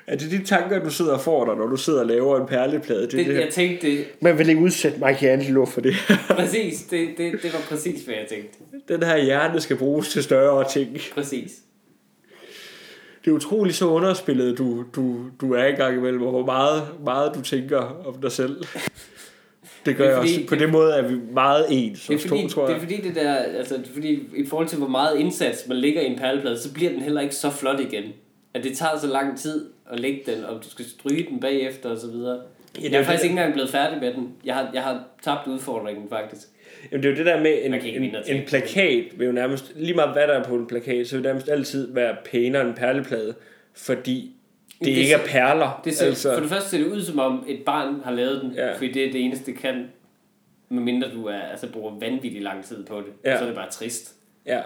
Er 0.07 0.17
det 0.17 0.31
de 0.31 0.45
tanker, 0.45 0.85
du 0.85 0.91
sidder 0.91 1.13
og 1.13 1.21
får 1.21 1.45
dig, 1.45 1.57
når 1.57 1.67
du 1.67 1.77
sidder 1.77 2.01
og 2.01 2.07
laver 2.07 2.41
en 2.41 2.47
perleplade? 2.47 3.03
Det, 3.03 3.13
Det, 3.13 3.27
det, 3.27 3.35
jeg 3.35 3.49
tænkte, 3.53 3.87
det, 3.87 4.05
Man 4.21 4.39
vil 4.39 4.49
ikke 4.49 4.61
udsætte 4.61 4.99
Michelangelo 5.07 5.65
for 5.65 5.81
det. 5.81 5.95
præcis, 6.29 6.83
det, 6.83 7.09
det, 7.19 7.43
det 7.43 7.53
var 7.53 7.61
præcis, 7.69 8.05
hvad 8.05 8.15
jeg 8.15 8.27
tænkte. 8.29 8.59
Den 8.89 9.03
her 9.03 9.25
hjerne 9.25 9.61
skal 9.61 9.77
bruges 9.77 10.09
til 10.09 10.23
større 10.23 10.69
ting. 10.73 10.97
Præcis. 11.15 11.53
Det 13.27 13.33
er 13.33 13.37
utroligt 13.37 13.77
så 13.77 13.87
underspillet, 13.87 14.59
du, 14.59 14.85
du, 14.97 15.17
du 15.41 15.53
er 15.55 15.65
i 15.67 15.71
gang 15.73 15.97
imellem, 15.97 16.23
og 16.23 16.31
hvor 16.31 16.45
meget, 16.45 16.83
meget 17.05 17.35
du 17.35 17.41
tænker 17.43 17.79
om 18.07 18.21
dig 18.23 18.33
selv. 18.33 18.65
Det 19.87 19.97
gør 19.97 20.05
Det 20.05 20.13
er 20.13 20.17
jeg 20.17 20.17
fordi- 20.19 20.35
også. 20.37 20.49
På 20.49 20.55
den 20.55 20.73
måde 20.73 20.93
er 20.95 21.03
vi 21.09 21.15
meget 21.33 21.67
ens. 21.71 22.07
Det 22.07 22.15
er, 22.15 22.29
fordi, 22.29 22.43
to, 22.43 22.49
tror 22.49 22.63
det 22.63 22.69
jeg. 22.69 22.77
er 22.77 22.81
fordi 22.81 23.01
det 23.01 23.15
der, 23.15 23.35
altså 23.35 23.77
det 23.77 23.89
er 23.89 23.93
fordi 23.95 24.23
i 24.37 24.47
forhold 24.47 24.69
til 24.69 24.79
hvor 24.79 24.89
meget 24.89 25.17
indsats 25.19 25.69
man 25.69 25.77
lægger 25.77 26.01
i 26.01 26.07
en 26.07 26.19
perleplade, 26.19 26.59
så 26.61 26.73
bliver 26.73 26.91
den 26.91 27.01
heller 27.01 27.21
ikke 27.21 27.35
så 27.35 27.51
flot 27.51 27.81
igen. 27.81 28.05
At 28.55 28.65
det 28.65 28.77
tager 28.79 28.99
så 28.99 29.07
lang 29.07 29.39
tid 29.39 29.67
at 29.91 30.01
lægge 30.01 30.21
den, 30.27 30.45
og 30.45 30.65
du 30.65 30.71
skal 30.71 30.85
stryge 30.85 31.27
den 31.31 31.41
bagefter 31.41 31.91
og 31.91 31.99
så 31.99 32.07
videre. 32.11 32.39
det 32.77 32.83
jeg 32.83 32.93
er 32.93 33.05
faktisk 33.05 33.23
det- 33.23 33.25
ikke 33.25 33.33
engang 33.33 33.53
blevet 33.53 33.71
færdig 33.71 33.99
med 34.01 34.15
den. 34.15 34.29
Jeg 34.45 34.55
har, 34.55 34.71
jeg 34.75 34.83
har 34.83 35.03
tabt 35.23 35.47
udfordringen 35.47 36.09
faktisk. 36.09 36.49
Jamen, 36.93 37.03
det 37.03 37.09
er 37.09 37.13
jo 37.13 37.17
det 37.19 37.27
der 37.27 37.41
med 37.43 37.59
en, 37.65 37.75
en, 37.75 38.03
en 38.03 38.11
tabe. 38.25 38.47
plakat, 38.47 39.05
vil 39.19 39.27
jo 39.27 39.33
nærmest, 39.33 39.73
lige 39.77 39.95
meget 39.95 40.13
hvad 40.13 40.29
der 40.29 40.35
er 40.35 40.45
på 40.45 40.55
en 40.55 40.67
plakat, 40.67 41.07
så 41.09 41.17
vil 41.17 41.25
det 41.25 41.29
nærmest 41.29 41.49
altid 41.49 41.95
være 41.95 42.17
pænere 42.25 42.61
end 42.63 42.69
en 42.71 42.75
perleplade, 42.77 43.35
fordi 43.77 44.33
det, 44.79 44.87
Det 44.87 44.93
ikke 44.93 45.13
er 45.13 45.27
perler. 45.27 45.81
Det 45.85 45.95
ser, 45.97 46.07
altså, 46.07 46.33
For 46.35 46.41
det 46.41 46.49
første 46.51 46.71
ser 46.71 46.79
det 46.79 46.87
ud 46.87 47.03
som 47.03 47.19
om 47.19 47.45
et 47.49 47.63
barn 47.67 48.01
har 48.05 48.13
lavet 48.13 48.43
den, 48.43 48.53
Ja. 48.55 48.75
fordi 48.77 48.93
det 48.93 49.05
er 49.09 49.13
det 49.13 49.25
eneste, 49.25 49.53
det 49.53 49.61
kan. 49.61 49.85
Medmindre 50.69 51.09
du 51.15 51.27
er, 51.27 51.39
altså, 51.39 51.73
bruger 51.73 51.99
vanvittig 52.01 52.43
lang 52.43 52.65
tid 52.65 52.85
på 52.85 52.97
det. 52.97 53.13
Ja. 53.25 53.37
Så 53.37 53.43
er 53.43 53.47
det 53.47 53.57
bare 53.57 53.71
trist. 53.71 54.15
ja. 54.47 54.61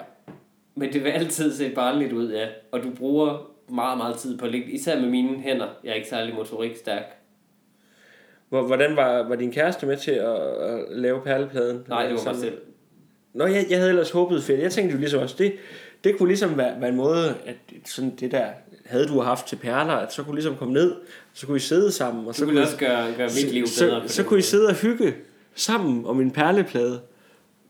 Men 0.75 0.93
det 0.93 1.05
vil 1.05 1.11
altid 1.11 1.53
se 1.53 1.71
barnligt 1.71 2.13
ud, 2.13 2.33
ja. 2.33 2.47
Og 2.73 2.83
du 2.83 2.91
bruger 2.91 3.51
meget, 3.69 3.99
meget 3.99 4.17
tid 4.17 4.39
på 4.39 4.45
at 4.47 4.53
lægge, 4.53 4.71
især 4.73 5.01
med 5.01 5.09
mine 5.09 5.39
hænder. 5.41 5.67
Jeg 5.85 5.91
er 5.91 5.95
ikke 5.95 6.09
særlig 6.09 6.35
motorik 6.35 6.77
stærk. 6.77 7.17
Hvor- 8.51 8.63
Hvordan 8.63 8.97
var, 8.97 9.29
var 9.29 9.37
din 9.37 9.53
kæreste 9.53 9.87
med 9.87 9.97
til 9.97 10.11
at, 10.11 10.37
at 10.71 10.81
lave 10.91 11.21
perlepladen? 11.21 11.85
Nej, 11.89 12.07
det 12.07 12.15
var 12.15 12.33
mig 12.33 12.41
selv. 12.41 12.59
Nå, 13.35 13.47
jeg, 13.47 13.67
jeg 13.71 13.79
havde 13.79 13.91
ellers 13.91 14.11
håbet 14.11 14.43
fedt. 14.43 14.61
Jeg 14.61 14.73
tænkte 14.73 14.93
jo 14.95 14.99
ligesom 14.99 15.21
også, 15.23 15.35
det, 15.39 15.53
det 16.05 16.19
kunne 16.19 16.29
ligesom 16.29 16.57
være, 16.59 16.81
være 16.81 16.89
en 16.91 16.97
måde, 16.97 17.35
at 17.47 17.57
sådan 17.87 18.13
det 18.21 18.31
der, 18.33 18.45
havde 18.87 19.07
du 19.07 19.21
haft 19.21 19.47
til 19.47 19.57
perler, 19.57 19.93
at 19.93 20.13
så 20.13 20.23
kunne 20.23 20.35
ligesom 20.35 20.57
komme 20.57 20.75
ned, 20.75 20.95
så 21.35 21.47
kunne 21.47 21.57
I 21.57 21.61
sidde 21.61 21.93
sammen, 21.93 22.27
og 22.27 22.35
så 22.35 22.39
Så 22.39 22.45
kunne 22.47 22.61
også 22.61 22.77
gøre, 22.77 23.07
gøre 23.17 23.29
mit 23.43 23.53
liv 23.53 23.67
så, 23.67 23.85
bedre. 23.85 24.03
så, 24.09 24.15
så 24.15 24.23
den 24.23 24.29
kunne 24.29 24.39
I 24.39 24.43
sidde 24.43 24.69
og 24.69 24.75
hygge 24.75 25.15
sammen 25.55 26.07
om 26.07 26.21
en 26.21 26.31
perleplade. 26.31 27.01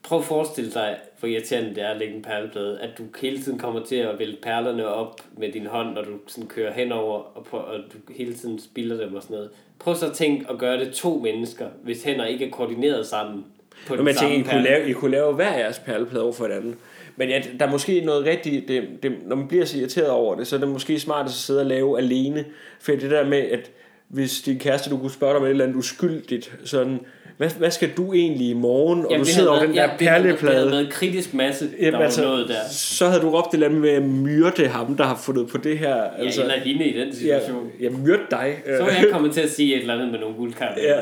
Prøv 0.03 0.19
at 0.19 0.25
forestille 0.25 0.71
dig, 0.71 0.97
hvor 1.19 1.29
irriterende 1.29 1.75
det 1.75 1.83
er 1.83 1.89
at 1.89 1.97
lægge 1.97 2.15
en 2.15 2.23
perleplade, 2.23 2.81
at 2.81 2.91
du 2.99 3.03
hele 3.21 3.43
tiden 3.43 3.59
kommer 3.59 3.85
til 3.85 3.97
at 3.97 4.19
vælge 4.19 4.37
perlerne 4.43 4.87
op 4.87 5.21
med 5.37 5.53
din 5.53 5.67
hånd, 5.67 5.95
når 5.95 6.03
du 6.03 6.11
sådan 6.27 6.49
kører 6.49 6.73
henover, 6.73 7.19
og, 7.19 7.45
på, 7.45 7.57
og 7.57 7.79
du 7.79 8.13
hele 8.15 8.35
tiden 8.35 8.61
spilder 8.61 8.97
dem 8.97 9.15
og 9.15 9.23
sådan 9.23 9.35
noget. 9.35 9.51
Prøv 9.79 9.95
så 9.95 10.07
at 10.07 10.13
tænke 10.13 10.47
at 10.51 10.59
gøre 10.59 10.79
det 10.79 10.93
to 10.93 11.19
mennesker, 11.19 11.67
hvis 11.83 12.03
hænder 12.03 12.27
ikke 12.27 12.47
er 12.47 12.51
koordineret 12.51 13.07
sammen 13.07 13.45
på 13.87 13.97
den 13.97 14.05
man 14.05 14.15
samme 14.15 14.31
tænker, 14.31 14.51
I 14.51 14.55
kunne, 14.55 14.65
lave, 14.65 14.91
I 14.91 14.93
kunne 14.93 15.11
lave 15.11 15.35
hver 15.35 15.59
jeres 15.59 15.79
perleplade 15.79 16.25
over 16.25 16.33
for 16.33 16.47
hinanden. 16.47 16.77
Men 17.17 17.29
ja, 17.29 17.43
der 17.61 17.67
er 17.67 17.71
måske 17.71 18.01
noget 18.01 18.27
rigtigt, 18.27 18.69
det, 18.69 18.89
det, 19.03 19.13
når 19.27 19.37
man 19.37 19.49
bliver 19.49 19.65
så 19.65 19.79
irriteret 19.79 20.11
over 20.11 20.35
det, 20.35 20.47
så 20.47 20.57
er 20.57 20.61
det 20.61 20.69
måske 20.69 21.01
smart 21.01 21.27
at 21.27 21.33
sidde 21.33 21.61
og 21.61 21.67
lave 21.67 21.99
alene. 21.99 22.45
For 22.81 22.93
det 22.93 23.11
der 23.11 23.27
med, 23.27 23.39
at 23.39 23.71
hvis 24.09 24.43
din 24.43 24.59
kæreste, 24.59 24.91
du 24.91 24.99
kunne 24.99 25.11
spørge 25.11 25.33
dig 25.33 25.41
om 25.41 25.45
et 25.45 25.51
eller 25.51 25.65
andet 25.65 25.77
uskyldigt, 25.77 26.59
sådan, 26.65 27.01
hvad, 27.41 27.51
hvad 27.51 27.71
skal 27.71 27.91
du 27.97 28.13
egentlig 28.13 28.49
i 28.49 28.53
morgen, 28.53 29.05
og 29.05 29.11
Jamen, 29.11 29.21
du 29.21 29.27
det 29.27 29.35
sidder 29.35 29.51
over 29.51 29.61
den 29.61 29.75
der 29.75 29.83
ja, 29.83 29.97
det 29.99 30.09
havde- 30.09 30.23
Det 30.23 30.29
perleplade. 30.31 30.57
havde 30.57 30.71
været 30.71 30.85
en 30.85 30.91
kritisk 30.91 31.35
masse, 31.35 31.71
der 31.71 31.77
Jamen, 31.81 31.99
var 31.99 32.05
altså, 32.05 32.23
noget 32.23 32.49
der. 32.49 32.69
så 32.71 33.07
havde 33.09 33.23
du 33.23 33.31
råbt 33.31 33.47
et 33.49 33.55
eller 33.55 33.67
andet 33.67 33.81
med 33.81 33.91
at 33.91 34.03
myrde 34.03 34.69
ham, 34.69 34.97
der 34.97 35.05
har 35.05 35.17
fundet 35.17 35.49
på 35.49 35.59
det 35.59 35.79
her. 35.79 35.97
Ja, 35.97 36.15
Altså, 36.17 36.43
eller 36.43 36.59
hende 36.59 36.85
i 36.87 36.99
den 36.99 37.09
ja, 37.09 37.15
situation. 37.15 37.71
ja, 37.81 37.91
myrde 37.91 38.23
dig. 38.31 38.63
Så 38.67 38.83
var 38.85 38.91
jeg 38.91 39.07
kommet 39.13 39.33
til 39.33 39.41
at 39.41 39.51
sige 39.51 39.75
et 39.75 39.81
eller 39.81 39.95
andet 39.95 40.11
med 40.11 40.19
nogle 40.19 40.37
guldkampe 40.37 40.81
Ja. 40.81 41.01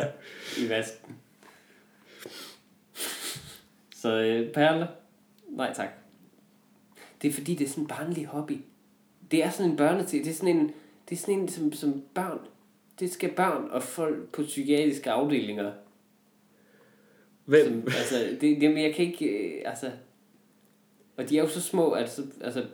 i 0.59 0.69
vasken. 0.69 1.15
Så 3.97 4.21
øh, 4.21 4.53
perler? 4.53 4.87
Nej 5.57 5.73
tak. 5.75 5.89
Det 7.23 7.29
er 7.29 7.33
fordi, 7.33 7.55
det 7.55 7.65
er 7.65 7.69
sådan 7.69 7.85
en 7.85 7.89
barnlig 7.89 8.27
hobby. 8.27 8.57
Det 9.31 9.45
er 9.45 9.51
sådan 9.51 9.71
en 9.71 9.77
børneting. 9.77 10.25
Det 10.25 10.31
er 10.31 10.35
sådan 10.35 10.57
en, 10.57 10.71
det 11.09 11.17
er 11.17 11.21
sådan 11.21 11.35
en 11.35 11.49
som, 11.49 11.73
som 11.73 12.03
børn. 12.15 12.39
Det 13.01 13.13
skal 13.13 13.31
børn 13.31 13.63
og 13.71 13.83
folk 13.83 14.17
på 14.33 14.43
psykiatriske 14.43 15.11
afdelinger. 15.11 15.71
Hvem? 17.49 17.65
Som, 17.65 17.83
altså, 17.87 18.37
det, 18.41 18.63
jamen, 18.63 18.83
jeg 18.83 18.95
kan 18.95 19.05
ikke... 19.05 19.27
Øh, 19.27 19.63
altså... 19.65 19.91
Og 21.17 21.29
de 21.29 21.39
er 21.39 21.43
jo 21.43 21.49
så 21.49 21.61
små, 21.61 21.91
at... 21.91 22.11
Så, 22.11 22.23
altså, 22.41 22.65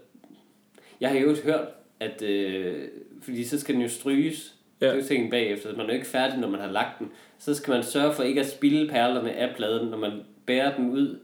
jeg 1.01 1.11
har 1.11 1.19
jo 1.19 1.37
hørt, 1.45 1.69
at... 2.01 2.23
Øh, 2.23 2.89
fordi 3.23 3.45
så 3.45 3.61
skal 3.61 3.75
den 3.75 3.83
jo 3.83 3.89
stryges. 3.89 4.55
Ja. 4.81 4.87
Det 4.87 4.93
er 4.93 4.97
jo 4.97 5.07
tingen 5.07 5.31
bagefter. 5.31 5.77
Man 5.77 5.81
er 5.81 5.91
jo 5.91 5.95
ikke 5.95 6.07
færdig, 6.07 6.39
når 6.39 6.49
man 6.49 6.61
har 6.61 6.71
lagt 6.71 6.99
den. 6.99 7.11
Så 7.39 7.55
skal 7.55 7.73
man 7.73 7.83
sørge 7.83 8.15
for 8.15 8.23
ikke 8.23 8.41
at 8.41 8.51
spille 8.51 8.89
perlerne 8.89 9.33
af 9.33 9.57
pladen, 9.57 9.89
når 9.89 9.99
man 9.99 10.21
bærer 10.47 10.77
den 10.77 10.91
ud 10.91 11.19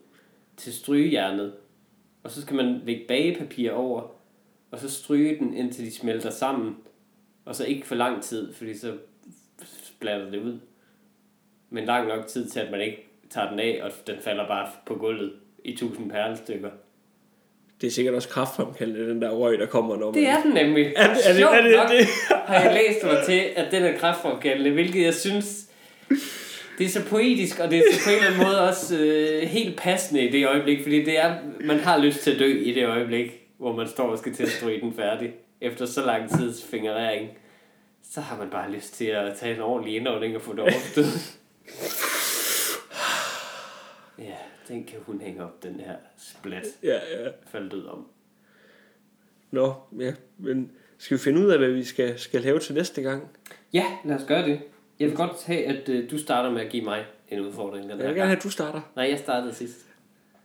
til 0.57 0.73
strygejernet. 0.73 1.53
Og 2.23 2.31
så 2.31 2.43
skal 2.43 2.57
man 2.57 2.81
lægge 2.85 3.05
bagepapir 3.09 3.73
over, 3.73 4.17
og 4.71 4.79
så 4.79 4.91
stryge 4.91 5.39
den, 5.39 5.55
indtil 5.55 5.85
de 5.85 5.95
smelter 5.95 6.31
sammen. 6.31 6.77
Og 7.45 7.57
så 7.57 7.65
ikke 7.65 7.87
for 7.87 7.95
lang 7.95 8.23
tid, 8.23 8.53
fordi 8.53 8.79
så 8.79 8.97
splatter 9.65 10.31
det 10.31 10.39
ud. 10.43 10.59
Men 11.71 11.85
lang 11.85 12.09
nok 12.09 12.27
tid 12.27 12.49
til, 12.49 12.61
at 12.61 12.71
man 12.71 12.81
ikke 12.81 13.10
tager 13.31 13.51
den 13.51 13.61
af, 13.61 13.81
og 13.83 13.91
den 14.07 14.17
falder 14.25 14.47
bare 14.47 14.69
på 14.87 14.95
gulvet 14.95 15.33
i 15.65 15.77
tusind 15.77 16.11
perlestykker. 16.11 16.71
Det 17.81 17.87
er 17.87 17.91
sikkert 17.91 18.15
også 18.15 18.29
kraftfremkaldende, 18.29 19.09
den 19.11 19.23
der 19.23 19.31
røg, 19.31 19.59
der 19.59 19.67
kommer, 19.67 19.97
når 19.97 20.07
man... 20.07 20.15
Det 20.15 20.29
er 20.29 20.43
den 20.43 20.51
nemlig. 20.53 20.93
Er 20.97 21.15
det- 21.15 21.29
er 21.29 21.33
det- 21.33 21.43
er 21.43 21.63
det- 21.63 21.77
nok 21.77 21.89
det? 21.91 22.07
har 22.47 22.61
jeg 22.61 22.75
læst 22.75 23.05
mig 23.05 23.23
til, 23.27 23.43
at 23.57 23.73
den 23.73 23.83
er 23.83 23.99
kraftfremkaldende, 23.99 24.71
hvilket 24.71 25.05
jeg 25.05 25.15
synes, 25.15 25.71
det 26.79 26.87
er 26.87 26.91
så 26.91 27.05
poetisk, 27.09 27.59
og 27.61 27.71
det 27.71 27.79
er 27.79 27.83
så 27.93 28.01
på 28.05 28.11
en 28.11 28.17
eller 28.17 28.31
anden 28.31 28.47
måde 28.47 28.69
også 28.69 28.99
øh, 28.99 29.43
helt 29.43 29.77
passende 29.81 30.23
i 30.29 30.31
det 30.33 30.47
øjeblik, 30.49 30.83
fordi 30.83 31.05
det 31.05 31.19
er, 31.19 31.35
man 31.65 31.79
har 31.79 31.99
lyst 31.99 32.21
til 32.21 32.31
at 32.33 32.39
dø 32.39 32.59
i 32.59 32.73
det 32.75 32.87
øjeblik, 32.87 33.31
hvor 33.59 33.77
man 33.77 33.89
står 33.89 34.09
og 34.09 34.19
skal 34.19 34.35
til 34.35 34.43
at 34.43 34.49
stryge 34.49 34.81
den 34.81 34.95
færdig. 34.95 35.31
Efter 35.61 35.87
så 35.87 36.07
lang 36.07 36.31
tids 36.39 36.65
fingerering, 36.71 37.29
så 38.11 38.21
har 38.21 38.37
man 38.37 38.51
bare 38.51 38.71
lyst 38.73 38.95
til 38.95 39.05
at 39.05 39.37
tage 39.39 39.55
en 39.55 39.61
ordentlig 39.61 39.97
indånding 39.97 40.37
og 40.37 40.43
få 40.43 40.53
det 40.53 40.61
overstået. 40.61 41.07
den 44.71 44.85
kan 44.85 44.99
hun 45.07 45.21
hænge 45.21 45.45
op, 45.45 45.63
den 45.63 45.81
her 45.81 45.97
splat 46.19 46.65
Ja, 46.83 46.95
ja. 46.95 47.31
faldt 47.47 47.73
ud 47.73 47.85
om. 47.85 48.07
Nå, 49.51 49.75
ja, 49.99 50.13
men 50.39 50.71
skal 50.99 51.17
vi 51.17 51.23
finde 51.23 51.41
ud 51.41 51.51
af, 51.51 51.59
hvad 51.59 51.71
vi 51.71 51.85
skal, 51.85 52.19
skal 52.19 52.41
lave 52.43 52.59
til 52.59 52.75
næste 52.75 53.03
gang? 53.03 53.29
Ja, 53.73 53.85
lad 54.05 54.17
os 54.17 54.25
gøre 54.29 54.43
det. 54.49 54.61
Jeg 54.99 55.09
vil 55.09 55.17
godt 55.17 55.45
have, 55.47 55.65
at 55.65 55.89
øh, 55.89 56.11
du 56.11 56.19
starter 56.19 56.51
med 56.51 56.61
at 56.61 56.71
give 56.71 56.85
mig 56.85 57.05
en 57.29 57.41
udfordring. 57.41 57.83
Den 57.83 57.91
Jeg 57.91 57.99
vil 57.99 58.05
gerne 58.07 58.15
gang. 58.19 58.29
have, 58.29 58.37
at 58.37 58.43
du 58.43 58.51
starter. 58.51 58.81
Nej, 58.97 59.09
jeg 59.11 59.19
startede 59.19 59.55
sidst. 59.55 59.87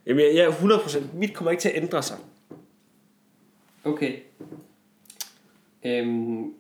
Jamen, 0.06 0.26
jeg, 0.26 0.36
jeg 0.36 0.46
er 0.46 0.52
100%. 0.52 1.16
Mit 1.18 1.34
kommer 1.34 1.52
ikke 1.52 1.62
til 1.62 1.70
at 1.70 1.76
ændre 1.84 2.04
sig. 2.04 2.18
Okay. 3.84 4.20
Øhm, 5.86 6.54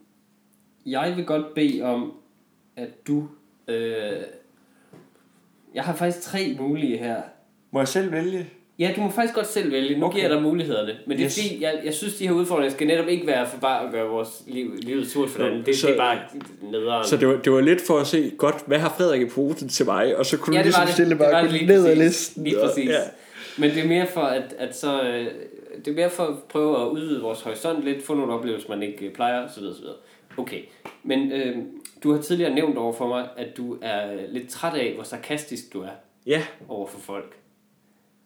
jeg 0.86 1.14
vil 1.18 1.26
godt 1.26 1.54
bede 1.54 1.82
om, 1.82 2.14
at 2.76 3.08
du... 3.08 3.28
Øh, 3.68 4.22
jeg 5.74 5.84
har 5.84 5.96
faktisk 5.96 6.22
tre 6.28 6.56
mulige 6.60 6.98
her. 6.98 7.22
Må 7.76 7.82
jeg 7.82 7.88
selv 7.88 8.12
vælge? 8.12 8.48
Ja, 8.80 8.92
du 8.96 9.02
må 9.02 9.10
faktisk 9.10 9.36
godt 9.36 9.48
selv 9.48 9.72
vælge. 9.72 10.00
Nu 10.00 10.06
Okay. 10.06 10.16
giver 10.16 10.28
jeg 10.30 10.36
dig 10.36 10.44
mulighederne. 10.44 10.96
Men 11.08 11.18
det 11.18 11.24
er 11.24 11.28
Yes. 11.28 11.40
fordi, 11.42 11.64
jeg, 11.64 11.82
jeg 11.86 11.94
synes, 11.94 12.16
de 12.16 12.28
her 12.28 12.34
udfordringer 12.34 12.72
skal 12.74 12.88
netop 12.88 13.08
ikke 13.08 13.28
være 13.28 13.48
for 13.50 13.58
bare 13.60 13.86
at 13.86 13.92
gøre 13.92 14.08
vores 14.10 14.44
liv, 14.48 14.74
livet 14.82 15.08
surt 15.12 15.30
for 15.30 15.44
dem. 15.44 15.64
Det, 15.64 15.76
så- 15.78 15.88
det 15.88 15.94
er 15.94 15.98
bare 15.98 16.18
nederen. 16.72 17.06
Så 17.08 17.18
det 17.18 17.28
var, 17.28 17.36
det 17.36 17.52
var 17.52 17.62
lidt 17.62 17.82
for 17.88 17.98
at 18.00 18.08
se, 18.08 18.32
godt, 18.38 18.56
hvad 18.68 18.80
har 18.80 18.90
Frederik 18.98 19.22
i 19.22 19.26
posen 19.30 19.70
til 19.70 19.86
mig? 19.86 20.18
Og 20.18 20.26
så 20.26 20.38
kunne 20.38 20.56
ja, 20.56 20.62
du 20.62 20.64
det 20.64 20.66
ligesom 20.66 20.86
det. 20.86 20.94
stille 20.94 21.10
det 21.10 21.18
bare 21.20 21.44
det 21.44 21.52
lige 21.52 21.66
ned 21.66 21.86
ad 21.88 21.96
listen. 21.96 22.44
Lige 22.44 22.56
præcis. 22.64 22.90
Ja. 22.90 23.00
Men 23.58 23.70
det 23.70 23.84
er 23.84 23.88
mere 23.88 24.08
for, 24.08 24.22
at, 24.22 24.56
at 24.58 24.76
så... 24.78 25.02
øh, 25.02 25.26
Det 25.86 25.88
er 25.92 25.96
mere 25.96 26.10
for 26.10 26.24
at 26.24 26.34
prøve 26.50 26.82
at 26.82 26.88
udvide 26.88 27.22
vores 27.22 27.42
horisont 27.42 27.84
lidt, 27.84 28.04
få 28.04 28.14
nogle 28.14 28.34
oplevelser, 28.34 28.70
man 28.70 28.84
ikke 28.84 29.06
øh, 29.06 29.14
plejer, 29.14 29.46
osv. 29.46 29.64
osv. 29.64 29.86
Okay, 30.38 30.60
men 31.04 31.32
øh, 31.32 31.56
du 32.04 32.14
har 32.14 32.22
tidligere 32.22 32.54
nævnt 32.56 32.78
over 32.78 32.94
for 32.94 33.08
mig, 33.08 33.28
at 33.38 33.58
du 33.58 33.78
er 33.82 34.02
lidt 34.32 34.50
træt 34.50 34.74
af, 34.78 34.92
hvor 34.96 35.04
sarkastisk 35.04 35.74
du 35.74 35.82
er 35.82 35.88
ja, 36.26 36.42
over 36.70 36.88
for 36.88 37.00
folk. 37.00 37.36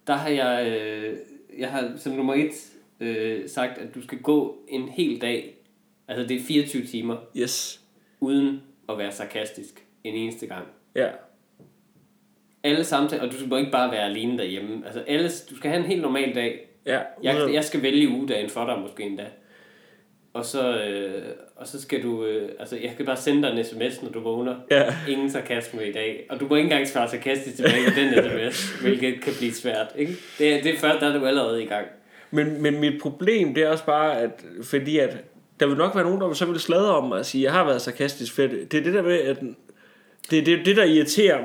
Der 0.10 0.16
har 0.16 0.30
jeg, 0.30 0.68
øh, 0.68 1.18
jeg 1.60 1.70
har 1.70 1.92
som 1.98 2.14
nummer 2.14 2.34
et 2.34 2.52
øh, 3.00 3.50
sagt, 3.50 3.78
at 3.78 3.96
du 3.96 4.02
skal 4.04 4.22
gå 4.22 4.58
en 4.68 4.90
hel 4.90 5.22
dag, 5.22 5.56
altså 6.08 6.28
det 6.28 6.38
er 6.38 6.44
24 6.44 6.86
timer, 6.86 7.18
yes. 7.38 7.82
uden 8.20 8.62
at 8.90 8.98
være 8.98 9.12
sarkastisk 9.12 9.86
en 10.04 10.16
eneste 10.16 10.48
gang. 10.48 10.68
Ja. 10.96 11.08
Alle 12.64 12.84
samtaler, 12.84 13.24
og 13.24 13.32
du 13.32 13.48
må 13.48 13.58
ikke 13.58 13.72
bare 13.72 13.92
være 13.92 14.06
alene 14.06 14.38
derhjemme. 14.38 14.86
Altså 14.86 15.00
alle, 15.08 15.30
du 15.50 15.56
skal 15.56 15.72
have 15.72 15.84
en 15.84 15.88
helt 15.88 16.02
normal 16.02 16.36
dag. 16.36 16.70
Ja, 16.86 17.02
Jeg, 17.24 17.54
jeg 17.54 17.64
skal 17.64 17.82
vælge 17.82 18.10
ugedagen 18.10 18.50
for 18.50 18.66
dig 18.66 18.80
måske 18.80 19.04
endda. 19.04 19.28
Og 20.34 20.46
så, 20.46 20.84
øh, 20.84 21.36
og 21.60 21.68
så 21.68 21.82
skal 21.82 22.04
du, 22.04 22.26
øh, 22.26 22.50
altså 22.60 22.76
jeg 22.76 22.92
skal 22.94 23.06
bare 23.06 23.18
sende 23.18 23.42
dig 23.42 23.58
en 23.58 23.66
sms, 23.66 24.02
når 24.04 24.10
du 24.10 24.20
vågner. 24.20 24.56
Ja. 24.72 24.96
Ingen 25.08 25.32
sarkasme 25.32 25.88
i 25.88 25.92
dag. 25.92 26.26
Og 26.30 26.40
du 26.40 26.48
må 26.48 26.56
ikke 26.56 26.66
engang 26.66 26.88
svare 26.88 27.10
sarkastisk 27.10 27.56
tilbage 27.56 27.86
på 27.88 28.00
den 28.00 28.14
sms, 28.24 28.70
hvilket 28.82 29.22
kan 29.22 29.34
blive 29.38 29.54
svært. 29.54 29.88
Ikke? 29.96 30.12
Det, 30.12 30.64
det 30.64 30.74
er 30.76 30.80
først, 30.80 31.00
der 31.00 31.08
er 31.14 31.20
du 31.20 31.26
allerede 31.26 31.64
i 31.64 31.66
gang. 31.66 31.88
Men, 32.32 32.62
men 32.62 32.80
mit 32.80 33.02
problem, 33.02 33.54
det 33.54 33.64
er 33.64 33.70
også 33.70 33.86
bare, 33.86 34.22
at 34.22 34.46
fordi 34.64 35.00
at 35.00 35.18
der 35.60 35.68
vil 35.68 35.78
nok 35.78 35.96
være 35.96 36.04
nogen, 36.04 36.22
der 36.22 36.34
så 36.34 36.46
vil 36.46 36.60
sladre 36.60 36.96
om 36.96 37.08
mig 37.08 37.20
og 37.20 37.26
sige, 37.26 37.44
jeg 37.44 37.52
har 37.52 37.66
været 37.66 37.82
sarkastisk, 37.82 38.36
for 38.36 38.42
det 38.42 38.72
det 38.72 38.80
er 38.80 38.84
det 38.84 38.94
der 38.94 39.02
med, 39.02 39.20
at 39.20 39.38
det 40.32 40.40
er 40.40 40.44
det, 40.44 40.66
det, 40.66 40.76
der 40.76 40.84
irriterer, 40.84 41.38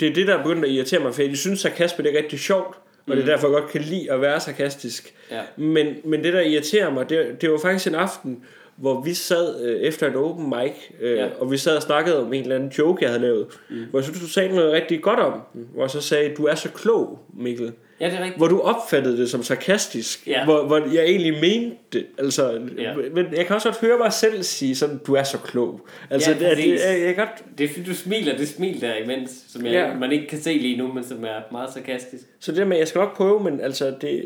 det 0.00 0.08
er 0.08 0.14
det, 0.14 0.26
der 0.26 0.38
er 0.38 0.42
begyndt 0.42 0.64
at 0.64 0.70
irritere 0.70 1.00
mig, 1.00 1.14
for 1.14 1.22
jeg 1.22 1.36
synes, 1.36 1.60
sarkasme 1.60 2.04
det 2.04 2.14
er 2.14 2.18
rigtig 2.18 2.38
sjovt, 2.38 2.76
og 3.06 3.16
det 3.16 3.22
er 3.22 3.26
derfor, 3.26 3.48
jeg 3.48 3.60
godt 3.60 3.70
kan 3.70 3.80
lide 3.80 4.12
at 4.12 4.20
være 4.20 4.40
sarkastisk. 4.40 5.14
Ja. 5.30 5.40
Men, 5.56 5.86
men 6.04 6.24
det, 6.24 6.32
der 6.32 6.40
irriterer 6.40 6.90
mig, 6.90 7.10
det, 7.10 7.40
det 7.40 7.50
var 7.50 7.58
faktisk 7.58 7.86
en 7.86 7.94
aften, 7.94 8.44
hvor 8.80 9.00
vi 9.00 9.14
sad 9.14 9.64
øh, 9.64 9.80
efter 9.80 10.08
en 10.08 10.14
open 10.16 10.44
mic, 10.48 10.72
øh, 11.00 11.16
Ja. 11.16 11.26
og 11.40 11.50
vi 11.52 11.56
sad 11.56 11.76
og 11.76 11.82
snakkede 11.82 12.20
om 12.26 12.32
en 12.32 12.42
eller 12.42 12.54
anden 12.56 12.70
joke, 12.78 13.02
jeg 13.04 13.10
havde 13.10 13.22
lavet, 13.22 13.46
mm. 13.70 13.76
hvor 13.90 13.98
jeg 13.98 14.04
synes, 14.04 14.20
du 14.20 14.26
sagde 14.28 14.54
noget 14.54 14.72
rigtig 14.72 15.02
godt 15.02 15.18
om 15.20 15.40
den, 15.52 15.68
hvor 15.72 15.82
jeg 15.82 15.90
så 15.90 16.00
sagde, 16.00 16.34
du 16.34 16.44
er 16.44 16.54
så 16.54 16.68
klog, 16.70 17.18
Mikkel. 17.38 17.72
Ja, 18.00 18.06
det 18.06 18.14
er 18.14 18.18
rigtigt. 18.18 18.36
Hvor 18.36 18.48
du 18.48 18.60
opfattede 18.60 19.16
det 19.16 19.30
som 19.30 19.42
sarkastisk, 19.42 20.26
Ja. 20.26 20.44
hvor, 20.44 20.66
hvor 20.66 20.76
jeg 20.94 21.04
egentlig 21.04 21.32
mente 21.32 21.76
det. 21.92 22.06
Altså, 22.18 22.60
Ja. 22.78 22.94
Men 23.14 23.26
jeg 23.36 23.46
kan 23.46 23.56
også 23.56 23.68
godt 23.68 23.80
høre 23.80 23.98
mig 23.98 24.12
selv 24.12 24.42
sige 24.42 24.76
sådan, 24.76 25.00
du 25.06 25.14
er 25.14 25.22
så 25.22 25.38
klog. 25.38 25.80
Altså, 26.10 26.30
Ja, 26.30 26.38
det, 26.38 26.50
er- 26.50 26.54
det, 26.54 26.68
jeg, 26.68 27.00
jeg 27.06 27.14
kan 27.14 27.26
godt, 27.26 27.58
Det 27.58 27.70
er 27.78 27.84
du 27.86 27.94
smiler 27.94 28.36
det 28.36 28.48
smil 28.48 28.80
der 28.80 28.94
imens, 28.94 29.44
som 29.48 29.64
jeg, 29.66 29.72
Ja. 29.72 29.94
man 29.94 30.12
ikke 30.12 30.26
kan 30.26 30.40
se 30.40 30.52
lige 30.52 30.76
nu, 30.76 30.92
men 30.92 31.04
som 31.04 31.24
er 31.24 31.52
meget 31.52 31.72
sarkastisk. 31.74 32.22
så 32.40 32.52
det 32.52 32.58
der 32.58 32.64
med, 32.64 32.78
jeg 32.78 32.88
skal 32.88 32.98
nok 32.98 33.16
prøve, 33.16 33.42
men 33.44 33.60
altså, 33.60 33.94
det, 34.00 34.24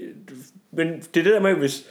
men 0.72 0.88
det 0.88 1.20
er 1.20 1.24
det 1.24 1.32
der 1.32 1.40
med, 1.40 1.54
hvis 1.54 1.86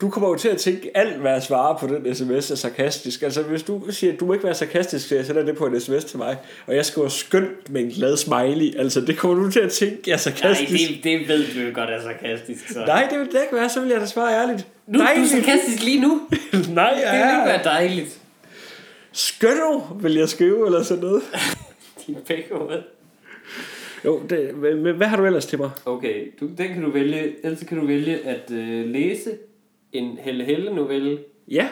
du 0.00 0.10
kommer 0.10 0.28
jo 0.28 0.34
til 0.34 0.48
at 0.48 0.58
tænke, 0.58 0.96
alt 0.96 1.16
hvad 1.16 1.32
jeg 1.32 1.42
svarer 1.42 1.78
på 1.78 1.86
den 1.86 2.14
sms 2.14 2.50
er 2.50 2.54
sarkastisk. 2.54 3.22
Altså, 3.22 3.42
hvis 3.42 3.62
du 3.62 3.82
siger, 3.90 4.12
at 4.12 4.20
du 4.20 4.26
må 4.26 4.32
ikke 4.32 4.44
være 4.44 4.54
sarkastisk, 4.54 5.08
så 5.08 5.14
jeg 5.14 5.26
sender 5.26 5.42
det 5.44 5.56
på 5.56 5.66
en 5.66 5.80
sms 5.80 6.04
til 6.04 6.18
mig, 6.18 6.36
og 6.66 6.76
jeg 6.76 6.84
skriver 6.86 7.08
skønt 7.08 7.70
med 7.70 7.80
en 7.82 7.90
glad 7.90 8.16
smiley, 8.16 8.78
altså, 8.78 9.00
det 9.00 9.16
kommer 9.16 9.42
du 9.44 9.50
til 9.50 9.60
at 9.60 9.70
tænke, 9.70 9.98
jeg 10.06 10.12
er 10.12 10.16
Nej, 10.16 10.16
sarkastisk. 10.18 10.90
det, 10.90 11.04
det 11.04 11.28
ved 11.28 11.44
du 11.54 11.60
jo 11.60 11.70
godt 11.74 11.90
er 11.90 12.02
sarkastisk. 12.02 12.68
Så. 12.68 12.78
Nej, 12.78 13.06
det 13.10 13.18
vil 13.18 13.26
det 13.26 13.40
ikke 13.42 13.56
være, 13.56 13.68
så 13.68 13.80
vil 13.80 13.90
jeg 13.90 14.00
da 14.00 14.06
svare 14.06 14.42
ærligt. 14.42 14.66
Nu 14.86 15.00
er 15.00 15.06
du 15.16 15.26
sarkastisk 15.26 15.82
lige 15.84 16.00
nu. 16.00 16.08
Nej, 16.74 16.94
Det 16.94 17.00
ja. 17.00 17.12
ville 17.12 17.32
ikke 17.32 17.44
være 17.46 17.64
dejligt. 17.64 18.18
Skønno, 19.12 19.80
vil 20.00 20.14
jeg 20.14 20.28
skrive, 20.28 20.66
eller 20.66 20.82
sådan 20.82 21.04
noget. 21.04 21.22
Din 22.06 22.16
pækhoved. 22.26 22.82
Jo, 24.04 24.20
det, 24.30 24.54
men 24.58 24.96
hvad 24.96 25.06
har 25.06 25.16
du 25.16 25.24
ellers 25.26 25.46
til 25.46 25.58
mig? 25.58 25.70
Okay, 25.86 26.32
du, 26.40 26.46
den 26.58 26.68
kan 26.68 26.82
du 26.82 26.90
vælge. 26.90 27.34
Ellers 27.44 27.58
så 27.60 27.66
kan 27.66 27.78
du 27.78 27.86
vælge 27.86 28.18
at 28.26 28.50
øh, 28.50 28.86
læse 28.88 29.30
en 29.92 30.18
Helle 30.18 30.44
Helle 30.44 30.74
novelle 30.74 31.18
Ja, 31.48 31.68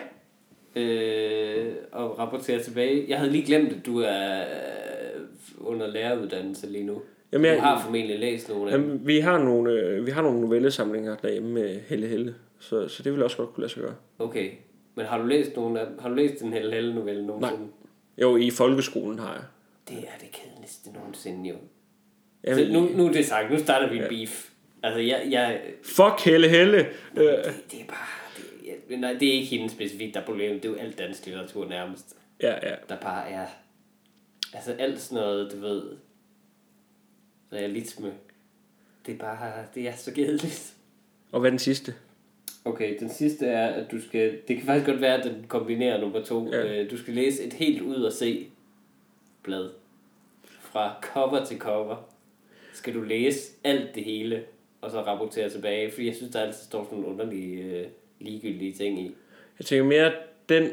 øh, 0.76 1.72
og 1.92 2.18
rapportere 2.18 2.58
tilbage. 2.62 3.04
Jeg 3.08 3.18
havde 3.18 3.32
lige 3.32 3.46
glemt, 3.46 3.72
at 3.72 3.86
du 3.86 3.98
er 3.98 4.40
øh, 4.40 5.20
under 5.58 5.86
læreruddannelse 5.86 6.66
lige 6.66 6.84
nu. 6.84 7.02
Jamen, 7.32 7.44
du 7.44 7.54
jeg- 7.54 7.62
har 7.62 7.82
formentlig 7.84 8.18
læst 8.18 8.48
nogle 8.48 8.72
af 8.72 8.78
dem. 8.78 8.86
jamen, 8.88 9.06
vi, 9.06 9.18
har 9.18 9.38
nogle, 9.38 9.72
øh, 9.72 10.06
vi 10.06 10.10
har 10.10 10.22
nogle 10.22 10.40
novellesamlinger 10.40 11.16
derhjemme 11.16 11.50
med 11.50 11.80
Helle 11.88 12.06
Helle, 12.06 12.34
så, 12.58 12.88
så 12.88 13.02
det 13.02 13.12
vil 13.12 13.22
også 13.22 13.36
godt 13.36 13.54
kunne 13.54 13.62
lade 13.62 13.72
sig 13.72 13.82
gøre. 13.82 13.94
Okay, 14.18 14.50
men 14.94 15.06
har 15.06 15.18
du 15.18 15.26
læst 15.26 15.56
nogle 15.56 15.80
af? 15.80 15.86
Har 15.98 16.08
du 16.08 16.14
læst 16.14 16.42
en 16.42 16.52
Helle 16.52 16.72
Helle 16.74 16.94
novelle 16.94 17.26
nogensinde? 17.26 17.66
Jo, 18.18 18.36
i 18.36 18.50
folkeskolen 18.50 19.18
har 19.18 19.32
jeg. 19.34 19.42
Det 19.88 19.96
er 19.98 20.18
det 20.20 20.28
kedeligste 20.32 20.90
nogensinde 20.92 21.48
jo. 21.48 21.54
Jamen, 22.44 22.66
Så 22.66 22.72
nu, 22.72 22.88
nu 22.96 23.06
er 23.08 23.12
det 23.12 23.26
sagt, 23.26 23.50
nu 23.52 23.58
starter 23.58 23.90
vi 23.90 23.96
en 23.96 24.04
beef. 24.08 24.49
Altså, 24.82 25.00
jeg, 25.00 25.26
jeg, 25.30 25.62
Fuck 25.82 26.20
Helle 26.24 26.48
Helle! 26.48 26.78
Øh, 27.16 27.24
det, 27.24 27.62
det 27.70 27.80
er 27.80 27.84
bare... 27.86 28.06
Det, 28.36 28.44
jeg, 28.90 28.98
nej, 28.98 29.12
det 29.12 29.28
er 29.28 29.32
ikke 29.32 29.46
hende 29.46 29.70
specifikt, 29.70 30.14
der 30.14 30.20
er 30.20 30.24
problemet. 30.24 30.62
Det 30.62 30.68
er 30.68 30.72
jo 30.72 30.78
alt 30.78 30.98
dansk 30.98 31.26
litteratur 31.26 31.68
nærmest. 31.68 32.16
ja, 32.42 32.68
ja. 32.68 32.74
Der 32.88 32.96
bare 32.96 33.30
er... 33.30 33.46
Altså 34.54 34.72
alt 34.72 35.00
sådan 35.00 35.22
noget, 35.24 35.52
du 35.52 35.60
ved... 35.60 35.82
Realisme. 37.52 38.12
Det 39.06 39.14
er 39.14 39.18
bare... 39.18 39.52
Det 39.74 39.88
er 39.88 39.96
så 39.96 40.12
kedeligt. 40.14 40.74
Og 41.32 41.40
hvad 41.40 41.48
er 41.48 41.52
den 41.52 41.58
sidste? 41.58 41.94
Okay, 42.64 42.98
den 43.00 43.08
sidste 43.10 43.46
er, 43.46 43.66
at 43.66 43.90
du 43.90 44.00
skal... 44.02 44.38
Det 44.48 44.56
kan 44.56 44.66
faktisk 44.66 44.86
godt 44.86 45.00
være, 45.00 45.14
at 45.18 45.24
den 45.24 45.44
kombinerer 45.48 46.00
nummer 46.00 46.24
to. 46.24 46.48
Ja. 46.52 46.82
Øh, 46.82 46.90
Du 46.90 46.96
skal 46.98 47.14
læse 47.14 47.42
et 47.44 47.52
helt 47.52 47.82
ud 47.82 48.02
og 48.02 48.12
se 48.12 48.46
blad. 49.42 49.70
Fra 50.60 50.94
cover 51.02 51.44
til 51.44 51.58
cover. 51.58 51.96
Skal 52.72 52.94
du 52.94 53.00
læse 53.02 53.52
alt 53.64 53.94
det 53.94 54.04
hele, 54.04 54.44
og 54.80 54.90
så 54.90 55.02
rapportere 55.02 55.50
tilbage. 55.50 55.90
Fordi 55.90 56.06
jeg 56.06 56.14
synes, 56.14 56.32
der 56.32 56.40
altid 56.40 56.64
står 56.64 56.84
sådan 56.84 56.98
nogle 56.98 57.12
underlige, 57.12 57.62
øh, 57.62 57.86
ligegyldige 58.20 58.72
ting 58.72 59.00
i. 59.00 59.14
Jeg 59.58 59.66
tænker 59.66 59.84
mere, 59.84 60.12
den... 60.48 60.68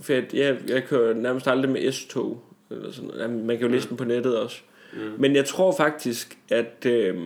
For 0.00 0.12
jeg, 0.12 0.24
jeg, 0.34 0.58
jeg 0.68 0.84
kører 0.84 1.14
nærmest 1.14 1.46
aldrig 1.46 1.70
med 1.70 1.92
S-tog. 1.92 2.42
Eller 2.70 2.90
sådan 2.90 3.08
noget. 3.08 3.22
Jamen, 3.22 3.46
man 3.46 3.58
kan 3.58 3.66
jo 3.66 3.72
læse 3.72 3.88
den 3.88 3.96
på 3.96 4.04
nettet 4.04 4.38
også. 4.38 4.60
Mm. 4.92 5.00
Men 5.18 5.36
jeg 5.36 5.44
tror 5.44 5.72
faktisk, 5.72 6.38
at... 6.50 6.86
Øh, 6.86 7.16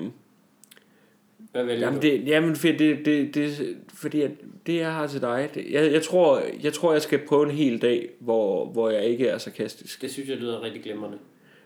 Hvad 1.53 1.64
vælger 1.64 1.87
Jamen, 1.87 2.01
du? 2.01 2.07
det, 2.07 2.26
jamen 2.26 2.57
for 2.57 2.68
det, 2.68 3.05
det, 3.05 3.34
det, 3.34 3.76
fordi 3.95 4.22
at 4.22 4.30
det 4.66 4.76
jeg 4.76 4.93
har 4.93 5.07
til 5.07 5.20
dig, 5.20 5.51
det, 5.55 5.66
jeg, 5.70 5.93
jeg, 5.93 6.03
tror, 6.03 6.43
jeg 6.62 6.72
tror, 6.72 6.93
jeg 6.93 7.03
skal 7.03 7.18
prøve 7.18 7.45
en 7.45 7.51
hel 7.51 7.82
dag, 7.82 8.11
hvor, 8.18 8.66
hvor 8.66 8.91
jeg 8.91 9.05
ikke 9.05 9.28
er 9.28 9.39
sarkastisk. 9.39 10.03
Det 10.03 10.11
synes 10.11 10.28
jeg 10.28 10.37
lyder 10.37 10.62
rigtig 10.62 10.82
glimrende. 10.82 11.18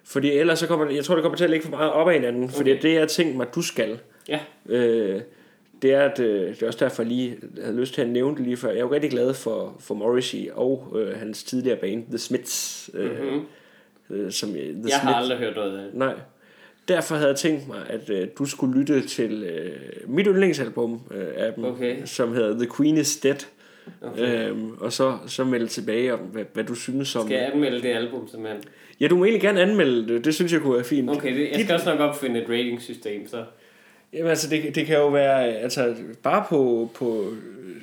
Fordi 0.05 0.31
ellers 0.31 0.59
så 0.59 0.67
kommer, 0.67 0.91
jeg 0.91 1.05
tror, 1.05 1.15
det 1.15 1.23
kommer 1.23 1.37
til 1.37 1.45
at 1.45 1.51
ligge 1.51 1.65
for 1.65 1.71
meget 1.71 1.93
op 1.93 2.09
ad 2.09 2.13
hinanden, 2.15 2.45
okay. 2.45 2.55
fordi 2.55 2.77
det 2.77 2.95
jeg 2.95 3.09
tænkt 3.09 3.37
mig, 3.37 3.47
du 3.55 3.63
skal, 3.63 3.99
Ja. 4.29 4.41
øh, 4.69 5.21
det 5.83 5.93
er, 5.95 6.01
at, 6.01 6.21
øh, 6.21 6.49
det 6.51 6.63
er 6.63 6.67
også 6.67 6.85
derfor, 6.85 7.03
jeg 7.03 7.09
lige 7.13 7.37
havde 7.63 7.77
lyst 7.77 7.95
til 7.95 8.03
at 8.03 8.09
nævne 8.09 8.37
det 8.37 8.45
lige 8.45 8.57
før. 8.57 8.69
Jeg 8.69 8.77
er 8.77 8.81
jo 8.81 8.93
rigtig 8.93 9.11
glad 9.11 9.35
for, 9.35 9.77
for 9.81 9.95
Morrissey 9.95 10.51
og 10.53 10.97
øh, 10.99 11.17
hans 11.19 11.45
tidligere 11.45 11.77
band, 11.77 12.07
The 12.09 12.19
Smiths. 12.19 12.91
Øh, 12.95 13.11
Mm-hmm. 13.11 13.41
øh, 14.17 14.33
som, 14.33 14.51
øh, 14.51 14.57
The 14.57 14.83
Jeg 14.89 14.99
har 14.99 15.15
aldrig 15.15 15.39
hørt 15.39 15.57
noget 15.57 15.79
af 15.79 15.85
det. 15.85 15.95
Nej. 15.95 16.15
Derfor 16.89 17.15
havde 17.15 17.29
jeg 17.29 17.37
tænkt 17.37 17.69
mig, 17.69 17.79
at 17.89 18.11
øh, 18.11 18.29
du 18.39 18.45
skulle 18.45 18.79
lytte 18.81 19.07
til 19.09 19.43
øh, 19.43 19.71
mit 20.11 20.27
yndlingsalbum 20.27 21.01
øh, 21.11 21.27
af 21.37 21.53
dem, 21.53 21.65
Okay. 21.65 21.97
som 22.05 22.35
hedder 22.35 22.53
The 22.59 22.69
Queen 22.77 22.97
is 22.97 23.17
Dead. 23.17 23.47
Okay. 24.03 24.49
Øhm, 24.51 24.71
og 24.81 24.93
så, 24.93 25.19
så 25.27 25.45
melde 25.45 25.67
tilbage 25.67 26.15
om, 26.15 26.19
hvad, 26.19 26.45
hvad 26.53 26.65
du 26.65 26.75
synes 26.75 27.17
om 27.17 27.27
Skal 27.27 27.37
jeg 27.37 27.51
anmelde 27.55 27.83
det 27.83 27.89
album 27.89 28.29
simpelthen? 28.29 28.63
Ja, 29.01 29.09
du 29.09 29.17
må 29.17 29.25
egentlig 29.25 29.41
gerne 29.43 29.61
anmelde 29.61 30.09
det. 30.15 30.25
Det 30.25 30.35
synes 30.35 30.53
jeg 30.53 30.61
kunne 30.61 30.75
være 30.75 30.85
fint. 30.85 31.11
Okay, 31.11 31.35
det, 31.39 31.49
jeg 31.53 31.61
skal 31.61 31.75
også 31.75 31.91
nok 31.91 32.01
opfinde 32.01 32.41
et 32.43 32.49
ratingsystem, 32.49 33.29
så... 33.29 33.45
Jamen 34.13 34.29
altså, 34.31 34.51
det, 34.51 34.75
det 34.75 34.87
kan 34.87 34.97
jo 34.97 35.09
være, 35.09 35.49
altså 35.49 35.95
bare 36.23 36.45
på, 36.49 36.91
på 36.95 37.31
øh, 37.31 37.77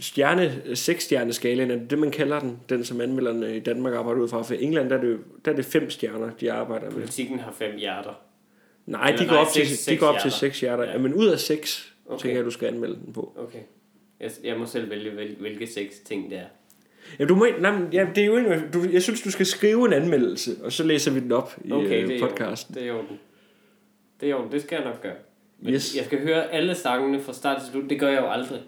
stjerne, 0.00 0.62
6 0.76 1.04
stjerne 1.04 1.32
skalaen, 1.32 1.70
er 1.70 1.76
det 1.76 1.90
det, 1.90 1.98
man 1.98 2.10
kalder 2.10 2.40
den, 2.40 2.58
den 2.68 2.84
som 2.84 3.00
anmelderne 3.00 3.56
i 3.56 3.60
Danmark 3.60 3.94
arbejder 3.94 4.20
ud 4.20 4.28
fra. 4.28 4.42
For 4.42 4.54
i 4.54 4.62
England, 4.62 4.90
der 4.90 4.96
er 4.96 5.00
det, 5.00 5.08
jo- 5.12 5.18
der 5.44 5.52
er 5.52 5.56
det 5.56 5.64
fem 5.64 5.90
stjerner, 5.90 6.30
de 6.40 6.52
arbejder 6.52 6.84
med. 6.84 6.92
Politikken 6.92 7.38
har 7.38 7.52
fem 7.52 7.76
hjerter. 7.76 8.20
Nej, 8.86 9.06
Eller 9.08 9.18
de 9.22 9.26
går 9.28 9.32
nej, 9.34 9.40
op 9.42 9.48
til, 9.52 9.66
seks- 9.68 9.84
de 9.86 9.96
går 9.96 10.06
op 10.06 10.18
til 10.22 10.30
seks 10.30 10.38
6 10.40 10.60
hjerter. 10.60 10.84
Ja. 10.84 10.90
Ja. 10.92 10.98
men 10.98 11.14
ud 11.14 11.26
af 11.26 11.38
6, 11.38 11.92
Okay. 12.06 12.14
okay. 12.14 12.22
tænker 12.22 12.36
jeg, 12.38 12.44
du 12.44 12.50
skal 12.50 12.68
anmelde 12.68 12.98
den 13.04 13.12
på. 13.12 13.32
Okay. 13.38 13.58
Jeg, 14.20 14.30
jeg 14.44 14.58
må 14.58 14.66
selv 14.66 14.90
vælge, 14.90 15.10
hvil- 15.10 15.36
hvilke 15.40 15.66
seks 15.66 15.98
ting 15.98 16.30
det 16.30 16.38
er. 16.38 16.44
Ja, 17.18 17.24
du 17.24 17.34
må, 17.34 17.44
ikke- 17.44 17.62
nej, 17.62 17.78
men, 17.78 17.88
ja, 17.92 18.06
det 18.14 18.22
er 18.22 18.26
jo 18.26 18.36
ikke, 18.36 18.62
du, 18.72 18.84
jeg 18.92 19.02
synes, 19.02 19.20
du 19.22 19.30
skal 19.30 19.46
skrive 19.46 19.86
en 19.86 19.92
anmeldelse, 19.92 20.50
og 20.62 20.72
så 20.72 20.84
læser 20.84 21.10
vi 21.10 21.20
den 21.20 21.32
op 21.32 21.56
i 21.64 21.72
Okay, 21.72 21.86
okay, 21.86 22.06
det 22.06 22.22
er 22.22 22.28
podcasten. 22.28 22.74
Det 22.74 22.82
er 22.82 22.86
i 22.86 22.90
orden. 22.90 23.18
Det 24.20 24.26
er 24.26 24.30
i 24.30 24.32
orden, 24.32 24.52
det 24.52 24.62
skal 24.62 24.76
jeg 24.76 24.84
nok 24.84 25.02
gøre. 25.02 25.14
Men 25.60 25.74
Yes. 25.74 25.96
jeg 25.96 26.04
skal 26.04 26.18
høre 26.22 26.52
alle 26.52 26.74
sangene 26.74 27.20
fra 27.20 27.32
start 27.32 27.62
til 27.62 27.70
slut. 27.72 27.90
Det 27.90 28.00
gør 28.00 28.08
jeg 28.08 28.20
jo 28.20 28.26
aldrig. 28.30 28.60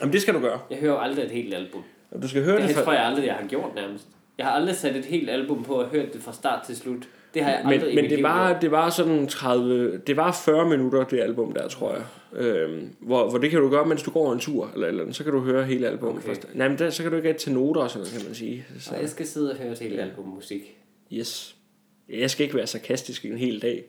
Jamen, 0.00 0.12
det 0.12 0.22
skal 0.22 0.34
du 0.34 0.40
gøre. 0.40 0.60
Jeg 0.70 0.78
hører 0.78 0.92
jo 0.92 0.98
aldrig 0.98 1.24
et 1.24 1.30
helt 1.30 1.54
album. 1.54 1.82
Og 2.10 2.22
Du 2.22 2.28
skal 2.28 2.42
høre 2.44 2.54
Det 2.54 2.62
det, 2.62 2.68
her 2.68 2.74
tror 2.76 2.84
fra, 2.84 2.92
jeg 2.92 3.04
aldrig, 3.06 3.26
jeg 3.26 3.34
har 3.34 3.46
gjort 3.48 3.74
nærmest. 3.74 4.04
Jeg 4.38 4.46
har 4.46 4.52
aldrig 4.52 4.76
sat 4.76 4.96
et 4.96 5.04
helt 5.04 5.30
album 5.30 5.64
på 5.64 5.74
og 5.74 5.88
hørt 5.88 6.12
det 6.12 6.22
fra 6.22 6.32
start 6.32 6.66
til 6.66 6.76
slut. 6.76 7.08
Det 7.34 7.42
har 7.44 7.50
jeg 7.50 7.60
aldrig 7.64 7.80
men, 7.80 7.90
i 7.90 7.94
men 7.94 8.10
det 8.10 8.22
var, 8.22 8.48
gjort. 8.50 8.62
det 8.62 8.70
var 8.70 8.90
sådan 8.90 9.26
30, 9.26 9.98
det 10.06 10.16
var 10.16 10.32
40 10.44 10.68
minutter, 10.68 11.04
det 11.04 11.20
album 11.20 11.52
der, 11.52 11.68
tror 11.68 11.92
jeg. 11.94 12.02
Øhm, 12.40 12.94
hvor, 13.00 13.30
hvor 13.30 13.38
det 13.38 13.50
kan 13.50 13.60
du 13.60 13.68
gøre, 13.70 13.86
mens 13.86 14.02
du 14.02 14.10
går 14.10 14.32
en 14.32 14.38
tur, 14.38 14.70
eller, 14.74 14.86
eller 14.88 15.12
så 15.12 15.24
kan 15.24 15.32
du 15.32 15.40
høre 15.40 15.64
hele 15.64 15.86
albumet 15.88 16.16
Okay. 16.16 16.26
først. 16.28 16.46
Nej, 16.54 16.68
men 16.68 16.78
der, 16.78 16.90
så 16.90 17.02
kan 17.02 17.10
du 17.12 17.16
ikke 17.16 17.32
til 17.32 17.52
noter 17.52 17.80
og 17.80 17.90
sådan 17.90 18.00
noget, 18.00 18.12
kan 18.18 18.26
man 18.26 18.34
sige. 18.34 18.64
Så, 18.78 18.88
Så 18.88 18.96
jeg 18.96 19.08
skal 19.08 19.26
sidde 19.26 19.50
og 19.50 19.56
høre 19.56 19.72
et 19.72 19.78
helt 19.78 20.00
album 20.00 20.24
musik. 20.28 20.76
yes. 21.12 21.56
Jeg 22.08 22.30
skal 22.30 22.44
ikke 22.44 22.56
være 22.56 22.66
sarkastisk 22.66 23.24
en 23.24 23.38
hel 23.38 23.62
dag. 23.62 23.84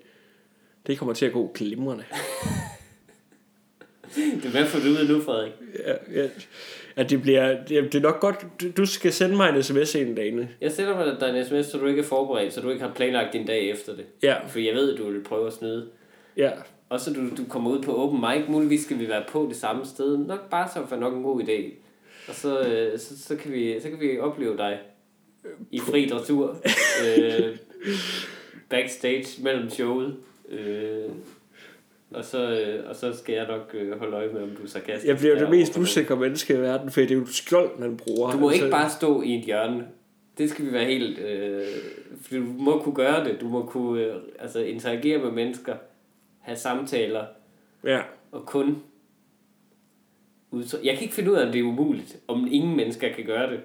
Det 0.88 0.98
kommer 0.98 1.14
til 1.14 1.26
at 1.26 1.34
gå 1.34 1.52
glimrende. 1.54 2.04
Det 4.16 4.52
hvad 4.52 4.66
får 4.66 4.80
du 4.80 4.86
ud 4.86 5.08
nu, 5.08 5.22
Frederik? 5.22 5.52
Ja, 5.86 6.22
ja. 6.22 6.30
At 6.96 7.10
det 7.10 7.22
bliver, 7.22 7.64
det, 7.66 7.96
er 7.96 8.00
nok 8.00 8.20
godt, 8.20 8.46
du, 8.78 8.86
skal 8.86 9.14
sende 9.14 9.36
mig 9.36 9.50
en 9.50 9.64
sms 9.64 9.96
en 9.96 10.16
dag. 10.16 10.48
Jeg 10.62 10.72
sender 10.72 10.96
mig 10.96 11.20
dig 11.20 11.38
en 11.40 11.46
sms, 11.46 11.66
så 11.66 11.78
du 11.78 11.86
ikke 11.86 12.02
er 12.02 12.06
forberedt, 12.06 12.54
så 12.54 12.62
du 12.62 12.70
ikke 12.70 12.82
har 12.82 12.94
planlagt 12.94 13.34
din 13.34 13.46
dag 13.46 13.70
efter 13.70 13.96
det. 13.96 14.06
Ja, 14.24 14.36
For 14.48 14.60
jeg 14.60 14.76
ved, 14.76 14.94
at 14.94 15.00
du 15.00 15.12
vil 15.12 15.24
prøve 15.24 15.48
at 15.48 15.54
snyde. 15.54 15.90
ja. 16.38 16.52
Og 16.90 17.00
så 17.00 17.14
du, 17.14 17.30
du 17.38 17.46
kommer 17.50 17.72
ud 17.72 17.84
på 17.84 17.96
open 17.96 18.22
mic, 18.22 18.48
muligvis 18.48 18.84
skal 18.84 19.00
vi 19.00 19.08
være 19.08 19.24
på 19.30 19.46
det 19.50 19.58
samme 19.58 19.86
sted. 19.86 20.18
Nok 20.18 20.50
bare 20.50 20.70
så 20.74 20.86
for 20.90 20.96
nok 20.96 21.14
en 21.14 21.24
god 21.24 21.42
idé. 21.42 21.74
Og 22.28 22.36
så, 22.36 22.60
øh, 22.60 23.00
så, 23.00 23.22
så, 23.22 23.36
kan 23.36 23.52
vi, 23.52 23.80
så 23.82 23.90
kan 23.90 24.00
vi 24.00 24.20
opleve 24.20 24.58
dig 24.58 24.80
i 25.72 25.80
fri 25.80 26.10
retur. 26.14 26.58
øh, 27.06 27.58
backstage 28.70 29.44
mellem 29.44 29.70
showet. 29.70 30.16
Øh, 30.50 31.10
og, 32.12 32.26
så, 32.26 32.52
øh, 32.52 32.90
og 32.90 32.96
så 32.96 33.14
skal 33.18 33.36
jeg 33.36 33.48
nok 33.48 33.72
øh, 33.74 34.00
holde 34.00 34.18
øje 34.18 34.30
med, 34.34 34.42
om 34.42 34.50
du 34.50 34.64
er 34.64 34.68
sarkastisk. 34.68 35.08
Jeg 35.08 35.18
bliver 35.18 35.40
det 35.40 35.50
mest 35.50 35.78
usikre 35.78 36.16
menneske 36.16 36.54
i 36.54 36.58
verden, 36.58 36.92
for 36.92 37.02
det 37.02 37.12
er 37.12 37.16
jo 37.16 37.26
skjold, 37.26 37.80
man 37.80 37.98
bruger. 37.98 38.32
Du 38.32 38.38
må 38.38 38.50
Altså, 38.50 38.64
ikke 38.64 38.72
bare 38.76 38.90
stå 38.90 39.22
i 39.22 39.36
et 39.36 39.44
hjørne. 39.46 39.88
Det 40.38 40.50
skal 40.50 40.66
vi 40.66 40.74
være 40.74 40.86
helt... 40.86 41.20
Øh, 41.20 41.64
for 42.22 42.36
du 42.36 42.44
må 42.44 42.80
kunne 42.80 42.96
gøre 42.96 43.24
det. 43.26 43.42
Du 43.42 43.48
må 43.48 43.66
kunne 43.66 44.02
øh, 44.02 44.16
altså 44.40 44.60
interagere 44.60 45.18
med 45.24 45.32
mennesker, 45.32 45.76
have 46.40 46.56
samtaler, 46.58 47.26
Ja. 47.84 48.00
og 48.32 48.46
kun... 48.46 48.84
udtryk- 50.52 50.84
Jeg 50.86 50.94
kan 50.94 51.02
ikke 51.04 51.14
finde 51.14 51.32
ud 51.32 51.36
af, 51.38 51.46
om 51.46 51.52
det 51.52 51.60
er 51.60 51.64
umuligt, 51.64 52.18
om 52.28 52.48
ingen 52.52 52.76
mennesker 52.78 53.14
kan 53.16 53.26
gøre 53.26 53.52
det. 53.52 53.60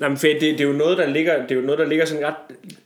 Nej, 0.00 0.08
men 0.08 0.18
for 0.18 0.26
det, 0.26 0.40
det, 0.40 0.60
er 0.60 0.64
jo 0.64 0.72
noget, 0.72 0.98
der 0.98 1.06
ligger, 1.06 1.42
det 1.42 1.50
er 1.50 1.54
jo 1.54 1.60
noget, 1.60 1.78
der 1.78 1.86
ligger 1.86 2.04
sådan 2.04 2.26
ret 2.26 2.34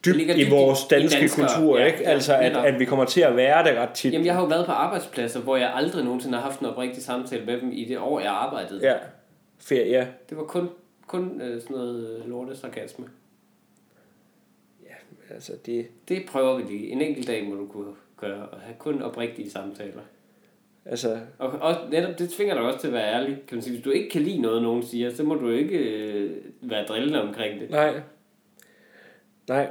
dybt 0.06 0.16
i 0.16 0.24
dybt 0.28 0.38
i- 0.38 0.50
vores 0.50 0.78
i 0.82 0.86
danske 0.90 1.18
danskere, 1.20 1.48
kultur, 1.48 1.78
ja, 1.78 1.84
ikke? 1.86 1.98
ja, 2.02 2.10
Altså, 2.10 2.34
at, 2.34 2.56
at 2.56 2.78
vi 2.80 2.84
kommer 2.84 3.04
til 3.04 3.20
at 3.20 3.36
være 3.36 3.64
det 3.70 3.78
ret 3.78 3.90
tit. 3.90 4.12
Jamen, 4.12 4.26
jeg 4.26 4.34
har 4.34 4.40
jo 4.42 4.46
været 4.48 4.66
på 4.66 4.72
arbejdspladser, 4.72 5.40
hvor 5.40 5.56
jeg 5.56 5.72
aldrig 5.74 6.04
nogensinde 6.04 6.34
har 6.38 6.42
haft 6.42 6.60
en 6.60 6.66
oprigtig 6.66 7.02
samtale 7.02 7.44
med 7.46 7.60
dem 7.60 7.72
i 7.72 7.84
det 7.84 7.98
år, 7.98 8.20
jeg 8.20 8.30
arbejdede. 8.32 8.80
Ja, 8.90 8.94
ferie, 9.58 9.90
ja. 9.90 10.06
Det 10.28 10.36
var 10.36 10.44
kun, 10.44 10.68
kun 11.06 11.40
øh, 11.40 11.60
sådan 11.62 11.76
noget 11.76 12.18
øh, 12.24 12.30
lortesarkasme. 12.30 13.04
Altså, 15.30 15.52
det, 15.66 15.86
Det 16.08 16.22
prøver 16.28 16.56
vi 16.56 16.62
lige. 16.72 16.88
En 16.88 17.00
enkelt 17.02 17.26
dag 17.26 17.44
må 17.48 17.54
du 17.54 17.66
kunne 17.66 17.92
gøre, 18.16 18.46
og 18.46 18.60
have 18.60 18.74
kun 18.78 19.02
oprigtige 19.02 19.50
samtaler. 19.50 20.00
Altså, 20.86 21.18
Og, 21.38 21.50
og 21.50 21.74
netop, 21.90 22.18
det 22.18 22.30
tvinger 22.30 22.54
dig 22.54 22.62
også 22.62 22.78
til 22.78 22.86
at 22.86 22.92
være 22.92 23.14
ærlig. 23.14 23.42
Kan 23.48 23.56
man 23.56 23.62
sige, 23.62 23.74
hvis 23.74 23.84
du 23.84 23.90
ikke 23.90 24.10
kan 24.10 24.22
lide 24.22 24.38
noget, 24.40 24.62
nogen 24.62 24.82
siger, 24.82 25.14
så 25.14 25.22
må 25.22 25.34
du 25.34 25.50
ikke 25.50 25.78
øh, 25.78 26.30
være 26.62 26.84
drillende 26.84 27.22
omkring 27.22 27.60
det. 27.60 27.70
nej. 27.70 28.00
Nej. 29.48 29.70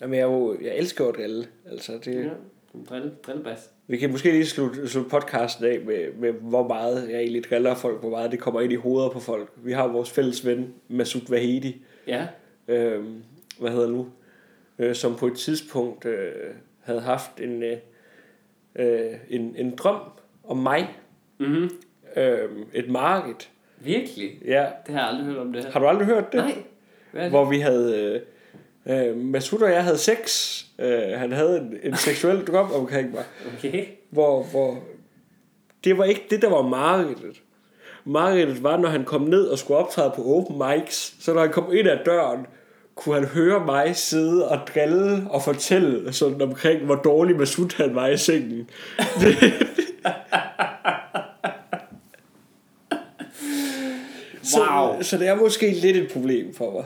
Jamen, 0.00 0.18
jeg, 0.18 0.24
jo, 0.24 0.56
jeg 0.62 0.76
elsker 0.76 1.04
jo 1.04 1.10
at 1.10 1.16
drille. 1.16 1.46
Altså, 1.70 1.92
det, 2.04 2.14
Ja, 2.24 2.30
en 2.74 2.84
drill, 2.88 3.12
drillbas. 3.26 3.70
Vi 3.86 3.96
kan 3.96 4.10
måske 4.10 4.30
lige 4.30 4.46
slutte, 4.46 4.88
slutte 4.88 5.10
podcasten 5.10 5.64
af 5.64 5.80
med, 5.80 6.12
med, 6.12 6.32
hvor 6.32 6.68
meget 6.68 7.10
jeg 7.10 7.20
egentlig 7.20 7.44
driller 7.44 7.74
folk, 7.74 8.00
hvor 8.00 8.10
meget 8.10 8.32
det 8.32 8.40
kommer 8.40 8.60
ind 8.60 8.72
i 8.72 8.76
hovedet 8.76 9.12
på 9.12 9.20
folk. 9.20 9.52
Vi 9.56 9.72
har 9.72 9.86
vores 9.86 10.10
fælles 10.10 10.46
ven, 10.46 10.74
Masoud 10.88 11.22
Vahedi, 11.28 11.76
Ja, 12.06 12.26
øh, 12.68 13.04
hvad 13.60 13.70
hedder 13.70 13.88
nu, 13.88 14.08
øh, 14.78 14.94
som 14.94 15.16
på 15.16 15.26
et 15.26 15.36
tidspunkt 15.36 16.04
øh, 16.04 16.32
havde 16.80 17.00
haft 17.00 17.40
en, 17.40 17.62
øh, 17.62 17.76
øh, 18.74 19.14
en, 19.30 19.54
en 19.56 19.76
drøm 19.76 20.00
om 20.48 20.56
mig, 20.56 20.96
mm-hmm. 21.38 21.70
øh, 22.16 22.48
et 22.74 22.90
marked. 22.90 23.34
virkelig. 23.78 24.30
Ja. 24.44 24.66
Det 24.86 24.94
har 24.94 25.00
jeg 25.00 25.08
aldrig 25.08 25.26
hørt 25.26 25.38
om 25.38 25.52
det 25.52 25.64
her. 25.64 25.70
Har 25.70 25.80
du 25.80 25.86
aldrig 25.86 26.06
hørt 26.06 26.32
det? 26.32 26.40
Nej, 26.40 26.54
det? 27.12 27.30
Hvor 27.30 27.44
vi 27.44 27.58
havde, 27.58 28.22
øh, 28.86 29.10
øh, 29.10 29.16
Masoud 29.16 29.62
og 29.62 29.70
jeg 29.70 29.84
havde 29.84 29.98
sex. 29.98 30.54
Øh, 30.78 31.18
han 31.18 31.32
havde 31.32 31.58
en, 31.58 31.76
en 31.82 31.96
seksuel 31.96 32.46
drøm 32.46 32.72
omkring 32.72 33.10
mig. 33.10 33.24
Okay. 33.58 33.84
hvor, 34.10 34.42
hvor 34.42 34.78
det 35.84 35.98
var 35.98 36.04
ikke 36.04 36.26
det, 36.30 36.42
der 36.42 36.50
var 36.50 36.62
markedet. 36.62 37.42
Markedet 38.04 38.62
var, 38.62 38.76
når 38.76 38.88
han 38.88 39.04
kom 39.04 39.22
ned 39.22 39.44
og 39.44 39.58
skulle 39.58 39.78
optræde 39.78 40.12
på 40.16 40.24
open 40.24 40.62
mics, 40.68 41.14
så 41.20 41.34
når 41.34 41.40
han 41.40 41.50
kom 41.50 41.72
ind 41.72 41.88
ad 41.88 41.98
døren, 42.04 42.46
kunne 42.94 43.14
han 43.14 43.24
høre 43.24 43.66
mig 43.66 43.96
sidde 43.96 44.48
og 44.48 44.58
drille 44.74 45.26
og 45.30 45.42
fortælle 45.42 46.12
sådan 46.12 46.42
omkring, 46.42 46.84
hvor 46.84 46.94
dårlig 46.94 47.36
Masud 47.36 47.76
han 47.76 47.94
var 47.94 48.06
i 48.06 48.16
sengen. 48.16 48.70
Wow. 54.56 55.02
Så, 55.02 55.08
så 55.10 55.18
det 55.18 55.28
er 55.28 55.34
måske 55.34 55.70
lidt 55.70 55.96
et 55.96 56.12
problem 56.12 56.54
for 56.54 56.72
mig. 56.72 56.84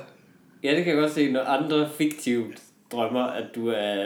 Ja, 0.62 0.76
det 0.76 0.84
kan 0.84 0.94
jeg 0.94 1.02
godt 1.02 1.12
se, 1.12 1.32
når 1.32 1.40
andre 1.40 1.88
fiktivt 1.98 2.62
drømmer, 2.92 3.22
at 3.24 3.44
du 3.54 3.68
er... 3.68 4.02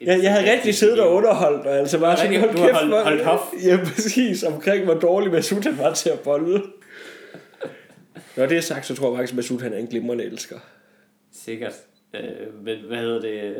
et 0.00 0.22
Jeg, 0.22 0.32
havde 0.32 0.52
rigtig 0.52 0.74
siddet 0.74 1.00
og 1.00 1.12
underholdt, 1.12 1.66
og 1.66 1.76
altså 1.76 1.98
bare 1.98 2.16
sådan, 2.16 2.40
hold 2.40 2.50
kæft, 2.54 2.72
holdt- 2.72 3.02
holdt 3.04 3.24
hof. 3.24 3.40
Ja, 3.64 3.76
præcis, 3.84 4.42
omkring 4.42 4.84
hvor 4.84 4.94
dårlig 4.94 5.32
Masud 5.32 5.62
han 5.62 5.78
var 5.78 5.94
til 5.94 6.10
at 6.10 6.20
bolle. 6.20 6.62
Når 8.36 8.46
det 8.46 8.56
er 8.56 8.60
sagt, 8.60 8.86
så 8.86 8.94
tror 8.94 9.08
jeg 9.10 9.16
faktisk, 9.16 9.32
at 9.32 9.36
Masud 9.36 9.60
han 9.60 9.72
er 9.72 9.78
en 9.78 9.86
glimrende 9.86 10.24
elsker. 10.24 10.56
Sikkert. 11.32 11.72
Øh, 12.14 12.64
men 12.64 12.76
hvad 12.88 12.98
hedder 12.98 13.20
det? 13.20 13.54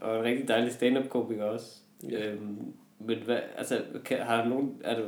Og 0.00 0.18
en 0.18 0.24
rigtig 0.24 0.48
dejlig 0.48 0.72
stand-up 0.72 1.08
komiker 1.08 1.44
også. 1.44 1.66
Ja. 2.10 2.26
Øhm, 2.26 2.56
men 3.06 3.18
hvad, 3.24 3.38
altså, 3.58 3.78
kan, 4.04 4.18
har 4.18 4.48
nogen, 4.48 4.72
er 4.84 4.96
du, 4.96 5.02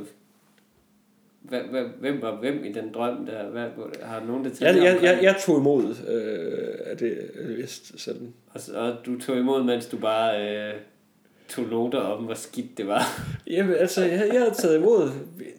hvad, 1.41 1.59
hvad, 1.59 1.83
hvem 1.99 2.21
var 2.21 2.35
hvem 2.35 2.65
i 2.65 2.71
den 2.71 2.93
drøm 2.93 3.25
der? 3.25 3.49
Hvad, 3.49 3.67
har 4.01 4.23
nogen 4.27 4.45
detaljer 4.45 4.73
Jeg, 4.73 4.83
jeg, 4.83 4.93
omkring 4.93 5.15
jeg, 5.15 5.23
jeg 5.23 5.35
tog 5.45 5.57
imod 5.57 5.95
øh, 6.07 6.79
at 6.85 6.99
det 6.99 7.17
er 7.35 7.55
vist 7.55 7.99
sådan. 7.99 8.33
Og, 8.53 8.61
og 8.75 8.95
du 9.05 9.19
tog 9.19 9.37
imod, 9.37 9.63
mens 9.63 9.85
du 9.85 9.97
bare 9.97 10.49
øh, 10.49 10.73
tog 11.49 11.65
noter 11.65 11.99
om, 11.99 12.23
hvor 12.23 12.33
skidt 12.33 12.77
det 12.77 12.87
var. 12.87 13.01
Jamen, 13.47 13.75
altså, 13.75 14.01
jeg, 14.01 14.29
jeg 14.33 14.39
havde 14.41 14.53
taget 14.53 14.77
imod. 14.77 15.09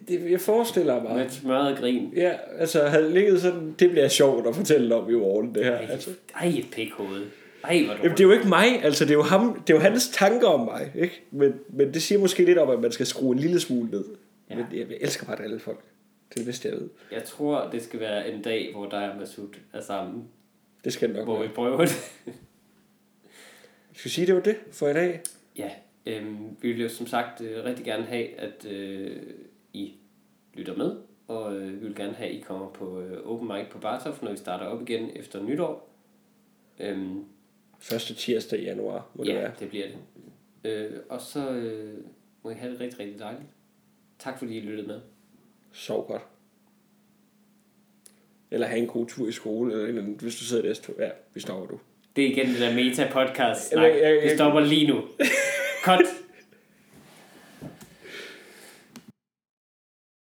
Det, 0.07 0.31
jeg 0.31 0.41
forestiller 0.41 1.03
mig. 1.03 1.15
Med 1.15 1.25
et 1.25 1.31
smørret 1.31 1.77
grin. 1.77 2.13
Ja, 2.15 2.33
altså, 2.57 2.83
havde 2.83 3.13
ligget 3.13 3.41
sådan, 3.41 3.75
det 3.79 3.89
bliver 3.89 4.07
sjovt 4.07 4.47
at 4.47 4.55
fortælle 4.55 4.95
om 4.95 5.09
i 5.09 5.13
morgen, 5.13 5.55
det 5.55 5.63
her. 5.65 5.75
Ej, 5.77 5.87
Altså. 5.89 6.09
ej 6.41 6.47
et 6.47 6.67
pikhoved. 6.71 7.21
Ej, 7.69 7.85
hvor 7.85 7.93
Jamen, 7.93 8.11
det 8.11 8.19
er 8.19 8.23
jo 8.23 8.31
ikke 8.31 8.47
mig, 8.47 8.83
altså, 8.83 9.05
det 9.05 9.11
er 9.11 9.15
jo, 9.15 9.21
ham, 9.21 9.61
det 9.67 9.73
er 9.73 9.77
jo 9.77 9.81
hans 9.83 10.09
tanker 10.09 10.47
om 10.47 10.59
mig, 10.59 10.91
ikke? 10.95 11.21
Men, 11.31 11.53
men 11.69 11.93
det 11.93 12.01
siger 12.01 12.19
måske 12.19 12.45
lidt 12.45 12.57
om, 12.57 12.69
at 12.69 12.79
man 12.79 12.91
skal 12.91 13.05
skrue 13.05 13.33
en 13.33 13.39
lille 13.39 13.59
smule 13.59 13.89
ned. 13.91 14.05
Ja. 14.49 14.55
Men 14.55 14.65
jeg, 14.71 14.89
jeg 14.89 14.97
elsker 15.01 15.25
bare 15.25 15.35
at 15.35 15.41
drille 15.41 15.59
folk. 15.59 15.79
Det 16.29 16.35
er 16.35 16.35
det 16.35 16.45
bedste, 16.45 16.67
jeg 16.69 16.77
ved. 16.77 16.89
Jeg 17.11 17.23
tror, 17.23 17.69
det 17.71 17.83
skal 17.83 17.99
være 17.99 18.31
en 18.31 18.41
dag, 18.41 18.71
hvor 18.73 18.89
dig 18.89 19.11
og 19.11 19.17
Masud 19.19 19.47
er 19.73 19.81
sammen. 19.81 20.23
Det 20.83 20.93
skal 20.93 21.07
det 21.07 21.15
nok 21.17 21.25
Hvor 21.25 21.39
være. 21.39 21.47
vi 21.47 21.53
prøver 21.53 21.77
det. 21.77 21.89
Skal 23.93 24.05
vi 24.05 24.09
sige, 24.09 24.27
det 24.27 24.35
var 24.35 24.41
det 24.41 24.55
for 24.71 24.87
i 24.87 24.93
dag? 24.93 25.21
Ja, 25.57 25.69
øhm, 26.05 26.37
vi 26.61 26.71
vil 26.71 26.81
jo 26.81 26.89
som 26.89 27.07
sagt 27.07 27.41
øh, 27.41 27.63
rigtig 27.63 27.85
gerne 27.85 28.03
have, 28.03 28.39
at 28.39 28.65
øh, 28.69 29.17
I 29.73 29.93
lytter 30.53 30.75
med, 30.75 30.95
og 31.27 31.55
øh, 31.55 31.81
vi 31.81 31.87
vil 31.87 31.95
gerne 31.95 32.13
have, 32.13 32.29
at 32.29 32.35
I 32.35 32.39
kommer 32.39 32.69
på 32.69 33.01
øh, 33.01 33.17
open 33.25 33.47
mic 33.47 33.65
på 33.71 33.77
Bartof, 33.77 34.21
når 34.21 34.31
vi 34.31 34.37
starter 34.37 34.65
op 34.65 34.81
igen 34.89 35.09
efter 35.15 35.43
nytår. 35.43 35.89
Øhm, 36.79 37.23
Første 37.79 38.13
tirsdag 38.13 38.59
i 38.59 38.63
januar, 38.63 39.09
må 39.13 39.23
det 39.23 39.29
ja, 39.29 39.35
være. 39.39 39.51
det 39.59 39.69
bliver 39.69 39.85
det. 39.87 39.97
Øh, 40.71 40.91
og 41.09 41.21
så 41.21 41.49
øh, 41.49 41.97
må 42.43 42.49
I 42.49 42.53
have 42.53 42.71
det 42.71 42.79
rigtig, 42.79 42.99
rigtig 42.99 43.19
dejligt. 43.19 43.49
Tak 44.19 44.39
fordi 44.39 44.57
I 44.57 44.61
lyttede 44.61 44.87
med. 44.87 44.99
Sov 45.71 46.07
godt. 46.07 46.21
Eller 48.51 48.67
have 48.67 48.79
en 48.79 48.87
god 48.87 49.05
tur 49.07 49.27
i 49.27 49.31
skole, 49.31 49.73
eller, 49.73 49.85
eller 49.87 50.01
hvis 50.01 50.35
du 50.35 50.43
sidder 50.43 50.63
i 50.63 50.67
det 50.69 50.89
Ja, 50.99 51.09
vi 51.33 51.39
stopper 51.39 51.67
du. 51.67 51.79
Det 52.15 52.23
er 52.23 52.27
igen 52.29 52.47
det 52.47 52.59
der 52.59 52.73
meta-podcast-snak. 52.75 53.83
Jamen, 53.83 53.97
jeg- 54.03 54.13
jeg- 54.15 54.21
Det 54.23 54.31
stopper 54.31 54.59
lige 54.59 54.87
nu. 54.87 55.01
Cut. 55.85 56.05